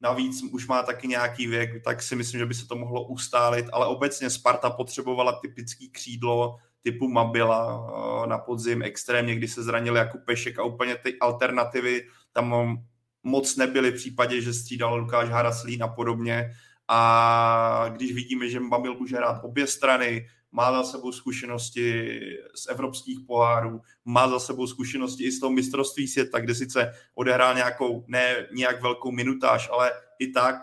navíc 0.00 0.42
už 0.42 0.66
má 0.66 0.82
taky 0.82 1.08
nějaký 1.08 1.46
věk, 1.46 1.84
tak 1.84 2.02
si 2.02 2.16
myslím, 2.16 2.38
že 2.38 2.46
by 2.46 2.54
se 2.54 2.66
to 2.66 2.76
mohlo 2.76 3.06
ustálit, 3.06 3.66
ale 3.72 3.86
obecně 3.86 4.30
Sparta 4.30 4.70
potřebovala 4.70 5.40
typický 5.40 5.90
křídlo 5.90 6.56
typu 6.82 7.08
Mabila 7.08 7.86
eh, 7.88 8.26
na 8.26 8.38
podzim 8.38 8.82
extrémně, 8.82 9.36
kdy 9.36 9.48
se 9.48 9.62
zranil 9.62 9.96
jako 9.96 10.18
Pešek 10.18 10.58
a 10.58 10.64
úplně 10.64 10.96
ty 10.96 11.18
alternativy 11.18 12.08
tam 12.32 12.78
moc 13.22 13.56
nebyly 13.56 13.90
v 13.90 13.94
případě, 13.94 14.40
že 14.40 14.54
střídal 14.54 14.96
Lukáš 14.96 15.28
Haraslín 15.28 15.82
a 15.82 15.88
podobně. 15.88 16.50
A 16.88 17.84
když 17.88 18.12
vidíme, 18.12 18.48
že 18.48 18.60
Mabil 18.60 18.94
může 18.94 19.16
hrát 19.16 19.44
obě 19.44 19.66
strany, 19.66 20.26
má 20.54 20.72
za 20.72 20.84
sebou 20.84 21.12
zkušenosti 21.12 22.20
z 22.54 22.66
evropských 22.68 23.20
pohárů, 23.26 23.80
má 24.04 24.28
za 24.28 24.38
sebou 24.38 24.66
zkušenosti 24.66 25.24
i 25.24 25.32
z 25.32 25.40
toho 25.40 25.52
mistrovství 25.52 26.08
světa, 26.08 26.38
kde 26.38 26.54
sice 26.54 26.94
odehrál 27.14 27.54
nějakou, 27.54 28.04
ne 28.06 28.46
nějak 28.52 28.82
velkou 28.82 29.10
minutáž, 29.10 29.68
ale 29.72 29.92
i 30.18 30.26
tak 30.26 30.56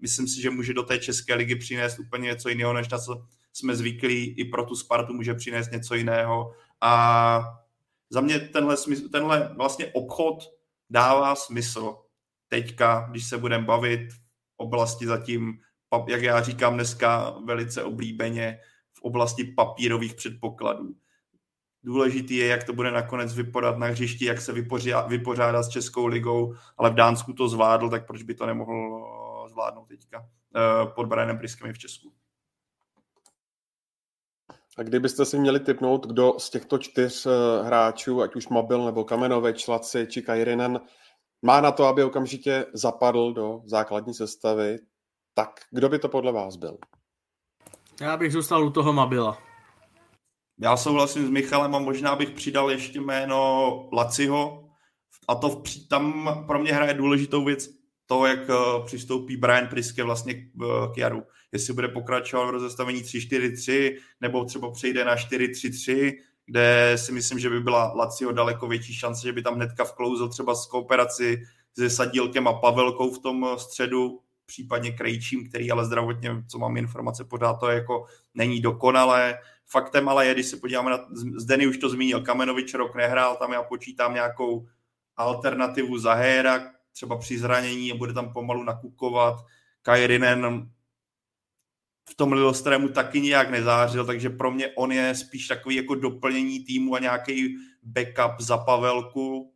myslím 0.00 0.28
si, 0.28 0.42
že 0.42 0.50
může 0.50 0.74
do 0.74 0.82
té 0.82 0.98
České 0.98 1.34
ligy 1.34 1.56
přinést 1.56 1.98
úplně 1.98 2.26
něco 2.26 2.48
jiného, 2.48 2.72
než 2.72 2.88
na 2.88 2.98
co 2.98 3.26
jsme 3.52 3.76
zvyklí. 3.76 4.34
I 4.38 4.44
pro 4.44 4.64
tu 4.64 4.76
Spartu 4.76 5.14
může 5.14 5.34
přinést 5.34 5.72
něco 5.72 5.94
jiného. 5.94 6.52
A 6.80 7.42
za 8.10 8.20
mě 8.20 8.38
tenhle, 8.38 8.76
tenhle 9.12 9.54
vlastně 9.56 9.86
obchod 9.86 10.38
dává 10.90 11.34
smysl 11.34 11.96
teďka, 12.48 13.08
když 13.10 13.28
se 13.28 13.38
budeme 13.38 13.64
bavit 13.64 14.12
v 14.12 14.18
oblasti 14.56 15.06
zatím, 15.06 15.58
jak 16.08 16.22
já 16.22 16.42
říkám 16.42 16.74
dneska 16.74 17.34
velice 17.44 17.82
oblíbeně, 17.82 18.58
v 18.98 19.02
oblasti 19.02 19.44
papírových 19.44 20.14
předpokladů. 20.14 20.94
Důležitý 21.82 22.36
je, 22.36 22.46
jak 22.46 22.64
to 22.64 22.72
bude 22.72 22.90
nakonec 22.90 23.34
vypadat 23.34 23.78
na 23.78 23.86
hřišti, 23.86 24.24
jak 24.24 24.40
se 24.40 24.52
vypořádá 25.08 25.62
s 25.62 25.68
Českou 25.68 26.06
ligou, 26.06 26.54
ale 26.76 26.90
v 26.90 26.94
Dánsku 26.94 27.32
to 27.32 27.48
zvládl, 27.48 27.90
tak 27.90 28.06
proč 28.06 28.22
by 28.22 28.34
to 28.34 28.46
nemohl 28.46 29.06
eh, 29.44 29.48
zvládnout 29.48 29.88
teďka 29.88 30.28
eh, 30.56 30.86
pod 30.94 31.06
Brianem 31.06 31.38
Priskem 31.38 31.72
v 31.72 31.78
Česku. 31.78 32.12
A 34.78 34.82
kdybyste 34.82 35.24
si 35.24 35.38
měli 35.38 35.60
typnout, 35.60 36.06
kdo 36.06 36.34
z 36.38 36.50
těchto 36.50 36.78
čtyř 36.78 37.26
eh, 37.26 37.64
hráčů, 37.64 38.22
ať 38.22 38.36
už 38.36 38.48
Mobil 38.48 38.84
nebo 38.84 39.04
Kamenovič, 39.04 39.68
Laci 39.68 40.06
či 40.10 40.22
Kajrinen, 40.22 40.80
má 41.42 41.60
na 41.60 41.72
to, 41.72 41.84
aby 41.84 42.04
okamžitě 42.04 42.66
zapadl 42.74 43.32
do 43.32 43.60
základní 43.64 44.14
sestavy, 44.14 44.78
tak 45.34 45.50
kdo 45.70 45.88
by 45.88 45.98
to 45.98 46.08
podle 46.08 46.32
vás 46.32 46.56
byl? 46.56 46.78
Já 48.00 48.16
bych 48.16 48.32
zůstal 48.32 48.64
u 48.64 48.70
toho 48.70 48.92
Mabila. 48.92 49.38
Já 50.60 50.76
souhlasím 50.76 51.26
s 51.26 51.30
Michalem 51.30 51.74
a 51.74 51.78
možná 51.78 52.16
bych 52.16 52.30
přidal 52.30 52.70
ještě 52.70 53.00
jméno 53.00 53.88
Laciho. 53.92 54.64
A 55.28 55.34
to 55.34 55.48
v, 55.48 55.62
tam 55.88 56.28
pro 56.46 56.58
mě 56.58 56.72
hraje 56.72 56.94
důležitou 56.94 57.44
věc 57.44 57.68
to, 58.06 58.26
jak 58.26 58.38
eh, 58.50 58.54
přistoupí 58.84 59.36
Brian 59.36 59.66
Priske 59.66 60.02
vlastně 60.02 60.34
k 60.34 60.46
eh, 60.62 61.00
Jaru. 61.00 61.22
Jestli 61.52 61.72
bude 61.72 61.88
pokračovat 61.88 62.46
v 62.46 62.50
rozestavení 62.50 63.02
3-4-3 63.02 63.96
nebo 64.20 64.44
třeba 64.44 64.70
přejde 64.70 65.04
na 65.04 65.16
4-3-3, 65.16 66.12
kde 66.46 66.92
si 66.96 67.12
myslím, 67.12 67.38
že 67.38 67.50
by 67.50 67.60
byla 67.60 67.92
Lazio 67.94 68.32
daleko 68.32 68.68
větší 68.68 68.94
šance, 68.94 69.26
že 69.26 69.32
by 69.32 69.42
tam 69.42 69.54
hnedka 69.54 69.84
vklouzl 69.84 70.28
třeba 70.28 70.54
s 70.54 70.66
kooperaci 70.66 71.42
se 71.78 71.90
Sadílkem 71.90 72.48
a 72.48 72.52
Pavelkou 72.52 73.10
v 73.14 73.18
tom 73.18 73.46
středu, 73.56 74.20
případně 74.48 74.92
Krejčím, 74.92 75.48
který 75.48 75.70
ale 75.70 75.84
zdravotně, 75.84 76.30
co 76.48 76.58
mám 76.58 76.76
informace, 76.76 77.24
pořád 77.24 77.54
to 77.54 77.68
jako 77.68 78.06
není 78.34 78.60
dokonalé. 78.60 79.38
Faktem 79.66 80.08
ale 80.08 80.26
je, 80.26 80.34
když 80.34 80.46
se 80.46 80.56
podíváme 80.56 80.90
na, 80.90 80.98
Zdeny 81.36 81.66
už 81.66 81.78
to 81.78 81.88
zmínil, 81.88 82.22
Kamenovič 82.22 82.74
rok 82.74 82.94
nehrál, 82.94 83.36
tam 83.36 83.52
já 83.52 83.62
počítám 83.62 84.14
nějakou 84.14 84.66
alternativu 85.16 85.98
za 85.98 86.14
Héra, 86.14 86.70
třeba 86.92 87.18
při 87.18 87.38
zranění 87.38 87.92
a 87.92 87.96
bude 87.96 88.12
tam 88.12 88.32
pomalu 88.32 88.62
nakukovat. 88.62 89.44
Kajrinen 89.82 90.70
v 92.10 92.14
tom 92.16 92.32
Lilostrému 92.32 92.88
taky 92.88 93.20
nijak 93.20 93.50
nezářil, 93.50 94.06
takže 94.06 94.30
pro 94.30 94.50
mě 94.50 94.68
on 94.76 94.92
je 94.92 95.14
spíš 95.14 95.48
takový 95.48 95.76
jako 95.76 95.94
doplnění 95.94 96.64
týmu 96.64 96.94
a 96.94 96.98
nějaký 96.98 97.56
backup 97.82 98.40
za 98.40 98.58
Pavelku. 98.58 99.52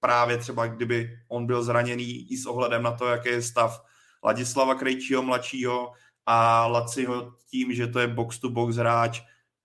Právě 0.00 0.36
třeba 0.36 0.66
kdyby 0.66 1.18
on 1.28 1.46
byl 1.46 1.62
zraněný 1.62 2.32
i 2.32 2.36
s 2.36 2.46
ohledem 2.46 2.82
na 2.82 2.92
to, 2.92 3.06
jaký 3.06 3.28
je 3.28 3.42
stav 3.42 3.84
Ladislava 4.24 4.74
Krejčího 4.74 5.22
mladšího 5.22 5.92
a 6.26 6.66
Laciho 6.66 7.32
tím, 7.50 7.74
že 7.74 7.86
to 7.86 7.98
je 7.98 8.06
box-to-box 8.06 8.76
hráč, 8.76 9.22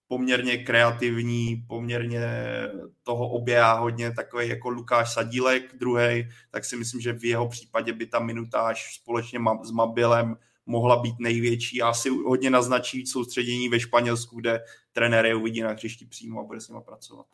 poměrně 0.07 0.57
kreativní, 0.57 1.65
poměrně 1.67 2.27
toho 3.03 3.29
oběhá 3.29 3.73
hodně, 3.73 4.11
takový 4.11 4.49
jako 4.49 4.69
Lukáš 4.69 5.13
Sadílek 5.13 5.75
druhý, 5.77 6.29
tak 6.51 6.65
si 6.65 6.77
myslím, 6.77 7.01
že 7.01 7.13
v 7.13 7.25
jeho 7.25 7.47
případě 7.49 7.93
by 7.93 8.05
ta 8.05 8.19
minutáž 8.19 8.95
společně 8.95 9.39
s 9.63 9.71
Mabilem 9.71 10.37
mohla 10.65 11.01
být 11.01 11.15
největší 11.19 11.81
a 11.81 11.89
asi 11.89 12.09
hodně 12.09 12.49
naznačí 12.49 13.05
soustředění 13.05 13.69
ve 13.69 13.79
Španělsku, 13.79 14.35
kde 14.35 14.63
trenér 14.91 15.25
je 15.25 15.35
uvidí 15.35 15.61
na 15.61 15.69
hřišti 15.71 16.05
přímo 16.05 16.39
a 16.39 16.43
bude 16.43 16.61
s 16.61 16.67
nimi 16.67 16.81
pracovat. 16.85 17.25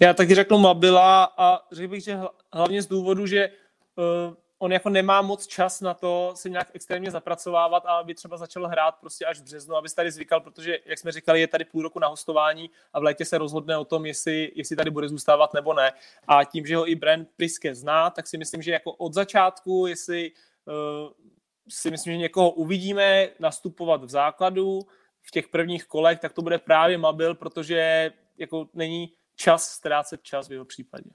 Já 0.00 0.14
taky 0.14 0.34
řeknu 0.34 0.58
Mabila 0.58 1.24
a 1.36 1.60
řekl 1.72 1.90
bych, 1.90 2.04
že 2.04 2.18
hlavně 2.52 2.82
z 2.82 2.86
důvodu, 2.86 3.26
že 3.26 3.50
uh, 3.96 4.34
on 4.62 4.72
jako 4.72 4.88
nemá 4.88 5.22
moc 5.22 5.46
čas 5.46 5.80
na 5.80 5.94
to 5.94 6.32
se 6.36 6.50
nějak 6.50 6.68
extrémně 6.74 7.10
zapracovávat 7.10 7.86
a 7.86 7.88
aby 7.88 8.14
třeba 8.14 8.36
začal 8.36 8.66
hrát 8.66 8.94
prostě 9.00 9.24
až 9.24 9.40
v 9.40 9.42
březnu, 9.42 9.76
aby 9.76 9.88
se 9.88 9.94
tady 9.94 10.10
zvykal, 10.10 10.40
protože, 10.40 10.78
jak 10.86 10.98
jsme 10.98 11.12
říkali, 11.12 11.40
je 11.40 11.46
tady 11.46 11.64
půl 11.64 11.82
roku 11.82 11.98
na 11.98 12.08
hostování 12.08 12.70
a 12.92 13.00
v 13.00 13.02
létě 13.02 13.24
se 13.24 13.38
rozhodne 13.38 13.78
o 13.78 13.84
tom, 13.84 14.06
jestli, 14.06 14.52
jestli 14.54 14.76
tady 14.76 14.90
bude 14.90 15.08
zůstávat 15.08 15.54
nebo 15.54 15.74
ne. 15.74 15.92
A 16.28 16.44
tím, 16.44 16.66
že 16.66 16.76
ho 16.76 16.90
i 16.90 16.94
Brand 16.94 17.28
Priske 17.36 17.74
zná, 17.74 18.10
tak 18.10 18.26
si 18.26 18.38
myslím, 18.38 18.62
že 18.62 18.72
jako 18.72 18.92
od 18.92 19.14
začátku, 19.14 19.86
jestli 19.86 20.32
uh, 20.64 20.74
si 21.68 21.90
myslím, 21.90 22.12
že 22.12 22.18
někoho 22.18 22.50
uvidíme 22.50 23.28
nastupovat 23.38 24.04
v 24.04 24.08
základu 24.08 24.80
v 25.22 25.30
těch 25.30 25.48
prvních 25.48 25.84
kolech, 25.84 26.18
tak 26.18 26.32
to 26.32 26.42
bude 26.42 26.58
právě 26.58 26.98
Mabil, 26.98 27.34
protože 27.34 28.12
jako 28.38 28.68
není 28.74 29.12
čas 29.40 29.70
ztrácet 29.70 30.22
čas 30.22 30.48
v 30.48 30.52
jeho 30.52 30.64
případě. 30.64 31.10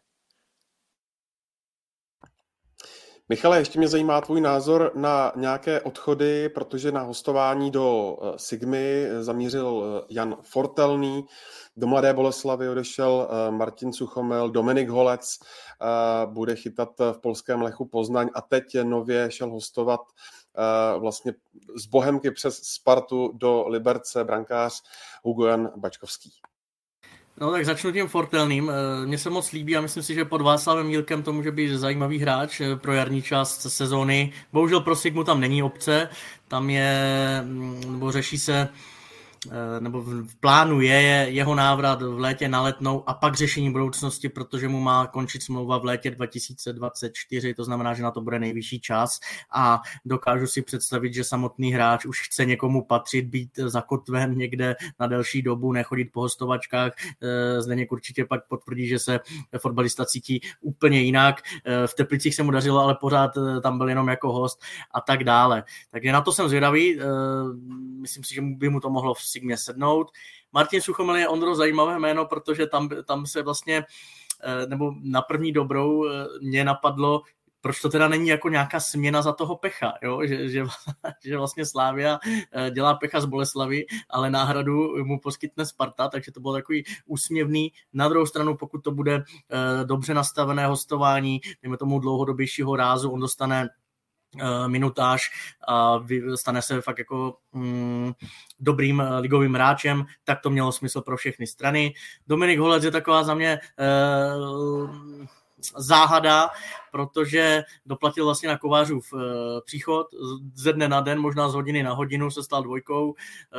Michale, 3.29 3.57
ještě 3.57 3.79
mě 3.79 3.87
zajímá 3.87 4.21
tvůj 4.21 4.41
názor 4.41 4.91
na 4.95 5.31
nějaké 5.35 5.81
odchody, 5.81 6.49
protože 6.49 6.91
na 6.91 7.01
hostování 7.01 7.71
do 7.71 8.17
eh, 8.21 8.39
Sigmy 8.39 9.07
zamířil 9.19 9.83
eh, 9.83 10.05
Jan 10.09 10.37
Fortelný, 10.41 11.25
do 11.77 11.87
Mladé 11.87 12.13
Boleslavy 12.13 12.69
odešel 12.69 13.29
eh, 13.29 13.51
Martin 13.51 13.93
Suchomel, 13.93 14.49
Dominik 14.49 14.89
Holec 14.89 15.39
bude 16.25 16.55
chytat 16.55 16.89
v 16.99 17.17
polském 17.17 17.61
Lechu 17.61 17.85
Poznaň 17.85 18.29
a 18.33 18.41
teď 18.41 18.63
nově 18.83 19.31
šel 19.31 19.49
hostovat 19.49 20.01
vlastně 20.97 21.33
z 21.75 21.85
Bohemky 21.85 22.31
přes 22.31 22.57
Spartu 22.63 23.31
do 23.33 23.67
Liberce 23.67 24.23
brankář 24.23 24.83
Hugo 25.23 25.45
Jan 25.45 25.71
Bačkovský. 25.75 26.31
No 27.41 27.51
tak 27.51 27.65
začnu 27.65 27.91
tím 27.91 28.07
Fortelným. 28.07 28.71
Eh, 28.71 29.05
mně 29.05 29.17
se 29.17 29.29
moc 29.29 29.51
líbí 29.51 29.77
a 29.77 29.81
myslím 29.81 30.03
si, 30.03 30.13
že 30.13 30.25
pod 30.25 30.41
Václavem 30.41 30.89
Jílkem 30.89 31.23
to 31.23 31.33
může 31.33 31.51
být 31.51 31.75
zajímavý 31.77 32.19
hráč 32.19 32.61
eh, 32.61 32.75
pro 32.75 32.93
jarní 32.93 33.21
část 33.21 33.61
sezóny. 33.61 34.31
Bohužel 34.53 34.79
pro 34.79 34.95
Sigmu 34.95 35.23
tam 35.23 35.39
není 35.39 35.63
obce, 35.63 36.09
tam 36.47 36.69
je, 36.69 37.41
mm, 37.45 37.81
nebo 37.91 38.11
řeší 38.11 38.37
se 38.37 38.69
nebo 39.79 40.01
v 40.01 40.35
plánu 40.39 40.81
je 40.81 41.27
jeho 41.29 41.55
návrat 41.55 42.01
v 42.01 42.19
létě 42.19 42.47
na 42.47 42.61
letnou 42.61 43.09
a 43.09 43.13
pak 43.13 43.35
řešení 43.35 43.71
budoucnosti, 43.71 44.29
protože 44.29 44.67
mu 44.67 44.79
má 44.79 45.07
končit 45.07 45.43
smlouva 45.43 45.77
v 45.77 45.85
létě 45.85 46.11
2024, 46.11 47.53
to 47.53 47.63
znamená, 47.63 47.93
že 47.93 48.03
na 48.03 48.11
to 48.11 48.21
bude 48.21 48.39
nejvyšší 48.39 48.79
čas 48.79 49.19
a 49.53 49.81
dokážu 50.05 50.47
si 50.47 50.61
představit, 50.61 51.13
že 51.13 51.23
samotný 51.23 51.73
hráč 51.73 52.05
už 52.05 52.21
chce 52.21 52.45
někomu 52.45 52.85
patřit, 52.85 53.25
být 53.25 53.49
zakotven 53.55 54.37
někde 54.37 54.75
na 54.99 55.07
delší 55.07 55.41
dobu, 55.41 55.71
nechodit 55.71 56.11
po 56.11 56.21
hostovačkách. 56.21 56.91
Eh, 57.21 57.61
Zdeněk 57.61 57.91
určitě 57.91 58.25
pak 58.25 58.47
potvrdí, 58.47 58.87
že 58.87 58.99
se 58.99 59.19
fotbalista 59.57 60.05
cítí 60.05 60.41
úplně 60.61 61.01
jinak. 61.01 61.41
Eh, 61.65 61.87
v 61.87 61.93
Teplicích 61.93 62.35
se 62.35 62.43
mu 62.43 62.51
dařilo, 62.51 62.79
ale 62.79 62.95
pořád 63.01 63.31
tam 63.63 63.77
byl 63.77 63.89
jenom 63.89 64.07
jako 64.07 64.33
host 64.33 64.61
a 64.91 65.01
tak 65.01 65.23
dále. 65.23 65.63
Takže 65.91 66.11
na 66.11 66.21
to 66.21 66.31
jsem 66.31 66.47
zvědavý. 66.47 66.99
Myslím 68.01 68.23
si, 68.23 68.35
že 68.35 68.41
by 68.41 68.69
mu 68.69 68.79
to 68.79 68.89
mohlo 68.89 69.13
v 69.35 69.39
Sigmě 69.39 69.57
sednout. 69.57 70.11
Martin 70.51 70.81
Suchomil 70.81 71.15
je 71.15 71.27
Ondro 71.27 71.55
zajímavé 71.55 71.99
jméno, 71.99 72.25
protože 72.25 72.67
tam, 72.67 72.89
tam 73.05 73.25
se 73.25 73.41
vlastně, 73.41 73.83
eh, 74.43 74.67
nebo 74.67 74.93
na 75.03 75.21
první 75.21 75.51
dobrou 75.51 76.07
eh, 76.07 76.25
mě 76.41 76.63
napadlo, 76.63 77.21
proč 77.61 77.81
to 77.81 77.89
teda 77.89 78.07
není 78.07 78.27
jako 78.27 78.49
nějaká 78.49 78.79
směna 78.79 79.21
za 79.21 79.33
toho 79.33 79.55
pecha, 79.55 79.93
jo? 80.03 80.21
Že, 80.23 80.49
že, 80.49 80.63
že 81.25 81.37
vlastně 81.37 81.65
Slávia 81.65 82.19
eh, 82.51 82.71
dělá 82.71 82.93
pecha 82.93 83.21
z 83.21 83.25
Boleslavy, 83.25 83.85
ale 84.09 84.29
náhradu 84.29 85.05
mu 85.05 85.19
poskytne 85.19 85.65
Sparta, 85.65 86.07
takže 86.07 86.31
to 86.31 86.39
bylo 86.39 86.53
takový 86.53 86.83
úsměvný. 87.05 87.71
Na 87.93 88.07
druhou 88.07 88.25
stranu, 88.25 88.57
pokud 88.57 88.83
to 88.83 88.91
bude 88.91 89.23
dobře 89.83 90.13
nastavené 90.13 90.67
hostování, 90.67 91.41
dejme 91.61 91.77
tomu 91.77 91.99
dlouhodobějšího 91.99 92.75
rázu, 92.75 93.11
on 93.11 93.19
dostane 93.19 93.69
minutáž 94.67 95.21
a 95.67 96.05
stane 96.35 96.61
se 96.61 96.81
fakt 96.81 96.97
jako 96.97 97.37
mm, 97.53 98.13
dobrým 98.59 99.01
eh, 99.01 99.19
ligovým 99.19 99.53
hráčem, 99.53 100.05
tak 100.23 100.41
to 100.41 100.49
mělo 100.49 100.71
smysl 100.71 101.01
pro 101.01 101.17
všechny 101.17 101.47
strany. 101.47 101.93
Dominik 102.27 102.59
Holec 102.59 102.83
je 102.83 102.91
taková 102.91 103.23
za 103.23 103.33
mě 103.33 103.59
uh, 104.79 104.95
záhada, 105.77 106.49
protože 106.91 107.63
doplatil 107.85 108.25
vlastně 108.25 108.49
na 108.49 108.57
Kovářův 108.57 109.13
příchod 109.65 110.07
ze 110.53 110.73
dne 110.73 110.87
na 110.87 111.01
den, 111.01 111.19
možná 111.19 111.49
z 111.49 111.53
hodiny 111.53 111.83
na 111.83 111.93
hodinu 111.93 112.31
se 112.31 112.43
stal 112.43 112.63
dvojkou. 112.63 113.15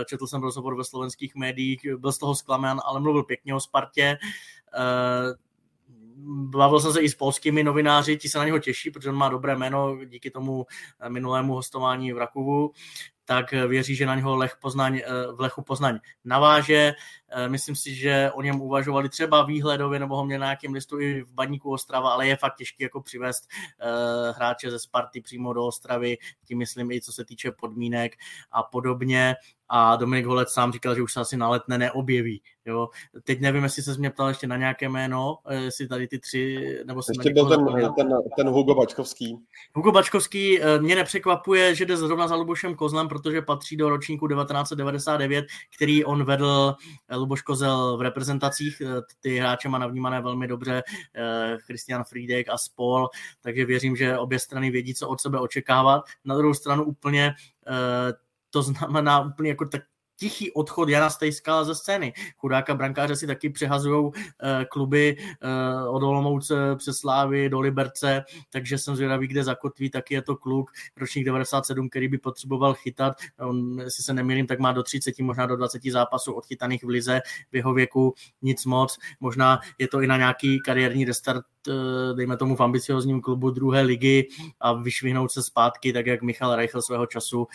Četl 0.07 0.27
jsem 0.27 0.43
rozhovor 0.43 0.77
ve 0.77 0.85
slovenských 0.85 1.35
médiích, 1.35 1.81
byl 1.97 2.13
z 2.13 2.19
toho 2.19 2.35
zklamán, 2.35 2.81
ale 2.85 3.01
mluvil 3.01 3.23
pěkně 3.23 3.55
o 3.55 3.61
Spartě. 3.61 4.19
Bavil 6.57 6.81
jsem 6.81 6.93
se 6.93 7.01
i 7.01 7.09
s 7.09 7.15
polskými 7.15 7.65
novináři, 7.65 8.17
ti 8.17 8.29
se 8.29 8.39
na 8.39 8.45
něho 8.45 8.59
těší, 8.59 8.91
protože 8.91 9.09
on 9.09 9.17
má 9.17 9.29
dobré 9.29 9.57
jméno 9.57 10.05
díky 10.05 10.31
tomu 10.31 10.67
eh, 11.01 11.11
minulému 11.11 11.55
hostování 11.55 12.13
v 12.13 12.19
Rakovu, 12.19 12.73
tak 13.25 13.53
eh, 13.53 13.67
věří, 13.67 13.97
že 13.97 14.07
na 14.07 14.15
něho 14.15 14.37
Lech 14.37 14.57
Poznaň, 14.61 14.97
eh, 14.97 15.33
v 15.33 15.41
Lechu 15.41 15.63
Poznaň 15.63 15.99
naváže. 16.25 16.95
Myslím 17.49 17.77
si, 17.77 17.95
že 17.95 18.31
o 18.35 18.43
něm 18.43 18.61
uvažovali 18.61 19.09
třeba 19.09 19.43
výhledově 19.43 20.01
nebo 20.01 20.17
ho 20.17 20.25
měl 20.25 20.41
na 20.41 20.47
nějakém 20.47 20.73
listu 20.73 21.01
i 21.01 21.23
v 21.23 21.33
Baníku 21.33 21.73
Ostrava, 21.73 22.11
ale 22.11 22.29
je 22.29 22.37
fakt 22.37 22.57
těžké 22.57 22.85
jako 22.85 23.01
přivést 23.01 23.49
hráče 24.37 24.71
ze 24.71 24.79
Sparty 24.79 25.21
přímo 25.21 25.53
do 25.53 25.67
Ostravy, 25.67 26.19
tím 26.45 26.59
myslím 26.59 26.91
i 26.91 27.01
co 27.01 27.13
se 27.13 27.25
týče 27.25 27.51
podmínek 27.51 28.13
a 28.53 28.63
podobně 28.63 29.35
a 29.69 29.97
Dominik 29.97 30.27
Holec 30.27 30.53
sám 30.53 30.73
říkal, 30.73 30.95
že 30.95 31.03
už 31.03 31.13
se 31.13 31.21
asi 31.21 31.37
na 31.37 31.49
letné 31.49 31.79
neobjeví. 31.79 32.43
Jo. 32.65 32.89
Teď 33.25 33.41
nevím, 33.41 33.65
jestli 33.65 33.83
se 33.83 33.99
mě 33.99 34.11
ptal 34.11 34.29
ještě 34.29 34.47
na 34.47 34.57
nějaké 34.57 34.89
jméno, 34.89 35.39
eh, 35.47 35.55
jestli 35.55 35.89
tady 35.89 36.09
ty 36.09 36.19
tři, 36.19 36.77
nebo 36.87 37.03
jsem 37.03 37.13
Ještě 37.13 37.31
byl 37.31 37.49
ten, 37.49 37.67
ten, 37.97 38.09
ten, 38.37 38.49
Hugo 38.49 38.75
Bačkovský. 38.75 39.39
Hugo 39.75 39.93
Bačkovský 39.93 40.63
eh, 40.63 40.79
mě 40.79 40.97
nepřekvapuje, 40.97 41.75
že 41.75 41.87
jde 41.87 41.97
zrovna 41.97 42.29
za 42.29 42.35
Lubošem 42.35 42.75
Kozlem, 42.75 43.09
protože 43.09 43.43
patří 43.43 43.77
do 43.77 43.89
ročníku 43.89 44.29
1999, 44.29 45.47
který 45.77 46.05
on 46.05 46.25
vedl 46.25 46.75
eh, 47.09 47.17
Luboš 47.27 47.43
Kozel 47.43 47.97
v 47.97 48.01
reprezentacích. 48.01 48.83
Ty 49.21 49.39
hráče 49.39 49.69
má 49.69 49.79
navnímané 49.79 50.21
velmi 50.21 50.49
dobře, 50.49 50.83
Christian 51.59 52.05
Friedek 52.05 52.49
a 52.49 52.59
Spol, 52.59 53.09
takže 53.41 53.65
věřím, 53.65 53.97
že 53.97 54.19
obě 54.19 54.39
strany 54.39 54.71
vědí, 54.71 54.95
co 54.95 55.09
od 55.09 55.21
sebe 55.21 55.41
očekávat. 55.41 56.05
Na 56.25 56.37
druhou 56.37 56.55
stranu 56.55 56.85
úplně 56.85 57.35
to 58.51 58.63
znamená 58.63 59.21
úplně 59.21 59.49
jako 59.49 59.65
tak 59.67 59.83
tichý 60.17 60.53
odchod 60.53 60.89
Jana 60.89 61.11
Stejska 61.11 61.65
ze 61.65 61.75
scény. 61.75 62.13
Chudáka 62.37 62.75
brankáře 62.75 63.17
si 63.17 63.27
taky 63.27 63.51
přehazují 63.51 64.11
eh, 64.15 64.65
kluby 64.65 65.17
eh, 65.19 65.89
od 65.89 66.03
Olomouce 66.03 66.55
přes 66.77 66.99
Slávy 66.99 67.49
do 67.49 67.61
Liberce, 67.61 68.25
takže 68.51 68.79
jsem 68.79 68.97
zvědavý, 68.97 69.27
kde 69.27 69.45
zakotví, 69.45 69.91
taky 69.91 70.15
je 70.15 70.23
to 70.23 70.37
kluk 70.37 70.71
ročník 70.97 71.25
97, 71.25 71.89
který 71.89 72.09
by 72.09 72.19
potřeboval 72.19 72.75
chytat. 72.75 73.17
On, 73.39 73.81
jestli 73.81 74.03
se 74.03 74.15
nemýlím, 74.15 74.47
tak 74.47 74.59
má 74.59 74.73
do 74.73 74.83
30, 74.83 75.19
možná 75.19 75.47
do 75.47 75.57
20 75.57 75.83
zápasů 75.85 76.33
odchytaných 76.33 76.85
v 76.85 76.89
lize 76.89 77.21
v 77.53 77.57
jeho 77.57 77.75
věku, 77.75 78.15
nic 78.43 78.65
moc. 78.65 78.99
Možná 79.21 79.61
je 79.79 79.89
to 79.89 80.01
i 80.01 80.07
na 80.07 80.17
nějaký 80.17 80.61
kariérní 80.61 81.05
restart 81.05 81.45
dejme 82.15 82.37
tomu 82.37 82.57
v 82.57 82.61
ambiciozním 82.61 83.21
klubu 83.21 83.51
druhé 83.51 83.83
ligy 83.83 84.29
a 84.61 84.73
vyšvihnout 84.73 85.33
se 85.33 85.43
zpátky, 85.43 85.93
tak 85.93 86.07
jak 86.07 86.23
Michal 86.23 86.57
Reichl 86.57 86.83
svého 86.83 87.07
času 87.07 87.39
uh, 87.39 87.47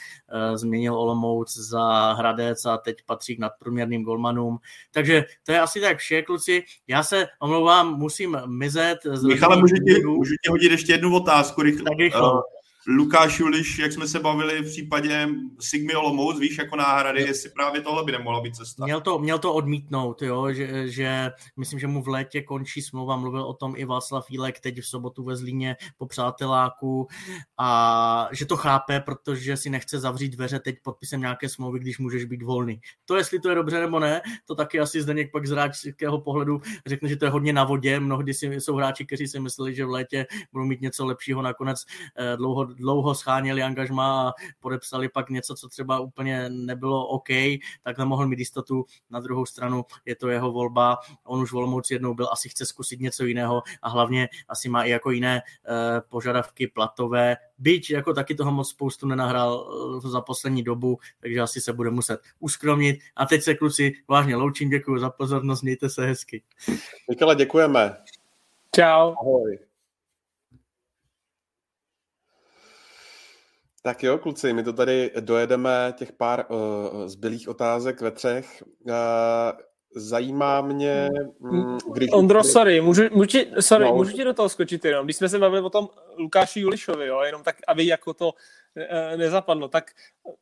změnil 0.55 0.95
Olomouc 0.95 1.57
za 1.57 2.13
Hradec 2.13 2.65
a 2.65 2.77
teď 2.77 2.97
patří 3.05 3.35
k 3.35 3.39
nadprůměrným 3.39 4.03
golmanům. 4.03 4.57
Takže 4.91 5.23
to 5.45 5.51
je 5.51 5.59
asi 5.59 5.81
tak 5.81 5.97
vše, 5.97 6.21
kluci. 6.21 6.63
Já 6.88 7.03
se 7.03 7.27
omlouvám, 7.39 7.93
musím 7.99 8.38
mizet. 8.45 8.97
Michale, 9.27 9.57
můžu 9.57 9.75
ti, 9.75 10.05
můžu 10.05 10.33
ti 10.43 10.49
hodit 10.49 10.71
ještě 10.71 10.91
jednu 10.91 11.15
otázku 11.15 11.61
rychle. 11.61 11.83
Tak 11.83 11.97
rychle. 11.97 12.33
Uh, 12.33 12.39
Lukáš 12.88 13.40
Juliš, 13.40 13.80
jak 13.80 13.91
jsme 13.91 14.08
se 14.08 14.20
bavili 14.20 14.62
v 14.62 14.66
případě 14.66 15.28
Sigmy 15.60 15.95
Olomouc, 15.95 16.40
víš, 16.40 16.58
jako 16.58 16.76
náhrady, 16.76 17.22
jestli 17.22 17.49
právě 17.49 17.82
tohle 17.82 18.03
by 18.03 18.12
nemohla 18.12 18.41
být 18.41 18.56
cesta. 18.56 18.86
Měl 18.86 19.02
to, 19.02 19.20
měl 19.20 19.40
to 19.40 19.53
odmítnout, 19.53 20.22
jo, 20.22 20.53
že, 20.53 20.90
že 20.90 21.32
myslím, 21.58 21.80
že 21.80 21.88
mu 21.88 22.03
v 22.03 22.08
létě 22.08 22.41
končí 22.41 22.82
smlouva, 22.82 23.18
mluvil 23.18 23.44
o 23.44 23.53
tom 23.53 23.74
i 23.78 23.86
Václav 23.86 24.26
Fílek 24.26 24.60
teď 24.60 24.80
v 24.80 24.88
sobotu 24.88 25.24
ve 25.24 25.36
Zlíně 25.36 25.76
po 25.98 26.06
přáteláku 26.06 27.08
a 27.58 28.30
že 28.32 28.45
to 28.45 28.58
chápe, 28.58 28.99
protože 28.99 29.58
si 29.58 29.70
nechce 29.70 29.99
zavřít 29.99 30.30
dveře 30.30 30.60
teď 30.60 30.76
podpisem 30.84 31.22
nějaké 31.22 31.49
smlouvy, 31.49 31.80
když 31.80 31.99
můžeš 31.99 32.26
být 32.26 32.44
volný. 32.44 32.82
To, 33.06 33.16
jestli 33.16 33.40
to 33.40 33.49
je 33.49 33.56
dobře 33.56 33.80
nebo 33.80 33.99
ne, 33.99 34.22
to 34.45 34.56
taky 34.56 34.80
asi 34.80 35.02
Zdeněk 35.02 35.32
pak 35.32 35.48
z 35.48 35.52
hráčského 35.52 36.22
pohledu 36.22 36.62
řekne, 36.86 37.10
že 37.10 37.18
to 37.18 37.26
je 37.26 37.32
hodně 37.32 37.53
na 37.53 37.64
vodě. 37.64 37.99
Mnohdy 37.99 38.34
si, 38.34 38.48
jsou 38.48 38.76
hráči, 38.76 39.06
kteří 39.06 39.28
si 39.28 39.40
mysleli, 39.40 39.76
že 39.76 39.86
v 39.86 39.90
létě 39.90 40.26
budou 40.52 40.66
mít 40.66 40.82
něco 40.82 41.06
lepšího, 41.06 41.41
nakonec 41.41 41.84
eh, 42.18 42.38
dlouho 42.38 42.70
dlouho 42.73 43.15
scháněli 43.15 43.64
angažma 43.64 44.30
a 44.30 44.34
podepsali 44.60 45.10
pak 45.10 45.30
něco, 45.30 45.56
co 45.56 45.69
třeba 45.69 45.99
úplně 45.99 46.49
nebylo 46.49 47.07
OK, 47.07 47.27
tak 47.84 47.98
nemohl 47.98 48.27
mít 48.27 48.39
jistotu. 48.39 48.85
Na 49.10 49.19
druhou 49.19 49.45
stranu 49.45 49.85
je 50.06 50.15
to 50.15 50.30
jeho 50.30 50.52
volba, 50.52 50.98
on 51.23 51.41
už 51.41 51.52
volmouc 51.52 51.91
jednou 51.91 52.14
byl, 52.14 52.30
asi 52.31 52.49
chce 52.49 52.65
zkusit 52.65 52.99
něco 52.99 53.26
jiného 53.26 53.64
a 53.81 53.89
hlavně 53.89 54.30
asi 54.49 54.69
má 54.69 54.84
i 54.84 54.89
jako 54.89 55.11
jiné 55.11 55.41
uh, 55.41 56.10
požadavky 56.10 56.68
platové, 56.68 57.38
byť 57.57 57.89
jako 57.89 58.14
taky 58.14 58.35
toho 58.35 58.52
moc 58.52 58.69
spoustu 58.69 59.07
nenahrál 59.07 59.53
uh, 60.03 60.11
za 60.11 60.22
poslední 60.22 60.64
dobu, 60.64 60.99
takže 61.19 61.39
asi 61.39 61.61
se 61.61 61.73
bude 61.73 61.89
muset 61.89 62.22
uskromnit. 62.39 62.99
A 63.15 63.26
teď 63.26 63.41
se 63.41 63.56
kluci 63.56 63.93
vážně 64.07 64.35
loučím, 64.35 64.69
děkuji 64.69 64.99
za 64.99 65.10
pozornost, 65.10 65.61
mějte 65.61 65.89
se 65.89 66.06
hezky. 66.06 66.43
Děkujeme. 67.38 67.98
Čau. 68.76 69.14
Ahoj. 69.22 69.70
Tak 73.84 74.03
jo, 74.03 74.18
kluci, 74.18 74.53
my 74.53 74.64
to 74.64 74.74
tady 74.74 75.12
dojedeme 75.20 75.94
těch 75.98 76.12
pár 76.12 76.45
uh, 76.49 77.08
zbylých 77.08 77.49
otázek 77.49 78.02
ve 78.02 78.12
třech. 78.12 78.64
Uh, 78.80 78.94
zajímá 79.95 80.62
mě, 80.62 81.10
um, 81.40 81.78
když... 81.94 82.10
Ondro, 82.14 82.44
sorry, 82.44 82.82
můžu, 82.82 83.03
můžu, 83.12 83.28
ti, 83.28 83.52
sorry, 83.60 83.86
no, 83.86 83.95
můžu 83.95 84.12
ti 84.12 84.24
do 84.24 84.34
toho 84.34 84.49
skočit 84.49 84.86
jenom. 84.86 85.06
Když 85.06 85.16
jsme 85.16 85.30
se 85.30 85.40
bavili 85.40 85.62
o 85.62 85.70
tom 85.70 85.90
Lukáši 86.18 86.60
Julišovi, 86.60 87.08
jo, 87.08 87.22
jenom 87.22 87.44
tak, 87.44 87.56
aby 87.68 87.86
jako 87.86 88.14
to 88.14 88.30
uh, 88.30 89.18
nezapadlo, 89.18 89.68
tak 89.68 89.91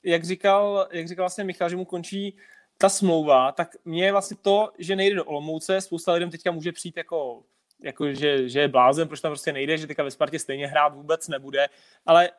jak 0.04 0.24
říkal, 0.24 0.88
jak 0.92 1.08
říkal 1.08 1.24
vlastně 1.24 1.44
Michal, 1.44 1.70
že 1.70 1.76
mu 1.76 1.86
končí 1.86 2.38
ta 2.78 2.90
smlouva, 2.90 3.52
tak 3.52 3.76
mě 3.86 4.12
vlastně 4.12 4.38
to, 4.42 4.72
že 4.78 4.96
nejde 4.96 5.16
do 5.16 5.26
Olomouce, 5.26 5.82
spousta 5.82 6.14
lidem 6.14 6.32
teďka 6.32 6.52
může 6.52 6.72
přijít 6.72 6.98
jako 6.98 7.44
jako, 7.82 8.14
že, 8.14 8.50
že 8.50 8.60
je 8.60 8.68
blázen, 8.68 9.08
proč 9.08 9.22
tam 9.22 9.32
prostě 9.32 9.54
nejde, 9.54 9.78
že 9.78 9.88
teďka 9.88 10.04
ve 10.04 10.12
Spartě 10.12 10.40
stejně 10.40 10.68
hrát 10.68 10.94
vůbec 10.94 11.28
nebude, 11.28 11.68
ale 12.06 12.30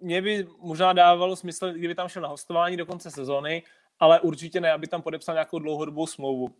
mě 0.00 0.22
by 0.22 0.46
možná 0.58 0.92
dávalo 0.92 1.36
smysl, 1.36 1.72
kdyby 1.72 1.94
tam 1.94 2.08
šel 2.08 2.22
na 2.22 2.28
hostování 2.28 2.76
do 2.76 2.86
konce 2.86 3.10
sezóny, 3.10 3.62
ale 4.00 4.20
určitě 4.20 4.60
ne, 4.60 4.72
aby 4.72 4.86
tam 4.86 5.02
podepsal 5.02 5.34
nějakou 5.34 5.58
dlouhodobou 5.58 6.06
smlouvu. 6.06 6.54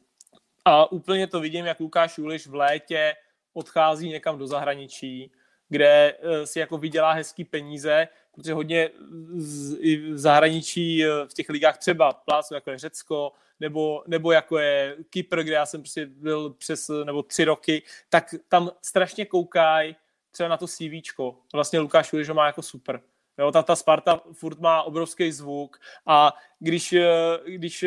A 0.65 0.93
úplně 0.93 1.27
to 1.27 1.41
vidím, 1.41 1.67
jak 1.67 1.81
Lukáš 1.81 2.19
Juliš 2.19 2.47
v 2.47 2.55
létě 2.55 3.15
odchází 3.53 4.09
někam 4.09 4.39
do 4.39 4.47
zahraničí, 4.47 5.33
kde 5.69 6.15
eh, 6.21 6.47
si 6.47 6.59
jako 6.59 6.79
vydělá 6.79 7.13
hezký 7.13 7.45
peníze, 7.45 8.09
protože 8.35 8.53
hodně 8.53 8.91
z, 9.37 9.77
i 9.81 9.97
v 9.97 10.19
zahraničí 10.19 11.05
eh, 11.05 11.09
v 11.29 11.35
těch 11.35 11.49
ligách 11.49 11.79
třeba 11.79 12.13
plácnu, 12.13 12.55
jako 12.55 12.71
je 12.71 12.79
Řecko, 12.79 13.33
nebo, 13.61 14.05
nebo 14.07 14.33
jako 14.33 14.59
je 14.59 14.97
Kypr, 15.11 15.43
kde 15.43 15.55
já 15.55 15.67
jsem 15.67 15.81
prostě 15.81 16.07
byl 16.07 16.51
přes 16.51 16.91
nebo 17.05 17.23
tři 17.23 17.45
roky, 17.45 17.83
tak 18.09 18.35
tam 18.49 18.71
strašně 18.83 19.27
koukají 19.27 19.97
třeba 20.31 20.49
na 20.49 20.57
to 20.57 20.67
CVčko. 20.67 21.39
Vlastně 21.55 21.79
Lukáš 21.79 22.13
Juliš 22.13 22.29
ho 22.29 22.35
má 22.35 22.47
jako 22.47 22.63
super. 22.63 23.01
Jo, 23.39 23.53
ta, 23.53 23.63
ta 23.63 23.77
Sparta 23.77 24.21
furt 24.33 24.61
má 24.61 24.83
obrovský 24.83 25.33
zvuk 25.33 25.81
a 26.07 26.35
když, 26.59 26.93
eh, 26.93 27.07
když 27.47 27.85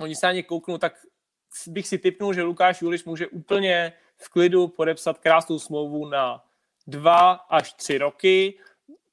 oni 0.00 0.14
se 0.14 0.26
ani 0.26 0.42
kouknou, 0.42 0.78
tak 0.78 1.06
bych 1.66 1.88
si 1.88 1.98
typnul, 1.98 2.34
že 2.34 2.42
Lukáš 2.42 2.82
Juliš 2.82 3.04
může 3.04 3.26
úplně 3.26 3.92
v 4.16 4.28
klidu 4.28 4.68
podepsat 4.68 5.18
krásnou 5.18 5.58
smlouvu 5.58 6.08
na 6.08 6.44
dva 6.86 7.30
až 7.32 7.72
tři 7.72 7.98
roky, 7.98 8.58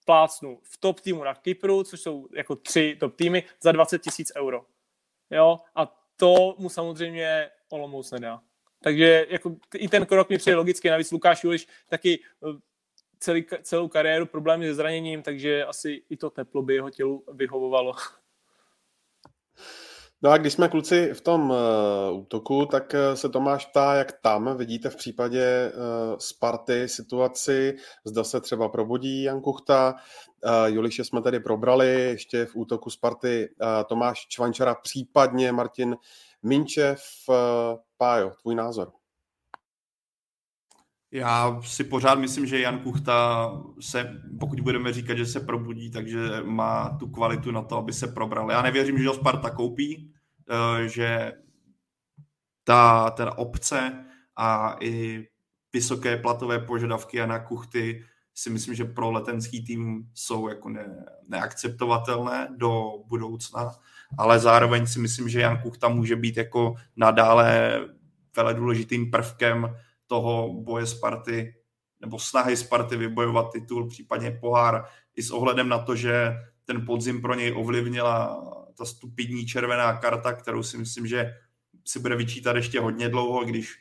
plácnu 0.05 0.59
v 0.63 0.77
top 0.77 0.99
týmu 0.99 1.23
na 1.23 1.35
Kypru, 1.35 1.83
což 1.83 2.01
jsou 2.01 2.27
jako 2.33 2.55
tři 2.55 2.97
top 2.99 3.15
týmy, 3.15 3.43
za 3.61 3.71
20 3.71 3.99
tisíc 3.99 4.31
euro. 4.35 4.65
Jo, 5.31 5.59
a 5.75 5.95
to 6.15 6.55
mu 6.57 6.69
samozřejmě 6.69 7.49
Olomouc 7.69 8.11
nedá. 8.11 8.41
Takže 8.83 9.25
jako 9.29 9.55
i 9.75 9.87
ten 9.87 10.05
krok 10.05 10.29
mi 10.29 10.37
přijde 10.37 10.55
logicky, 10.55 10.89
navíc 10.89 11.11
Lukáš 11.11 11.43
Juliš 11.43 11.67
taky 11.89 12.19
eh, 12.19 12.59
celý, 13.25 13.45
celou 13.61 13.87
kariéru 13.87 14.25
problémy 14.25 14.67
se 14.67 14.73
zraněním, 14.73 15.21
takže 15.21 15.65
asi 15.65 16.03
i 16.09 16.17
to 16.17 16.29
teplo 16.29 16.61
by 16.61 16.73
jeho 16.75 16.89
tělu 16.89 17.23
vyhovovalo. 17.33 17.93
No 20.21 20.31
a 20.31 20.37
když 20.37 20.53
jsme 20.53 20.69
kluci 20.69 21.13
v 21.13 21.21
tom 21.21 21.49
uh, 21.49 22.19
útoku, 22.19 22.65
tak 22.65 22.93
uh, 22.93 23.15
se 23.15 23.29
Tomáš 23.29 23.65
ptá, 23.65 23.95
jak 23.95 24.11
tam 24.21 24.57
vidíte 24.57 24.89
v 24.89 24.95
případě 24.95 25.71
uh, 25.73 26.17
Sparty 26.17 26.87
situaci, 26.87 27.77
zda 28.05 28.23
se 28.23 28.41
třeba 28.41 28.69
probudí 28.69 29.23
Jan 29.23 29.41
Kuchta, 29.41 29.95
uh, 30.43 30.65
Juliše 30.65 31.03
jsme 31.03 31.21
tady 31.21 31.39
probrali, 31.39 31.87
ještě 31.87 32.45
v 32.45 32.55
útoku 32.55 32.89
Sparty 32.89 33.49
uh, 33.61 33.67
Tomáš 33.87 34.27
Čvančara, 34.27 34.75
případně 34.75 35.51
Martin 35.51 35.95
Minčev, 36.43 37.01
uh, 37.29 37.35
Pájo, 37.97 38.31
tvůj 38.41 38.55
názor? 38.55 38.91
Já 41.15 41.61
si 41.61 41.83
pořád 41.83 42.15
myslím, 42.15 42.45
že 42.45 42.59
Jan 42.59 42.79
Kuchta 42.79 43.51
se, 43.79 44.21
pokud 44.39 44.59
budeme 44.59 44.93
říkat, 44.93 45.15
že 45.17 45.25
se 45.25 45.39
probudí, 45.39 45.91
takže 45.91 46.19
má 46.43 46.89
tu 46.89 47.07
kvalitu 47.07 47.51
na 47.51 47.61
to, 47.61 47.77
aby 47.77 47.93
se 47.93 48.07
probral. 48.07 48.51
Já 48.51 48.61
nevěřím, 48.61 48.97
že 48.97 49.07
ho 49.07 49.13
Sparta 49.13 49.49
koupí, 49.49 50.13
eh, 50.49 50.87
že 50.87 51.33
ta, 52.63 53.09
ta 53.09 53.37
obce 53.37 54.05
a 54.37 54.75
i 54.81 55.27
vysoké 55.73 56.17
platové 56.17 56.59
požadavky 56.59 57.17
Jana 57.17 57.39
Kuchty 57.39 58.05
si 58.33 58.49
myslím, 58.49 58.75
že 58.75 58.85
pro 58.85 59.11
letenský 59.11 59.65
tým 59.65 60.09
jsou 60.13 60.47
jako 60.47 60.69
ne, 60.69 61.05
neakceptovatelné 61.27 62.47
do 62.57 62.91
budoucna, 63.07 63.71
ale 64.17 64.39
zároveň 64.39 64.87
si 64.87 64.99
myslím, 64.99 65.29
že 65.29 65.41
Jan 65.41 65.61
Kuchta 65.61 65.89
může 65.89 66.15
být 66.15 66.37
jako 66.37 66.75
nadále 66.95 67.79
vele 68.35 68.53
důležitým 68.53 69.11
prvkem 69.11 69.75
toho 70.07 70.53
boje 70.53 70.85
Sparty 70.85 71.55
nebo 72.01 72.19
snahy 72.19 72.57
Sparty 72.57 72.97
vybojovat 72.97 73.51
titul, 73.51 73.89
případně 73.89 74.31
pohár, 74.31 74.85
i 75.15 75.23
s 75.23 75.31
ohledem 75.31 75.69
na 75.69 75.79
to, 75.79 75.95
že 75.95 76.33
ten 76.65 76.85
podzim 76.85 77.21
pro 77.21 77.33
něj 77.33 77.53
ovlivnila 77.55 78.43
ta 78.77 78.85
stupidní 78.85 79.45
červená 79.45 79.97
karta, 79.97 80.33
kterou 80.33 80.63
si 80.63 80.77
myslím, 80.77 81.07
že 81.07 81.33
si 81.85 81.99
bude 81.99 82.15
vyčítat 82.15 82.55
ještě 82.55 82.79
hodně 82.79 83.09
dlouho, 83.09 83.43
když 83.43 83.75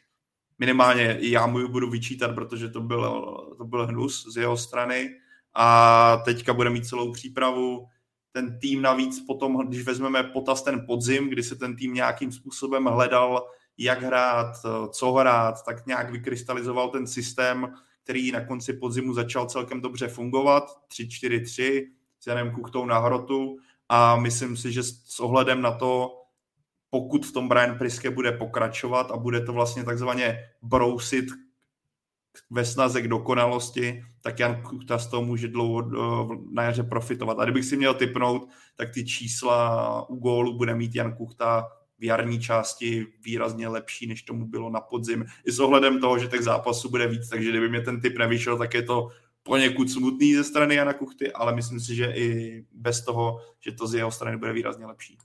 minimálně 0.59 1.19
i 1.19 1.31
já 1.31 1.47
mu 1.47 1.59
ji 1.59 1.69
budu 1.69 1.91
vyčítat, 1.91 2.35
protože 2.35 2.69
to 2.69 2.81
byl, 2.81 3.35
to 3.59 3.65
byl 3.65 3.87
hnus 3.87 4.33
z 4.35 4.37
jeho 4.37 4.57
strany 4.57 5.11
a 5.55 6.17
teďka 6.25 6.55
bude 6.55 6.71
mít 6.71 6.87
celou 6.87 7.13
přípravu. 7.13 7.87
Ten 8.33 8.59
tým 8.59 8.83
navíc 8.83 9.21
potom, 9.27 9.67
když 9.69 9.83
vezmeme 9.83 10.23
potaz 10.23 10.63
ten 10.63 10.87
podzim, 10.87 11.29
kdy 11.29 11.43
se 11.43 11.57
ten 11.57 11.77
tým 11.77 11.95
nějakým 11.95 12.33
způsobem 12.33 12.85
hledal 12.85 13.49
jak 13.79 14.03
hrát, 14.03 14.57
co 14.91 15.13
hrát, 15.13 15.65
tak 15.65 15.87
nějak 15.87 16.11
vykrystalizoval 16.11 16.89
ten 16.89 17.07
systém, 17.07 17.75
který 18.05 18.33
na 18.33 18.45
konci 18.45 18.73
podzimu 18.73 19.15
začal 19.15 19.47
celkem 19.47 19.81
dobře 19.81 20.09
fungovat, 20.09 20.65
3-4-3 20.89 21.87
s 22.21 22.27
Janem 22.27 22.51
Kuchtou 22.51 22.87
na 22.87 22.99
hrotu 22.99 23.57
a 23.89 24.17
myslím 24.17 24.57
si, 24.57 24.73
že 24.73 24.83
s 24.83 25.21
ohledem 25.21 25.63
na 25.63 25.73
to, 25.73 26.21
pokud 26.91 27.27
v 27.27 27.33
tom 27.33 27.49
Brian 27.49 27.79
Priske 27.79 28.11
bude 28.11 28.33
pokračovat 28.33 29.11
a 29.11 29.17
bude 29.17 29.41
to 29.41 29.53
vlastně 29.53 29.85
takzvaně 29.85 30.39
brousit 30.63 31.25
ve 32.51 32.65
snaze 32.65 33.03
k 33.03 33.09
dokonalosti, 33.09 34.05
tak 34.21 34.39
Jan 34.41 34.63
Kuchta 34.63 34.99
z 34.99 35.07
toho 35.07 35.25
může 35.25 35.49
dlouho 35.49 35.83
eh, 35.83 36.37
na 36.51 36.63
jaře 36.63 36.83
profitovat. 36.83 37.39
A 37.39 37.45
kdybych 37.45 37.65
si 37.65 37.77
měl 37.77 37.95
typnout, 37.95 38.49
tak 38.77 38.91
ty 38.95 39.05
čísla 39.05 40.09
u 40.09 40.17
gólu 40.17 40.59
bude 40.59 40.75
mít 40.75 40.95
Jan 40.95 41.17
Kuchta 41.17 41.69
v 42.05 42.07
jarní 42.07 42.41
části 42.41 43.07
výrazně 43.25 43.69
lepší, 43.69 44.07
než 44.07 44.23
tomu 44.23 44.47
bylo 44.47 44.71
na 44.71 44.81
podzim. 44.81 45.25
I 45.45 45.53
s 45.53 45.61
ohledem 45.61 46.01
toho, 46.01 46.19
že 46.19 46.29
těch 46.29 46.41
zápasů 46.41 46.91
bude 46.91 47.07
víc, 47.07 47.29
takže 47.29 47.51
kdyby 47.51 47.69
mě 47.69 47.81
ten 47.81 48.01
typ 48.01 48.19
nevyšel, 48.19 48.59
tak 48.59 48.75
je 48.75 48.83
to 48.83 49.09
poněkud 49.43 49.91
smutný 49.91 50.35
ze 50.35 50.45
strany 50.45 50.75
Jana 50.75 50.93
Kuchty, 50.93 51.33
ale 51.33 51.55
myslím 51.55 51.81
si, 51.81 51.95
že 51.95 52.13
i 52.15 52.61
bez 52.73 53.05
toho, 53.05 53.41
že 53.61 53.73
to 53.73 53.87
z 53.87 53.95
jeho 53.95 54.11
strany 54.11 54.37
bude 54.37 54.53
výrazně 54.53 54.87
lepší. 54.87 55.19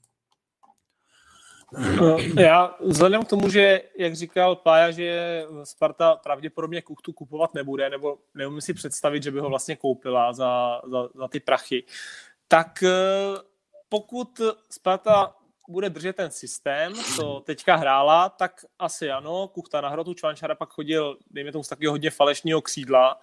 No, 2.02 2.18
já 2.40 2.76
vzhledem 2.80 3.26
k 3.26 3.30
tomu, 3.30 3.50
že, 3.50 3.82
jak 3.98 4.16
říkal 4.16 4.56
Pája, 4.56 4.92
že 4.92 5.44
Sparta 5.64 6.16
pravděpodobně 6.16 6.82
Kuchtu 6.82 7.14
kupovat 7.14 7.54
nebude, 7.54 7.90
nebo 7.90 8.18
neumím 8.34 8.62
si 8.62 8.74
představit, 8.74 9.24
že 9.24 9.32
by 9.32 9.40
ho 9.40 9.50
vlastně 9.50 9.76
koupila 9.76 10.34
za, 10.34 10.82
za, 10.92 11.10
za 11.16 11.28
ty 11.28 11.40
prachy, 11.40 11.84
tak 12.48 12.84
eh, 12.84 12.90
pokud 13.90 14.42
Sparta 14.70 15.36
bude 15.70 15.90
držet 15.90 16.16
ten 16.16 16.32
systém, 16.32 16.94
co 17.16 17.44
teďka 17.46 17.76
hrála, 17.76 18.30
tak 18.30 18.66
asi 18.80 19.12
ano. 19.12 19.48
Kuchta 19.48 19.82
na 19.82 19.90
hrotu, 19.90 20.14
Čvančara 20.14 20.56
pak 20.56 20.70
chodil, 20.70 21.18
dejme 21.32 21.52
tomu 21.52 21.64
z 21.64 21.68
takového 21.68 21.94
hodně 21.94 22.10
falešního 22.10 22.62
křídla, 22.62 23.22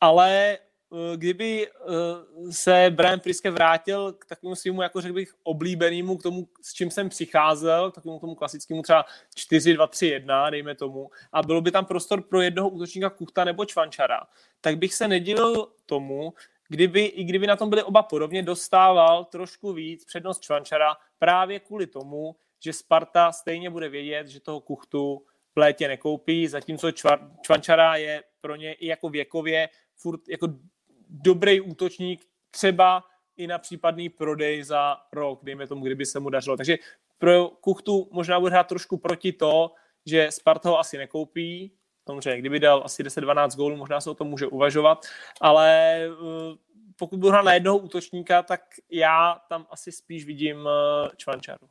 ale 0.00 0.58
eh, 0.58 1.16
kdyby 1.16 1.68
eh, 1.68 2.52
se 2.52 2.86
Brian 2.90 3.20
Priske 3.20 3.50
vrátil 3.50 4.12
k 4.12 4.26
takovému 4.26 4.56
svýmu, 4.56 4.82
jako 4.82 5.00
řekl 5.00 5.14
bych, 5.14 5.34
oblíbenému, 5.42 6.16
k 6.16 6.22
tomu, 6.22 6.48
s 6.62 6.72
čím 6.72 6.90
jsem 6.90 7.08
přicházel, 7.08 7.90
k 7.90 7.94
takovému 7.94 8.20
tomu 8.20 8.34
klasickému 8.34 8.82
třeba 8.82 9.04
4-2-3-1, 9.36 10.50
dejme 10.50 10.74
tomu, 10.74 11.10
a 11.32 11.42
bylo 11.42 11.60
by 11.60 11.70
tam 11.70 11.84
prostor 11.84 12.22
pro 12.22 12.40
jednoho 12.40 12.68
útočníka 12.68 13.10
Kuchta 13.10 13.44
nebo 13.44 13.64
Čvančara, 13.64 14.20
tak 14.60 14.78
bych 14.78 14.94
se 14.94 15.08
nedivil 15.08 15.68
tomu, 15.86 16.32
kdyby, 16.70 17.04
i 17.04 17.24
kdyby 17.24 17.46
na 17.46 17.56
tom 17.56 17.70
byli 17.70 17.82
oba 17.82 18.02
podobně, 18.02 18.42
dostával 18.42 19.24
trošku 19.24 19.72
víc 19.72 20.04
přednost 20.04 20.40
Čvančara 20.40 20.96
právě 21.18 21.60
kvůli 21.60 21.86
tomu, 21.86 22.36
že 22.64 22.72
Sparta 22.72 23.32
stejně 23.32 23.70
bude 23.70 23.88
vědět, 23.88 24.26
že 24.28 24.40
toho 24.40 24.60
kuchtu 24.60 25.26
v 25.54 25.58
létě 25.58 25.88
nekoupí, 25.88 26.48
zatímco 26.48 26.90
Čvančara 27.42 27.96
je 27.96 28.22
pro 28.40 28.56
ně 28.56 28.72
i 28.72 28.86
jako 28.86 29.08
věkově 29.08 29.68
furt 29.96 30.28
jako 30.28 30.48
dobrý 31.08 31.60
útočník, 31.60 32.26
třeba 32.50 33.04
i 33.36 33.46
na 33.46 33.58
případný 33.58 34.08
prodej 34.08 34.62
za 34.62 34.96
rok, 35.12 35.40
dejme 35.42 35.66
tomu, 35.66 35.84
kdyby 35.84 36.06
se 36.06 36.20
mu 36.20 36.30
dařilo. 36.30 36.56
Takže 36.56 36.78
pro 37.18 37.48
Kuchtu 37.48 38.08
možná 38.12 38.40
bude 38.40 38.50
hrát 38.50 38.66
trošku 38.66 38.96
proti 38.96 39.32
to, 39.32 39.72
že 40.06 40.30
Sparta 40.30 40.68
ho 40.68 40.78
asi 40.78 40.98
nekoupí, 40.98 41.72
samozřejmě, 42.10 42.40
kdyby 42.40 42.60
dal 42.60 42.82
asi 42.84 43.02
10-12 43.02 43.56
gólů, 43.56 43.76
možná 43.76 44.00
se 44.00 44.10
o 44.10 44.14
tom 44.14 44.28
může 44.28 44.46
uvažovat, 44.46 45.06
ale 45.40 46.00
eh, 46.04 46.56
pokud 46.96 47.18
budu 47.18 47.30
hrát 47.30 47.44
na 47.44 47.54
jednoho 47.54 47.78
útočníka, 47.78 48.42
tak 48.42 48.60
já 48.90 49.36
tam 49.48 49.66
asi 49.70 49.92
spíš 49.92 50.24
vidím 50.24 50.68
eh, 50.68 51.10
Čvančaru. 51.16 51.66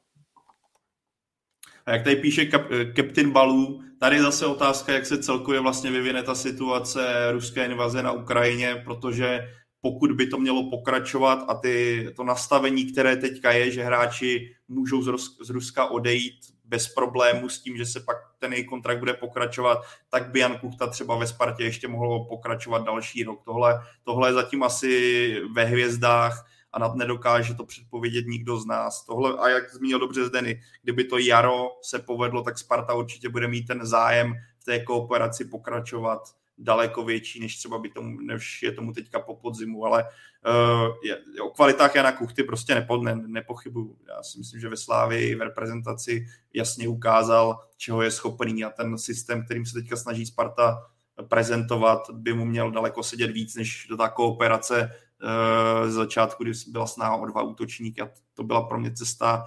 A 1.85 1.91
jak 1.91 2.03
tady 2.03 2.15
píše 2.15 2.45
kap, 2.45 2.61
Captain 2.95 3.31
Balů, 3.31 3.83
tady 3.99 4.15
je 4.15 4.21
zase 4.21 4.45
otázka, 4.45 4.93
jak 4.93 5.05
se 5.05 5.23
celkově 5.23 5.59
vlastně 5.59 5.91
vyvine 5.91 6.23
ta 6.23 6.35
situace 6.35 7.31
ruské 7.31 7.65
invaze 7.65 8.03
na 8.03 8.11
Ukrajině, 8.11 8.81
protože 8.85 9.49
pokud 9.81 10.11
by 10.11 10.27
to 10.27 10.37
mělo 10.37 10.69
pokračovat 10.69 11.45
a 11.47 11.53
ty, 11.53 12.07
to 12.15 12.23
nastavení, 12.23 12.91
které 12.91 13.15
teďka 13.15 13.51
je, 13.51 13.71
že 13.71 13.83
hráči 13.83 14.55
můžou 14.67 15.01
z, 15.01 15.07
Rus, 15.07 15.37
z 15.41 15.49
Ruska 15.49 15.85
odejít 15.85 16.39
bez 16.69 16.93
problému 16.93 17.49
s 17.49 17.61
tím, 17.61 17.77
že 17.77 17.85
se 17.85 17.99
pak 17.99 18.17
ten 18.39 18.53
její 18.53 18.65
kontrakt 18.65 18.99
bude 18.99 19.13
pokračovat, 19.13 19.81
tak 20.09 20.29
by 20.31 20.39
Jan 20.39 20.57
Kuchta 20.57 20.87
třeba 20.87 21.17
ve 21.17 21.27
Spartě 21.27 21.63
ještě 21.63 21.87
mohlo 21.87 22.25
pokračovat 22.25 22.85
další 22.85 23.23
rok. 23.23 23.41
Tohle, 23.45 23.81
tohle 24.03 24.29
je 24.29 24.33
zatím 24.33 24.63
asi 24.63 25.41
ve 25.53 25.63
hvězdách 25.63 26.45
a 26.73 26.79
nad 26.79 26.95
nedokáže 26.95 27.53
to 27.53 27.65
předpovědět 27.65 28.27
nikdo 28.27 28.57
z 28.57 28.65
nás. 28.65 29.05
Tohle, 29.05 29.37
a 29.39 29.49
jak 29.49 29.73
zmínil 29.73 29.99
dobře 29.99 30.25
Zdeny, 30.25 30.61
kdyby 30.83 31.03
to 31.03 31.17
jaro 31.17 31.67
se 31.81 31.99
povedlo, 31.99 32.43
tak 32.43 32.57
Sparta 32.57 32.93
určitě 32.93 33.29
bude 33.29 33.47
mít 33.47 33.67
ten 33.67 33.85
zájem 33.85 34.33
v 34.59 34.65
té 34.65 34.79
kooperaci 34.79 35.45
pokračovat 35.45 36.38
daleko 36.59 37.03
větší, 37.03 37.39
než 37.39 37.57
třeba 37.57 37.77
by 37.77 37.89
tomu, 37.89 38.19
než 38.21 38.63
je 38.63 38.71
tomu 38.71 38.93
teďka 38.93 39.19
po 39.19 39.35
podzimu, 39.35 39.85
ale 39.85 40.03
uh, 40.03 40.95
je, 41.03 41.17
o 41.41 41.49
kvalitách 41.49 41.95
Jana 41.95 42.11
Kuchty 42.11 42.43
prostě 42.43 42.75
nepo, 42.75 42.97
ne, 42.97 43.15
nepochybuju. 43.15 43.97
Já 44.07 44.23
si 44.23 44.37
myslím, 44.37 44.59
že 44.59 44.69
ve 44.69 44.77
Slávii 44.77 45.35
v 45.35 45.41
reprezentaci 45.41 46.25
jasně 46.53 46.87
ukázal, 46.87 47.59
čeho 47.77 48.01
je 48.01 48.11
schopný 48.11 48.63
a 48.63 48.69
ten 48.69 48.97
systém, 48.97 49.45
kterým 49.45 49.65
se 49.65 49.73
teďka 49.73 49.95
snaží 49.95 50.25
Sparta 50.25 50.85
prezentovat, 51.27 52.09
by 52.11 52.33
mu 52.33 52.45
měl 52.45 52.71
daleko 52.71 53.03
sedět 53.03 53.31
víc, 53.31 53.55
než 53.55 53.87
do 53.89 53.97
ta 53.97 54.09
kooperace 54.09 54.91
uh, 55.23 55.89
z 55.89 55.93
začátku, 55.93 56.43
kdy 56.43 56.51
byla 56.67 56.87
snaha 56.87 57.15
o 57.15 57.25
dva 57.25 57.41
útočníky 57.41 58.01
a 58.01 58.09
to 58.33 58.43
byla 58.43 58.61
pro 58.61 58.79
mě 58.79 58.91
cesta 58.91 59.45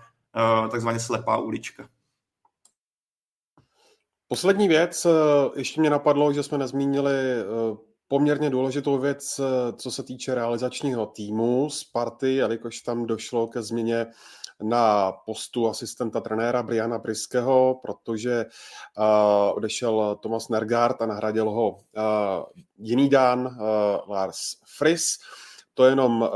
uh, 0.62 0.68
takzvaně 0.68 1.00
slepá 1.00 1.36
ulička. 1.36 1.88
Poslední 4.32 4.68
věc, 4.68 5.06
eh, 5.06 5.10
ještě 5.54 5.80
mě 5.80 5.90
napadlo, 5.90 6.32
že 6.32 6.42
jsme 6.42 6.58
nezmínili 6.58 7.12
eh, 7.12 7.44
poměrně 8.08 8.50
důležitou 8.50 8.98
věc, 8.98 9.38
eh, 9.40 9.72
co 9.72 9.90
se 9.90 10.02
týče 10.02 10.34
realizačního 10.34 11.06
týmu 11.06 11.70
Sparty, 11.70 12.34
jelikož 12.34 12.80
tam 12.80 13.06
došlo 13.06 13.46
ke 13.46 13.62
změně 13.62 14.06
na 14.62 15.12
postu 15.12 15.68
asistenta 15.68 16.20
trenéra 16.20 16.62
Briana 16.62 16.98
Briského, 16.98 17.80
protože 17.82 18.44
uh, 18.98 19.56
odešel 19.56 20.18
Thomas 20.22 20.48
Nergard 20.48 21.02
a 21.02 21.06
nahradil 21.06 21.50
ho 21.50 21.70
uh, 21.70 21.78
jiný 22.78 23.08
dán, 23.08 23.46
uh, 23.46 23.56
Lars 24.08 24.38
Friss. 24.78 25.18
To 25.74 25.84
je 25.84 25.90
jenom 25.90 26.22
uh, 26.22 26.28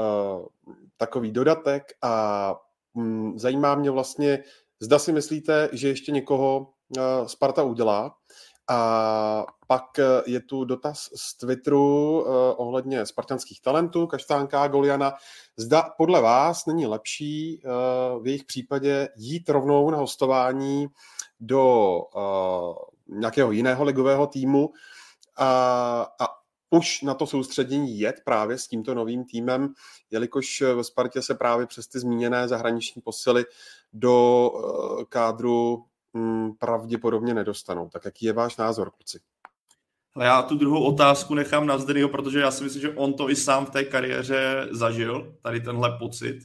takový 0.97 1.31
dodatek 1.31 1.83
a 2.03 2.55
um, 2.95 3.39
zajímá 3.39 3.75
mě 3.75 3.91
vlastně, 3.91 4.43
zda 4.81 4.99
si 4.99 5.13
myslíte, 5.13 5.69
že 5.73 5.89
ještě 5.89 6.13
někoho 6.13 6.76
Sparta 7.27 7.63
udělá, 7.63 8.17
a 8.69 9.47
pak 9.67 9.85
je 10.27 10.41
tu 10.41 10.65
dotaz 10.65 11.09
z 11.15 11.37
Twitteru 11.37 12.21
uh, 12.21 12.27
ohledně 12.57 13.07
spartanských 13.07 13.61
talentů, 13.61 14.07
Kaštánka, 14.07 14.69
Goliana. 14.69 15.15
Zda 15.57 15.83
podle 15.97 16.21
vás 16.21 16.67
není 16.67 16.87
lepší 16.87 17.63
v 18.21 18.27
jejich 18.27 18.45
případě 18.45 19.09
jít 19.17 19.49
rovnou 19.49 19.91
na 19.91 19.99
hostování 19.99 20.87
do 21.41 22.01
nějakého 23.09 23.53
jiného 23.53 23.85
ligového 23.85 24.27
týmu 24.27 24.73
a, 25.37 25.47
a 26.21 26.27
už 26.71 27.03
na 27.03 27.15
to 27.15 27.27
soustředění 27.27 27.99
jet 27.99 28.17
právě 28.25 28.59
s 28.59 28.69
tímto 28.69 28.95
novým 28.95 29.25
týmem, 29.25 29.75
jelikož 30.11 30.63
ve 30.77 30.85
Spartě 30.85 31.23
se 31.23 31.35
právě 31.35 31.67
přes 31.67 31.87
ty 31.87 31.99
zmíněné 31.99 32.49
zahraniční 32.49 33.03
posily 33.03 33.45
do 33.93 34.51
kádru 35.09 35.85
pravděpodobně 36.59 37.35
nedostanou. 37.35 37.89
Tak 37.89 38.05
jaký 38.05 38.27
je 38.27 38.33
váš 38.33 38.57
názor, 38.57 38.91
kluci? 38.91 39.21
Já 40.21 40.43
tu 40.43 40.57
druhou 40.57 40.85
otázku 40.85 41.35
nechám 41.35 41.67
na 41.67 41.79
Zdenyho, 41.79 42.09
protože 42.09 42.41
já 42.41 42.51
si 42.51 42.65
myslím, 42.65 42.83
že 42.83 42.91
on 42.91 43.15
to 43.15 43.31
i 43.31 43.37
sám 43.37 43.67
v 43.67 43.71
té 43.71 43.85
kariéře 43.85 44.69
zažil, 44.71 45.37
tady 45.43 45.61
tenhle 45.61 45.99
pocit. 45.99 46.39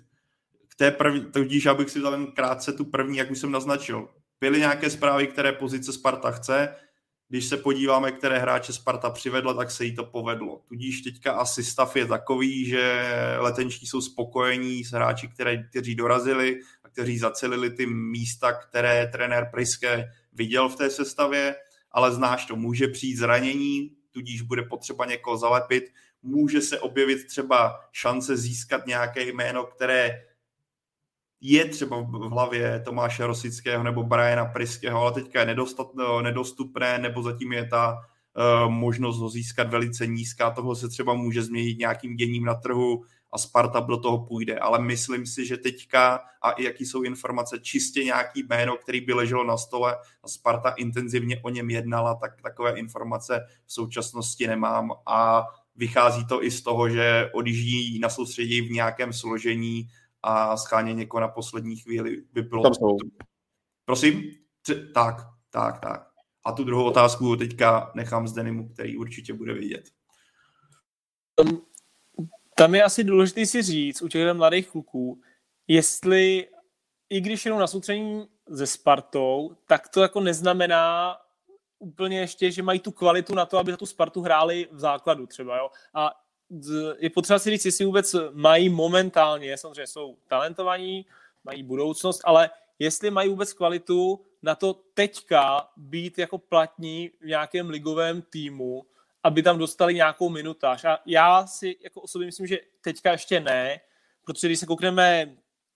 K 0.67 0.75
té 0.75 0.91
první, 0.91 1.21
tudíž 1.21 1.65
abych 1.65 1.89
si 1.89 1.99
vzal 1.99 2.25
krátce 2.25 2.73
tu 2.73 2.85
první, 2.85 3.17
jak 3.17 3.31
už 3.31 3.39
jsem 3.39 3.51
naznačil. 3.51 4.09
Byly 4.39 4.59
nějaké 4.59 4.89
zprávy, 4.89 5.27
které 5.27 5.51
pozice 5.51 5.93
Sparta 5.93 6.31
chce, 6.31 6.75
když 7.31 7.45
se 7.45 7.57
podíváme, 7.57 8.11
které 8.11 8.39
hráče 8.39 8.73
Sparta 8.73 9.09
přivedla, 9.09 9.53
tak 9.53 9.71
se 9.71 9.85
jí 9.85 9.95
to 9.95 10.03
povedlo. 10.03 10.61
Tudíž 10.67 11.01
teďka 11.01 11.31
asi 11.31 11.63
stav 11.63 11.95
je 11.95 12.05
takový, 12.05 12.65
že 12.65 13.03
letenční 13.37 13.87
jsou 13.87 14.01
spokojení 14.01 14.83
s 14.83 14.91
hráči, 14.91 15.27
které, 15.27 15.63
kteří 15.63 15.95
dorazili 15.95 16.59
a 16.83 16.89
kteří 16.89 17.17
zacelili 17.17 17.69
ty 17.69 17.85
místa, 17.85 18.53
které 18.53 19.07
trenér 19.07 19.49
Priske 19.51 20.11
viděl 20.33 20.69
v 20.69 20.75
té 20.75 20.89
sestavě, 20.89 21.55
ale 21.91 22.11
znáš 22.11 22.45
to, 22.45 22.55
může 22.55 22.87
přijít 22.87 23.17
zranění, 23.17 23.91
tudíž 24.11 24.41
bude 24.41 24.63
potřeba 24.63 25.05
někoho 25.05 25.37
zalepit, 25.37 25.83
může 26.21 26.61
se 26.61 26.79
objevit 26.79 27.27
třeba 27.27 27.79
šance 27.91 28.37
získat 28.37 28.87
nějaké 28.87 29.23
jméno, 29.23 29.63
které 29.63 30.23
je 31.41 31.65
třeba 31.65 32.01
v 32.01 32.29
hlavě 32.29 32.79
Tomáše 32.85 33.27
Rosického 33.27 33.83
nebo 33.83 34.03
Briana 34.03 34.45
Priského, 34.45 35.01
ale 35.01 35.11
teďka 35.11 35.39
je 35.39 35.45
nedostat, 35.45 35.87
nedostupné, 36.21 36.97
nebo 36.97 37.23
zatím 37.23 37.53
je 37.53 37.65
ta 37.65 37.93
uh, 37.93 38.71
možnost 38.71 39.17
ho 39.19 39.29
získat 39.29 39.69
velice 39.69 40.07
nízká, 40.07 40.51
toho 40.51 40.75
se 40.75 40.89
třeba 40.89 41.13
může 41.13 41.43
změnit 41.43 41.77
nějakým 41.77 42.15
děním 42.15 42.45
na 42.45 42.53
trhu 42.53 43.03
a 43.33 43.37
Sparta 43.37 43.79
do 43.79 43.97
toho 43.97 44.25
půjde, 44.25 44.59
ale 44.59 44.79
myslím 44.79 45.25
si, 45.25 45.45
že 45.45 45.57
teďka 45.57 46.19
a 46.41 46.51
i 46.51 46.63
jaký 46.63 46.85
jsou 46.85 47.01
informace, 47.01 47.59
čistě 47.59 48.03
nějaký 48.03 48.43
jméno, 48.43 48.77
který 48.77 49.01
by 49.01 49.13
leželo 49.13 49.43
na 49.43 49.57
stole 49.57 49.97
a 50.23 50.27
Sparta 50.27 50.69
intenzivně 50.69 51.41
o 51.43 51.49
něm 51.49 51.69
jednala, 51.69 52.15
tak 52.15 52.41
takové 52.41 52.79
informace 52.79 53.45
v 53.65 53.73
současnosti 53.73 54.47
nemám. 54.47 54.91
A 55.05 55.43
vychází 55.75 56.25
to 56.25 56.43
i 56.43 56.51
z 56.51 56.61
toho, 56.61 56.89
že 56.89 57.29
odjíždí 57.33 57.99
na 57.99 58.09
soustředí 58.09 58.61
v 58.61 58.71
nějakém 58.71 59.13
složení, 59.13 59.87
a 60.23 60.57
scháně 60.57 60.93
někoho 60.93 61.21
na 61.21 61.27
poslední 61.27 61.75
chvíli 61.75 62.23
by 62.33 62.41
bylo... 62.41 62.63
Tam 62.63 62.73
jsou. 62.73 62.97
Prosím? 63.85 64.23
Tak, 64.93 65.15
tak, 65.49 65.79
tak. 65.79 66.07
A 66.45 66.51
tu 66.51 66.63
druhou 66.63 66.83
otázku 66.83 67.35
teďka 67.35 67.91
nechám 67.95 68.27
z 68.27 68.33
Denimu, 68.33 68.69
který 68.69 68.97
určitě 68.97 69.33
bude 69.33 69.53
vidět. 69.53 69.89
Tam, 71.35 71.61
tam 72.55 72.75
je 72.75 72.83
asi 72.83 73.03
důležité 73.03 73.45
si 73.45 73.61
říct 73.61 74.01
u 74.01 74.07
těch 74.07 74.33
mladých 74.33 74.69
kluků, 74.69 75.21
jestli 75.67 76.47
i 77.09 77.21
když 77.21 77.45
jenom 77.45 77.59
na 77.59 77.67
soustředění 77.67 78.27
se 78.55 78.67
Spartou, 78.67 79.55
tak 79.67 79.89
to 79.89 80.01
jako 80.01 80.19
neznamená 80.21 81.17
úplně 81.79 82.19
ještě, 82.19 82.51
že 82.51 82.63
mají 82.63 82.79
tu 82.79 82.91
kvalitu 82.91 83.35
na 83.35 83.45
to, 83.45 83.57
aby 83.57 83.71
za 83.71 83.77
tu 83.77 83.85
Spartu 83.85 84.21
hráli 84.21 84.67
v 84.71 84.79
základu 84.79 85.27
třeba, 85.27 85.57
jo. 85.57 85.69
A 85.93 86.11
je 86.97 87.09
potřeba 87.09 87.39
si 87.39 87.49
říct, 87.49 87.65
jestli 87.65 87.85
vůbec 87.85 88.15
mají 88.31 88.69
momentálně, 88.69 89.57
samozřejmě 89.57 89.87
jsou 89.87 90.17
talentovaní, 90.27 91.05
mají 91.43 91.63
budoucnost, 91.63 92.21
ale 92.23 92.49
jestli 92.79 93.11
mají 93.11 93.29
vůbec 93.29 93.53
kvalitu 93.53 94.25
na 94.41 94.55
to 94.55 94.73
teďka 94.93 95.69
být 95.77 96.17
jako 96.17 96.37
platní 96.37 97.11
v 97.21 97.25
nějakém 97.25 97.69
ligovém 97.69 98.21
týmu, 98.21 98.85
aby 99.23 99.43
tam 99.43 99.57
dostali 99.57 99.93
nějakou 99.93 100.29
minutáž. 100.29 100.85
A 100.85 100.99
já 101.05 101.47
si 101.47 101.77
jako 101.81 102.01
osobně 102.01 102.25
myslím, 102.25 102.47
že 102.47 102.59
teďka 102.81 103.11
ještě 103.11 103.39
ne, 103.39 103.79
protože 104.25 104.47
když 104.47 104.59
se 104.59 104.65
koukneme 104.65 105.35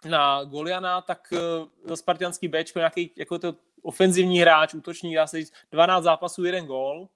na 0.10 0.44
Goliana, 0.44 1.02
tak 1.02 1.34
eh, 1.34 1.40
za 1.84 1.96
spartianský 1.96 2.48
Bčko 2.48 2.80
nějaký 2.80 3.12
jako 3.16 3.40
to 3.40 3.56
ofenzivní 3.82 4.40
hráč, 4.40 4.74
útočník, 4.74 5.16
dá 5.16 5.28
se 5.28 5.38
říct, 5.38 5.54
12 5.72 6.04
zápasů, 6.04 6.44
jeden 6.44 6.66
gól, 6.66 7.08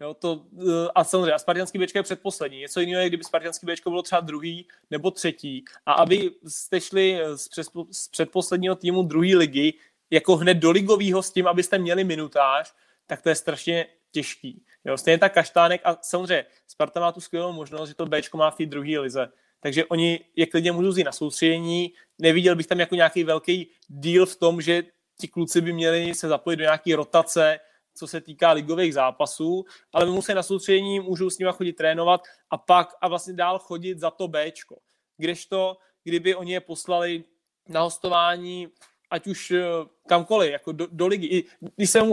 Jo, 0.00 0.14
to, 0.14 0.42
eh, 0.58 0.88
a 0.94 1.04
samozřejmě, 1.04 1.32
a 1.32 1.38
Spartianský 1.38 1.78
Bčko 1.78 1.98
je 1.98 2.02
předposlední. 2.02 2.58
Něco 2.58 2.80
jiného 2.80 3.02
je, 3.02 3.08
kdyby 3.08 3.24
Spartianský 3.24 3.66
Bčko 3.66 3.90
bylo 3.90 4.02
třeba 4.02 4.20
druhý 4.20 4.68
nebo 4.90 5.10
třetí. 5.10 5.64
A 5.86 5.92
aby 5.92 6.30
jste 6.46 6.80
šli 6.80 7.20
z, 7.34 7.48
před, 7.48 7.66
z 7.90 8.08
předposledního 8.08 8.74
týmu 8.74 9.02
druhé 9.02 9.36
ligy 9.36 9.74
jako 10.10 10.36
hned 10.36 10.54
do 10.54 10.70
ligového 10.70 11.22
s 11.22 11.30
tím, 11.30 11.46
abyste 11.46 11.78
měli 11.78 12.04
minutáž, 12.04 12.74
tak 13.06 13.22
to 13.22 13.28
je 13.28 13.34
strašně 13.34 13.86
těžký. 14.10 14.62
Jo, 14.84 14.96
stejně 14.96 15.18
tak 15.18 15.34
Kaštánek 15.34 15.80
a 15.84 15.98
samozřejmě 16.02 16.44
Sparta 16.66 17.00
má 17.00 17.12
tu 17.12 17.20
skvělou 17.20 17.52
možnost, 17.52 17.88
že 17.88 17.94
to 17.94 18.06
Bčko 18.06 18.38
má 18.38 18.50
v 18.50 18.56
té 18.56 18.66
druhé 18.66 18.98
lize. 18.98 19.28
Takže 19.60 19.84
oni 19.84 20.20
je 20.36 20.46
klidně 20.46 20.72
můžou 20.72 20.88
vzít 20.88 21.04
na 21.04 21.12
soustředění. 21.12 21.92
Neviděl 22.18 22.56
bych 22.56 22.66
tam 22.66 22.80
jako 22.80 22.94
nějaký 22.94 23.24
velký 23.24 23.70
deal 23.88 24.26
v 24.26 24.36
tom, 24.36 24.60
že 24.60 24.82
ti 25.20 25.28
kluci 25.28 25.60
by 25.60 25.72
měli 25.72 26.14
se 26.14 26.28
zapojit 26.28 26.56
do 26.56 26.62
nějaké 26.62 26.96
rotace, 26.96 27.60
co 28.00 28.06
se 28.06 28.20
týká 28.20 28.52
ligových 28.52 28.94
zápasů, 28.94 29.64
ale 29.92 30.06
musí 30.06 30.34
na 30.34 30.42
soustředění, 30.42 31.00
můžou 31.00 31.30
s 31.30 31.38
nimi 31.38 31.52
chodit 31.52 31.72
trénovat 31.72 32.20
a 32.50 32.58
pak 32.58 32.94
a 33.00 33.08
vlastně 33.08 33.32
dál 33.32 33.58
chodit 33.58 33.98
za 33.98 34.10
to 34.10 34.28
Bčko. 34.28 34.76
Kdežto, 35.16 35.76
kdyby 36.04 36.34
oni 36.34 36.52
je 36.52 36.60
poslali 36.60 37.24
na 37.68 37.80
hostování, 37.80 38.68
ať 39.10 39.26
už 39.26 39.50
eh, 39.50 39.62
kamkoliv, 40.08 40.52
jako 40.52 40.72
do, 40.72 40.86
do 40.90 41.06
ligy. 41.06 41.26
I, 41.26 41.44
když 41.76 41.90
jsem 41.90 42.12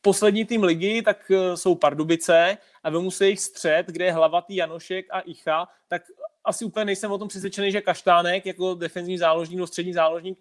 poslední 0.00 0.44
tým 0.44 0.62
ligy, 0.62 1.02
tak 1.02 1.30
eh, 1.30 1.56
jsou 1.56 1.74
Pardubice 1.74 2.58
a 2.82 2.90
vy 2.90 2.98
musí 2.98 3.26
jich 3.28 3.40
střed, 3.40 3.86
kde 3.86 4.04
je 4.04 4.12
hlavatý 4.12 4.56
Janošek 4.56 5.06
a 5.10 5.20
Icha, 5.20 5.68
tak 5.88 6.02
asi 6.44 6.64
úplně 6.64 6.84
nejsem 6.84 7.12
o 7.12 7.18
tom 7.18 7.28
přesvědčený, 7.28 7.72
že 7.72 7.80
Kaštánek 7.80 8.46
jako 8.46 8.74
defenzivní 8.74 9.18
záložník 9.18 9.56
nebo 9.56 9.66
střední 9.66 9.92
záložník 9.92 10.38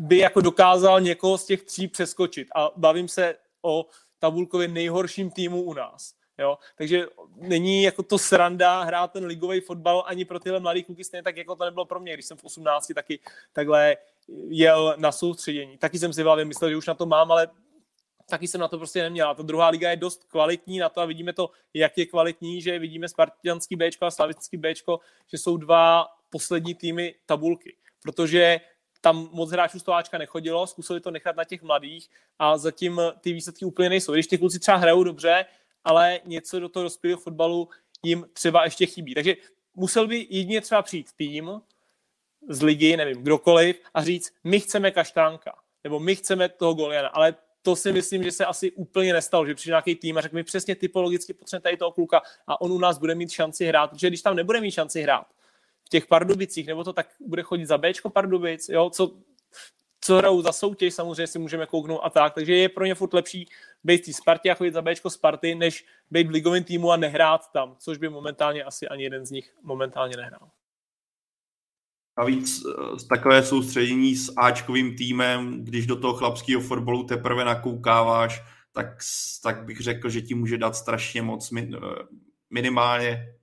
by 0.00 0.18
jako 0.18 0.40
dokázal 0.40 1.00
někoho 1.00 1.38
z 1.38 1.46
těch 1.46 1.62
tří 1.62 1.88
přeskočit. 1.88 2.48
A 2.54 2.70
bavím 2.76 3.08
se 3.08 3.34
o 3.62 3.86
tabulkově 4.22 4.68
nejhorším 4.68 5.30
týmu 5.30 5.62
u 5.62 5.74
nás. 5.74 6.14
Jo? 6.38 6.58
Takže 6.76 7.06
není 7.36 7.82
jako 7.82 8.02
to 8.02 8.18
sranda 8.18 8.82
hrát 8.82 9.12
ten 9.12 9.24
ligový 9.24 9.60
fotbal 9.60 10.04
ani 10.06 10.24
pro 10.24 10.40
tyhle 10.40 10.60
mladé 10.60 10.82
kluky, 10.82 11.04
stejně 11.04 11.22
tak 11.22 11.36
jako 11.36 11.56
to 11.56 11.64
nebylo 11.64 11.84
pro 11.84 12.00
mě, 12.00 12.14
když 12.14 12.26
jsem 12.26 12.36
v 12.36 12.44
18 12.44 12.92
taky 12.94 13.20
takhle 13.52 13.96
jel 14.48 14.94
na 14.98 15.12
soustředění. 15.12 15.78
Taky 15.78 15.98
jsem 15.98 16.12
si 16.12 16.22
hlavě 16.22 16.44
myslel, 16.44 16.70
že 16.70 16.76
už 16.76 16.86
na 16.86 16.94
to 16.94 17.06
mám, 17.06 17.32
ale 17.32 17.48
taky 18.30 18.48
jsem 18.48 18.60
na 18.60 18.68
to 18.68 18.78
prostě 18.78 19.02
neměl. 19.02 19.28
A 19.28 19.34
ta 19.34 19.42
druhá 19.42 19.68
liga 19.68 19.90
je 19.90 19.96
dost 19.96 20.24
kvalitní 20.24 20.78
na 20.78 20.88
to 20.88 21.00
a 21.00 21.04
vidíme 21.04 21.32
to, 21.32 21.50
jak 21.74 21.98
je 21.98 22.06
kvalitní, 22.06 22.62
že 22.62 22.78
vidíme 22.78 23.08
Spartianský 23.08 23.76
Bčko 23.76 24.06
a 24.06 24.10
Slavický 24.10 24.56
Bčko, 24.56 25.00
že 25.26 25.38
jsou 25.38 25.56
dva 25.56 26.06
poslední 26.30 26.74
týmy 26.74 27.14
tabulky. 27.26 27.76
Protože 28.02 28.60
tam 29.02 29.28
moc 29.32 29.50
hráčů 29.50 29.78
z 29.78 29.82
Továčka 29.82 30.18
nechodilo, 30.18 30.66
zkusili 30.66 31.00
to 31.00 31.10
nechat 31.10 31.36
na 31.36 31.44
těch 31.44 31.62
mladých 31.62 32.08
a 32.38 32.58
zatím 32.58 33.00
ty 33.20 33.32
výsledky 33.32 33.64
úplně 33.64 33.88
nejsou. 33.88 34.12
Když 34.12 34.26
ty 34.26 34.38
kluci 34.38 34.58
třeba 34.58 34.76
hrajou 34.76 35.04
dobře, 35.04 35.44
ale 35.84 36.20
něco 36.24 36.60
do 36.60 36.68
toho 36.68 36.84
dospělého 36.84 37.20
fotbalu 37.20 37.68
jim 38.02 38.26
třeba 38.32 38.64
ještě 38.64 38.86
chybí. 38.86 39.14
Takže 39.14 39.36
musel 39.74 40.06
by 40.06 40.26
jedině 40.30 40.60
třeba 40.60 40.82
přijít 40.82 41.12
tým 41.16 41.60
z 42.48 42.62
ligy, 42.62 42.96
nevím, 42.96 43.22
kdokoliv, 43.22 43.80
a 43.94 44.04
říct, 44.04 44.34
my 44.44 44.60
chceme 44.60 44.90
kaštánka, 44.90 45.54
nebo 45.84 46.00
my 46.00 46.16
chceme 46.16 46.48
toho 46.48 46.74
Goliana, 46.74 47.08
ale 47.08 47.34
to 47.62 47.76
si 47.76 47.92
myslím, 47.92 48.22
že 48.22 48.32
se 48.32 48.44
asi 48.44 48.72
úplně 48.72 49.12
nestalo, 49.12 49.46
že 49.46 49.54
přišel 49.54 49.72
nějaký 49.72 49.94
tým 49.94 50.18
a 50.18 50.20
řekl 50.20 50.36
mi 50.36 50.44
přesně 50.44 50.74
typologicky 50.76 51.32
potřebujeme 51.32 51.62
tady 51.62 51.76
toho 51.76 51.92
kluka 51.92 52.22
a 52.46 52.60
on 52.60 52.72
u 52.72 52.78
nás 52.78 52.98
bude 52.98 53.14
mít 53.14 53.30
šanci 53.30 53.66
hrát, 53.66 53.90
protože 53.90 54.08
když 54.08 54.22
tam 54.22 54.36
nebude 54.36 54.60
mít 54.60 54.70
šanci 54.70 55.02
hrát, 55.02 55.26
těch 55.92 56.06
Pardubicích, 56.06 56.66
nebo 56.66 56.84
to 56.84 56.92
tak 56.92 57.06
bude 57.20 57.42
chodit 57.42 57.66
za 57.66 57.78
Bčko 57.78 58.10
Pardubic, 58.10 58.68
jo, 58.68 58.90
co, 58.90 59.16
co 60.00 60.16
hrajou 60.16 60.42
za 60.42 60.52
soutěž, 60.52 60.94
samozřejmě 60.94 61.26
si 61.26 61.38
můžeme 61.38 61.66
kouknout 61.66 62.00
a 62.02 62.10
tak, 62.10 62.34
takže 62.34 62.54
je 62.54 62.68
pro 62.68 62.84
ně 62.84 62.94
furt 62.94 63.14
lepší 63.14 63.48
být 63.84 64.06
v 64.06 64.12
Spartě 64.12 64.50
a 64.50 64.54
chodit 64.54 64.74
za 64.74 64.82
Bčko 64.82 65.10
Sparty, 65.10 65.54
než 65.54 65.84
být 66.10 66.26
v 66.26 66.30
ligovém 66.30 66.64
týmu 66.64 66.90
a 66.90 66.96
nehrát 66.96 67.52
tam, 67.52 67.76
což 67.78 67.98
by 67.98 68.08
momentálně 68.08 68.64
asi 68.64 68.88
ani 68.88 69.04
jeden 69.04 69.26
z 69.26 69.30
nich 69.30 69.54
momentálně 69.62 70.16
nehrál. 70.16 70.50
Navíc 72.18 72.62
eh, 72.64 73.06
takové 73.08 73.42
soustředění 73.42 74.16
s 74.16 74.32
Ačkovým 74.36 74.96
týmem, 74.96 75.64
když 75.64 75.86
do 75.86 75.96
toho 75.96 76.14
chlapského 76.14 76.60
fotbalu 76.60 77.04
teprve 77.04 77.44
nakoukáváš, 77.44 78.42
tak, 78.72 78.86
tak 79.42 79.64
bych 79.64 79.80
řekl, 79.80 80.08
že 80.08 80.22
ti 80.22 80.34
může 80.34 80.58
dát 80.58 80.76
strašně 80.76 81.22
moc 81.22 81.52
eh, 81.52 81.66
minimálně 82.50 83.34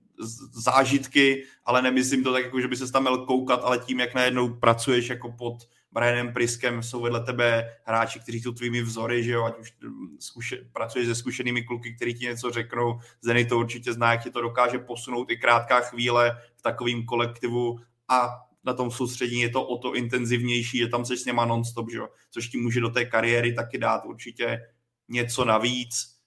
zážitky, 0.52 1.44
ale 1.64 1.82
nemyslím 1.82 2.24
to 2.24 2.32
tak, 2.32 2.44
jako, 2.44 2.60
že 2.60 2.68
by 2.68 2.76
se 2.76 2.92
tam 2.92 3.02
měl 3.02 3.18
koukat, 3.18 3.60
ale 3.64 3.78
tím, 3.78 4.00
jak 4.00 4.14
najednou 4.14 4.54
pracuješ 4.54 5.08
jako 5.08 5.32
pod 5.32 5.56
Brianem 5.92 6.32
Priskem, 6.32 6.82
jsou 6.82 7.00
vedle 7.00 7.20
tebe 7.20 7.76
hráči, 7.84 8.20
kteří 8.20 8.40
jsou 8.40 8.52
tvými 8.52 8.82
vzory, 8.82 9.24
že 9.24 9.32
jo, 9.32 9.44
ať 9.44 9.58
už 9.58 9.74
mm, 9.82 10.16
zkuše, 10.20 10.58
pracuješ 10.72 11.06
se 11.06 11.14
zkušenými 11.14 11.62
kluky, 11.62 11.94
kteří 11.94 12.14
ti 12.14 12.24
něco 12.24 12.50
řeknou, 12.50 13.00
Zeny 13.20 13.44
to 13.44 13.58
určitě 13.58 13.92
zná, 13.92 14.12
jak 14.12 14.22
ti 14.22 14.30
to 14.30 14.40
dokáže 14.40 14.78
posunout 14.78 15.30
i 15.30 15.36
krátká 15.36 15.80
chvíle 15.80 16.38
v 16.56 16.62
takovém 16.62 17.04
kolektivu 17.04 17.78
a 18.08 18.28
na 18.64 18.74
tom 18.74 18.90
soustředění 18.90 19.42
je 19.42 19.50
to 19.50 19.66
o 19.66 19.78
to 19.78 19.94
intenzivnější, 19.94 20.78
je 20.78 20.88
tam 20.88 21.04
se 21.04 21.16
s 21.16 21.24
něma 21.24 21.44
non-stop, 21.44 21.90
že 21.90 21.98
jo? 21.98 22.08
což 22.30 22.48
ti 22.48 22.58
může 22.58 22.80
do 22.80 22.90
té 22.90 23.04
kariéry 23.04 23.52
taky 23.52 23.78
dát 23.78 24.04
určitě 24.04 24.60
něco 25.08 25.44
navíc. 25.44 26.19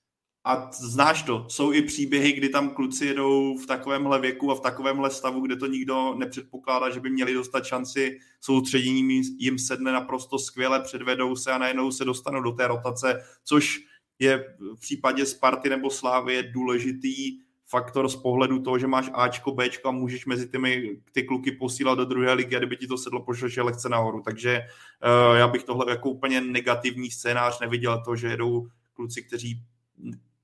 A 0.45 0.69
znáš 0.71 1.23
to, 1.23 1.45
jsou 1.49 1.71
i 1.71 1.81
příběhy, 1.81 2.31
kdy 2.31 2.49
tam 2.49 2.69
kluci 2.69 3.05
jedou 3.05 3.57
v 3.57 3.65
takovémhle 3.65 4.19
věku 4.19 4.51
a 4.51 4.55
v 4.55 4.59
takovémhle 4.59 5.09
stavu, 5.11 5.41
kde 5.41 5.55
to 5.55 5.67
nikdo 5.67 6.15
nepředpokládá, 6.17 6.89
že 6.89 6.99
by 6.99 7.09
měli 7.09 7.33
dostat 7.33 7.65
šanci, 7.65 8.19
soustředěním 8.41 9.09
jim 9.37 9.59
sedne 9.59 9.91
naprosto 9.91 10.39
skvěle, 10.39 10.79
předvedou 10.79 11.35
se 11.35 11.51
a 11.51 11.57
najednou 11.57 11.91
se 11.91 12.05
dostanou 12.05 12.41
do 12.41 12.51
té 12.51 12.67
rotace, 12.67 13.23
což 13.43 13.79
je 14.19 14.55
v 14.75 14.79
případě 14.79 15.25
Sparty 15.25 15.69
nebo 15.69 15.89
Slávy 15.89 16.43
důležitý 16.43 17.39
faktor 17.67 18.09
z 18.09 18.15
pohledu 18.15 18.59
toho, 18.59 18.79
že 18.79 18.87
máš 18.87 19.09
Ačko, 19.13 19.51
Bčko 19.51 19.89
a 19.89 19.91
můžeš 19.91 20.25
mezi 20.25 20.49
těmi 20.49 20.97
ty 21.11 21.23
kluky 21.23 21.51
posílat 21.51 21.97
do 21.97 22.05
druhé 22.05 22.33
ligy 22.33 22.55
a 22.55 22.59
kdyby 22.59 22.77
ti 22.77 22.87
to 22.87 22.97
sedlo, 22.97 23.21
pošleš 23.21 23.57
je 23.57 23.63
lehce 23.63 23.89
nahoru. 23.89 24.21
Takže 24.21 24.59
uh, 24.59 25.37
já 25.37 25.47
bych 25.47 25.63
tohle 25.63 25.85
jako 25.89 26.09
úplně 26.09 26.41
negativní 26.41 27.11
scénář 27.11 27.59
neviděl, 27.59 28.01
to, 28.05 28.15
že 28.15 28.27
jedou 28.27 28.67
kluci, 28.93 29.23
kteří 29.23 29.61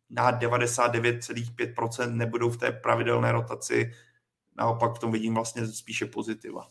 na 0.09 0.39
99,5% 0.39 2.15
nebudou 2.15 2.49
v 2.49 2.57
té 2.57 2.71
pravidelné 2.71 3.31
rotaci. 3.31 3.93
Naopak 4.57 4.95
v 4.95 4.99
tom 4.99 5.11
vidím 5.11 5.33
vlastně 5.33 5.67
spíše 5.67 6.05
pozitiva. 6.05 6.67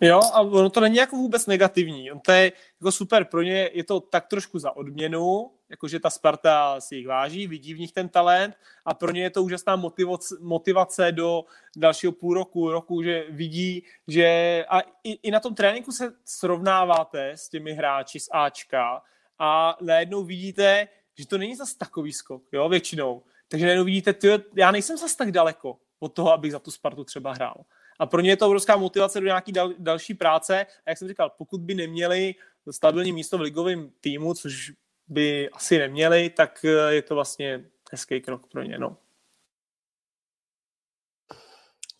Jo, 0.00 0.20
a 0.32 0.40
ono 0.40 0.70
to 0.70 0.80
není 0.80 0.96
jako 0.96 1.16
vůbec 1.16 1.46
negativní. 1.46 2.12
On 2.12 2.20
to 2.20 2.32
je 2.32 2.52
jako 2.80 2.92
super, 2.92 3.24
pro 3.24 3.42
ně 3.42 3.70
je 3.72 3.84
to 3.84 4.00
tak 4.00 4.26
trošku 4.26 4.58
za 4.58 4.76
odměnu, 4.76 5.50
jakože 5.68 6.00
ta 6.00 6.10
Sparta 6.10 6.80
si 6.80 6.96
jich 6.96 7.06
váží, 7.06 7.46
vidí 7.46 7.74
v 7.74 7.78
nich 7.78 7.92
ten 7.92 8.08
talent 8.08 8.54
a 8.84 8.94
pro 8.94 9.12
ně 9.12 9.22
je 9.22 9.30
to 9.30 9.42
úžasná 9.42 9.76
motivace, 9.76 10.36
motivace 10.40 11.12
do 11.12 11.44
dalšího 11.76 12.12
půl 12.12 12.34
roku, 12.34 12.70
roku, 12.70 13.02
že 13.02 13.24
vidí, 13.30 13.84
že 14.08 14.64
a 14.68 14.80
i, 15.04 15.12
i 15.22 15.30
na 15.30 15.40
tom 15.40 15.54
tréninku 15.54 15.92
se 15.92 16.12
srovnáváte 16.24 17.30
s 17.30 17.48
těmi 17.48 17.72
hráči 17.72 18.20
z 18.20 18.28
Ačka 18.32 19.02
a 19.38 19.76
najednou 19.80 20.24
vidíte, 20.24 20.88
že 21.18 21.26
to 21.26 21.38
není 21.38 21.56
zase 21.56 21.78
takový 21.78 22.12
skok, 22.12 22.42
jo, 22.52 22.68
většinou. 22.68 23.22
Takže 23.48 23.66
najednou 23.66 23.84
vidíte, 23.84 24.12
tyjo, 24.12 24.38
já 24.54 24.70
nejsem 24.70 24.96
zase 24.96 25.16
tak 25.16 25.32
daleko 25.32 25.78
od 25.98 26.08
toho, 26.08 26.32
abych 26.32 26.52
za 26.52 26.58
tu 26.58 26.70
Spartu 26.70 27.04
třeba 27.04 27.32
hrál. 27.32 27.64
A 27.98 28.06
pro 28.06 28.20
ně 28.20 28.30
je 28.30 28.36
to 28.36 28.46
obrovská 28.46 28.76
motivace 28.76 29.20
do 29.20 29.26
nějaký 29.26 29.52
dal, 29.52 29.72
další 29.78 30.14
práce. 30.14 30.66
A 30.86 30.90
jak 30.90 30.98
jsem 30.98 31.08
říkal, 31.08 31.30
pokud 31.38 31.60
by 31.60 31.74
neměli 31.74 32.34
stabilní 32.70 33.12
místo 33.12 33.38
v 33.38 33.40
ligovém 33.40 33.90
týmu, 34.00 34.34
což 34.34 34.72
by 35.08 35.50
asi 35.50 35.78
neměli, 35.78 36.30
tak 36.30 36.64
eh, 36.64 36.94
je 36.94 37.02
to 37.02 37.14
vlastně 37.14 37.64
hezký 37.92 38.20
krok 38.20 38.46
pro 38.46 38.62
ně. 38.62 38.78
No. 38.78 38.96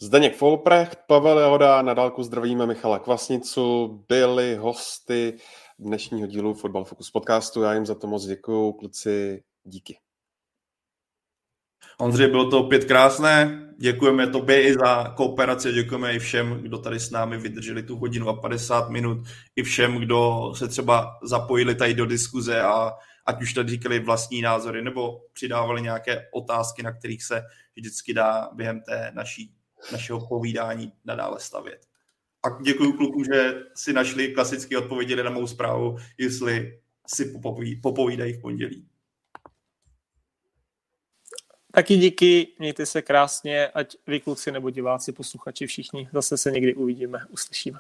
Zdeněk 0.01 0.37
Folprecht, 0.37 0.99
Pavel 1.07 1.39
Joda, 1.39 1.83
na 1.83 1.95
dálku 1.95 2.23
zdravíme 2.23 2.67
Michala 2.67 2.99
Kvasnicu, 2.99 3.87
byli 4.09 4.57
hosty 4.57 5.39
dnešního 5.79 6.27
dílu 6.27 6.55
Fotbal 6.55 6.85
Focus 6.85 7.11
podcastu. 7.11 7.63
Já 7.63 7.75
jim 7.75 7.87
za 7.87 7.95
to 7.95 8.07
moc 8.07 8.27
děkuju, 8.27 8.73
kluci, 8.73 9.43
díky. 9.65 9.99
Ondřej, 11.99 12.29
bylo 12.29 12.51
to 12.51 12.61
opět 12.61 12.85
krásné. 12.85 13.63
Děkujeme 13.79 14.27
tobě 14.27 14.63
i 14.63 14.75
za 14.75 15.15
kooperaci, 15.17 15.73
děkujeme 15.73 16.15
i 16.15 16.19
všem, 16.19 16.63
kdo 16.63 16.79
tady 16.79 17.01
s 17.01 17.11
námi 17.11 17.39
vydrželi 17.39 17.83
tu 17.83 17.97
hodinu 17.97 18.29
a 18.29 18.41
50 18.41 18.89
minut, 18.91 19.19
i 19.57 19.63
všem, 19.63 19.99
kdo 19.99 20.53
se 20.57 20.69
třeba 20.69 21.19
zapojili 21.23 21.75
tady 21.75 21.95
do 21.95 22.07
diskuze 22.07 22.61
a 22.61 22.93
ať 23.27 23.43
už 23.43 23.55
tady 23.55 23.71
říkali 23.71 23.99
vlastní 23.99 24.43
názory 24.43 24.83
nebo 24.83 25.21
přidávali 25.33 25.83
nějaké 25.83 26.29
otázky, 26.33 26.83
na 26.83 26.93
kterých 26.93 27.25
se 27.25 27.43
vždycky 27.77 28.15
dá 28.15 28.51
během 28.53 28.81
té 28.81 29.13
naší, 29.15 29.55
našeho 29.93 30.29
povídání 30.29 30.93
nadále 31.05 31.41
stavět. 31.41 31.87
A 32.47 32.63
děkuji 32.63 32.93
klukům, 32.93 33.25
že 33.25 33.55
si 33.75 33.93
našli 33.93 34.29
klasicky 34.29 34.77
odpověděli 34.77 35.23
na 35.23 35.31
mou 35.31 35.47
zprávu, 35.47 35.97
jestli 36.19 36.81
si 37.07 37.41
popovídají 37.83 38.33
v 38.33 38.41
pondělí. 38.41 38.89
Taky 41.73 41.97
díky, 41.97 42.49
mějte 42.59 42.87
se 42.87 43.03
krásně, 43.03 43.69
ať 43.69 43.97
vy 44.07 44.21
kluci 44.21 44.53
nebo 44.53 44.71
diváci, 44.71 45.13
posluchači 45.13 45.67
všichni. 45.67 46.09
Zase 46.13 46.37
se 46.37 46.51
někdy 46.51 46.75
uvidíme, 46.75 47.19
uslyšíme. 47.31 47.79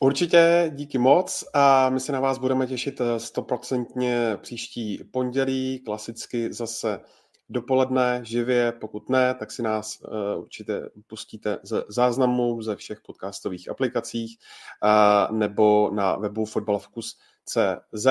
Určitě 0.00 0.70
díky 0.74 0.98
moc 0.98 1.44
a 1.54 1.90
my 1.90 2.00
se 2.00 2.12
na 2.12 2.20
vás 2.20 2.38
budeme 2.38 2.66
těšit 2.66 3.00
stoprocentně 3.18 4.36
příští 4.36 5.04
pondělí, 5.10 5.78
klasicky 5.78 6.52
zase 6.52 7.00
dopoledne 7.48 8.20
živě, 8.22 8.72
pokud 8.72 9.08
ne, 9.08 9.34
tak 9.34 9.52
si 9.52 9.62
nás 9.62 10.00
uh, 10.00 10.42
určitě 10.42 10.90
pustíte 11.06 11.58
ze 11.62 11.84
záznamů 11.88 12.62
ze 12.62 12.76
všech 12.76 13.00
podcastových 13.00 13.70
aplikacích 13.70 14.38
uh, 14.84 15.36
nebo 15.36 15.90
na 15.94 16.16
webu 16.16 16.44
fotbalovkus.cz. 16.44 18.06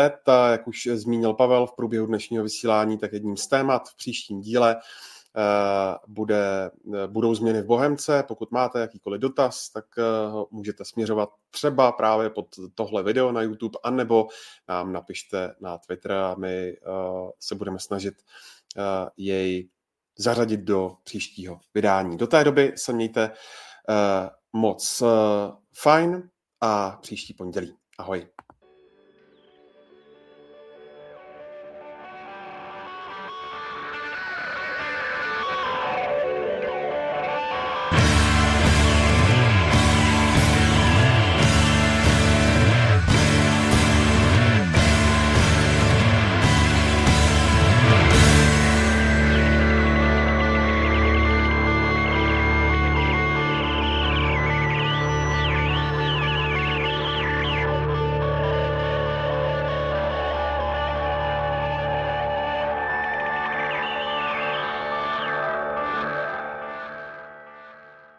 Jak 0.52 0.68
už 0.68 0.90
zmínil 0.94 1.34
Pavel 1.34 1.68
v 1.68 1.76
průběhu 1.76 2.06
dnešního 2.06 2.44
vysílání, 2.44 2.98
tak 2.98 3.14
jedním 3.14 3.38
z 3.38 3.48
témat 3.48 3.90
v 3.90 3.96
příštím 3.96 4.42
díle 4.42 4.76
bude, 6.08 6.72
budou 7.08 7.36
změny 7.36 7.62
v 7.62 7.66
Bohemce. 7.66 8.24
Pokud 8.28 8.52
máte 8.52 8.80
jakýkoliv 8.80 9.22
dotaz, 9.22 9.70
tak 9.70 9.86
ho 10.30 10.48
můžete 10.52 10.86
směřovat 10.86 11.30
třeba 11.50 11.92
právě 11.92 12.30
pod 12.30 12.46
tohle 12.76 13.04
video 13.04 13.32
na 13.32 13.42
YouTube, 13.42 13.80
anebo 13.84 14.28
nám 14.68 14.94
napište 14.94 15.56
na 15.62 15.78
Twitter 15.78 16.12
a 16.12 16.36
my 16.36 16.78
se 17.40 17.56
budeme 17.56 17.80
snažit 17.80 18.14
Eh, 18.78 19.10
jej 19.18 19.70
zařadit 20.18 20.60
do 20.60 20.96
příštího 21.04 21.60
vydání. 21.74 22.18
Do 22.18 22.28
té 22.28 22.44
doby 22.44 22.74
se 22.76 22.94
mějte 22.94 23.32
eh, 23.90 24.30
moc 24.54 25.02
eh, 25.02 25.06
fajn 25.74 26.30
a 26.62 26.92
příští 27.02 27.34
pondělí. 27.34 27.76
Ahoj. 27.98 28.28